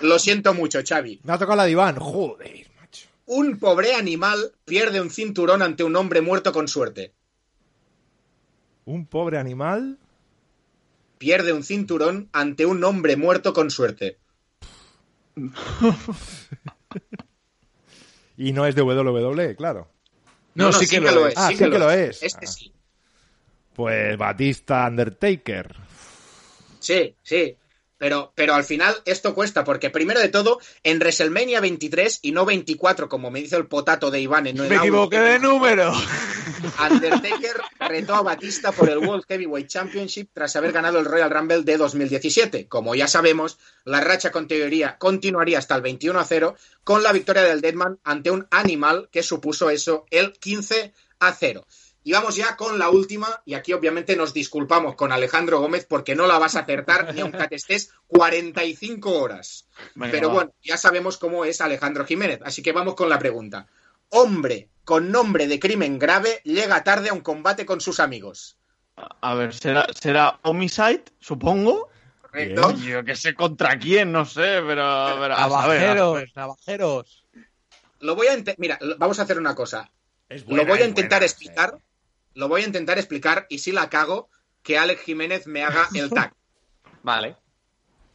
lo 0.00 0.18
siento 0.18 0.54
mucho, 0.54 0.80
Xavi. 0.86 1.20
Me 1.22 1.32
ha 1.32 1.38
tocado 1.38 1.56
la 1.56 1.64
de 1.64 1.70
Iván. 1.72 1.96
Joder. 1.96 2.66
Un 3.26 3.58
pobre 3.58 3.94
animal 3.94 4.52
pierde 4.64 5.00
un 5.00 5.10
cinturón 5.10 5.60
ante 5.60 5.82
un 5.82 5.96
hombre 5.96 6.20
muerto 6.20 6.52
con 6.52 6.68
suerte. 6.68 7.12
Un 8.84 9.06
pobre 9.06 9.38
animal. 9.38 9.98
Pierde 11.18 11.52
un 11.52 11.62
cinturón 11.62 12.28
ante 12.32 12.66
un 12.66 12.82
hombre 12.84 13.16
muerto 13.16 13.52
con 13.52 13.70
suerte. 13.70 14.18
Y 18.38 18.52
no 18.52 18.66
es 18.66 18.74
de 18.74 18.82
WWE, 18.82 19.56
claro. 19.56 19.88
No, 20.54 20.72
sí 20.72 20.86
que 20.86 21.00
lo 21.00 21.26
es. 21.26 21.34
Ah, 21.36 21.48
sí 21.48 21.56
que 21.56 21.68
lo 21.68 21.90
es. 21.90 22.22
Este 22.22 22.44
Ah. 22.44 22.48
sí. 22.48 22.72
Pues 23.74 24.16
Batista 24.16 24.86
Undertaker. 24.88 25.74
Sí, 26.80 27.14
sí. 27.22 27.56
Pero, 27.98 28.32
pero 28.34 28.54
al 28.54 28.64
final 28.64 28.94
esto 29.06 29.34
cuesta, 29.34 29.64
porque 29.64 29.90
primero 29.90 30.20
de 30.20 30.28
todo, 30.28 30.60
en 30.82 30.98
WrestleMania 30.98 31.60
23 31.60 32.20
y 32.22 32.32
no 32.32 32.44
24, 32.44 33.08
como 33.08 33.30
me 33.30 33.40
dice 33.40 33.56
el 33.56 33.66
potato 33.66 34.10
de 34.10 34.20
Iván 34.20 34.46
en 34.46 34.58
el 34.58 34.68
Me 34.68 34.76
equivoqué 34.76 35.18
de 35.18 35.38
número. 35.38 35.92
Undertaker 36.90 37.56
retó 37.80 38.14
a 38.14 38.22
Batista 38.22 38.72
por 38.72 38.90
el 38.90 38.98
World 38.98 39.24
Heavyweight 39.26 39.68
Championship 39.68 40.28
tras 40.32 40.56
haber 40.56 40.72
ganado 40.72 40.98
el 40.98 41.06
Royal 41.06 41.30
Rumble 41.30 41.62
de 41.62 41.76
2017. 41.76 42.68
Como 42.68 42.94
ya 42.94 43.08
sabemos, 43.08 43.58
la 43.84 44.00
racha 44.00 44.30
con 44.30 44.46
teoría 44.46 44.98
continuaría 44.98 45.58
hasta 45.58 45.74
el 45.74 45.82
21 45.82 46.18
a 46.18 46.24
0 46.24 46.56
con 46.84 47.02
la 47.02 47.12
victoria 47.12 47.42
del 47.42 47.60
Deadman 47.60 47.98
ante 48.04 48.30
un 48.30 48.46
Animal 48.50 49.08
que 49.10 49.22
supuso 49.22 49.70
eso 49.70 50.06
el 50.10 50.32
15 50.32 50.92
a 51.20 51.32
0. 51.32 51.66
Y 52.06 52.12
vamos 52.12 52.36
ya 52.36 52.56
con 52.56 52.78
la 52.78 52.88
última, 52.88 53.42
y 53.44 53.54
aquí 53.54 53.72
obviamente 53.72 54.14
nos 54.14 54.32
disculpamos 54.32 54.94
con 54.94 55.10
Alejandro 55.10 55.58
Gómez 55.58 55.86
porque 55.86 56.14
no 56.14 56.28
la 56.28 56.38
vas 56.38 56.54
a 56.54 56.60
acertar 56.60 57.12
ni 57.12 57.20
aunque 57.20 57.48
te 57.48 57.56
estés 57.56 57.90
45 58.06 59.10
horas. 59.10 59.66
Venga, 59.96 60.12
Pero 60.12 60.28
va. 60.28 60.34
bueno, 60.34 60.54
ya 60.62 60.76
sabemos 60.76 61.18
cómo 61.18 61.44
es 61.44 61.60
Alejandro 61.60 62.06
Jiménez, 62.06 62.38
así 62.44 62.62
que 62.62 62.70
vamos 62.70 62.94
con 62.94 63.08
la 63.08 63.18
pregunta. 63.18 63.66
Hombre 64.10 64.68
con 64.84 65.10
nombre 65.10 65.48
de 65.48 65.58
crimen 65.58 65.98
grave 65.98 66.42
llega 66.44 66.84
tarde 66.84 67.08
a 67.08 67.12
un 67.12 67.22
combate 67.22 67.66
con 67.66 67.80
sus 67.80 67.98
amigos. 67.98 68.56
A 68.94 69.34
ver, 69.34 69.52
¿será, 69.52 69.88
será 69.92 70.38
Homicide, 70.42 71.06
supongo? 71.18 71.90
Correcto. 72.22 72.70
Yo 72.76 73.02
que 73.02 73.16
sé 73.16 73.34
contra 73.34 73.80
quién, 73.80 74.12
no 74.12 74.24
sé, 74.26 74.62
pero... 74.64 75.16
pero 75.18 75.34
a 75.34 75.50
saber, 75.50 75.82
a 75.82 75.94
Navajeros, 75.94 76.36
navajeros. 76.36 77.26
Lo 77.98 78.14
voy 78.14 78.28
a 78.28 78.36
mira, 78.58 78.78
vamos 78.96 79.18
a 79.18 79.22
hacer 79.22 79.40
una 79.40 79.56
cosa. 79.56 79.90
buena, 80.28 80.62
lo 80.62 80.68
voy 80.68 80.82
a 80.82 80.86
intentar 80.86 81.18
buena, 81.18 81.26
explicar. 81.26 81.80
Lo 82.36 82.48
voy 82.48 82.62
a 82.62 82.66
intentar 82.66 82.98
explicar 82.98 83.46
y 83.48 83.58
si 83.58 83.72
la 83.72 83.88
cago, 83.90 84.28
que 84.62 84.78
Alex 84.78 85.00
Jiménez 85.02 85.46
me 85.46 85.64
haga 85.64 85.88
el 85.94 86.10
tag. 86.10 86.34
Vale. 87.02 87.36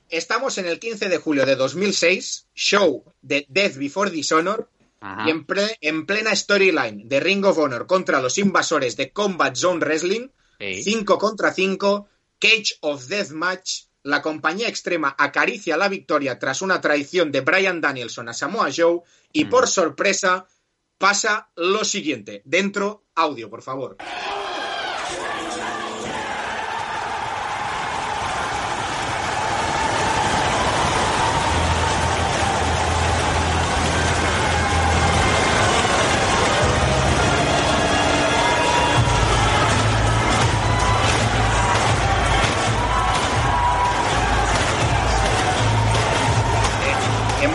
Estamos 0.09 0.57
en 0.57 0.65
el 0.67 0.79
15 0.79 1.09
de 1.09 1.17
julio 1.17 1.45
de 1.45 1.55
2006, 1.55 2.47
show 2.53 3.03
de 3.21 3.45
Death 3.49 3.77
Before 3.77 4.11
Dishonor, 4.11 4.69
Ajá. 4.99 5.23
y 5.27 5.31
en, 5.31 5.47
ple- 5.47 5.77
en 5.81 6.05
plena 6.05 6.35
storyline 6.35 7.07
de 7.07 7.19
Ring 7.19 7.43
of 7.45 7.57
Honor 7.57 7.87
contra 7.87 8.21
los 8.21 8.37
invasores 8.37 8.95
de 8.97 9.11
Combat 9.11 9.55
Zone 9.55 9.79
Wrestling, 9.79 10.29
Sí. 10.59 10.83
5 10.83 11.17
contra 11.17 11.51
5, 11.53 12.07
Cage 12.37 12.77
of 12.81 13.07
Death 13.07 13.29
Match, 13.31 13.85
la 14.03 14.21
compañía 14.21 14.67
extrema 14.67 15.15
acaricia 15.17 15.75
la 15.77 15.87
victoria 15.87 16.37
tras 16.37 16.61
una 16.61 16.79
traición 16.81 17.31
de 17.31 17.41
Brian 17.41 17.81
Danielson 17.81 18.29
a 18.29 18.33
Samoa 18.33 18.69
Joe, 18.75 18.99
y 19.33 19.45
por 19.45 19.67
sorpresa 19.67 20.45
pasa 21.01 21.49
lo 21.55 21.83
siguiente. 21.83 22.43
Dentro, 22.45 23.07
audio, 23.15 23.49
por 23.49 23.63
favor. 23.63 23.97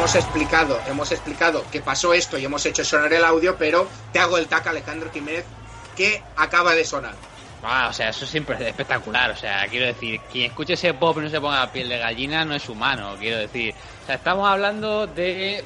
Hemos 0.07 0.25
explicado, 0.25 0.81
hemos 0.87 1.11
explicado 1.11 1.65
que 1.73 1.81
pasó 1.81 2.15
esto 2.15 2.39
y 2.39 2.45
hemos 2.45 2.65
hecho 2.65 2.85
sonar 2.85 3.13
el 3.13 3.25
audio, 3.25 3.57
pero 3.59 3.89
te 4.13 4.21
hago 4.21 4.39
el 4.39 4.47
tac 4.47 4.69
Alejandro 4.69 5.11
Jiménez 5.13 5.45
que 5.97 6.23
acaba 6.37 6.77
de 6.77 6.85
sonar. 6.85 7.17
Ah, 7.65 7.89
o 7.91 7.93
sea, 7.93 8.11
eso 8.11 8.25
siempre 8.25 8.55
es 8.55 8.61
espectacular. 8.61 9.33
O 9.33 9.37
sea, 9.37 9.67
quiero 9.67 9.87
decir, 9.87 10.21
quien 10.31 10.53
escuche 10.53 10.75
ese 10.75 10.95
pop 10.95 11.19
y 11.19 11.23
no 11.23 11.29
se 11.29 11.41
ponga 11.41 11.59
la 11.59 11.73
piel 11.73 11.89
de 11.89 11.99
gallina 11.99 12.45
no 12.45 12.55
es 12.55 12.69
humano, 12.69 13.17
quiero 13.19 13.39
decir. 13.39 13.75
O 14.05 14.07
sea, 14.07 14.15
estamos 14.15 14.49
hablando 14.49 15.09
de 15.09 15.65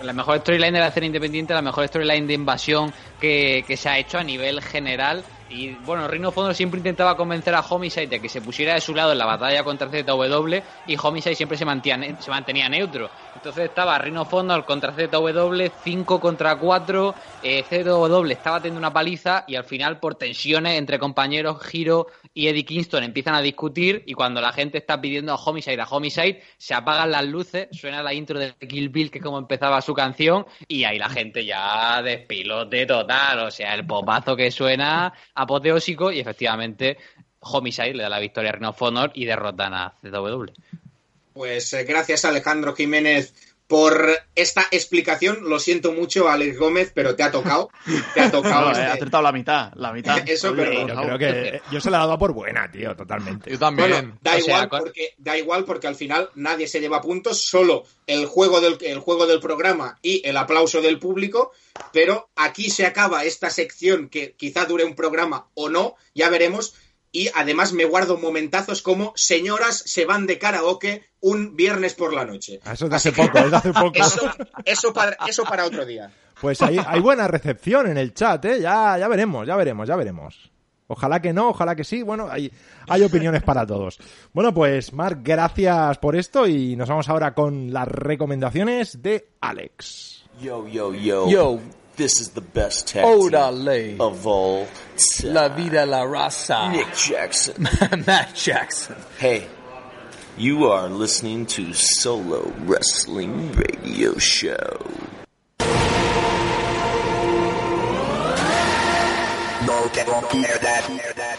la 0.00 0.14
mejor 0.14 0.38
storyline 0.38 0.72
de 0.72 0.80
la 0.80 0.88
escena 0.88 1.04
independiente, 1.04 1.52
la 1.52 1.60
mejor 1.60 1.86
storyline 1.86 2.26
de 2.26 2.32
invasión 2.32 2.94
que, 3.20 3.62
que 3.66 3.76
se 3.76 3.90
ha 3.90 3.98
hecho 3.98 4.16
a 4.16 4.24
nivel 4.24 4.62
general. 4.62 5.22
Y 5.52 5.70
bueno, 5.84 6.08
Rhino 6.08 6.32
Fondo 6.32 6.54
siempre 6.54 6.78
intentaba 6.78 7.14
convencer 7.14 7.54
a 7.54 7.60
Homicide 7.60 8.06
de 8.06 8.20
que 8.20 8.28
se 8.30 8.40
pusiera 8.40 8.74
de 8.74 8.80
su 8.80 8.94
lado 8.94 9.12
en 9.12 9.18
la 9.18 9.26
batalla 9.26 9.62
contra 9.62 9.88
ZW 9.88 10.56
y 10.86 10.96
Homicide 11.00 11.34
siempre 11.34 11.58
se 11.58 11.66
mantenía, 11.66 12.68
neutro. 12.70 13.10
Entonces 13.34 13.66
estaba 13.66 13.98
Rhino 13.98 14.24
Fondo 14.24 14.64
contra 14.64 14.92
ZW, 14.92 15.66
5 15.84 16.20
contra 16.20 16.56
4, 16.56 17.14
eh, 17.42 17.64
ZW 17.68 18.30
estaba 18.30 18.60
teniendo 18.60 18.78
una 18.78 18.92
paliza 18.92 19.44
y 19.46 19.56
al 19.56 19.64
final 19.64 20.00
por 20.00 20.14
tensiones 20.14 20.78
entre 20.78 20.98
compañeros 20.98 21.62
Giro 21.66 22.06
y 22.32 22.48
Eddie 22.48 22.64
Kingston 22.64 23.04
empiezan 23.04 23.34
a 23.34 23.42
discutir 23.42 24.02
y 24.06 24.14
cuando 24.14 24.40
la 24.40 24.52
gente 24.52 24.78
está 24.78 25.00
pidiendo 25.00 25.32
a 25.32 25.36
Homicide 25.36 25.80
a 25.80 25.84
Homicide 25.84 26.42
se 26.56 26.72
apagan 26.72 27.10
las 27.10 27.26
luces, 27.26 27.68
suena 27.72 28.02
la 28.02 28.14
intro 28.14 28.38
de 28.38 28.54
Kill 28.54 28.88
Bill 28.88 29.10
que 29.10 29.18
es 29.18 29.24
como 29.24 29.38
empezaba 29.38 29.82
su 29.82 29.92
canción 29.92 30.46
y 30.66 30.84
ahí 30.84 30.98
la 30.98 31.10
gente 31.10 31.44
ya 31.44 32.00
despilote 32.02 32.86
total, 32.86 33.40
o 33.40 33.50
sea, 33.50 33.74
el 33.74 33.86
popazo 33.86 34.34
que 34.34 34.50
suena 34.50 35.12
apoteósico 35.42 36.10
y 36.10 36.20
efectivamente 36.20 36.98
Homicide 37.40 37.94
le 37.94 38.02
da 38.04 38.08
la 38.08 38.18
victoria 38.18 38.50
a 38.50 38.52
Ring 38.52 38.68
of 38.68 38.80
Honor 38.82 39.10
y 39.14 39.24
derrotan 39.24 39.74
a 39.74 39.94
ZW. 40.00 40.46
Pues 41.32 41.72
eh, 41.72 41.84
gracias 41.84 42.24
Alejandro 42.24 42.74
Jiménez 42.74 43.34
por 43.72 44.06
esta 44.34 44.66
explicación. 44.70 45.48
Lo 45.48 45.58
siento 45.58 45.92
mucho, 45.92 46.28
Alex 46.28 46.58
Gómez, 46.58 46.92
pero 46.94 47.16
te 47.16 47.22
ha 47.22 47.30
tocado. 47.30 47.70
Te 48.12 48.20
ha 48.20 48.30
tocado. 48.30 48.66
No, 48.66 48.68
he 48.68 48.72
este- 48.72 48.84
acertado 48.84 49.22
la 49.22 49.32
mitad, 49.32 49.72
la 49.76 49.94
mitad. 49.94 50.18
Eso, 50.28 50.50
Oye, 50.50 50.62
perdón. 50.62 50.88
Yo 50.88 50.94
creo 50.94 51.18
que 51.18 51.56
eh, 51.56 51.62
yo 51.70 51.80
se 51.80 51.90
la 51.90 51.96
he 51.96 52.00
dado 52.00 52.18
por 52.18 52.34
buena, 52.34 52.70
tío, 52.70 52.94
totalmente. 52.94 53.50
Yo 53.50 53.58
también. 53.58 53.88
Bueno, 53.88 54.18
da 54.20 54.34
O 54.34 54.38
igual 54.38 54.68
porque 54.68 55.14
da 55.16 55.38
igual 55.38 55.64
porque 55.64 55.86
al 55.86 55.94
final 55.94 56.28
nadie 56.34 56.68
se 56.68 56.80
lleva 56.80 57.00
puntos, 57.00 57.46
solo 57.46 57.84
el 58.06 58.26
juego 58.26 58.60
del 58.60 58.76
el 58.82 58.98
juego 58.98 59.26
del 59.26 59.40
programa 59.40 59.98
y 60.02 60.20
el 60.28 60.36
aplauso 60.36 60.82
del 60.82 60.98
público, 60.98 61.52
pero 61.94 62.28
aquí 62.36 62.68
se 62.68 62.84
acaba 62.84 63.24
esta 63.24 63.48
sección 63.48 64.10
que 64.10 64.34
quizá 64.34 64.66
dure 64.66 64.84
un 64.84 64.94
programa 64.94 65.46
o 65.54 65.70
no, 65.70 65.94
ya 66.14 66.28
veremos. 66.28 66.74
Y 67.12 67.28
además 67.34 67.74
me 67.74 67.84
guardo 67.84 68.16
momentazos 68.16 68.80
como 68.80 69.12
señoras 69.14 69.82
se 69.84 70.06
van 70.06 70.26
de 70.26 70.38
karaoke 70.38 71.04
un 71.20 71.54
viernes 71.54 71.94
por 71.94 72.14
la 72.14 72.24
noche. 72.24 72.58
Ah, 72.64 72.72
Eso 72.72 72.86
es 72.86 72.90
de 72.90 72.96
hace 72.96 73.12
poco, 73.12 73.38
es 73.38 73.50
de 73.50 73.56
hace 73.56 73.72
poco. 73.72 73.92
Eso, 73.94 74.30
eso, 74.64 74.92
para, 74.92 75.16
eso 75.28 75.44
para 75.44 75.66
otro 75.66 75.84
día. 75.84 76.10
Pues 76.40 76.60
hay, 76.62 76.78
hay 76.84 77.00
buena 77.00 77.28
recepción 77.28 77.86
en 77.88 77.98
el 77.98 78.14
chat, 78.14 78.44
¿eh? 78.46 78.60
Ya, 78.60 78.96
ya 78.98 79.08
veremos, 79.08 79.46
ya 79.46 79.54
veremos, 79.56 79.86
ya 79.86 79.94
veremos. 79.94 80.50
Ojalá 80.88 81.20
que 81.22 81.32
no, 81.32 81.50
ojalá 81.50 81.76
que 81.76 81.84
sí. 81.84 82.02
Bueno, 82.02 82.28
hay, 82.30 82.52
hay 82.88 83.02
opiniones 83.02 83.42
para 83.42 83.66
todos. 83.66 83.98
Bueno, 84.32 84.52
pues 84.52 84.92
Marc, 84.92 85.20
gracias 85.22 85.98
por 85.98 86.16
esto 86.16 86.46
y 86.46 86.76
nos 86.76 86.88
vamos 86.88 87.08
ahora 87.08 87.34
con 87.34 87.72
las 87.72 87.88
recomendaciones 87.88 89.00
de 89.02 89.28
Alex. 89.40 90.24
Yo, 90.40 90.66
yo, 90.68 90.94
yo. 90.94 91.28
Yo, 91.28 91.60
This 91.96 92.20
is 92.20 92.30
the 92.30 92.40
best 92.40 92.88
tag 92.88 93.04
Órale. 93.04 93.90
team 93.90 94.00
of 94.00 94.26
all 94.26 94.66
La 95.24 95.48
vida, 95.48 95.84
la 95.86 96.04
raza. 96.04 96.70
Nick 96.72 96.94
Jackson. 96.96 97.62
Matt 98.06 98.34
Jackson. 98.34 98.96
Hey, 99.18 99.46
you 100.38 100.66
are 100.70 100.88
listening 100.88 101.44
to 101.46 101.72
Solo 101.74 102.50
Wrestling 102.60 103.52
Radio 103.52 104.16
Show. 104.18 104.86
No 109.66 109.88
te 109.92 110.02
won't 110.06 110.32
hear 110.32 110.58
that. 110.58 110.84
Hear 110.88 111.12
that. 111.14 111.38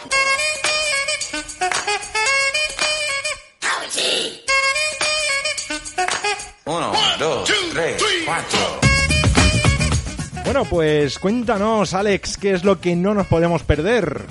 Uno, 6.66 6.92
dos, 7.18 7.50
tres, 7.72 8.02
cuatro. 8.24 8.83
Bueno, 10.44 10.66
pues 10.66 11.18
cuéntanos, 11.18 11.94
Alex, 11.94 12.36
qué 12.36 12.52
es 12.52 12.64
lo 12.64 12.78
que 12.78 12.94
no 12.94 13.14
nos 13.14 13.26
podemos 13.26 13.62
perder. 13.62 14.26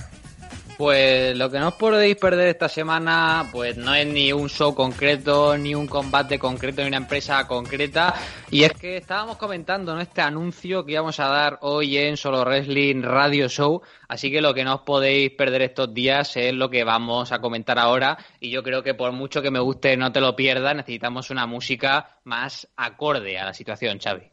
Pues 0.78 1.36
lo 1.36 1.50
que 1.50 1.60
no 1.60 1.70
os 1.70 1.74
podéis 1.74 2.18
perder 2.18 2.50
esta 2.50 2.70
semana, 2.70 3.48
pues 3.52 3.78
no 3.78 3.96
es 3.96 4.06
ni 4.06 4.32
un 4.32 4.48
show 4.48 4.76
concreto, 4.76 5.58
ni 5.58 5.74
un 5.74 5.88
combate 5.88 6.38
concreto, 6.38 6.82
ni 6.82 6.88
una 6.90 6.98
empresa 6.98 7.48
concreta. 7.48 8.14
Y 8.52 8.64
es 8.64 8.74
que 8.74 8.98
estábamos 8.98 9.38
comentando 9.38 9.96
¿no? 9.96 10.02
este 10.02 10.22
anuncio 10.22 10.86
que 10.86 10.92
íbamos 10.92 11.20
a 11.20 11.28
dar 11.28 11.58
hoy 11.62 11.98
en 11.98 12.16
Solo 12.16 12.44
Wrestling 12.44 13.02
Radio 13.02 13.50
Show. 13.50 13.82
Así 14.08 14.32
que 14.32 14.42
lo 14.42 14.54
que 14.54 14.64
no 14.64 14.76
os 14.76 14.82
podéis 14.82 15.32
perder 15.32 15.64
estos 15.64 15.94
días 15.94 16.38
es 16.38 16.54
lo 16.54 16.70
que 16.70 16.84
vamos 16.84 17.32
a 17.32 17.40
comentar 17.40 17.80
ahora. 17.80 18.18
Y 18.40 18.52
yo 18.52 18.62
creo 18.62 18.84
que 18.84 18.94
por 18.94 19.12
mucho 19.14 19.42
que 19.42 19.52
me 19.52 19.60
guste, 19.60 19.98
no 19.98 20.12
te 20.12 20.22
lo 20.22 20.36
pierdas, 20.36 20.76
necesitamos 20.76 21.32
una 21.32 21.48
música 21.48 22.20
más 22.24 22.68
acorde 22.76 23.40
a 23.40 23.46
la 23.46 23.54
situación, 23.54 24.00
Xavi. 24.00 24.33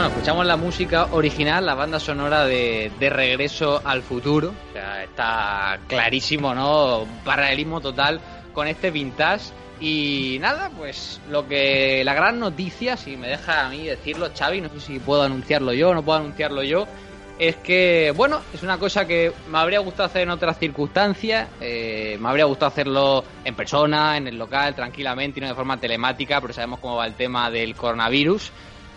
Bueno, 0.00 0.14
escuchamos 0.14 0.46
la 0.46 0.56
música 0.56 1.08
original, 1.12 1.66
la 1.66 1.74
banda 1.74 2.00
sonora 2.00 2.46
de, 2.46 2.90
de 2.98 3.10
Regreso 3.10 3.82
al 3.84 4.00
Futuro. 4.00 4.54
O 4.70 4.72
sea, 4.72 5.04
está 5.04 5.78
clarísimo, 5.88 6.54
¿no? 6.54 7.06
Paralelismo 7.22 7.82
total 7.82 8.18
con 8.54 8.66
este 8.66 8.90
vintage. 8.90 9.52
Y 9.78 10.38
nada, 10.40 10.70
pues 10.74 11.20
lo 11.28 11.46
que 11.46 12.02
la 12.02 12.14
gran 12.14 12.40
noticia, 12.40 12.96
si 12.96 13.18
me 13.18 13.28
deja 13.28 13.66
a 13.66 13.68
mí 13.68 13.88
decirlo, 13.88 14.30
Xavi, 14.34 14.62
no 14.62 14.70
sé 14.70 14.80
si 14.80 14.98
puedo 15.00 15.22
anunciarlo 15.22 15.74
yo 15.74 15.90
o 15.90 15.94
no 15.94 16.02
puedo 16.02 16.20
anunciarlo 16.20 16.62
yo, 16.62 16.86
es 17.38 17.56
que, 17.56 18.12
bueno, 18.16 18.40
es 18.54 18.62
una 18.62 18.78
cosa 18.78 19.06
que 19.06 19.32
me 19.50 19.58
habría 19.58 19.80
gustado 19.80 20.06
hacer 20.06 20.22
en 20.22 20.30
otras 20.30 20.58
circunstancias, 20.58 21.46
eh, 21.60 22.16
me 22.20 22.28
habría 22.30 22.46
gustado 22.46 22.68
hacerlo 22.68 23.22
en 23.44 23.54
persona, 23.54 24.16
en 24.16 24.28
el 24.28 24.38
local, 24.38 24.74
tranquilamente 24.74 25.40
y 25.40 25.42
no 25.42 25.48
de 25.48 25.54
forma 25.54 25.78
telemática, 25.78 26.40
pero 26.40 26.54
sabemos 26.54 26.80
cómo 26.80 26.96
va 26.96 27.06
el 27.06 27.14
tema 27.14 27.50
del 27.50 27.74
coronavirus. 27.74 28.50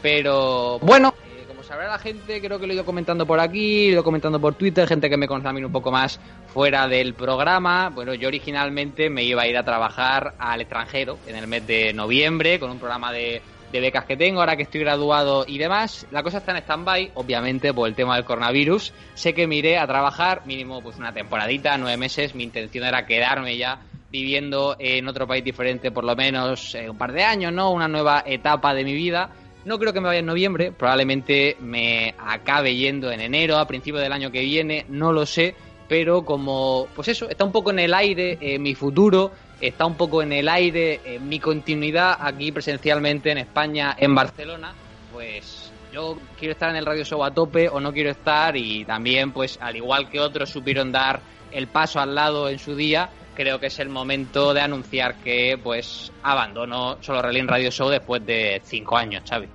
Pero 0.04 0.80
bueno, 0.80 1.14
eh, 1.26 1.46
como 1.48 1.64
sabrá 1.64 1.88
la 1.88 1.98
gente, 1.98 2.42
creo 2.42 2.60
que 2.60 2.68
lo 2.68 2.74
he 2.74 2.76
ido 2.76 2.86
comentando 2.86 3.26
por 3.26 3.40
aquí, 3.40 3.86
lo 3.86 3.90
he 3.90 3.94
ido 3.94 4.04
comentando 4.04 4.38
por 4.38 4.54
Twitter, 4.56 4.86
gente 4.86 5.10
que 5.10 5.16
me 5.16 5.30
conoce 5.30 5.48
a 5.48 5.54
mí 5.54 5.64
un 5.64 5.72
poco 5.72 5.92
más 5.92 6.20
fuera 6.54 6.90
del 6.90 7.14
programa. 7.14 7.90
Bueno, 7.90 8.14
yo 8.14 8.28
originalmente 8.28 9.10
me 9.10 9.24
iba 9.24 9.44
a 9.44 9.48
ir 9.48 9.58
a 9.58 9.64
trabajar 9.64 10.36
al 10.38 10.60
extranjero 10.60 11.18
en 11.26 11.38
el 11.38 11.48
mes 11.48 11.66
de 11.66 11.94
noviembre 11.94 12.60
con 12.60 12.70
un 12.70 12.80
programa 12.80 13.14
de, 13.14 13.42
de 13.72 13.80
becas 13.80 14.04
que 14.04 14.18
tengo, 14.18 14.42
ahora 14.42 14.58
que 14.58 14.64
estoy 14.64 14.82
graduado 14.82 15.46
y 15.48 15.58
demás. 15.58 16.06
La 16.12 16.22
cosa 16.22 16.40
está 16.40 16.52
en 16.52 16.58
stand-by, 16.58 17.12
obviamente, 17.16 17.74
por 17.74 17.88
el 17.88 17.96
tema 17.96 18.16
del 18.16 18.26
coronavirus. 18.26 18.92
Sé 19.14 19.34
que 19.34 19.48
me 19.48 19.56
iré 19.56 19.78
a 19.78 19.88
trabajar 19.88 20.42
mínimo 20.46 20.82
pues 20.82 20.98
una 20.98 21.14
temporadita, 21.14 21.78
nueve 21.78 21.96
meses. 21.96 22.36
Mi 22.36 22.44
intención 22.44 22.84
era 22.84 23.06
quedarme 23.06 23.56
ya 23.56 23.80
viviendo 24.12 24.76
en 24.78 25.08
otro 25.08 25.26
país 25.26 25.44
diferente 25.44 25.90
por 25.90 26.04
lo 26.04 26.16
menos 26.16 26.76
eh, 26.76 26.88
un 26.88 26.98
par 27.00 27.14
de 27.14 27.24
años, 27.24 27.52
¿no? 27.52 27.72
Una 27.72 27.88
nueva 27.88 28.24
etapa 28.28 28.76
de 28.76 28.84
mi 28.84 28.94
vida. 28.94 29.32
No 29.66 29.80
creo 29.80 29.94
que 29.94 30.02
me 30.02 30.08
vaya 30.08 30.20
en 30.20 30.26
noviembre, 30.26 30.72
probablemente 30.72 31.56
me 31.62 32.14
acabe 32.18 32.76
yendo 32.76 33.12
en 33.12 33.22
enero, 33.22 33.58
a 33.58 33.68
principio 33.68 34.00
del 34.00 34.12
año 34.12 34.30
que 34.30 34.42
viene, 34.42 34.86
no 34.90 35.14
lo 35.14 35.26
sé, 35.26 35.56
pero 35.88 36.26
como, 36.26 36.88
pues 36.96 37.08
eso, 37.08 37.30
está 37.30 37.46
un 37.46 37.54
poco 37.54 37.72
en 37.72 37.80
el 37.80 37.94
aire 37.94 38.38
eh, 38.42 38.60
mi 38.60 38.76
futuro, 38.76 39.32
está 39.62 39.86
un 39.86 39.96
poco 39.96 40.22
en 40.22 40.34
el 40.34 40.50
aire 40.50 41.00
eh, 41.06 41.20
mi 41.20 41.40
continuidad 41.40 42.18
aquí 42.20 42.52
presencialmente 42.52 43.32
en 43.32 43.38
España, 43.38 43.96
en 43.98 44.14
Barcelona, 44.14 44.74
pues 45.14 45.72
yo 45.94 46.18
quiero 46.38 46.54
estar 46.54 46.70
en 46.70 46.76
el 46.76 46.86
Radio 46.86 47.06
Show 47.06 47.24
a 47.24 47.32
tope 47.32 47.70
o 47.70 47.80
no 47.80 47.94
quiero 47.94 48.10
estar 48.10 48.58
y 48.58 48.84
también, 48.84 49.32
pues 49.32 49.58
al 49.62 49.78
igual 49.78 50.10
que 50.10 50.20
otros 50.20 50.50
supieron 50.50 50.92
dar 50.92 51.22
el 51.52 51.68
paso 51.68 52.02
al 52.02 52.16
lado 52.16 52.50
en 52.50 52.60
su 52.60 52.76
día, 52.76 53.10
creo 53.34 53.60
que 53.60 53.68
es 53.68 53.80
el 53.80 53.90
momento 53.90 54.54
de 54.54 54.62
anunciar 54.62 55.16
que 55.16 55.60
pues 55.62 56.12
abandono 56.24 56.98
solo 57.02 57.22
Relin 57.22 57.48
Radio 57.48 57.72
Show 57.72 57.90
después 57.90 58.26
de 58.26 58.62
cinco 58.64 58.98
años, 58.98 59.24
Xavi. 59.28 59.48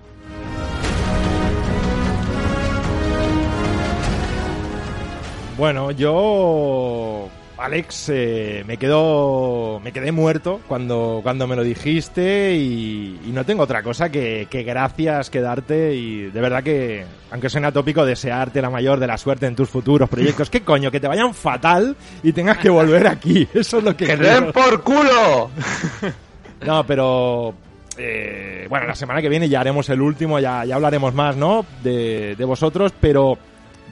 Bueno, 5.57 5.91
yo, 5.91 7.29
Alex, 7.59 8.11
eh, 8.15 8.63
me 8.67 8.77
quedo, 8.77 9.81
me 9.83 9.91
quedé 9.91 10.13
muerto 10.13 10.61
cuando, 10.69 11.19
cuando 11.25 11.49
me 11.49 11.57
lo 11.57 11.65
dijiste 11.65 12.55
y, 12.55 13.19
y 13.27 13.31
no 13.33 13.45
tengo 13.45 13.65
otra 13.65 13.83
cosa 13.83 14.11
que, 14.11 14.47
que 14.49 14.63
gracias 14.63 15.29
que 15.29 15.41
darte 15.41 15.93
y 15.95 16.31
de 16.31 16.41
verdad 16.41 16.63
que, 16.63 17.05
aunque 17.33 17.51
suene 17.51 17.67
atópico, 17.67 18.07
desearte 18.07 18.63
la 18.63 18.71
mayor 18.71 19.01
de 19.01 19.09
la 19.09 19.19
suerte 19.19 19.47
en 19.47 19.57
tus 19.57 19.69
futuros 19.69 20.09
proyectos. 20.09 20.51
¿Qué 20.51 20.61
coño? 20.61 20.93
Que 20.93 21.01
te 21.01 21.09
vayan 21.09 21.35
fatal 21.35 21.97
y 22.23 22.33
tengas 22.33 22.59
que 22.59 22.71
volver 22.71 23.09
aquí. 23.09 23.49
Eso 23.55 23.79
es 23.79 23.85
lo 23.85 23.97
que 23.97 24.07
¡Que 24.07 24.17
den 24.17 24.53
por 24.53 24.83
culo! 24.83 25.51
No, 26.67 26.85
pero 26.85 27.55
eh, 27.97 28.67
bueno, 28.69 28.87
la 28.89 28.97
semana 28.97 29.23
que 29.23 29.29
viene 29.29 29.49
ya 29.49 29.61
haremos 29.61 29.89
el 29.91 30.01
último, 30.01 30.41
ya, 30.41 30.65
ya 30.65 30.75
hablaremos 30.75 31.15
más, 31.15 31.37
¿no? 31.37 31.65
De, 31.85 32.35
de 32.37 32.45
vosotros, 32.45 32.93
pero 33.01 33.39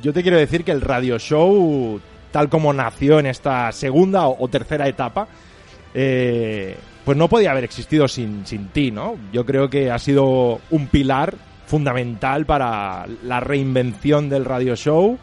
yo 0.02 0.12
te 0.12 0.22
quiero 0.22 0.36
decir 0.36 0.64
que 0.64 0.72
el 0.72 0.80
radio 0.80 1.16
show, 1.16 2.00
tal 2.30 2.48
como 2.48 2.72
nació 2.72 3.18
en 3.18 3.26
esta 3.26 3.72
segunda 3.72 4.26
o, 4.26 4.48
tercera 4.48 4.88
etapa, 4.88 5.28
eh, 5.94 6.76
pues 7.04 7.16
no 7.16 7.28
podía 7.28 7.52
haber 7.52 7.64
existido 7.64 8.08
sin, 8.08 8.46
sin 8.46 8.68
ti, 8.68 8.90
¿no? 8.90 9.16
Yo 9.32 9.46
creo 9.46 9.70
que 9.70 9.90
ha 9.90 9.98
sido 9.98 10.60
un 10.70 10.88
pilar 10.88 11.34
fundamental 11.66 12.46
para 12.46 13.06
la 13.24 13.40
reinvención 13.40 14.28
del 14.28 14.44
radio 14.44 14.76
show 14.76 15.18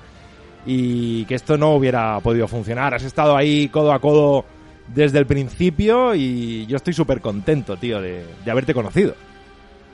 y 0.65 1.25
que 1.25 1.35
esto 1.35 1.57
no 1.57 1.75
hubiera 1.75 2.19
podido 2.21 2.47
funcionar. 2.47 2.93
Has 2.93 3.03
estado 3.03 3.35
ahí 3.35 3.69
codo 3.69 3.93
a 3.93 3.99
codo 3.99 4.45
desde 4.87 5.19
el 5.19 5.25
principio 5.25 6.15
y 6.15 6.65
yo 6.67 6.77
estoy 6.77 6.93
súper 6.93 7.21
contento, 7.21 7.77
tío, 7.77 8.01
de, 8.01 8.25
de 8.43 8.51
haberte 8.51 8.73
conocido. 8.73 9.15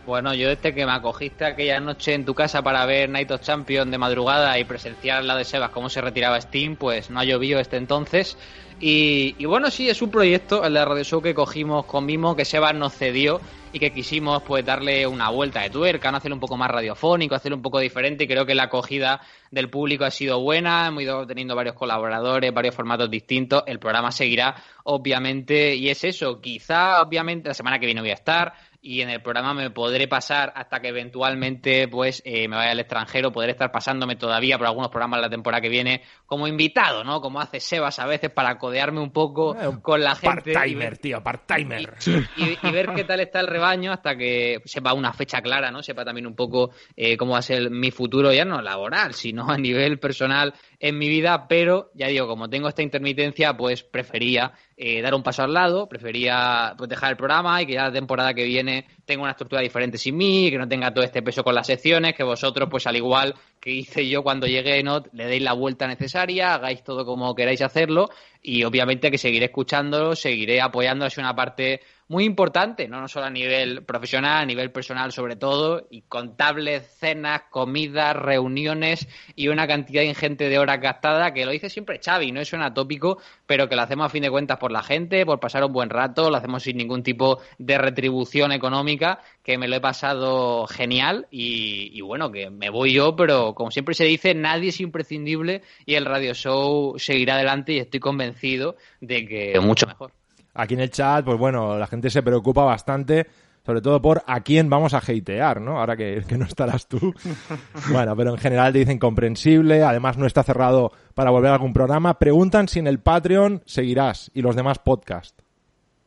Bueno, 0.09 0.33
yo 0.33 0.49
desde 0.49 0.73
que 0.73 0.87
me 0.87 0.91
acogiste 0.91 1.45
aquella 1.45 1.79
noche 1.79 2.15
en 2.15 2.25
tu 2.25 2.33
casa 2.33 2.63
para 2.63 2.83
ver 2.87 3.11
Night 3.11 3.29
of 3.29 3.41
Champions 3.41 3.91
de 3.91 3.99
madrugada 3.99 4.57
y 4.57 4.63
presenciar 4.63 5.23
lado 5.23 5.37
de 5.37 5.45
Sebas 5.45 5.69
cómo 5.69 5.87
se 5.87 6.01
retiraba 6.01 6.41
Steam, 6.41 6.77
pues 6.77 7.11
no 7.11 7.19
ha 7.19 7.25
llovido 7.25 7.59
este 7.59 7.77
entonces. 7.77 8.35
Y, 8.81 9.45
bueno, 9.45 9.69
sí, 9.69 9.87
es 9.87 10.01
un 10.01 10.09
proyecto, 10.09 10.63
el 10.63 10.73
de 10.73 10.83
Radio 10.83 11.03
Show 11.03 11.21
que 11.21 11.35
cogimos 11.35 11.85
con 11.85 12.07
Mimo, 12.07 12.35
que 12.35 12.45
Sebas 12.45 12.73
nos 12.73 12.93
cedió 12.95 13.39
y 13.71 13.77
que 13.77 13.91
quisimos 13.91 14.41
pues 14.41 14.65
darle 14.65 15.05
una 15.05 15.29
vuelta 15.29 15.61
de 15.61 15.69
tuerca, 15.69 16.09
¿no? 16.09 16.17
hacerlo 16.17 16.37
un 16.37 16.39
poco 16.39 16.57
más 16.57 16.71
radiofónico, 16.71 17.35
hacerlo 17.35 17.57
un 17.57 17.61
poco 17.61 17.79
diferente 17.79 18.23
y 18.23 18.27
creo 18.27 18.45
que 18.45 18.55
la 18.55 18.63
acogida 18.63 19.21
del 19.51 19.69
público 19.69 20.05
ha 20.05 20.11
sido 20.11 20.39
buena, 20.39 20.87
hemos 20.87 21.03
ido 21.03 21.27
teniendo 21.27 21.55
varios 21.55 21.75
colaboradores, 21.75 22.51
varios 22.51 22.73
formatos 22.73 23.11
distintos, 23.11 23.63
el 23.67 23.77
programa 23.77 24.11
seguirá 24.11 24.55
obviamente 24.85 25.75
y 25.75 25.89
es 25.89 26.03
eso, 26.03 26.41
quizá 26.41 27.01
obviamente 27.01 27.49
la 27.49 27.53
semana 27.53 27.77
que 27.79 27.85
viene 27.85 28.01
voy 28.01 28.09
a 28.09 28.15
estar, 28.15 28.53
y 28.81 29.01
en 29.01 29.09
el 29.09 29.21
programa 29.21 29.53
me 29.53 29.71
podré 29.71 30.07
pasar 30.07 30.53
hasta 30.55 30.79
que 30.79 30.89
eventualmente 30.89 31.87
pues 31.87 32.21
eh, 32.25 32.47
me 32.47 32.55
vaya 32.55 32.71
al 32.71 32.79
extranjero, 32.79 33.31
podré 33.31 33.51
estar 33.51 33.71
pasándome 33.71 34.15
todavía 34.15 34.57
por 34.57 34.67
algunos 34.67 34.89
programas 34.89 35.19
la 35.21 35.29
temporada 35.29 35.61
que 35.61 35.69
viene 35.69 36.01
como 36.25 36.47
invitado, 36.47 37.03
¿no? 37.03 37.19
Como 37.21 37.41
hace 37.41 37.59
Sebas 37.59 37.99
a 37.99 38.05
veces 38.05 38.29
para 38.29 38.57
codearme 38.57 39.01
un 39.01 39.11
poco 39.11 39.55
con 39.81 40.01
la 40.01 40.15
gente. 40.15 40.53
Part-timer, 40.53 40.97
tío, 40.97 41.21
part-timer. 41.21 41.95
y, 42.37 42.67
y 42.67 42.71
ver 42.71 42.89
qué 42.95 43.03
tal 43.03 43.19
está 43.19 43.39
el 43.39 43.47
rebaño 43.47 43.91
hasta 43.91 44.15
que 44.15 44.61
sepa 44.65 44.93
una 44.93 45.11
fecha 45.11 45.41
clara, 45.41 45.71
¿no? 45.71 45.83
Sepa 45.83 46.05
también 46.05 46.27
un 46.27 46.35
poco 46.35 46.71
eh, 46.95 47.17
cómo 47.17 47.33
va 47.33 47.39
a 47.39 47.43
ser 47.43 47.69
mi 47.69 47.91
futuro 47.91 48.31
ya 48.31 48.45
no 48.45 48.61
laboral, 48.61 49.13
sino 49.13 49.49
a 49.49 49.57
nivel 49.57 49.99
personal 49.99 50.53
en 50.79 50.97
mi 50.97 51.09
vida, 51.09 51.47
pero 51.47 51.91
ya 51.93 52.07
digo, 52.07 52.27
como 52.27 52.49
tengo 52.49 52.69
esta 52.69 52.81
intermitencia, 52.81 53.55
pues 53.57 53.83
prefería 53.83 54.53
eh, 54.77 55.01
dar 55.01 55.13
un 55.13 55.23
paso 55.23 55.43
al 55.43 55.53
lado, 55.53 55.89
prefería 55.89 56.73
pues, 56.77 56.89
dejar 56.89 57.11
el 57.11 57.17
programa 57.17 57.61
y 57.61 57.65
que 57.65 57.73
ya 57.73 57.83
la 57.83 57.91
temporada 57.91 58.33
que 58.33 58.45
viene 58.45 58.85
tenga 59.03 59.23
una 59.23 59.31
estructura 59.31 59.61
diferente 59.61 59.97
sin 59.97 60.15
mí, 60.15 60.49
que 60.49 60.57
no 60.57 60.69
tenga 60.69 60.93
todo 60.93 61.03
este 61.03 61.21
peso 61.21 61.43
con 61.43 61.53
las 61.53 61.67
secciones, 61.67 62.15
que 62.15 62.23
vosotros, 62.23 62.69
pues 62.71 62.87
al 62.87 62.95
igual 62.95 63.35
que 63.59 63.71
hice 63.71 64.07
yo 64.07 64.23
cuando 64.23 64.47
llegué, 64.47 64.81
¿no? 64.81 65.03
le 65.11 65.25
deis 65.25 65.43
la 65.43 65.51
vuelta 65.51 65.85
necesaria, 65.85 66.53
hagáis 66.53 66.81
todo 66.81 67.05
como 67.05 67.35
queráis 67.35 67.61
hacerlo 67.61 68.09
y 68.41 68.63
obviamente 68.63 69.11
que 69.11 69.17
seguiré 69.17 69.47
escuchándolo, 69.47 70.15
seguiré 70.15 70.61
apoyando, 70.61 71.05
es 71.05 71.17
una 71.17 71.35
parte 71.35 71.81
muy 72.09 72.25
importante, 72.25 72.87
no, 72.87 72.99
no 72.99 73.07
solo 73.07 73.27
a 73.27 73.29
nivel 73.29 73.83
profesional, 73.83 74.41
a 74.41 74.45
nivel 74.45 74.71
personal 74.71 75.11
sobre 75.11 75.35
todo, 75.35 75.87
y 75.91 76.01
contables, 76.01 76.97
cenas, 76.97 77.43
comidas, 77.51 78.15
reuniones 78.15 79.07
y 79.35 79.47
una 79.47 79.67
cantidad 79.67 80.01
ingente 80.01 80.49
de 80.49 80.57
horas 80.57 80.81
gastadas, 80.81 81.31
que 81.33 81.45
lo 81.45 81.51
dice 81.51 81.69
siempre 81.69 82.01
Xavi, 82.03 82.31
no 82.31 82.41
es 82.41 82.51
un 82.51 82.63
atópico, 82.63 83.19
pero 83.45 83.69
que 83.69 83.75
lo 83.75 83.83
hacemos 83.83 84.07
a 84.07 84.09
fin 84.09 84.23
de 84.23 84.31
cuentas 84.31 84.57
por 84.57 84.71
la 84.71 84.81
gente, 84.81 85.23
por 85.23 85.39
pasar 85.39 85.63
un 85.63 85.71
buen 85.71 85.91
rato, 85.91 86.31
lo 86.31 86.37
hacemos 86.37 86.63
sin 86.63 86.77
ningún 86.77 87.03
tipo 87.03 87.41
de 87.59 87.77
retribución 87.77 88.51
económica, 88.51 89.19
que 89.43 89.59
me 89.59 89.67
lo 89.67 89.75
he 89.75 89.81
pasado 89.81 90.65
genial 90.65 91.27
y, 91.29 91.91
y 91.93 92.01
bueno, 92.01 92.31
que 92.31 92.49
me 92.49 92.71
voy 92.71 92.91
yo, 92.91 93.15
pero 93.15 93.53
como 93.53 93.69
siempre 93.69 93.93
se 93.93 94.05
dice, 94.05 94.33
nadie 94.33 94.69
es 94.69 94.79
imprescindible 94.81 95.61
y 95.85 95.93
el 95.93 96.05
radio 96.05 96.33
show 96.33 96.97
seguirá 96.97 97.35
adelante 97.35 97.73
y 97.73 97.77
estoy 97.77 97.99
convencido 97.99 98.77
de 98.99 99.27
que 99.27 99.59
mucho 99.59 99.85
mejor. 99.85 100.18
Aquí 100.53 100.73
en 100.73 100.81
el 100.81 100.89
chat, 100.89 101.23
pues 101.23 101.37
bueno, 101.37 101.77
la 101.77 101.87
gente 101.87 102.09
se 102.09 102.23
preocupa 102.23 102.63
bastante, 102.63 103.27
sobre 103.65 103.81
todo 103.81 104.01
por 104.01 104.23
a 104.25 104.41
quién 104.41 104.69
vamos 104.69 104.93
a 104.93 104.97
hatear, 104.97 105.61
¿no? 105.61 105.79
Ahora 105.79 105.95
que, 105.95 106.23
que 106.27 106.37
no 106.37 106.45
estarás 106.45 106.87
tú. 106.87 107.13
bueno, 107.91 108.15
pero 108.15 108.31
en 108.31 108.37
general 108.37 108.73
te 108.73 108.79
dicen 108.79 108.99
comprensible, 108.99 109.83
además 109.83 110.17
no 110.17 110.25
está 110.25 110.43
cerrado 110.43 110.91
para 111.13 111.31
volver 111.31 111.51
a 111.51 111.55
algún 111.55 111.73
programa. 111.73 112.17
Preguntan 112.19 112.67
si 112.67 112.79
en 112.79 112.87
el 112.87 112.99
Patreon 112.99 113.61
seguirás 113.65 114.31
y 114.33 114.41
los 114.41 114.55
demás 114.55 114.79
podcasts. 114.79 115.43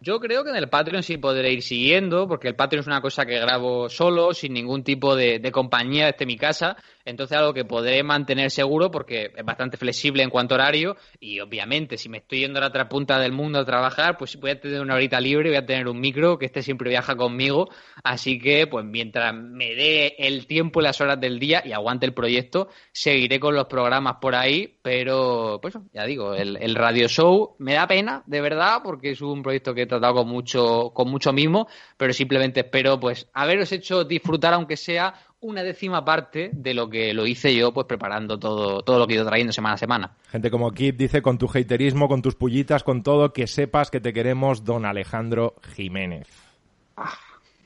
Yo 0.03 0.19
creo 0.19 0.43
que 0.43 0.51
en 0.51 0.57
el 0.57 0.69
Patreon 0.69 1.05
sí 1.05 1.17
podré 1.17 1.53
ir 1.53 1.63
siguiendo, 1.63 2.27
porque 2.27 2.49
el 2.49 2.57
Patreon 2.57 2.81
es 2.81 2.89
una 2.89 3.01
cosa 3.01 3.25
que 3.25 3.39
grabo 3.39 3.89
solo, 3.89 4.35
sin 4.35 4.53
ningún 4.53 4.83
tipo 4.83 5.15
de, 5.15 5.39
de 5.39 5.53
compañía 5.53 6.07
desde 6.07 6.27
mi 6.27 6.37
casa, 6.37 6.77
entonces 7.05 7.37
algo 7.37 7.55
que 7.55 7.65
podré 7.65 8.03
mantener 8.03 8.51
seguro 8.51 8.91
porque 8.91 9.33
es 9.37 9.45
bastante 9.45 9.77
flexible 9.77 10.23
en 10.23 10.31
cuanto 10.31 10.55
a 10.55 10.59
horario 10.59 10.97
y 11.21 11.41
obviamente 11.41 11.97
si 11.97 12.09
me 12.09 12.19
estoy 12.19 12.41
yendo 12.41 12.59
a 12.59 12.63
la 12.63 12.69
otra 12.69 12.89
punta 12.89 13.19
del 13.19 13.33
mundo 13.33 13.59
a 13.59 13.65
trabajar, 13.65 14.17
pues 14.17 14.39
voy 14.39 14.51
a 14.51 14.61
tener 14.61 14.81
una 14.81 14.95
horita 14.95 15.21
libre, 15.21 15.49
voy 15.51 15.59
a 15.59 15.67
tener 15.67 15.89
un 15.89 16.01
micro 16.01 16.39
que 16.39 16.47
este 16.47 16.63
siempre 16.63 16.91
viaja 16.91 17.17
conmigo, 17.17 17.69
así 18.03 18.39
que 18.39 18.67
pues 18.67 18.85
mientras 18.85 19.35
me 19.35 19.75
dé 19.75 20.15
el 20.19 20.47
tiempo 20.47 20.81
y 20.81 20.85
las 20.85 21.01
horas 21.01 21.21
del 21.21 21.39
día 21.39 21.63
y 21.65 21.73
aguante 21.73 22.07
el 22.07 22.15
proyecto, 22.15 22.69
seguiré 22.93 23.41
con 23.41 23.55
los 23.55 23.67
programas 23.67 24.17
por 24.21 24.35
ahí, 24.35 24.79
pero 24.83 25.59
pues 25.61 25.75
ya 25.93 26.05
digo, 26.05 26.35
el, 26.35 26.75
radio 26.75 27.07
show 27.09 27.55
me 27.59 27.75
da 27.75 27.87
pena, 27.87 28.23
de 28.27 28.41
verdad, 28.41 28.81
porque 28.83 29.11
es 29.11 29.21
un 29.21 29.43
proyecto 29.43 29.75
que 29.75 29.83
he 29.83 29.87
tratado 29.87 30.15
con 30.15 30.29
mucho, 30.29 30.91
con 30.95 31.11
mucho 31.11 31.33
mimo, 31.33 31.69
pero 31.97 32.13
simplemente 32.13 32.61
espero 32.61 32.99
pues 32.99 33.29
haberos 33.33 33.71
hecho 33.73 34.05
disfrutar 34.05 34.55
aunque 34.55 34.77
sea 34.77 35.15
una 35.43 35.63
décima 35.63 36.05
parte 36.05 36.51
de 36.53 36.73
lo 36.73 36.89
que 36.89 37.13
lo 37.13 37.27
hice 37.27 37.55
yo, 37.55 37.73
pues 37.75 37.87
preparando 37.87 38.39
todo, 38.39 38.83
todo 38.83 38.99
lo 38.99 39.07
que 39.07 39.15
he 39.15 39.17
ido 39.17 39.27
trayendo 39.27 39.53
semana 39.53 39.75
a 39.75 39.79
semana. 39.79 40.17
Gente 40.31 40.51
como 40.51 40.71
Kip 40.71 40.97
dice, 40.97 41.21
con 41.21 41.37
tu 41.37 41.47
haterismo, 41.47 42.09
con 42.09 42.23
tus 42.23 42.37
pullitas, 42.37 42.85
con 42.85 43.03
todo, 43.03 43.33
que 43.33 43.47
sepas 43.47 43.91
que 43.91 44.01
te 44.01 44.13
queremos, 44.13 44.65
don 44.65 44.87
Alejandro 44.87 45.57
Jiménez. 45.75 46.29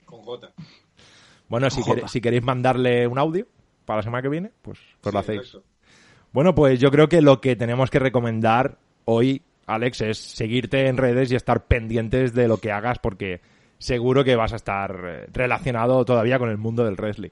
Con 0.07 0.23
J. 0.23 0.51
Bueno, 1.49 1.69
si, 1.71 2.21
queréis 2.21 2.43
mandarle 2.43 3.07
un 3.07 3.19
audio 3.19 3.47
para 3.85 3.99
la 3.99 4.03
semana 4.03 4.23
que 4.23 4.29
viene, 4.31 4.51
pues, 4.63 4.81
pues 5.01 5.13
lo 5.13 5.21
hacéis. 5.21 5.43
eso. 5.43 5.63
Bueno, 6.33 6.55
pues 6.55 6.81
yo 6.81 6.91
creo 6.91 7.09
que 7.09 7.21
lo 7.21 7.41
que 7.41 7.57
tenemos 7.57 7.91
que 7.91 7.99
recomendar 7.99 8.79
hoy, 9.05 9.43
Alex, 9.67 10.01
es 10.01 10.19
seguirte 10.19 10.89
en 10.89 10.97
redes 10.97 11.31
y 11.31 11.37
estar 11.37 11.67
pendientes 11.67 12.33
de 12.35 12.49
lo 12.49 12.57
que 12.57 12.73
hagas 12.73 12.99
porque 12.99 13.41
seguro 13.79 14.25
que 14.25 14.35
vas 14.35 14.55
a 14.55 14.57
estar 14.57 14.99
eh, 15.05 15.27
relacionado 15.33 16.05
todavía 16.05 16.39
con 16.39 16.49
el 16.49 16.57
mundo 16.57 16.85
del 16.85 16.97
wrestling. 16.97 17.31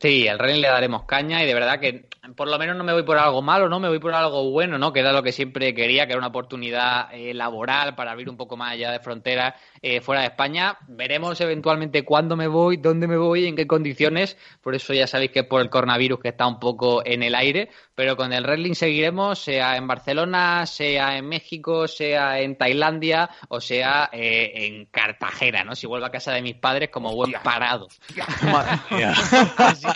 Sí, 0.00 0.28
al 0.28 0.38
Rennes 0.38 0.58
le 0.58 0.68
daremos 0.68 1.04
caña 1.04 1.42
y 1.42 1.46
de 1.46 1.54
verdad 1.54 1.80
que 1.80 2.08
por 2.36 2.48
lo 2.48 2.58
menos 2.58 2.76
no 2.76 2.84
me 2.84 2.92
voy 2.92 3.02
por 3.02 3.18
algo 3.18 3.42
malo, 3.42 3.68
no 3.68 3.80
me 3.80 3.88
voy 3.88 3.98
por 3.98 4.14
algo 4.14 4.50
bueno, 4.50 4.78
¿no? 4.78 4.92
Que 4.92 5.00
era 5.00 5.12
lo 5.12 5.22
que 5.22 5.32
siempre 5.32 5.74
quería, 5.74 6.06
que 6.06 6.12
era 6.12 6.18
una 6.18 6.28
oportunidad 6.28 7.12
eh, 7.12 7.32
laboral 7.34 7.94
para 7.94 8.12
abrir 8.12 8.28
un 8.28 8.36
poco 8.36 8.56
más 8.56 8.72
allá 8.72 8.92
de 8.92 9.00
fronteras 9.00 9.54
eh, 9.82 10.00
fuera 10.00 10.22
de 10.22 10.28
España. 10.28 10.76
Veremos 10.88 11.40
eventualmente 11.40 12.04
cuándo 12.04 12.36
me 12.36 12.46
voy, 12.46 12.76
dónde 12.76 13.06
me 13.06 13.16
voy, 13.16 13.46
en 13.46 13.56
qué 13.56 13.66
condiciones. 13.66 14.36
Por 14.62 14.74
eso 14.74 14.92
ya 14.92 15.06
sabéis 15.06 15.30
que 15.30 15.40
es 15.40 15.46
por 15.46 15.60
el 15.60 15.70
coronavirus 15.70 16.20
que 16.20 16.28
está 16.28 16.46
un 16.46 16.58
poco 16.58 17.02
en 17.04 17.22
el 17.22 17.34
aire. 17.34 17.70
Pero 17.94 18.16
con 18.16 18.32
el 18.32 18.44
wrestling 18.44 18.74
seguiremos, 18.74 19.40
sea 19.40 19.76
en 19.76 19.86
Barcelona, 19.86 20.66
sea 20.66 21.16
en 21.16 21.28
México, 21.28 21.88
sea 21.88 22.40
en 22.40 22.56
Tailandia 22.56 23.28
o 23.48 23.60
sea 23.60 24.10
eh, 24.12 24.52
en 24.54 24.86
Cartagena, 24.86 25.64
¿no? 25.64 25.74
Si 25.74 25.86
vuelvo 25.86 26.06
a 26.06 26.10
casa 26.10 26.32
de 26.32 26.42
mis 26.42 26.54
padres 26.54 26.90
como 26.90 27.12
buen 27.14 27.32
parado. 27.42 27.88
Así. 29.56 29.87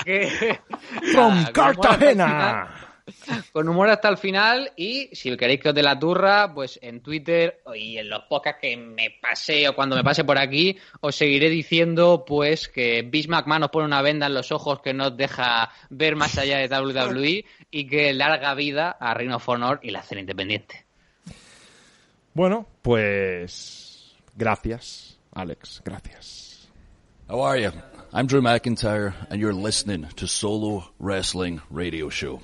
¡From 1.12 1.44
nada, 1.52 1.52
con 1.52 1.58
humor 1.68 1.78
hasta 1.80 1.94
el 1.94 2.12
Cartagena! 2.12 2.26
final- 2.26 2.68
Con 3.52 3.68
humor 3.68 3.88
hasta 3.90 4.08
el 4.08 4.16
final 4.16 4.72
y 4.76 5.08
si 5.12 5.36
queréis 5.36 5.60
que 5.60 5.70
os 5.70 5.74
dé 5.74 5.82
la 5.82 5.98
turra, 5.98 6.54
pues 6.54 6.78
en 6.80 7.02
Twitter 7.02 7.60
y 7.74 7.98
en 7.98 8.08
los 8.08 8.22
podcasts 8.24 8.60
que 8.62 8.76
me 8.76 9.18
pase 9.20 9.68
o 9.68 9.74
cuando 9.74 9.96
me 9.96 10.04
pase 10.04 10.22
por 10.24 10.38
aquí, 10.38 10.78
os 11.00 11.14
seguiré 11.16 11.50
diciendo 11.50 12.24
pues 12.24 12.68
que 12.68 13.02
Vince 13.02 13.28
McMahon 13.28 13.62
nos 13.62 13.70
pone 13.70 13.86
una 13.86 14.02
venda 14.02 14.26
en 14.26 14.34
los 14.34 14.52
ojos 14.52 14.80
que 14.80 14.94
nos 14.94 15.16
deja 15.16 15.70
ver 15.90 16.14
más 16.14 16.38
allá 16.38 16.58
de 16.58 16.68
WWE 16.68 17.44
y 17.72 17.86
que 17.88 18.12
larga 18.12 18.54
vida 18.54 18.96
a 18.98 19.14
Reino 19.14 19.36
of 19.36 19.48
Honor 19.48 19.80
y 19.82 19.90
la 19.90 19.98
escena 20.00 20.20
independiente. 20.20 20.86
Bueno, 22.34 22.66
pues 22.82 24.14
gracias, 24.36 25.18
Alex, 25.34 25.82
gracias. 25.84 26.68
How 27.28 27.44
are 27.46 27.62
you? 27.62 27.70
I'm 28.14 28.26
Drew 28.26 28.42
McIntyre, 28.42 29.14
and 29.30 29.40
you're 29.40 29.54
listening 29.54 30.06
to 30.16 30.26
Solo 30.26 30.84
Wrestling 30.98 31.62
Radio 31.70 32.10
Show. 32.10 32.40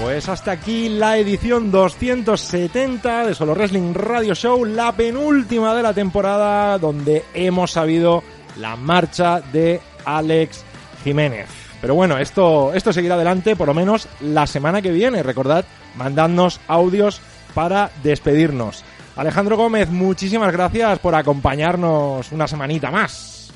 Pues 0.00 0.28
hasta 0.28 0.50
aquí 0.50 0.88
la 0.88 1.18
edición 1.18 1.70
270 1.70 3.26
de 3.28 3.34
Solo 3.36 3.54
Wrestling 3.54 3.94
Radio 3.94 4.34
Show, 4.34 4.64
la 4.64 4.90
penúltima 4.90 5.72
de 5.76 5.84
la 5.84 5.94
temporada 5.94 6.78
donde 6.78 7.22
hemos 7.32 7.70
sabido 7.70 8.24
la 8.56 8.74
marcha 8.74 9.40
de 9.40 9.80
Alex 10.04 10.64
Jiménez. 11.04 11.59
Pero 11.80 11.94
bueno, 11.94 12.18
esto, 12.18 12.72
esto 12.74 12.92
seguirá 12.92 13.14
adelante 13.14 13.56
por 13.56 13.68
lo 13.68 13.74
menos 13.74 14.08
la 14.20 14.46
semana 14.46 14.82
que 14.82 14.90
viene. 14.92 15.22
Recordad, 15.22 15.64
mandadnos 15.96 16.60
audios 16.68 17.20
para 17.54 17.90
despedirnos. 18.02 18.84
Alejandro 19.16 19.56
Gómez, 19.56 19.88
muchísimas 19.90 20.52
gracias 20.52 20.98
por 20.98 21.14
acompañarnos 21.14 22.30
una 22.32 22.46
semanita 22.46 22.90
más. 22.90 23.52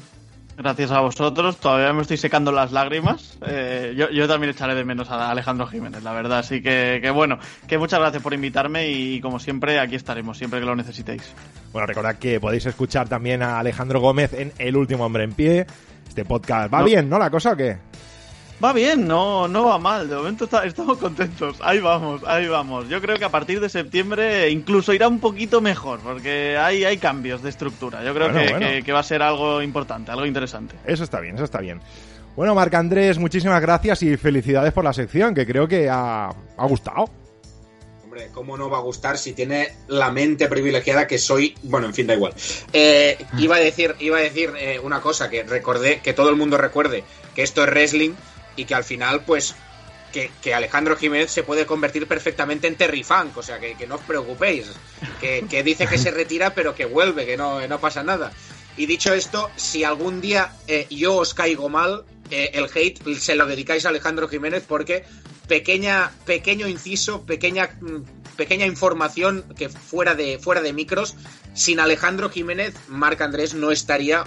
Gracias 0.57 0.93
a 0.93 1.01
vosotros, 1.01 1.57
todavía 1.57 1.93
me 1.93 2.03
estoy 2.03 2.17
secando 2.17 2.53
las 2.53 2.71
lágrimas. 2.71 3.37
Eh, 3.45 3.93
yo, 3.97 4.09
yo 4.11 4.29
también 4.29 4.53
echaré 4.53 4.77
de 4.77 4.85
menos 4.85 5.11
a 5.11 5.31
Alejandro 5.31 5.67
Jiménez, 5.67 6.03
la 6.05 6.13
verdad. 6.13 6.39
Así 6.39 6.63
que, 6.63 7.01
que 7.03 7.11
bueno, 7.11 7.39
que 7.67 7.77
muchas 7.77 7.99
gracias 7.99 8.23
por 8.23 8.35
invitarme 8.35 8.89
y 8.89 9.21
como 9.21 9.41
siempre 9.41 9.81
aquí 9.81 9.97
estaremos, 9.97 10.39
siempre 10.39 10.61
que 10.61 10.67
lo 10.67 10.77
necesitéis. 10.77 11.23
Bueno, 11.73 11.87
recordad 11.87 12.17
que 12.17 12.39
podéis 12.39 12.67
escuchar 12.67 13.09
también 13.09 13.43
a 13.43 13.59
Alejandro 13.59 14.01
Gómez 14.01 14.33
en 14.33 14.53
El 14.59 14.77
Último 14.77 15.05
Hombre 15.05 15.25
en 15.25 15.33
Pie. 15.33 15.67
Este 16.07 16.25
podcast 16.25 16.73
va 16.73 16.79
No. 16.81 16.85
bien, 16.85 17.09
¿no? 17.09 17.19
La 17.19 17.31
cosa 17.31 17.53
o 17.53 17.57
qué? 17.57 17.77
Va 18.65 18.73
bien, 18.73 19.07
no, 19.07 19.47
no 19.47 19.67
va 19.67 19.79
mal. 19.79 20.09
De 20.09 20.17
momento 20.17 20.45
está- 20.45 20.65
estamos 20.65 20.97
contentos. 20.97 21.59
Ahí 21.61 21.81
vamos, 21.81 22.23
ahí 22.27 22.49
vamos. 22.49 22.89
Yo 22.89 22.99
creo 23.01 23.19
que 23.19 23.25
a 23.27 23.29
partir 23.29 23.61
de 23.61 23.69
septiembre 23.69 24.49
incluso 24.49 24.95
irá 24.95 25.07
un 25.07 25.21
poquito 25.21 25.61
mejor, 25.61 26.01
porque 26.01 26.57
hay, 26.57 26.83
hay 26.85 26.97
cambios 26.97 27.43
de 27.43 27.51
estructura. 27.51 28.03
Yo 28.03 28.15
creo 28.15 28.31
Bueno, 28.31 28.47
que, 28.47 28.51
bueno. 28.55 28.67
que- 28.67 28.83
que 28.83 28.93
va 28.93 29.01
a 29.01 29.03
ser 29.03 29.21
algo 29.23 29.61
importante, 29.61 30.11
algo 30.13 30.25
interesante. 30.25 30.77
Eso 30.87 31.05
está 31.05 31.21
bien, 31.21 31.35
eso 31.35 31.45
está 31.45 31.61
bien. 31.61 31.81
Bueno, 32.37 32.55
Marc 32.55 32.73
Andrés, 32.75 33.19
muchísimas 33.19 33.61
gracias 33.61 34.03
y 34.03 34.17
felicidades 34.17 34.73
por 34.73 34.83
la 34.83 34.93
sección, 34.95 35.35
que 35.35 35.47
creo 35.47 35.69
que 35.69 35.89
ha, 35.91 36.29
ha 36.31 36.67
gustado. 36.67 37.05
Hombre, 38.03 38.29
¿cómo 38.33 38.57
no 38.57 38.71
va 38.71 38.79
a 38.79 38.81
gustar 38.81 39.19
si 39.19 39.35
tiene 39.35 39.69
la 39.89 40.11
mente 40.11 40.49
privilegiada 40.49 41.07
que 41.07 41.19
soy? 41.19 41.55
Bueno, 41.65 41.87
en 41.89 41.95
fin, 41.95 42.07
da 42.07 42.15
igual. 42.15 42.33
Eh, 42.73 43.19
iba 43.39 43.57
a 43.57 43.59
decir, 43.61 43.95
iba 44.01 44.17
a 44.19 44.21
decir 44.21 44.53
eh, 44.59 44.79
una 44.83 45.01
cosa 45.01 45.29
que 45.29 45.43
recordé, 45.43 46.01
que 46.01 46.13
todo 46.15 46.31
el 46.31 46.37
mundo 46.37 46.57
recuerde 46.57 47.05
que 47.35 47.43
esto 47.43 47.63
es 47.65 47.71
wrestling 47.71 48.13
y 48.57 48.65
que 48.65 48.75
al 48.75 48.85
final, 48.85 49.25
pues, 49.25 49.55
que, 50.13 50.31
que 50.41 50.55
Alejandro 50.55 50.97
Jiménez 50.97 51.31
se 51.31 51.43
puede 51.43 51.67
convertir 51.67 52.07
perfectamente 52.07 52.69
en 52.69 52.77
Terry 52.77 53.03
Funk, 53.03 53.37
o 53.37 53.43
sea, 53.43 53.59
que, 53.59 53.75
que 53.75 53.87
no 53.87 53.97
os 53.97 54.03
preocupéis, 54.03 54.71
que, 55.21 55.45
que 55.51 55.63
dice 55.63 55.87
que 55.87 55.99
se 55.99 56.11
retira 56.11 56.55
pero 56.55 56.75
que 56.75 56.85
vuelve, 56.85 57.27
que 57.27 57.37
no, 57.37 57.67
no 57.67 57.81
pasa 57.81 58.03
nada. 58.03 58.33
Y 58.77 58.87
dicho 58.87 59.13
esto, 59.13 59.51
si 59.57 59.85
algún 59.85 60.21
día 60.21 60.53
eh, 60.67 60.87
yo 60.91 61.17
os 61.17 61.35
caigo 61.35 61.69
mal, 61.69 62.05
eh, 62.31 62.51
el 62.55 62.69
hate 62.73 63.17
se 63.19 63.37
lo 63.37 63.47
dedicáis 63.47 63.87
a 63.87 63.91
Alejandro 63.91 64.29
Jiménez 64.29 64.65
porque 64.67 65.05
pequeña, 65.47 66.11
pequeño 66.25 66.67
inciso, 66.67 67.23
pequeña 67.23 67.71
mm, 67.81 68.24
pequeña 68.35 68.67
información 68.67 69.45
que 69.57 69.69
fuera 69.69 70.15
de, 70.15 70.39
fuera 70.39 70.61
de 70.61 70.73
micros, 70.73 71.17
sin 71.55 71.81
Alejandro 71.81 72.31
Jiménez, 72.31 72.75
Marc 72.89 73.21
Andrés 73.21 73.55
no 73.55 73.71
estaría 73.71 74.25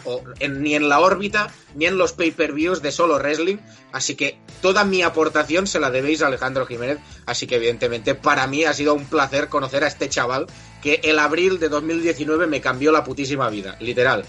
ni 0.49 0.75
en 0.75 0.89
la 0.89 0.99
órbita 0.99 1.51
ni 1.75 1.85
en 1.85 1.97
los 1.97 2.13
pay-per-views 2.13 2.81
de 2.81 2.91
solo 2.91 3.17
wrestling. 3.17 3.57
Así 3.91 4.15
que 4.15 4.39
toda 4.61 4.83
mi 4.83 5.01
aportación 5.01 5.67
se 5.67 5.79
la 5.79 5.91
debéis 5.91 6.21
a 6.21 6.27
Alejandro 6.27 6.65
Jiménez. 6.65 6.99
Así 7.25 7.45
que, 7.45 7.55
evidentemente, 7.55 8.15
para 8.15 8.47
mí 8.47 8.63
ha 8.63 8.73
sido 8.73 8.93
un 8.93 9.05
placer 9.05 9.49
conocer 9.49 9.83
a 9.83 9.87
este 9.87 10.09
chaval 10.09 10.47
que 10.81 11.01
el 11.03 11.19
abril 11.19 11.59
de 11.59 11.69
2019 11.69 12.47
me 12.47 12.61
cambió 12.61 12.91
la 12.91 13.03
putísima 13.03 13.49
vida, 13.49 13.75
literal. 13.79 14.23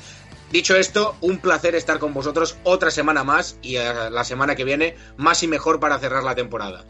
Dicho 0.51 0.77
esto, 0.77 1.15
un 1.21 1.39
placer 1.39 1.75
estar 1.75 1.99
con 1.99 2.15
vosotros 2.15 2.57
otra 2.65 2.91
semana 2.91 3.23
más 3.23 3.59
y 3.61 3.77
eh, 3.77 4.11
la 4.11 4.25
semana 4.25 4.57
que 4.57 4.65
viene 4.65 4.97
más 5.19 5.43
y 5.43 5.47
mejor 5.47 5.79
para 5.79 5.99
cerrar 5.99 6.25
la 6.25 6.35
temporada. 6.35 6.85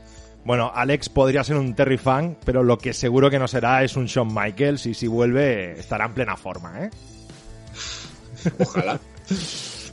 Bueno, 0.44 0.72
Alex 0.74 1.08
podría 1.08 1.44
ser 1.44 1.56
un 1.56 1.74
Terry 1.74 1.98
fan, 1.98 2.36
pero 2.44 2.62
lo 2.62 2.78
que 2.78 2.92
seguro 2.92 3.30
que 3.30 3.38
no 3.38 3.48
será 3.48 3.82
es 3.84 3.96
un 3.96 4.06
Shawn 4.06 4.32
Michaels 4.32 4.86
y 4.86 4.94
si 4.94 5.06
vuelve 5.06 5.78
estará 5.78 6.06
en 6.06 6.14
plena 6.14 6.36
forma, 6.36 6.84
¿eh? 6.84 6.90
Ojalá. 8.58 8.98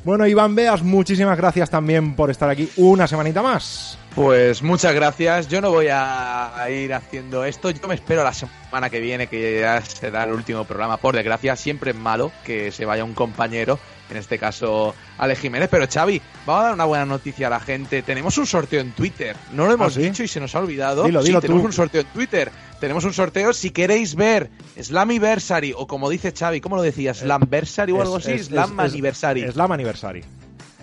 Bueno, 0.06 0.28
Iván 0.28 0.54
Beas, 0.54 0.84
muchísimas 0.84 1.36
gracias 1.36 1.70
también 1.70 2.16
por 2.16 2.30
estar 2.30 2.50
aquí 2.50 2.70
una 2.78 3.08
semanita 3.08 3.42
más. 3.42 3.98
Pues 4.14 4.62
muchas 4.64 4.94
gracias. 4.94 5.50
Yo 5.50 5.60
no 5.62 5.72
voy 5.72 5.88
a 5.88 6.56
a 6.56 6.70
ir 6.70 6.94
haciendo 6.94 7.44
esto. 7.44 7.70
Yo 7.70 7.88
me 7.88 7.96
espero 7.96 8.24
la 8.24 8.34
semana 8.34 8.90
que 8.90 9.00
viene, 9.00 9.28
que 9.28 9.60
ya 9.62 9.82
será 9.82 10.24
el 10.24 10.32
último 10.32 10.64
programa. 10.64 10.98
Por 10.98 11.16
desgracia, 11.16 11.56
siempre 11.56 11.92
es 11.92 11.98
malo 11.98 12.32
que 12.46 12.72
se 12.72 12.86
vaya 12.86 13.04
un 13.04 13.14
compañero, 13.14 13.80
en 14.10 14.18
este 14.18 14.38
caso 14.38 14.94
Ale 15.18 15.36
Jiménez. 15.36 15.68
Pero 15.72 15.86
Xavi, 15.88 16.22
vamos 16.46 16.62
a 16.62 16.64
dar 16.66 16.74
una 16.74 16.86
buena 16.86 17.06
noticia 17.06 17.48
a 17.48 17.50
la 17.50 17.60
gente. 17.60 18.02
Tenemos 18.02 18.38
un 18.38 18.46
sorteo 18.46 18.82
en 18.82 18.92
Twitter. 18.92 19.36
No 19.52 19.66
lo 19.66 19.74
hemos 19.74 19.94
¿Ah, 19.94 19.96
sí? 20.00 20.04
dicho 20.04 20.24
y 20.24 20.28
se 20.28 20.40
nos 20.40 20.54
ha 20.56 20.60
olvidado. 20.60 21.04
Dilo, 21.06 21.22
Sí, 21.22 21.28
dilo 21.28 21.42
tenemos 21.42 21.62
tú. 21.64 21.68
un 21.68 21.74
sorteo 21.74 22.02
en 22.02 22.08
Twitter. 22.08 22.52
Tenemos 22.80 23.04
un 23.06 23.14
sorteo. 23.14 23.54
Si 23.54 23.72
queréis 23.72 24.16
ver 24.16 24.50
Slammiversary 24.82 25.74
o 25.76 25.88
como 25.88 26.10
dice 26.10 26.32
Xavi, 26.32 26.62
¿cómo 26.62 26.76
lo 26.76 26.82
decías? 26.82 27.18
Slamversary 27.20 27.92
o 27.92 28.02
algo 28.02 28.18
Es- 28.18 28.28
así. 28.28 28.56
Anniversary. 28.78 29.52
Slam 29.52 29.72
Anniversary. 29.72 30.24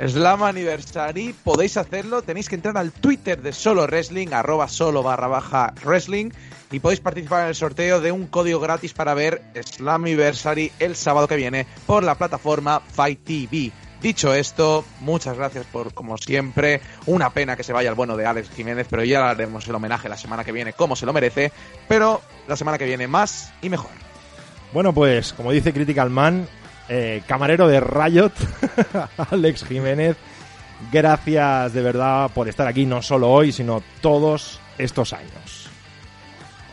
Slam 0.09 0.43
Anniversary, 0.43 1.35
podéis 1.45 1.77
hacerlo, 1.77 2.23
tenéis 2.23 2.49
que 2.49 2.55
entrar 2.57 2.77
al 2.79 2.91
Twitter 2.93 3.41
de 3.41 3.53
Solo 3.53 3.87
Wrestling, 3.87 4.29
arroba 4.33 4.67
solo 4.67 5.03
barra 5.03 5.29
baja 5.29 5.75
wrestling, 5.85 6.31
y 6.73 6.81
podéis 6.81 7.01
participar 7.01 7.43
en 7.43 7.49
el 7.49 7.55
sorteo 7.55 8.01
de 8.01 8.11
un 8.11 8.27
código 8.27 8.59
gratis 8.59 8.95
para 8.95 9.15
ver 9.15 9.43
Slam 9.55 10.03
Anniversary 10.03 10.73
el 10.79 10.97
sábado 10.97 11.29
que 11.29 11.37
viene 11.37 11.67
por 11.87 12.03
la 12.03 12.17
plataforma 12.17 12.81
Fight 12.81 13.23
TV. 13.23 13.71
Dicho 14.01 14.35
esto, 14.35 14.85
muchas 15.01 15.37
gracias 15.37 15.65
por, 15.67 15.95
como 15.95 16.19
siempre, 16.19 16.81
una 17.07 17.31
pena 17.31 17.57
que 17.57 17.63
se 17.63 17.73
vaya 17.73 17.91
el 17.91 17.95
bueno 17.95 18.17
de 18.17 18.27
Alex 18.27 18.51
Jiménez, 18.51 18.87
pero 18.91 19.05
ya 19.05 19.31
haremos 19.31 19.69
el 19.69 19.75
homenaje 19.75 20.09
la 20.09 20.17
semana 20.17 20.43
que 20.43 20.51
viene 20.51 20.73
como 20.73 20.97
se 20.97 21.07
lo 21.07 21.13
merece, 21.13 21.53
pero 21.87 22.21
la 22.49 22.57
semana 22.57 22.79
que 22.79 22.87
viene 22.87 23.07
más 23.07 23.53
y 23.61 23.69
mejor. 23.69 23.93
Bueno, 24.73 24.93
pues 24.93 25.35
como 25.35 25.53
dice 25.53 25.73
Critical 25.73 26.11
Man, 26.11 26.49
eh, 26.89 27.23
camarero 27.29 27.69
de 27.69 27.81
Riot, 27.81 28.33
Alex 29.31 29.65
Jiménez, 29.67 30.17
gracias 30.91 31.73
de 31.75 31.83
verdad 31.83 32.31
por 32.35 32.49
estar 32.49 32.67
aquí 32.67 32.87
no 32.87 33.03
solo 33.03 33.31
hoy, 33.31 33.53
sino 33.53 33.83
todos 34.01 34.59
estos 34.79 35.13
años. 35.13 35.62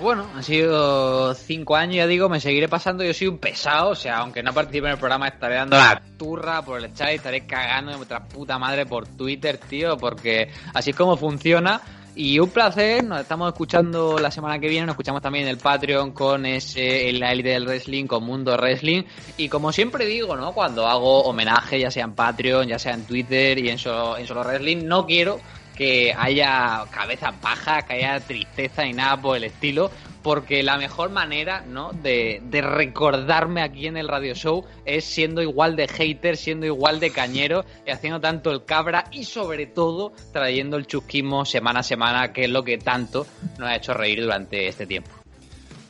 Bueno, 0.02 0.26
han 0.34 0.44
sido 0.44 1.34
cinco 1.34 1.76
años, 1.76 1.98
ya 1.98 2.08
digo, 2.08 2.30
me 2.30 2.40
seguiré 2.40 2.70
pasando. 2.70 3.04
Yo 3.04 3.14
soy 3.14 3.28
un 3.28 3.38
pesado, 3.38 3.90
o 3.90 3.96
sea, 3.96 4.20
aunque 4.20 4.42
no 4.42 4.54
participe 4.54 4.88
en 4.88 4.94
el 4.94 4.98
programa, 4.98 5.28
estaré 5.28 5.56
dando 5.56 5.76
la 5.76 6.02
turra 6.18 6.62
por 6.62 6.82
el 6.82 6.94
chat, 6.94 7.10
estaré 7.10 7.46
cagando 7.46 7.92
de 7.92 7.98
vuestra 7.98 8.24
puta 8.24 8.58
madre 8.58 8.86
por 8.86 9.08
Twitter, 9.08 9.58
tío, 9.58 9.98
porque 9.98 10.52
así 10.74 10.92
es 10.92 10.96
como 10.96 11.18
funciona. 11.18 11.82
Y 12.16 12.40
un 12.40 12.50
placer, 12.50 13.04
nos 13.04 13.22
estamos 13.22 13.50
escuchando 13.50 14.18
la 14.20 14.32
semana 14.32 14.58
que 14.58 14.70
viene, 14.70 14.86
nos 14.86 14.94
escuchamos 14.94 15.22
también 15.22 15.46
en 15.46 15.52
el 15.52 15.58
Patreon 15.58 16.12
con 16.12 16.46
ese, 16.46 17.12
la 17.14 17.34
élite 17.34 17.50
del 17.50 17.66
wrestling, 17.66 18.06
con 18.06 18.24
Mundo 18.24 18.56
Wrestling. 18.56 19.04
Y 19.38 19.50
como 19.50 19.72
siempre 19.74 20.06
digo, 20.06 20.36
¿no? 20.36 20.54
Cuando 20.54 20.88
hago 20.88 21.24
homenaje, 21.24 21.80
ya 21.80 21.92
sea 21.92 22.06
en 22.06 22.14
Patreon, 22.14 22.68
ya 22.68 22.80
sea 22.80 22.94
en 22.94 23.04
Twitter 23.06 23.60
y 23.60 23.70
en 23.70 23.78
solo, 23.78 24.18
en 24.18 24.26
solo 24.26 24.44
wrestling, 24.44 24.86
no 24.86 25.06
quiero 25.06 25.40
que 25.80 26.14
haya 26.14 26.84
cabezas 26.92 27.34
bajas, 27.42 27.86
que 27.86 27.94
haya 27.94 28.20
tristeza 28.20 28.86
y 28.86 28.92
nada 28.92 29.16
por 29.22 29.38
el 29.38 29.46
estilo, 29.46 29.90
porque 30.22 30.62
la 30.62 30.78
mejor 30.78 31.10
manera, 31.10 31.64
¿no? 31.66 31.94
De, 31.94 32.42
de 32.44 32.62
recordarme 32.62 33.62
aquí 33.62 33.88
en 33.88 33.96
el 33.96 34.10
radio 34.10 34.36
show 34.36 34.66
es 34.84 35.06
siendo 35.06 35.42
igual 35.42 35.78
de 35.78 35.88
hater, 35.88 36.36
siendo 36.36 36.66
igual 36.66 37.00
de 37.00 37.12
cañero 37.12 37.64
haciendo 37.90 38.20
tanto 38.20 38.52
el 38.52 38.66
cabra 38.66 39.06
y 39.12 39.24
sobre 39.24 39.68
todo 39.68 40.12
trayendo 40.34 40.76
el 40.76 40.86
chusquismo 40.86 41.46
semana 41.46 41.80
a 41.80 41.84
semana, 41.84 42.34
que 42.34 42.44
es 42.44 42.50
lo 42.50 42.66
que 42.66 42.78
tanto 42.78 43.26
nos 43.58 43.70
ha 43.70 43.78
hecho 43.78 43.94
reír 43.94 44.22
durante 44.22 44.68
este 44.68 44.86
tiempo. 44.86 45.12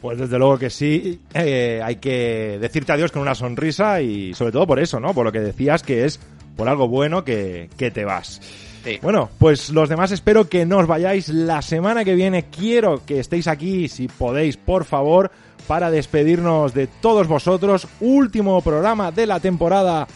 Pues 0.01 0.19
desde 0.19 0.37
luego 0.37 0.59
que 0.59 0.69
sí, 0.69 1.19
eh, 1.33 1.81
hay 1.83 1.95
que 1.95 2.59
decirte 2.61 2.91
adiós 2.91 3.11
con 3.11 3.23
una 3.23 3.33
sonrisa 3.33 4.03
y 4.03 4.35
sobre 4.35 4.51
todo 4.51 4.67
por 4.67 4.79
eso, 4.79 4.99
¿no? 4.99 5.15
Por 5.15 5.25
lo 5.25 5.31
que 5.31 5.39
decías 5.39 5.81
que 5.81 6.05
es 6.05 6.19
por 6.55 6.69
algo 6.69 6.87
bueno 6.87 7.23
que, 7.23 7.71
que 7.75 7.89
te 7.89 8.05
vas. 8.05 8.68
Bueno, 9.01 9.29
pues 9.37 9.69
los 9.69 9.89
demás 9.89 10.11
espero 10.11 10.47
que 10.49 10.65
no 10.65 10.77
os 10.77 10.87
vayáis 10.87 11.29
la 11.29 11.61
semana 11.61 12.03
que 12.05 12.15
viene. 12.15 12.45
Quiero 12.45 13.05
que 13.05 13.19
estéis 13.19 13.47
aquí, 13.47 13.87
si 13.87 14.07
podéis, 14.07 14.57
por 14.57 14.85
favor, 14.85 15.31
para 15.67 15.91
despedirnos 15.91 16.73
de 16.73 16.87
todos 16.87 17.27
vosotros. 17.27 17.87
Último 17.99 18.61
programa 18.61 19.11
de 19.11 19.25
la 19.25 19.39
temporada 19.39 20.07